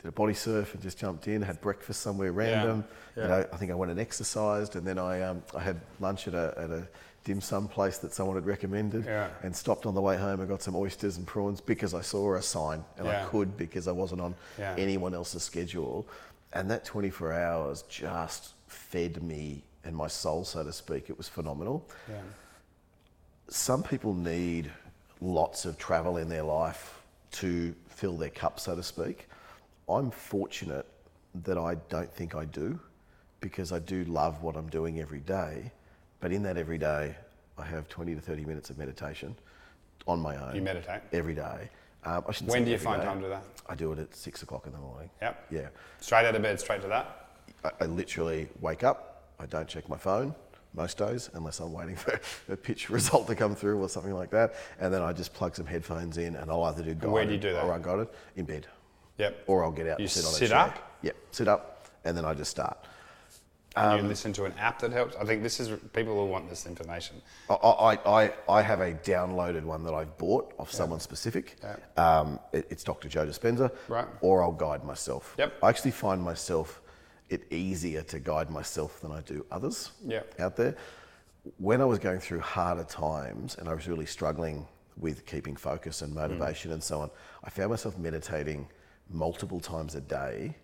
did 0.01 0.07
a 0.07 0.11
body 0.11 0.33
surf 0.33 0.73
and 0.73 0.81
just 0.81 0.97
jumped 0.97 1.27
in, 1.27 1.41
had 1.41 1.59
breakfast 1.61 2.01
somewhere 2.01 2.31
random. 2.31 2.83
Yeah. 3.15 3.23
You 3.23 3.29
know, 3.29 3.45
I 3.51 3.57
think 3.57 3.71
I 3.71 3.75
went 3.75 3.91
and 3.91 3.99
exercised, 3.99 4.75
and 4.75 4.85
then 4.87 4.97
I 4.97 5.21
um, 5.23 5.43
I 5.55 5.59
had 5.61 5.79
lunch 5.99 6.27
at 6.27 6.33
a 6.33 6.53
at 6.57 6.69
a 6.71 6.87
dim 7.25 7.41
sum 7.41 7.67
place 7.67 7.97
that 7.97 8.13
someone 8.13 8.35
had 8.37 8.45
recommended, 8.45 9.03
Yeah. 9.05 9.27
and 9.43 9.53
stopped 9.55 9.85
on 9.85 9.93
the 9.93 10.01
way 10.01 10.15
home 10.17 10.39
and 10.39 10.47
got 10.47 10.61
some 10.61 10.75
oysters 10.75 11.17
and 11.17 11.27
prawns 11.27 11.59
because 11.59 11.93
I 11.93 12.01
saw 12.01 12.35
a 12.35 12.41
sign 12.41 12.83
and 12.97 13.05
Yeah. 13.07 13.25
I 13.25 13.29
could 13.29 13.57
because 13.57 13.87
I 13.89 13.91
wasn't 13.91 14.21
on 14.21 14.35
Yeah. 14.57 14.73
anyone 14.77 15.13
else's 15.13 15.43
schedule, 15.43 16.07
and 16.53 16.71
that 16.71 16.85
24 16.85 17.33
hours 17.33 17.81
just 17.89 18.53
fed 18.67 19.21
me 19.21 19.63
and 19.83 19.95
my 19.95 20.07
soul, 20.07 20.45
so 20.45 20.63
to 20.63 20.71
speak. 20.71 21.09
It 21.09 21.17
was 21.17 21.27
phenomenal 21.27 21.85
Yeah. 22.07 22.21
some 23.49 23.83
people 23.83 24.13
need 24.13 24.71
lots 25.21 25.65
of 25.65 25.77
travel 25.77 26.17
in 26.17 26.29
their 26.29 26.43
life 26.43 27.01
to 27.31 27.75
fill 27.89 28.15
their 28.17 28.29
cup, 28.29 28.59
so 28.59 28.75
to 28.75 28.83
speak. 28.83 29.27
I'm 29.89 30.11
fortunate 30.11 30.85
that 31.43 31.57
I 31.57 31.75
don't 31.89 32.11
think 32.13 32.35
I 32.35 32.45
do 32.45 32.79
because 33.41 33.71
I 33.71 33.79
do 33.79 34.03
love 34.05 34.43
what 34.43 34.55
I'm 34.55 34.69
doing 34.69 34.99
every 34.99 35.19
day. 35.21 35.71
But 36.19 36.31
in 36.31 36.43
that 36.43 36.57
every 36.57 36.77
day, 36.77 37.15
I 37.57 37.65
have 37.65 37.87
20 37.89 38.15
to 38.15 38.21
30 38.21 38.45
minutes 38.45 38.69
of 38.69 38.77
meditation 38.77 39.35
on 40.07 40.19
my 40.19 40.35
own. 40.37 40.55
You 40.55 40.61
meditate? 40.61 41.01
Every 41.11 41.33
day. 41.33 41.69
Um, 42.03 42.23
I 42.27 42.31
shouldn't 42.31 42.51
When 42.51 42.65
do 42.65 42.71
you 42.71 42.77
find 42.77 43.01
day. 43.01 43.07
time 43.07 43.17
to 43.17 43.23
do 43.25 43.29
that? 43.29 43.43
I 43.67 43.75
do 43.75 43.91
it 43.91 43.99
at 43.99 44.15
six 44.15 44.43
o'clock 44.43 44.65
in 44.67 44.73
the 44.73 44.77
morning. 44.77 45.09
Yep. 45.21 45.47
Yeah. 45.51 45.67
Straight 45.99 46.25
out 46.25 46.35
of 46.35 46.41
bed, 46.41 46.59
straight 46.59 46.81
to 46.81 46.87
that. 46.87 47.29
I, 47.63 47.71
I 47.81 47.85
literally 47.87 48.47
wake 48.61 48.83
up, 48.83 49.23
I 49.39 49.45
don't 49.45 49.67
check 49.67 49.89
my 49.89 49.97
phone 49.97 50.33
most 50.73 50.97
days 50.97 51.29
unless 51.33 51.59
I'm 51.59 51.73
waiting 51.73 51.95
for 51.95 52.19
a 52.49 52.55
pitch 52.55 52.89
result 52.89 53.27
to 53.27 53.35
come 53.35 53.55
through 53.55 53.81
or 53.81 53.89
something 53.89 54.13
like 54.13 54.29
that. 54.31 54.53
And 54.79 54.93
then 54.93 55.01
I 55.01 55.13
just 55.13 55.33
plug 55.33 55.55
some 55.55 55.65
headphones 55.65 56.17
in 56.17 56.35
and 56.35 56.49
I'll 56.51 56.63
either 56.65 56.83
do 56.83 56.93
guided 56.93 57.09
where 57.11 57.25
do 57.25 57.31
you 57.33 57.39
do 57.39 57.53
that? 57.53 57.63
or 57.63 57.73
unguided 57.73 58.07
in 58.35 58.45
bed. 58.45 58.67
Yep. 59.19 59.43
Or 59.47 59.63
I'll 59.63 59.71
get 59.71 59.87
out 59.87 59.99
You 59.99 60.03
and 60.05 60.11
sit 60.11 60.25
on 60.25 60.31
a 60.31 60.35
sit 60.35 60.49
chair. 60.49 60.57
up? 60.57 60.97
Yep, 61.03 61.15
sit 61.31 61.47
up 61.47 61.85
and 62.05 62.17
then 62.17 62.25
I 62.25 62.33
just 62.33 62.49
start. 62.49 62.77
And 63.75 63.85
Um, 63.93 64.01
you 64.01 64.07
listen 64.07 64.33
to 64.33 64.45
an 64.45 64.53
app 64.57 64.79
that 64.79 64.91
helps. 64.91 65.15
I 65.17 65.25
think 65.25 65.43
this 65.43 65.59
is 65.59 65.69
people 65.93 66.15
will 66.15 66.27
want 66.27 66.49
this 66.49 66.65
information. 66.65 67.21
I, 67.49 67.53
I, 67.53 68.23
I, 68.23 68.33
I 68.49 68.61
have 68.63 68.81
a 68.81 68.93
downloaded 68.93 69.63
one 69.63 69.83
that 69.83 69.93
I've 69.93 70.17
bought 70.17 70.53
of 70.57 70.71
someone 70.71 70.99
specific. 70.99 71.57
Um, 71.95 72.39
it- 72.51 72.65
it's 72.71 72.83
Dr. 72.83 73.07
Joe 73.09 73.27
Dispenza. 73.27 73.71
Right. 73.87 74.07
Or 74.21 74.41
I'll 74.41 74.51
guide 74.53 74.83
myself. 74.83 75.35
Yep. 75.37 75.53
I 75.61 75.69
actually 75.69 75.91
find 75.91 76.21
myself 76.23 76.81
it 77.29 77.43
easier 77.53 78.01
to 78.01 78.19
guide 78.19 78.49
myself 78.49 79.01
than 79.01 79.11
I 79.11 79.21
do 79.21 79.45
others 79.51 79.91
Yep. 80.07 80.39
out 80.39 80.55
there. 80.55 80.75
When 81.57 81.79
I 81.79 81.85
was 81.85 81.99
going 81.99 82.19
through 82.19 82.39
harder 82.39 82.83
times 82.85 83.55
and 83.59 83.69
I 83.69 83.73
was 83.75 83.87
really 83.87 84.07
struggling 84.07 84.67
with 84.97 85.25
keeping 85.27 85.55
focus 85.55 86.01
and 86.01 86.13
motivation 86.13 86.71
and 86.71 86.83
so 86.83 87.01
on, 87.01 87.11
I 87.43 87.51
found 87.51 87.69
myself 87.69 87.97
meditating 87.99 88.67
multiple 89.09 89.59
times 89.59 89.95
a 89.95 90.01
day 90.01 90.55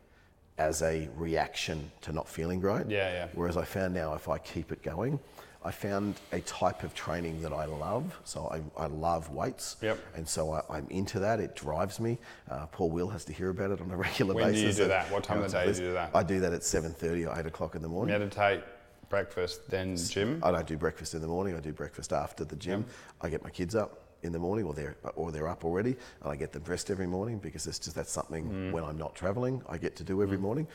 as 0.58 0.82
a 0.82 1.10
reaction 1.18 1.92
to 2.02 2.14
not 2.14 2.28
feeling 2.30 2.60
great. 2.60 2.88
Yeah, 2.90 3.12
yeah. 3.12 3.28
Whereas 3.34 3.58
I 3.58 3.66
found 3.66 3.94
now 3.94 4.14
if 4.14 4.30
I 4.30 4.38
keep 4.38 4.72
it 4.72 4.82
going, 4.82 5.20
I 5.64 5.72
found 5.72 6.16
a 6.32 6.40
type 6.42 6.84
of 6.84 6.94
training 6.94 7.42
that 7.42 7.52
I 7.52 7.66
love. 7.66 8.18
So 8.24 8.48
I, 8.48 8.82
I 8.82 8.86
love 8.86 9.32
weights. 9.32 9.78
Yep. 9.82 10.00
And 10.16 10.28
so 10.30 10.52
I, 10.52 10.62
I'm 10.70 10.88
into 10.90 11.20
that. 11.20 11.40
It 11.40 11.56
drives 11.56 12.00
me. 12.00 12.20
Uh, 12.50 12.68
Paul 12.68 12.92
Will 12.92 13.10
has 13.10 13.26
to 13.26 13.34
hear 13.34 13.50
about 13.50 13.72
it 13.72 13.82
on 13.82 13.90
a 13.90 13.98
regular 14.08 14.36
When 14.36 14.54
do 14.54 14.60
you 14.60 14.68
basis. 14.68 14.78
do 14.84 14.88
that? 14.90 15.12
What 15.12 15.24
time 15.24 15.42
of 15.42 15.52
the 15.52 15.58
day 15.58 15.66
do 15.74 15.82
you 15.82 15.88
do 15.88 15.94
that? 15.94 16.12
I 16.14 16.22
do 16.22 16.40
that 16.40 16.54
at 16.54 16.62
7.30 16.62 17.28
or 17.36 17.40
8 17.40 17.48
o'clock 17.48 17.76
in 17.76 17.82
the 17.82 17.88
morning. 17.88 18.14
Meditate, 18.14 18.62
breakfast, 19.10 19.68
then 19.70 19.98
gym. 19.98 20.40
I 20.44 20.52
don't 20.52 20.68
do 20.68 20.78
breakfast 20.78 21.16
in 21.16 21.22
the 21.22 21.28
morning. 21.28 21.58
I 21.58 21.60
do 21.62 21.74
breakfast 21.74 22.14
after 22.14 22.46
the 22.46 22.56
gym. 22.56 22.86
I 23.22 23.30
get 23.30 23.44
my 23.44 23.50
kids 23.50 23.74
up 23.76 24.05
in 24.26 24.34
the 24.34 24.40
morning, 24.40 24.66
or 24.66 24.74
they're 24.74 24.96
or 25.16 25.32
they're 25.32 25.48
up 25.48 25.64
already, 25.64 25.96
and 26.22 26.32
I 26.32 26.36
get 26.36 26.52
them 26.52 26.64
dressed 26.64 26.90
every 26.92 27.08
morning 27.08 27.38
because 27.40 27.66
it's 27.68 27.80
just 27.80 27.96
that's 27.96 28.12
something 28.12 28.46
Mm. 28.46 28.72
when 28.72 28.84
I'm 28.84 28.98
not 28.98 29.16
traveling 29.16 29.62
I 29.70 29.78
get 29.78 29.96
to 29.98 30.04
do 30.04 30.22
every 30.22 30.38
morning, 30.38 30.68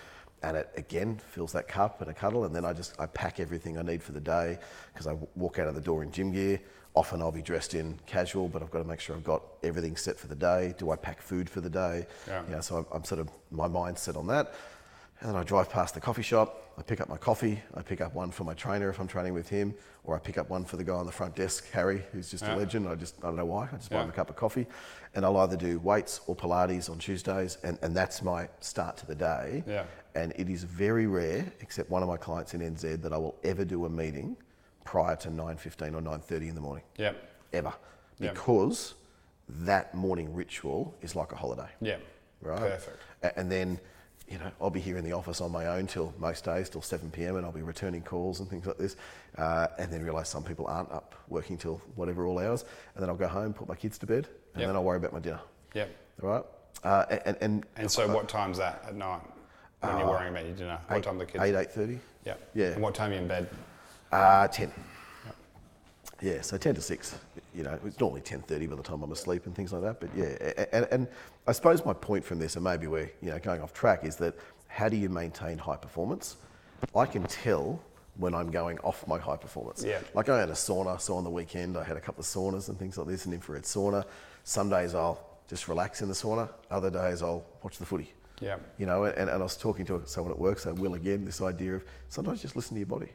and 0.42 0.57
it 0.57 0.70
again 0.76 1.18
fills 1.32 1.53
that 1.53 1.68
cup 1.68 2.01
and 2.01 2.11
a 2.11 2.14
cuddle, 2.14 2.44
and 2.44 2.55
then 2.55 2.64
I 2.64 2.72
just 2.72 2.98
I 2.98 3.07
pack 3.07 3.40
everything 3.40 3.76
I 3.78 3.82
need 3.82 4.03
for 4.03 4.12
the 4.12 4.20
day 4.20 4.59
because 4.92 5.07
I 5.07 5.11
w- 5.11 5.28
walk 5.36 5.59
out 5.59 5.66
of 5.66 5.74
the 5.74 5.80
door 5.80 6.03
in 6.03 6.11
gym 6.11 6.32
gear. 6.32 6.61
Often 6.94 7.22
I'll 7.22 7.30
be 7.30 7.42
dressed 7.42 7.74
in 7.74 7.98
casual, 8.07 8.48
but 8.48 8.62
I've 8.62 8.70
got 8.72 8.78
to 8.78 8.84
make 8.88 8.98
sure 8.98 9.14
I've 9.14 9.22
got 9.22 9.42
everything 9.62 9.96
set 9.96 10.18
for 10.18 10.26
the 10.26 10.34
day. 10.34 10.74
Do 10.76 10.90
I 10.90 10.96
pack 10.96 11.22
food 11.22 11.48
for 11.48 11.61
the 11.61 11.70
day? 11.70 12.07
Yeah. 12.26 12.42
You 12.48 12.55
know, 12.57 12.61
so 12.61 12.78
I'm, 12.78 12.86
I'm 12.92 13.05
sort 13.05 13.20
of 13.20 13.28
my 13.53 13.68
mind's 13.68 14.01
set 14.01 14.16
on 14.16 14.26
that. 14.26 14.55
And 15.20 15.28
then 15.28 15.36
I 15.36 15.44
drive 15.44 15.70
past 15.70 15.94
the 15.94 16.01
coffee 16.01 16.22
shop. 16.22 16.70
I 16.81 16.83
pick 16.83 17.03
up 17.03 17.11
my 17.11 17.18
coffee. 17.18 17.61
I 17.74 17.83
pick 17.83 18.01
up 18.01 18.14
one 18.14 18.31
for 18.31 18.45
my 18.45 18.55
trainer 18.55 18.89
if 18.89 18.99
I'm 18.99 19.07
training 19.07 19.35
with 19.35 19.51
him, 19.51 19.74
or 20.03 20.16
I 20.16 20.18
pick 20.18 20.39
up 20.39 20.49
one 20.49 20.64
for 20.64 20.78
the 20.78 20.83
guy 20.83 20.95
on 20.95 21.05
the 21.05 21.12
front 21.12 21.37
desk, 21.37 21.70
Harry, 21.72 22.03
who's 22.11 22.31
just 22.31 22.43
Yeah. 22.43 22.55
a 22.55 22.57
legend. 22.57 22.89
I 22.89 22.95
just 22.95 23.16
I 23.18 23.26
don't 23.26 23.37
know 23.37 23.45
why. 23.45 23.68
I 23.70 23.76
just 23.76 23.91
buy 23.91 24.03
him 24.03 24.09
a 24.09 24.12
cup 24.12 24.31
of 24.31 24.37
coffee, 24.37 24.66
and 25.14 25.22
I'll 25.26 25.37
either 25.37 25.59
do 25.59 25.78
weights 25.81 26.22
or 26.26 26.35
Pilates 26.35 26.89
on 26.89 26.99
Tuesdays, 26.99 27.59
and, 27.62 27.78
and 27.83 27.95
that's 27.95 28.22
my 28.22 28.49
start 28.61 28.97
to 28.97 29.07
the 29.07 29.14
day. 29.14 29.62
Yeah. 29.66 29.85
And 30.14 30.33
it 30.37 30.49
is 30.49 30.64
very 30.64 31.07
rare, 31.07 31.45
except 31.61 31.91
one 31.91 32.03
of 32.03 32.09
my 32.09 32.16
clients 32.16 32.55
in 32.55 32.62
NZ, 32.62 33.03
that 33.03 33.12
I 33.12 33.18
will 33.18 33.37
ever 33.45 33.66
do 33.66 33.85
a 33.85 33.91
meeting 33.91 34.39
prior 34.85 35.16
to 35.16 35.28
9:15 35.31 35.95
or 35.95 36.01
9:30 36.01 36.49
in 36.49 36.55
the 36.55 36.62
morning, 36.62 36.85
Yep. 36.97 37.16
ever, 37.53 37.74
Yeah. 38.18 38.31
because 38.31 38.95
that 39.51 39.93
morning 39.95 40.33
ritual 40.33 40.95
is 41.03 41.14
like 41.14 41.33
a 41.33 41.37
holiday 41.37 41.68
Yeah. 41.83 41.99
right? 42.41 42.59
Perfect. 42.59 43.03
And 43.37 43.53
then, 43.53 43.78
you 44.31 44.39
know, 44.39 44.51
I'll 44.61 44.70
be 44.70 44.81
here 44.81 44.97
in 44.97 45.05
the 45.05 45.12
office 45.12 45.41
on 45.41 45.51
my 45.51 45.66
own 45.66 45.89
till 45.89 46.14
most 46.18 46.45
days, 46.45 46.68
till 46.70 46.83
7 46.83 47.11
p.m., 47.11 47.37
and 47.37 47.45
I'll 47.45 47.51
be 47.51 47.62
returning 47.62 48.01
calls 48.03 48.39
and 48.39 48.49
things 48.49 48.64
like 48.64 48.78
this. 48.78 48.95
Uh, 49.37 49.66
and 49.78 49.93
then 49.93 50.03
realise 50.05 50.28
some 50.28 50.45
people 50.45 50.66
aren't 50.68 50.91
up 50.93 51.16
working 51.28 51.59
till 51.59 51.81
whatever 51.97 52.26
all 52.26 52.39
hours. 52.39 52.64
And 52.95 53.03
then 53.03 53.11
I'll 53.11 53.16
go 53.16 53.26
home, 53.26 53.53
put 53.53 53.68
my 53.68 53.74
kids 53.74 53.99
to 53.99 54.07
bed, 54.07 54.28
and 54.55 54.61
Yep. 54.61 54.68
then 54.68 54.76
I'll 54.76 54.85
worry 54.85 54.99
about 54.99 55.12
my 55.12 55.18
dinner. 55.18 55.41
Yep. 55.74 55.91
All 56.22 56.28
right? 56.31 56.45
Uh, 56.85 57.16
and, 57.26 57.37
and, 57.41 57.66
And 57.76 57.91
so, 57.91 58.07
what 58.14 58.28
time's 58.28 58.59
that 58.59 58.85
at 58.87 58.95
night 58.95 59.20
when 59.81 59.99
you're 59.99 60.07
worrying 60.09 60.33
about 60.33 60.47
your 60.47 60.55
dinner? 60.55 60.78
What 60.87 60.95
Uh, 60.95 60.99
eight, 60.99 61.05
time 61.05 61.18
the 61.18 61.26
kids? 61.26 61.45
8, 61.45 61.55
8.30? 61.55 61.99
Yeah. 62.24 62.35
Yeah. 62.55 62.66
And 62.66 62.83
what 62.83 62.95
time 62.95 63.11
are 63.11 63.14
you 63.14 63.20
in 63.20 63.26
bed? 63.28 63.49
Uh, 64.12 64.47
10. 64.47 64.72
Yeah, 66.22 66.43
so 66.43 66.59
10 66.59 66.74
to 66.74 66.83
6. 66.83 67.16
You 67.55 67.62
know, 67.64 67.78
it's 67.85 67.99
normally 67.99 68.20
10.30 68.20 68.68
by 68.68 68.76
the 68.76 68.83
time 68.83 69.03
I'm 69.03 69.11
asleep 69.11 69.47
and 69.47 69.57
things 69.57 69.72
like 69.72 69.83
that. 69.83 70.01
But 70.01 70.11
yeah, 70.14 70.66
and, 70.72 70.87
and 70.93 71.09
I 71.51 71.53
suppose 71.53 71.84
my 71.84 71.92
point 71.92 72.24
from 72.24 72.38
this, 72.38 72.55
and 72.55 72.62
maybe 72.62 72.86
we're 72.86 73.11
you 73.20 73.32
know, 73.32 73.38
going 73.40 73.61
off 73.61 73.72
track, 73.72 74.05
is 74.05 74.14
that 74.18 74.38
how 74.68 74.88
do 74.88 74.96
you 74.96 75.09
maintain 75.09 75.59
high 75.59 75.76
performance? 75.76 76.36
I 76.94 77.07
can 77.07 77.24
tell 77.24 77.82
when 78.18 78.36
I'm 78.36 78.53
going 78.53 78.78
off 78.84 79.05
my 79.09 79.18
high 79.18 79.36
performance. 79.36 79.82
Yeah. 79.82 79.98
Like 80.14 80.28
I 80.28 80.38
had 80.38 80.48
a 80.48 80.53
sauna, 80.53 81.01
so 81.01 81.16
on 81.16 81.24
the 81.24 81.30
weekend 81.30 81.76
I 81.76 81.82
had 81.82 81.96
a 81.96 82.01
couple 82.01 82.20
of 82.20 82.26
saunas 82.28 82.68
and 82.68 82.78
things 82.78 82.96
like 82.96 83.09
this, 83.09 83.26
an 83.26 83.32
infrared 83.32 83.64
sauna. 83.64 84.05
Some 84.44 84.70
days 84.70 84.94
I'll 84.94 85.20
just 85.48 85.66
relax 85.66 86.03
in 86.03 86.09
the 86.09 86.14
sauna, 86.14 86.48
other 86.70 86.88
days 86.88 87.20
I'll 87.20 87.44
watch 87.64 87.78
the 87.78 87.84
footy. 87.84 88.12
Yeah. 88.40 88.59
You 88.78 88.86
know, 88.86 89.03
and, 89.03 89.18
and 89.18 89.30
I 89.30 89.36
was 89.38 89.57
talking 89.57 89.84
to 89.86 90.01
someone 90.07 90.32
at 90.32 90.38
work, 90.38 90.61
so 90.61 90.72
Will 90.74 90.94
again, 90.94 91.24
this 91.24 91.42
idea 91.42 91.74
of 91.74 91.84
sometimes 92.11 92.42
just 92.42 92.55
listen 92.55 92.76
to 92.76 92.78
your 92.78 92.86
body. 92.86 93.11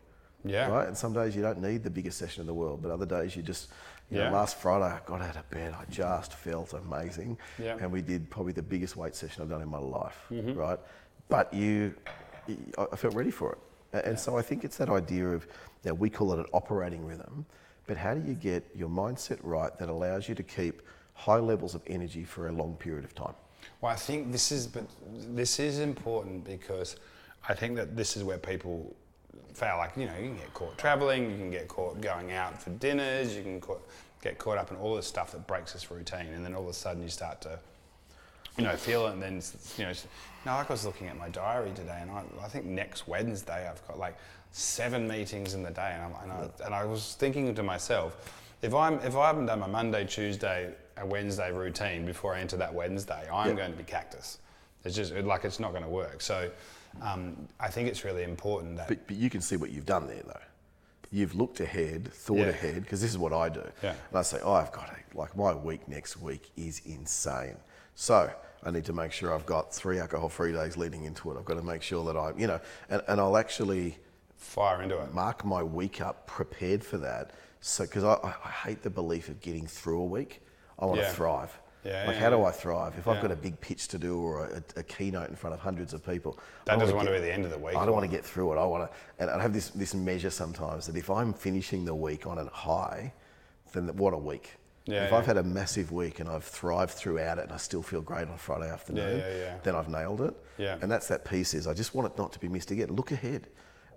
Yeah. 0.46 0.68
Right? 0.70 0.88
And 0.88 0.96
some 0.98 1.14
days 1.14 1.36
you 1.36 1.42
don't 1.42 1.62
need 1.62 1.84
the 1.84 1.90
biggest 1.90 2.18
session 2.18 2.42
in 2.42 2.48
the 2.48 2.54
world, 2.54 2.82
but 2.82 2.92
other 2.92 3.06
days 3.06 3.36
you 3.36 3.42
just, 3.42 3.70
you 4.12 4.18
Yeah. 4.20 4.30
know, 4.30 4.36
last 4.36 4.58
Friday 4.58 4.86
I 4.86 5.00
got 5.06 5.22
out 5.22 5.36
of 5.36 5.50
bed, 5.50 5.74
I 5.74 5.86
just 5.90 6.34
felt 6.34 6.74
amazing. 6.74 7.38
Yeah. 7.58 7.74
Mm-hmm. 7.74 7.84
And 7.84 7.92
we 7.92 8.02
did 8.02 8.30
probably 8.30 8.54
the 8.54 8.62
biggest 8.62 8.96
weight 8.96 9.16
session 9.16 9.42
I've 9.44 9.50
done 9.50 9.62
in 9.62 9.70
my 9.70 9.80
life, 9.80 10.18
right? 10.30 10.80
But 11.30 11.54
you, 11.54 11.96
I 12.78 12.96
felt 12.96 13.16
ready 13.16 13.32
for 13.32 13.54
it. 13.54 13.58
A- 13.98 14.08
And 14.08 14.20
so 14.20 14.38
I 14.38 14.42
think 14.44 14.64
it's 14.64 14.78
that 14.78 14.90
idea 14.90 15.28
of, 15.28 15.46
you 15.84 15.90
know, 15.90 15.94
we 15.96 16.10
call 16.10 16.32
it 16.34 16.40
an 16.40 16.46
operating 16.54 17.06
rhythm, 17.06 17.46
but 17.88 17.98
how 17.98 18.14
do 18.14 18.22
you 18.28 18.36
get 18.36 18.64
your 18.76 18.90
mindset 18.90 19.40
right 19.42 19.76
that 19.80 19.90
allows 19.90 20.30
you 20.30 20.36
to 20.36 20.44
keep 20.44 20.82
high 21.14 21.40
levels 21.40 21.76
of 21.76 21.82
energy 21.88 22.24
for 22.24 22.48
a 22.48 22.52
long 22.52 22.76
period 22.76 23.04
of 23.06 23.16
time? 23.16 23.34
Well, 23.82 23.92
I 23.92 23.96
think 23.96 24.32
this 24.32 24.52
is, 24.52 24.68
but 24.68 24.84
this 25.36 25.60
is 25.60 25.80
important 25.80 26.44
because 26.46 26.98
I 27.50 27.54
think 27.56 27.76
that 27.78 27.96
this 27.96 28.16
is 28.18 28.24
where 28.24 28.38
people 28.38 28.96
fail. 29.54 29.78
Like 29.78 29.96
you 29.98 30.06
know, 30.06 30.16
you 30.18 30.28
can 30.30 30.38
get 30.38 30.54
caught 30.54 30.78
traveling, 30.78 31.30
you 31.32 31.38
can 31.38 31.52
get 31.52 31.68
caught 31.68 32.00
going 32.02 32.32
out 32.32 32.62
for 32.62 32.70
dinners, 32.72 33.36
you 33.36 33.42
can 33.44 33.60
caught, 33.62 33.88
get 34.22 34.38
caught 34.38 34.58
up 34.58 34.72
in 34.72 34.78
all 34.78 34.96
this 34.96 35.08
stuff 35.08 35.32
that 35.32 35.46
breaks 35.48 35.74
this 35.74 35.90
routine, 35.92 36.28
and 36.34 36.44
then 36.46 36.54
all 36.56 36.64
of 36.64 36.70
a 36.70 36.74
sudden 36.74 37.02
you 37.04 37.10
start 37.10 37.42
to, 37.42 37.60
you 38.58 38.64
know, 38.64 38.76
feel 38.76 39.08
it, 39.08 39.14
and 39.14 39.22
then 39.22 39.42
you 39.78 39.84
know, 39.86 39.92
it's- 39.92 40.08
no, 40.46 40.54
like 40.54 40.70
I 40.70 40.74
was 40.74 40.86
looking 40.86 41.08
at 41.08 41.18
my 41.18 41.30
diary 41.30 41.72
today, 41.74 41.98
and 42.02 42.12
I, 42.12 42.24
I 42.44 42.48
think 42.48 42.66
next 42.66 43.08
Wednesday 43.08 43.68
I've 43.68 43.86
got 43.88 43.98
like 43.98 44.16
seven 44.52 45.08
meetings 45.08 45.54
in 45.56 45.64
the 45.64 45.72
day, 45.72 45.92
and, 45.96 46.04
I'm, 46.04 46.24
and, 46.24 46.32
I, 46.32 46.66
and 46.66 46.76
I 46.76 46.86
was 46.86 47.16
thinking 47.20 47.54
to 47.56 47.64
myself, 47.64 48.32
if 48.62 48.74
I'm 48.74 49.00
if 49.00 49.16
I 49.16 49.28
haven't 49.28 49.48
done 49.48 49.60
my 49.60 49.68
Monday, 49.68 50.06
Tuesday, 50.06 50.72
and 50.98 51.10
Wednesday 51.12 51.52
routine 51.52 52.06
before 52.06 52.36
I 52.36 52.40
enter 52.40 52.58
that 52.58 52.74
Wednesday, 52.74 53.28
I'm 53.32 53.50
Yeah. 53.50 53.56
going 53.56 53.72
to 53.72 53.78
be 53.78 53.84
cactus. 53.84 54.38
It's 54.86 54.96
just 54.96 55.14
like 55.14 55.44
it's 55.46 55.60
not 55.60 55.72
going 55.72 55.84
to 55.84 55.90
work. 55.90 56.22
So 56.22 56.50
um, 57.02 57.48
I 57.60 57.70
think 57.70 57.90
it's 57.90 58.04
really 58.04 58.24
important 58.24 58.78
that 58.78 58.88
But, 58.88 59.08
but 59.08 59.16
you 59.16 59.30
can 59.30 59.42
see 59.42 59.58
what 59.58 59.72
you've 59.72 59.86
done 59.86 60.08
there, 60.08 60.22
though. 60.26 60.40
You've 61.12 61.36
looked 61.36 61.60
ahead, 61.60 62.12
thought 62.14 62.38
Yeah. 62.40 62.46
ahead, 62.48 62.82
because 62.82 63.02
this 63.02 63.12
is 63.12 63.18
what 63.18 63.32
I 63.34 63.50
do. 63.50 63.64
Yeah. 63.84 63.92
And 64.10 64.18
I 64.18 64.22
say, 64.22 64.40
oh, 64.44 64.54
I've 64.54 64.72
got 64.72 64.90
a, 64.90 65.18
like 65.18 65.36
my 65.38 65.54
week 65.54 65.88
next 65.88 66.18
week 66.18 66.50
is 66.58 66.82
insane. 66.86 67.58
So 67.96 68.30
I 68.64 68.72
need 68.72 68.86
to 68.86 68.94
make 68.94 69.12
sure 69.12 69.34
I've 69.34 69.46
got 69.46 69.74
three 69.74 70.00
alcohol-free 70.00 70.52
days 70.54 70.76
leading 70.78 71.04
into 71.06 71.32
it. 71.32 71.38
I've 71.38 71.46
got 71.46 71.56
to 71.56 71.64
make 71.64 71.82
sure 71.82 72.04
that 72.06 72.18
I, 72.18 72.34
you 72.38 72.48
know, 72.48 72.60
and, 72.90 73.02
and 73.08 73.22
I'll 73.22 73.38
actually 73.38 73.98
fire 74.36 74.82
into 74.82 75.00
it. 75.00 75.14
mark 75.14 75.46
my 75.46 75.64
week 75.64 76.02
up 76.02 76.28
prepared 76.28 76.84
for 76.84 76.98
that. 76.98 77.32
So, 77.62 77.84
because 77.86 78.04
I, 78.04 78.16
I 78.24 78.50
hate 78.50 78.82
the 78.84 78.90
belief 78.90 79.30
of 79.30 79.40
getting 79.42 79.66
through 79.68 80.02
a 80.02 80.06
week. 80.06 80.42
I 80.78 80.86
want 80.86 81.00
Yeah. 81.00 81.10
to 81.10 81.16
thrive. 81.16 81.58
Yeah, 81.86 82.06
like 82.08 82.16
yeah, 82.16 82.22
how 82.22 82.30
do. 82.32 82.44
I 82.44 82.52
thrive 82.52 82.98
if 82.98 83.08
I've 83.08 83.22
got 83.22 83.32
a 83.32 83.36
big 83.36 83.60
pitch 83.62 83.88
to 83.90 83.98
do 84.00 84.18
or 84.18 84.46
a, 84.46 84.64
a 84.80 84.84
keynote 84.84 85.30
in 85.30 85.36
front 85.36 85.54
of 85.54 85.60
hundreds 85.60 85.94
of 85.94 86.04
people? 86.06 86.40
That 86.66 86.78
I 86.78 86.80
doesn't 86.80 86.96
wanna 86.96 87.12
get- 87.12 87.22
be 87.22 87.28
the 87.28 87.34
end 87.34 87.46
of 87.46 87.52
the 87.52 87.60
week. 87.60 87.76
I 87.76 87.86
don't 87.86 87.94
want 87.94 88.06
to 88.10 88.12
get 88.12 88.26
through 88.26 88.54
it. 88.54 88.58
I 88.58 88.66
want 88.66 88.90
to, 88.90 88.98
and 89.20 89.30
I 89.30 89.42
have 89.42 89.54
this 89.54 89.70
this 89.70 89.94
measure 89.94 90.32
sometimes 90.32 90.88
that 90.88 90.96
if 90.96 91.10
I'm 91.10 91.32
finishing 91.34 91.86
the 91.86 91.94
week 91.96 92.26
on 92.26 92.38
a 92.40 92.46
high, 92.46 93.14
then 93.74 93.88
what 93.96 94.14
a 94.14 94.18
week. 94.18 94.52
Yeah, 94.88 95.06
if 95.06 95.12
yeah. 95.12 95.18
I've 95.18 95.26
had 95.26 95.38
a 95.38 95.44
massive 95.44 95.92
week 95.92 96.20
and 96.20 96.30
I've 96.30 96.44
thrived 96.44 96.92
throughout 96.92 97.40
it 97.40 97.46
and 97.46 97.52
I 97.54 97.58
still 97.58 97.82
feel 97.82 98.02
great 98.02 98.28
on 98.28 98.38
Friday 98.38 98.70
afternoon, 98.70 99.18
yeah, 99.18 99.56
then 99.64 99.76
I've 99.76 99.90
nailed 99.90 100.22
it. 100.22 100.36
Yeah. 100.58 100.78
And 100.82 100.92
that's 100.92 101.08
that 101.08 101.26
piece 101.26 101.54
is 101.56 101.66
I 101.68 101.74
just 101.74 101.96
want 101.96 102.12
it 102.12 102.18
not 102.18 102.32
to 102.34 102.40
be 102.40 102.48
missed 102.48 102.70
again. 102.72 102.90
Look 102.90 103.12
ahead 103.12 103.48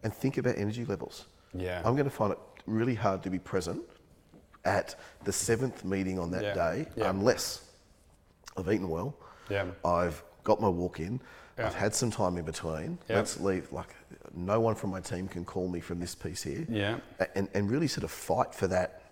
and 0.03 0.13
think 0.15 0.39
about 0.39 0.57
energy 0.57 0.85
levels. 0.87 1.27
Yeah. 1.55 1.83
I'm 1.85 1.95
going 1.95 2.05
to 2.09 2.11
find 2.11 2.33
it 2.33 2.39
really 2.67 2.95
hard 2.95 3.23
to 3.25 3.31
be 3.31 3.39
present 3.39 3.83
at 4.65 4.95
the 5.25 5.33
seventh 5.33 5.85
meeting 5.85 6.19
on 6.19 6.31
that 6.31 6.55
day 6.55 6.87
unless 7.05 7.68
I've 8.59 8.69
eaten 8.73 8.89
well. 8.89 9.15
Yeah. 9.49 9.67
I've 9.85 10.23
got 10.45 10.61
my 10.61 10.69
walk 10.69 11.01
in. 11.01 11.21
Yeah. 11.59 11.67
I've 11.67 11.75
had 11.75 11.95
some 11.95 12.11
time 12.11 12.37
in 12.37 12.45
between. 12.45 12.99
Yeah. 13.09 13.17
Let's 13.17 13.41
leave. 13.41 13.73
Like, 13.73 13.95
no 14.35 14.61
one 14.61 14.75
from 14.75 14.91
my 14.91 15.01
team 15.01 15.29
can 15.29 15.45
call 15.45 15.69
me 15.69 15.81
from 15.81 16.01
this 16.01 16.15
piece 16.15 16.43
here. 16.43 16.67
Yeah. 16.69 16.99
And, 17.35 17.49
and 17.55 17.71
really 17.71 17.89
sort 17.89 18.05
of 18.05 18.11
fight 18.11 18.55
for 18.55 18.67
that 18.69 19.03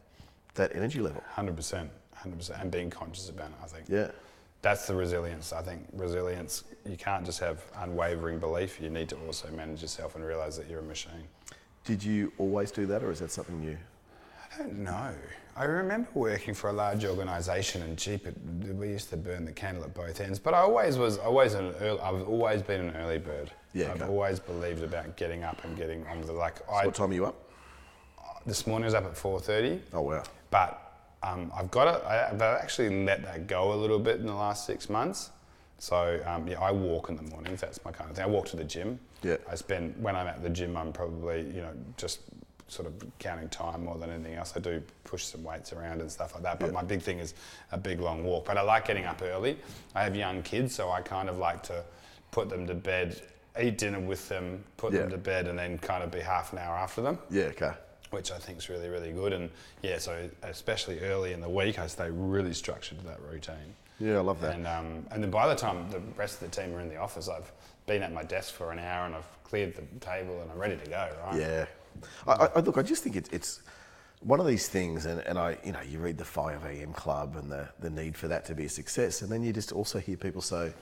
that 0.54 0.74
energy 0.74 1.00
level. 1.00 1.22
Hundred 1.28 1.54
percent, 1.54 1.90
hundred 2.14 2.38
percent, 2.38 2.62
and 2.62 2.70
being 2.70 2.88
conscious 2.90 3.28
about 3.28 3.50
it. 3.50 3.56
I 3.62 3.66
think. 3.66 3.88
Yeah. 3.88 4.10
That's 4.62 4.86
the 4.86 4.94
resilience. 4.94 5.52
I 5.52 5.62
think 5.62 5.86
resilience. 5.92 6.64
You 6.84 6.96
can't 6.96 7.24
just 7.24 7.40
have 7.40 7.62
unwavering 7.76 8.38
belief. 8.38 8.80
You 8.80 8.90
need 8.90 9.08
to 9.10 9.16
also 9.26 9.50
manage 9.50 9.82
yourself 9.82 10.16
and 10.16 10.24
realize 10.24 10.56
that 10.56 10.68
you're 10.68 10.80
a 10.80 10.82
machine. 10.82 11.28
Did 11.84 12.02
you 12.02 12.32
always 12.38 12.70
do 12.70 12.86
that, 12.86 13.04
or 13.04 13.12
is 13.12 13.20
that 13.20 13.30
something 13.30 13.60
new? 13.60 13.76
I 14.54 14.58
don't 14.58 14.78
know. 14.78 15.14
I 15.58 15.64
remember 15.64 16.08
working 16.12 16.52
for 16.52 16.68
a 16.68 16.72
large 16.72 17.04
organisation, 17.06 17.80
and 17.82 17.96
cheap. 17.96 18.26
We 18.74 18.88
used 18.88 19.08
to 19.10 19.16
burn 19.16 19.46
the 19.46 19.52
candle 19.52 19.84
at 19.84 19.94
both 19.94 20.20
ends. 20.20 20.38
But 20.38 20.52
I 20.52 20.58
always 20.58 20.98
was 20.98 21.16
always 21.16 21.54
an 21.54 21.74
early, 21.80 21.98
I've 22.00 22.28
always 22.28 22.60
been 22.60 22.82
an 22.88 22.96
early 22.96 23.18
bird. 23.18 23.50
Yeah, 23.72 23.92
I've 23.92 24.02
okay. 24.02 24.10
always 24.10 24.38
believed 24.38 24.82
about 24.82 25.16
getting 25.16 25.44
up 25.44 25.64
and 25.64 25.74
getting 25.76 26.06
on 26.08 26.20
the 26.20 26.32
like. 26.32 26.56
I, 26.70 26.84
What 26.84 26.94
time 26.94 27.10
are 27.10 27.14
you 27.14 27.26
up? 27.26 27.42
this 28.44 28.66
morning 28.66 28.84
I 28.84 28.88
was 28.88 28.94
up 28.94 29.06
at 29.06 29.16
four 29.16 29.40
thirty. 29.40 29.80
Oh 29.94 30.02
wow. 30.02 30.22
But 30.50 30.80
um, 31.22 31.50
I've 31.56 31.70
got 31.70 31.88
it. 31.96 32.04
I've 32.04 32.42
actually 32.42 33.04
let 33.04 33.22
that 33.22 33.46
go 33.46 33.72
a 33.72 33.76
little 33.76 33.98
bit 33.98 34.20
in 34.20 34.26
the 34.26 34.34
last 34.34 34.66
six 34.66 34.90
months. 34.90 35.30
So 35.78 36.20
um, 36.26 36.46
yeah, 36.46 36.60
I 36.60 36.70
walk 36.70 37.08
in 37.08 37.16
the 37.16 37.22
mornings. 37.22 37.62
That's 37.62 37.82
my 37.84 37.92
kind 37.92 38.10
of 38.10 38.16
thing. 38.16 38.24
I 38.24 38.28
walk 38.28 38.46
to 38.48 38.56
the 38.56 38.64
gym. 38.64 39.00
Yeah. 39.22 39.36
I 39.50 39.54
spend 39.54 39.94
when 40.02 40.16
I'm 40.16 40.26
at 40.26 40.42
the 40.42 40.50
gym. 40.50 40.76
I'm 40.76 40.92
probably 40.92 41.46
you 41.46 41.62
know 41.62 41.72
just 41.96 42.20
sort 42.68 42.88
of 42.88 42.94
counting 43.18 43.48
time 43.48 43.84
more 43.84 43.96
than 43.96 44.10
anything 44.10 44.34
else. 44.34 44.52
I 44.56 44.60
do 44.60 44.82
push 45.04 45.24
some 45.24 45.44
weights 45.44 45.72
around 45.72 46.00
and 46.00 46.10
stuff 46.10 46.34
like 46.34 46.42
that. 46.42 46.58
But 46.58 46.66
Yeah. 46.66 46.72
my 46.72 46.82
big 46.82 47.00
thing 47.00 47.18
is 47.20 47.34
a 47.72 47.78
big 47.78 48.00
long 48.00 48.24
walk. 48.24 48.44
But 48.44 48.58
I 48.58 48.62
like 48.62 48.86
getting 48.86 49.04
up 49.04 49.22
early. 49.22 49.58
I 49.94 50.02
have 50.02 50.16
young 50.16 50.42
kids, 50.42 50.74
so 50.74 50.90
I 50.90 51.00
kind 51.00 51.28
of 51.28 51.38
like 51.38 51.62
to 51.64 51.84
put 52.32 52.48
them 52.48 52.66
to 52.66 52.74
bed, 52.74 53.20
eat 53.60 53.78
dinner 53.78 54.00
with 54.00 54.28
them, 54.28 54.64
put 54.76 54.92
them 54.92 55.10
to 55.10 55.16
bed, 55.18 55.46
and 55.46 55.58
then 55.58 55.78
kind 55.78 56.02
of 56.02 56.10
be 56.10 56.20
half 56.20 56.52
an 56.52 56.58
hour 56.58 56.74
after 56.76 57.00
them 57.02 57.18
Yeah. 57.30 57.44
Okay. 57.44 57.72
which 58.10 58.30
I 58.32 58.38
think 58.38 58.58
is 58.58 58.68
really, 58.68 58.88
really 58.88 59.12
good. 59.12 59.32
And 59.32 59.48
yeah, 59.82 59.98
so 59.98 60.28
especially 60.42 61.00
early 61.00 61.32
in 61.32 61.40
the 61.40 61.48
week, 61.48 61.78
I 61.78 61.86
stay 61.86 62.10
really 62.10 62.52
structured 62.52 62.98
to 62.98 63.04
that 63.06 63.20
routine. 63.20 63.74
Yeah, 64.00 64.16
I 64.16 64.20
love 64.20 64.40
that. 64.42 64.56
And, 64.56 64.66
um, 64.66 65.06
and 65.10 65.22
then 65.22 65.30
by 65.30 65.46
the 65.48 65.54
time 65.54 65.88
the 65.90 66.00
rest 66.16 66.42
of 66.42 66.50
the 66.50 66.60
team 66.60 66.74
are 66.74 66.80
in 66.80 66.88
the 66.88 66.96
office, 66.96 67.28
I've 67.28 67.50
been 67.86 68.02
at 68.02 68.12
my 68.12 68.24
desk 68.24 68.52
for 68.54 68.72
an 68.72 68.78
hour 68.80 69.06
and 69.06 69.14
I've 69.14 69.44
cleared 69.44 69.74
the 69.76 69.82
table 70.04 70.40
and 70.42 70.50
I'm 70.50 70.58
ready 70.58 70.76
to 70.76 70.90
go, 70.90 71.08
right? 71.24 71.38
Yeah. 71.40 71.66
I, 72.26 72.48
I, 72.56 72.60
look, 72.60 72.78
I 72.78 72.82
just 72.82 73.02
think 73.02 73.16
it, 73.16 73.28
it's 73.32 73.62
one 74.20 74.40
of 74.40 74.46
these 74.46 74.68
things, 74.68 75.06
and, 75.06 75.20
and 75.20 75.38
I, 75.38 75.58
you 75.64 75.72
know, 75.72 75.80
you 75.80 75.98
read 75.98 76.18
the 76.18 76.24
5 76.24 76.64
a.m. 76.64 76.92
club 76.92 77.36
and 77.36 77.50
the, 77.50 77.68
the 77.80 77.90
need 77.90 78.16
for 78.16 78.28
that 78.28 78.44
to 78.46 78.54
be 78.54 78.64
a 78.64 78.68
success, 78.68 79.22
and 79.22 79.30
then 79.30 79.42
you 79.42 79.52
just 79.52 79.72
also 79.72 79.98
hear 79.98 80.16
people 80.16 80.40
say, 80.40 80.72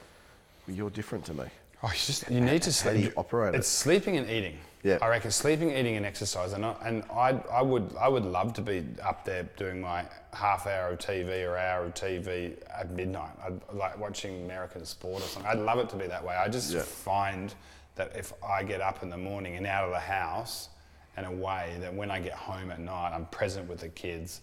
well, 0.67 0.77
you're 0.77 0.91
different 0.91 1.25
to 1.27 1.35
me. 1.35 1.45
Oh, 1.83 1.89
you 1.89 1.95
just 1.99 2.31
you 2.31 2.41
need 2.41 2.63
to 2.63 2.73
sleep. 2.73 2.95
How 2.95 3.01
do 3.01 3.07
you 3.07 3.13
operate 3.17 3.55
it? 3.55 3.59
It's 3.59 3.69
sleeping 3.69 4.17
and 4.17 4.31
eating. 4.31 4.57
Yeah. 4.83 4.99
I 5.03 5.09
reckon 5.09 5.31
sleeping, 5.31 5.71
eating, 5.71 5.97
and 5.97 6.07
exercise. 6.07 6.53
And 6.55 6.65
I, 6.65 6.75
and 6.85 7.03
I, 7.13 7.39
I 7.53 7.61
would 7.61 7.95
I 8.01 8.09
would 8.09 8.25
love 8.25 8.55
to 8.55 8.63
be 8.63 8.85
up 9.03 9.25
there 9.25 9.43
doing 9.57 9.81
my 9.83 10.05
half 10.33 10.67
hour 10.67 10.91
of 10.91 10.99
TV 10.99 11.47
or 11.47 11.57
hour 11.59 11.85
of 11.87 11.95
TV 11.95 12.55
at 12.75 12.91
midnight. 12.91 13.33
I'd 13.45 13.61
like 13.75 13.99
watching 13.99 14.45
American 14.45 14.85
sport 14.87 15.23
or 15.23 15.27
something. 15.27 15.51
I'd 15.51 15.59
love 15.59 15.79
it 15.79 15.89
to 15.91 15.97
be 15.97 16.07
that 16.07 16.25
way. 16.25 16.35
I 16.35 16.49
just 16.49 16.71
Yeah. 16.73 16.81
find 16.81 17.55
that 17.97 18.13
if 18.17 18.33
I 18.43 18.63
get 18.63 18.81
up 18.81 19.03
in 19.03 19.11
the 19.11 19.17
morning 19.19 19.57
and 19.57 19.67
out 19.67 19.85
of 19.85 19.91
the 19.91 20.01
house 20.01 20.69
and 21.17 21.41
way 21.41 21.77
that 21.81 21.93
when 21.95 22.11
I 22.11 22.21
get 22.21 22.33
home 22.35 22.71
at 22.71 22.81
night, 22.81 23.13
I'm 23.15 23.27
present 23.27 23.69
with 23.69 23.81
the 23.81 23.89
kids. 23.89 24.41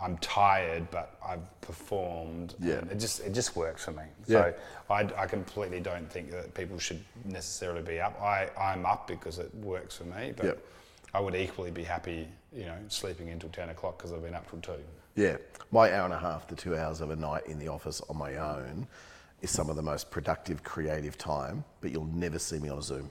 I'm 0.00 0.16
tired, 0.18 0.90
but 0.90 1.18
I've 1.26 1.60
performed. 1.60 2.54
Yeah. 2.58 2.80
It 2.90 2.98
just 2.98 3.20
it 3.20 3.32
just 3.32 3.54
works 3.54 3.84
for 3.84 3.90
me. 3.92 4.04
Yeah. 4.26 4.38
So 4.38 4.54
I, 4.94 5.00
I 5.16 5.26
completely 5.26 5.80
don't 5.80 6.10
think 6.10 6.30
that 6.30 6.54
people 6.54 6.78
should 6.78 7.04
necessarily 7.24 7.82
be 7.82 8.00
up. 8.00 8.18
I, 8.20 8.48
I'm 8.58 8.86
up 8.86 9.06
because 9.06 9.38
it 9.38 9.54
works 9.56 9.96
for 9.96 10.04
me, 10.04 10.32
but 10.36 10.46
Yep. 10.46 10.64
I 11.12 11.20
would 11.20 11.34
equally 11.34 11.70
be 11.70 11.82
happy, 11.82 12.28
you 12.52 12.64
know, 12.64 12.76
sleeping 12.88 13.28
until 13.30 13.50
10 13.50 13.70
o'clock 13.70 13.98
because 13.98 14.12
I've 14.12 14.22
been 14.22 14.34
up 14.34 14.48
till 14.48 14.60
2. 14.60 14.72
Yeah, 15.16 15.36
my 15.72 15.92
hour 15.92 16.04
and 16.04 16.14
a 16.14 16.18
half 16.18 16.46
to 16.48 16.54
two 16.54 16.76
hours 16.76 17.00
of 17.00 17.10
a 17.10 17.16
night 17.16 17.46
in 17.46 17.58
the 17.58 17.68
office 17.68 18.00
on 18.08 18.16
my 18.16 18.36
own 18.36 18.86
is 19.42 19.50
some 19.50 19.68
of 19.68 19.76
the 19.76 19.82
most 19.82 20.10
productive, 20.10 20.62
creative 20.62 21.18
time. 21.18 21.64
But 21.80 21.90
you'll 21.90 22.04
never 22.06 22.38
see 22.38 22.58
me 22.58 22.68
on 22.68 22.78
a 22.78 22.82
Zoom. 22.82 23.10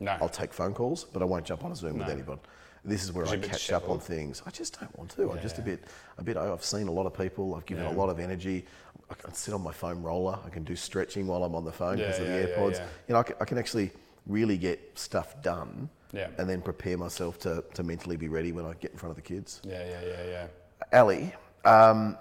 No. 0.00 0.16
I'll 0.20 0.28
take 0.28 0.52
phone 0.52 0.74
calls, 0.74 1.04
but 1.04 1.22
I 1.22 1.24
won't 1.24 1.44
jump 1.44 1.64
on 1.64 1.72
a 1.72 1.76
Zoom 1.76 1.98
with 1.98 2.06
No. 2.06 2.12
anyone. 2.12 2.38
This 2.84 3.02
is 3.02 3.12
where 3.12 3.24
I 3.26 3.30
you're 3.30 3.38
a 3.38 3.40
bit 3.40 3.50
catch 3.50 3.72
up 3.72 3.88
on 3.88 3.98
things. 3.98 4.42
I 4.46 4.50
just 4.50 4.78
don't 4.78 4.96
want 4.96 5.10
to. 5.16 5.30
I'm 5.30 5.40
just 5.40 5.58
a 5.58 5.62
bit, 5.62 5.82
a 6.16 6.22
bit. 6.24 6.36
I've 6.36 6.64
seen 6.64 6.86
a 6.86 6.92
lot 6.92 7.06
of 7.06 7.14
people. 7.16 7.54
I've 7.56 7.66
given 7.66 7.84
Yeah. 7.84 7.90
a 7.92 7.96
lot 7.96 8.08
of 8.08 8.18
energy. 8.20 8.64
I 9.10 9.14
can 9.14 9.34
sit 9.34 9.52
on 9.52 9.62
my 9.62 9.72
foam 9.72 10.02
roller. 10.02 10.38
I 10.46 10.48
can 10.50 10.62
do 10.64 10.76
stretching 10.76 11.26
while 11.26 11.42
I'm 11.42 11.54
on 11.54 11.64
the 11.64 11.72
phone 11.72 11.98
Yeah, 11.98 12.06
because 12.06 12.20
of 12.20 12.26
yeah, 12.28 12.42
the 12.42 12.48
yeah, 12.48 12.56
AirPods. 12.56 12.74
yeah. 12.74 12.86
You 13.08 13.12
know, 13.14 13.18
I 13.20 13.22
can, 13.24 13.36
I 13.40 13.44
can 13.44 13.58
actually 13.58 13.90
really 14.26 14.56
get 14.58 14.78
stuff 14.98 15.40
done, 15.42 15.88
Yeah. 16.12 16.28
and 16.38 16.48
then 16.48 16.62
prepare 16.62 16.96
myself 16.96 17.38
to, 17.40 17.64
to 17.74 17.82
mentally 17.82 18.16
be 18.16 18.28
ready 18.28 18.52
when 18.52 18.64
I 18.64 18.74
get 18.74 18.92
in 18.92 18.98
front 18.98 19.10
of 19.10 19.16
the 19.16 19.22
kids. 19.22 19.60
Yeah, 19.64 19.84
yeah, 19.84 20.00
yeah, 20.02 20.46
yeah. 20.92 21.00
Ali, 21.00 21.34
um, 21.64 22.16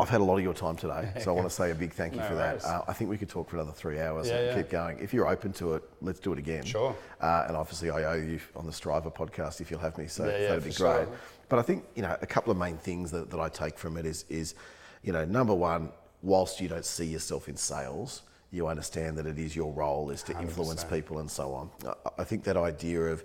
I've 0.00 0.08
had 0.08 0.20
a 0.20 0.24
lot 0.24 0.36
of 0.38 0.42
your 0.42 0.54
time 0.54 0.76
today, 0.76 1.12
so 1.20 1.30
I 1.30 1.34
want 1.34 1.48
to 1.48 1.54
say 1.60 1.70
a 1.70 1.74
big 1.74 1.92
thank 1.92 2.14
you 2.14 2.20
No 2.20 2.26
for 2.28 2.34
that. 2.36 2.64
Uh, 2.64 2.82
I 2.88 2.92
think 2.92 3.10
we 3.10 3.16
could 3.18 3.28
talk 3.28 3.48
for 3.50 3.56
another 3.56 3.72
three 3.72 4.00
hours 4.00 4.28
Yeah, 4.28 4.36
and 4.36 4.46
yeah. 4.46 4.54
keep 4.62 4.70
going. 4.70 4.98
If 4.98 5.12
you're 5.14 5.28
open 5.28 5.52
to 5.54 5.74
it, 5.74 5.82
let's 6.00 6.20
do 6.20 6.32
it 6.32 6.38
again. 6.38 6.64
Sure. 6.64 6.94
Uh, 7.20 7.44
and 7.48 7.56
obviously, 7.56 7.90
I 7.90 8.04
owe 8.04 8.14
you 8.14 8.40
on 8.56 8.66
the 8.66 8.72
Striver 8.72 9.10
podcast 9.10 9.60
if 9.60 9.70
you'll 9.70 9.80
have 9.80 9.96
me, 9.98 10.06
so 10.06 10.24
Yeah, 10.26 10.48
that'd 10.48 10.64
be 10.64 10.70
great. 10.70 10.76
sure. 10.76 11.08
But 11.48 11.58
I 11.58 11.62
think 11.62 11.84
you 11.94 12.02
know 12.02 12.16
a 12.22 12.26
couple 12.26 12.50
of 12.50 12.58
main 12.58 12.76
things 12.78 13.10
that, 13.10 13.30
that 13.30 13.40
I 13.40 13.48
take 13.48 13.78
from 13.78 13.96
it 13.96 14.06
is 14.06 14.24
is 14.28 14.54
you 15.02 15.12
know 15.12 15.24
number 15.24 15.54
one, 15.54 15.90
whilst 16.22 16.60
you 16.60 16.68
don't 16.68 16.84
see 16.84 17.06
yourself 17.06 17.48
in 17.48 17.56
sales. 17.56 18.22
You 18.52 18.66
understand 18.66 19.16
that 19.18 19.26
it 19.26 19.38
is 19.38 19.54
your 19.54 19.72
role 19.72 20.10
is 20.10 20.24
to 20.24 20.36
influence 20.40 20.82
100%. 20.82 20.90
people 20.90 21.18
and 21.20 21.30
so 21.30 21.54
on. 21.54 21.70
I- 21.86 21.92
I 22.22 22.24
think 22.24 22.42
that 22.44 22.56
idea 22.56 23.00
of 23.02 23.22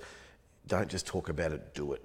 don't 0.67 0.87
just 0.87 1.07
talk 1.07 1.29
about 1.29 1.51
it, 1.51 1.73
do 1.73 1.93
it. 1.93 2.01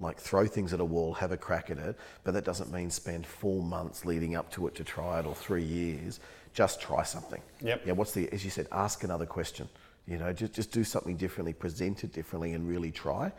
Like 0.00 0.18
throw 0.18 0.46
things 0.46 0.72
at 0.72 0.80
a 0.80 0.84
wall, 0.84 1.12
have 1.14 1.30
a 1.30 1.36
crack 1.36 1.70
at 1.70 1.78
it, 1.78 1.96
but 2.24 2.32
that 2.32 2.44
doesn't 2.44 2.72
mean 2.72 2.90
spend 2.90 3.26
four 3.26 3.62
months 3.62 4.06
leading 4.06 4.34
up 4.34 4.50
to 4.52 4.66
it 4.66 4.74
to 4.76 4.84
try 4.84 5.20
it 5.20 5.26
or 5.26 5.34
three 5.34 5.62
years. 5.62 6.20
Just 6.54 6.80
try 6.80 7.02
something. 7.02 7.42
Yep. 7.60 7.82
Yeah. 7.86 7.92
What's 7.92 8.12
the 8.12 8.28
as 8.32 8.42
you 8.42 8.50
said? 8.50 8.66
Ask 8.72 9.04
another 9.04 9.26
question. 9.26 9.68
You 10.06 10.16
know, 10.16 10.32
just 10.32 10.54
just 10.54 10.72
do 10.72 10.84
something 10.84 11.16
differently, 11.16 11.52
present 11.52 12.02
it 12.02 12.12
differently, 12.12 12.54
and 12.54 12.66
really 12.66 12.90
try. 12.90 13.30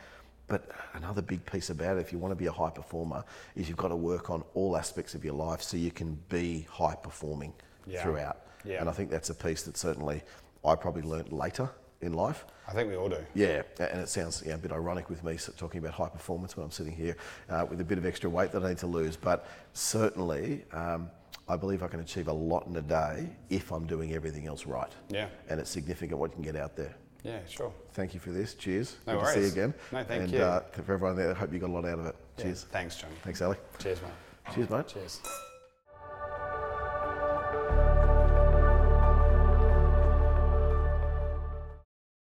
But 0.47 0.69
another 0.93 1.21
big 1.21 1.45
piece 1.45 1.69
about 1.71 1.97
it, 1.97 2.01
if 2.01 2.11
you 2.11 2.19
want 2.19 2.31
to 2.33 2.35
be 2.35 2.45
a 2.45 2.51
high 2.51 2.69
performer, 2.69 3.23
is 3.55 3.67
you've 3.67 3.77
got 3.77 3.87
to 3.87 3.95
work 3.95 4.29
on 4.29 4.43
all 4.53 4.77
aspects 4.77 5.15
of 5.15 5.25
your 5.25 5.33
life 5.33 5.61
so 5.61 5.77
you 5.77 5.91
can 5.91 6.19
be 6.29 6.67
high 6.69 6.95
performing 6.95 7.53
Yeah. 7.87 8.03
throughout. 8.03 8.37
Yeah. 8.65 8.81
And 8.81 8.89
I 8.89 8.91
think 8.91 9.09
that's 9.09 9.29
a 9.29 9.35
piece 9.35 9.63
that 9.63 9.77
certainly 9.77 10.21
I 10.63 10.75
probably 10.75 11.01
learnt 11.03 11.33
later 11.33 11.69
in 12.01 12.13
life. 12.13 12.45
I 12.67 12.73
think 12.73 12.89
we 12.89 12.95
all 12.95 13.09
do. 13.09 13.23
Yeah, 13.33 13.63
and 13.79 14.01
it 14.01 14.09
sounds 14.09 14.43
yeah, 14.45 14.53
a 14.53 14.57
bit 14.57 14.71
ironic 14.71 15.09
with 15.09 15.23
me 15.23 15.37
talking 15.57 15.79
about 15.79 15.93
high 15.93 16.09
performance 16.09 16.55
when 16.55 16.65
I'm 16.65 16.71
sitting 16.71 16.93
here 16.93 17.15
uh, 17.49 17.65
with 17.69 17.81
a 17.81 17.83
bit 17.83 17.97
of 17.97 18.05
extra 18.05 18.29
weight 18.29 18.51
that 18.51 18.63
I 18.63 18.69
need 18.69 18.77
to 18.79 18.87
lose. 18.87 19.17
But 19.17 19.47
certainly, 19.73 20.63
um, 20.71 21.09
I 21.47 21.57
believe 21.57 21.83
I 21.83 21.87
can 21.87 21.99
achieve 21.99 22.27
a 22.27 22.33
lot 22.33 22.67
in 22.67 22.75
a 22.77 22.81
day 22.81 23.29
if 23.49 23.71
I'm 23.71 23.85
doing 23.85 24.13
everything 24.13 24.47
else 24.47 24.65
right. 24.65 24.91
Yeah. 25.09 25.27
And 25.49 25.59
it's 25.59 25.69
significant 25.69 26.19
what 26.19 26.31
you 26.31 26.35
can 26.35 26.43
get 26.43 26.55
out 26.55 26.75
there. 26.75 26.95
Yeah, 27.23 27.39
sure. 27.47 27.71
Thank 27.93 28.13
you 28.13 28.19
for 28.19 28.31
this. 28.31 28.55
Cheers. 28.55 28.97
No 29.05 29.19
Good 29.19 29.25
to 29.25 29.33
see 29.33 29.39
you 29.41 29.47
again. 29.47 29.73
No, 29.91 30.03
thank 30.03 30.23
and, 30.23 30.31
you. 30.31 30.39
Uh, 30.39 30.61
for 30.61 30.93
everyone 30.93 31.15
there, 31.15 31.31
I 31.31 31.33
hope 31.33 31.53
you 31.53 31.59
got 31.59 31.69
a 31.69 31.73
lot 31.73 31.85
out 31.85 31.99
of 31.99 32.05
it. 32.07 32.15
Yeah. 32.37 32.43
Cheers. 32.45 32.65
Thanks, 32.71 32.95
John. 32.95 33.11
Thanks, 33.23 33.41
Ali. 33.41 33.57
Cheers, 33.79 34.01
mate. 34.01 34.53
Cheers, 34.53 34.69
mate. 34.69 34.87
Cheers. 34.87 35.21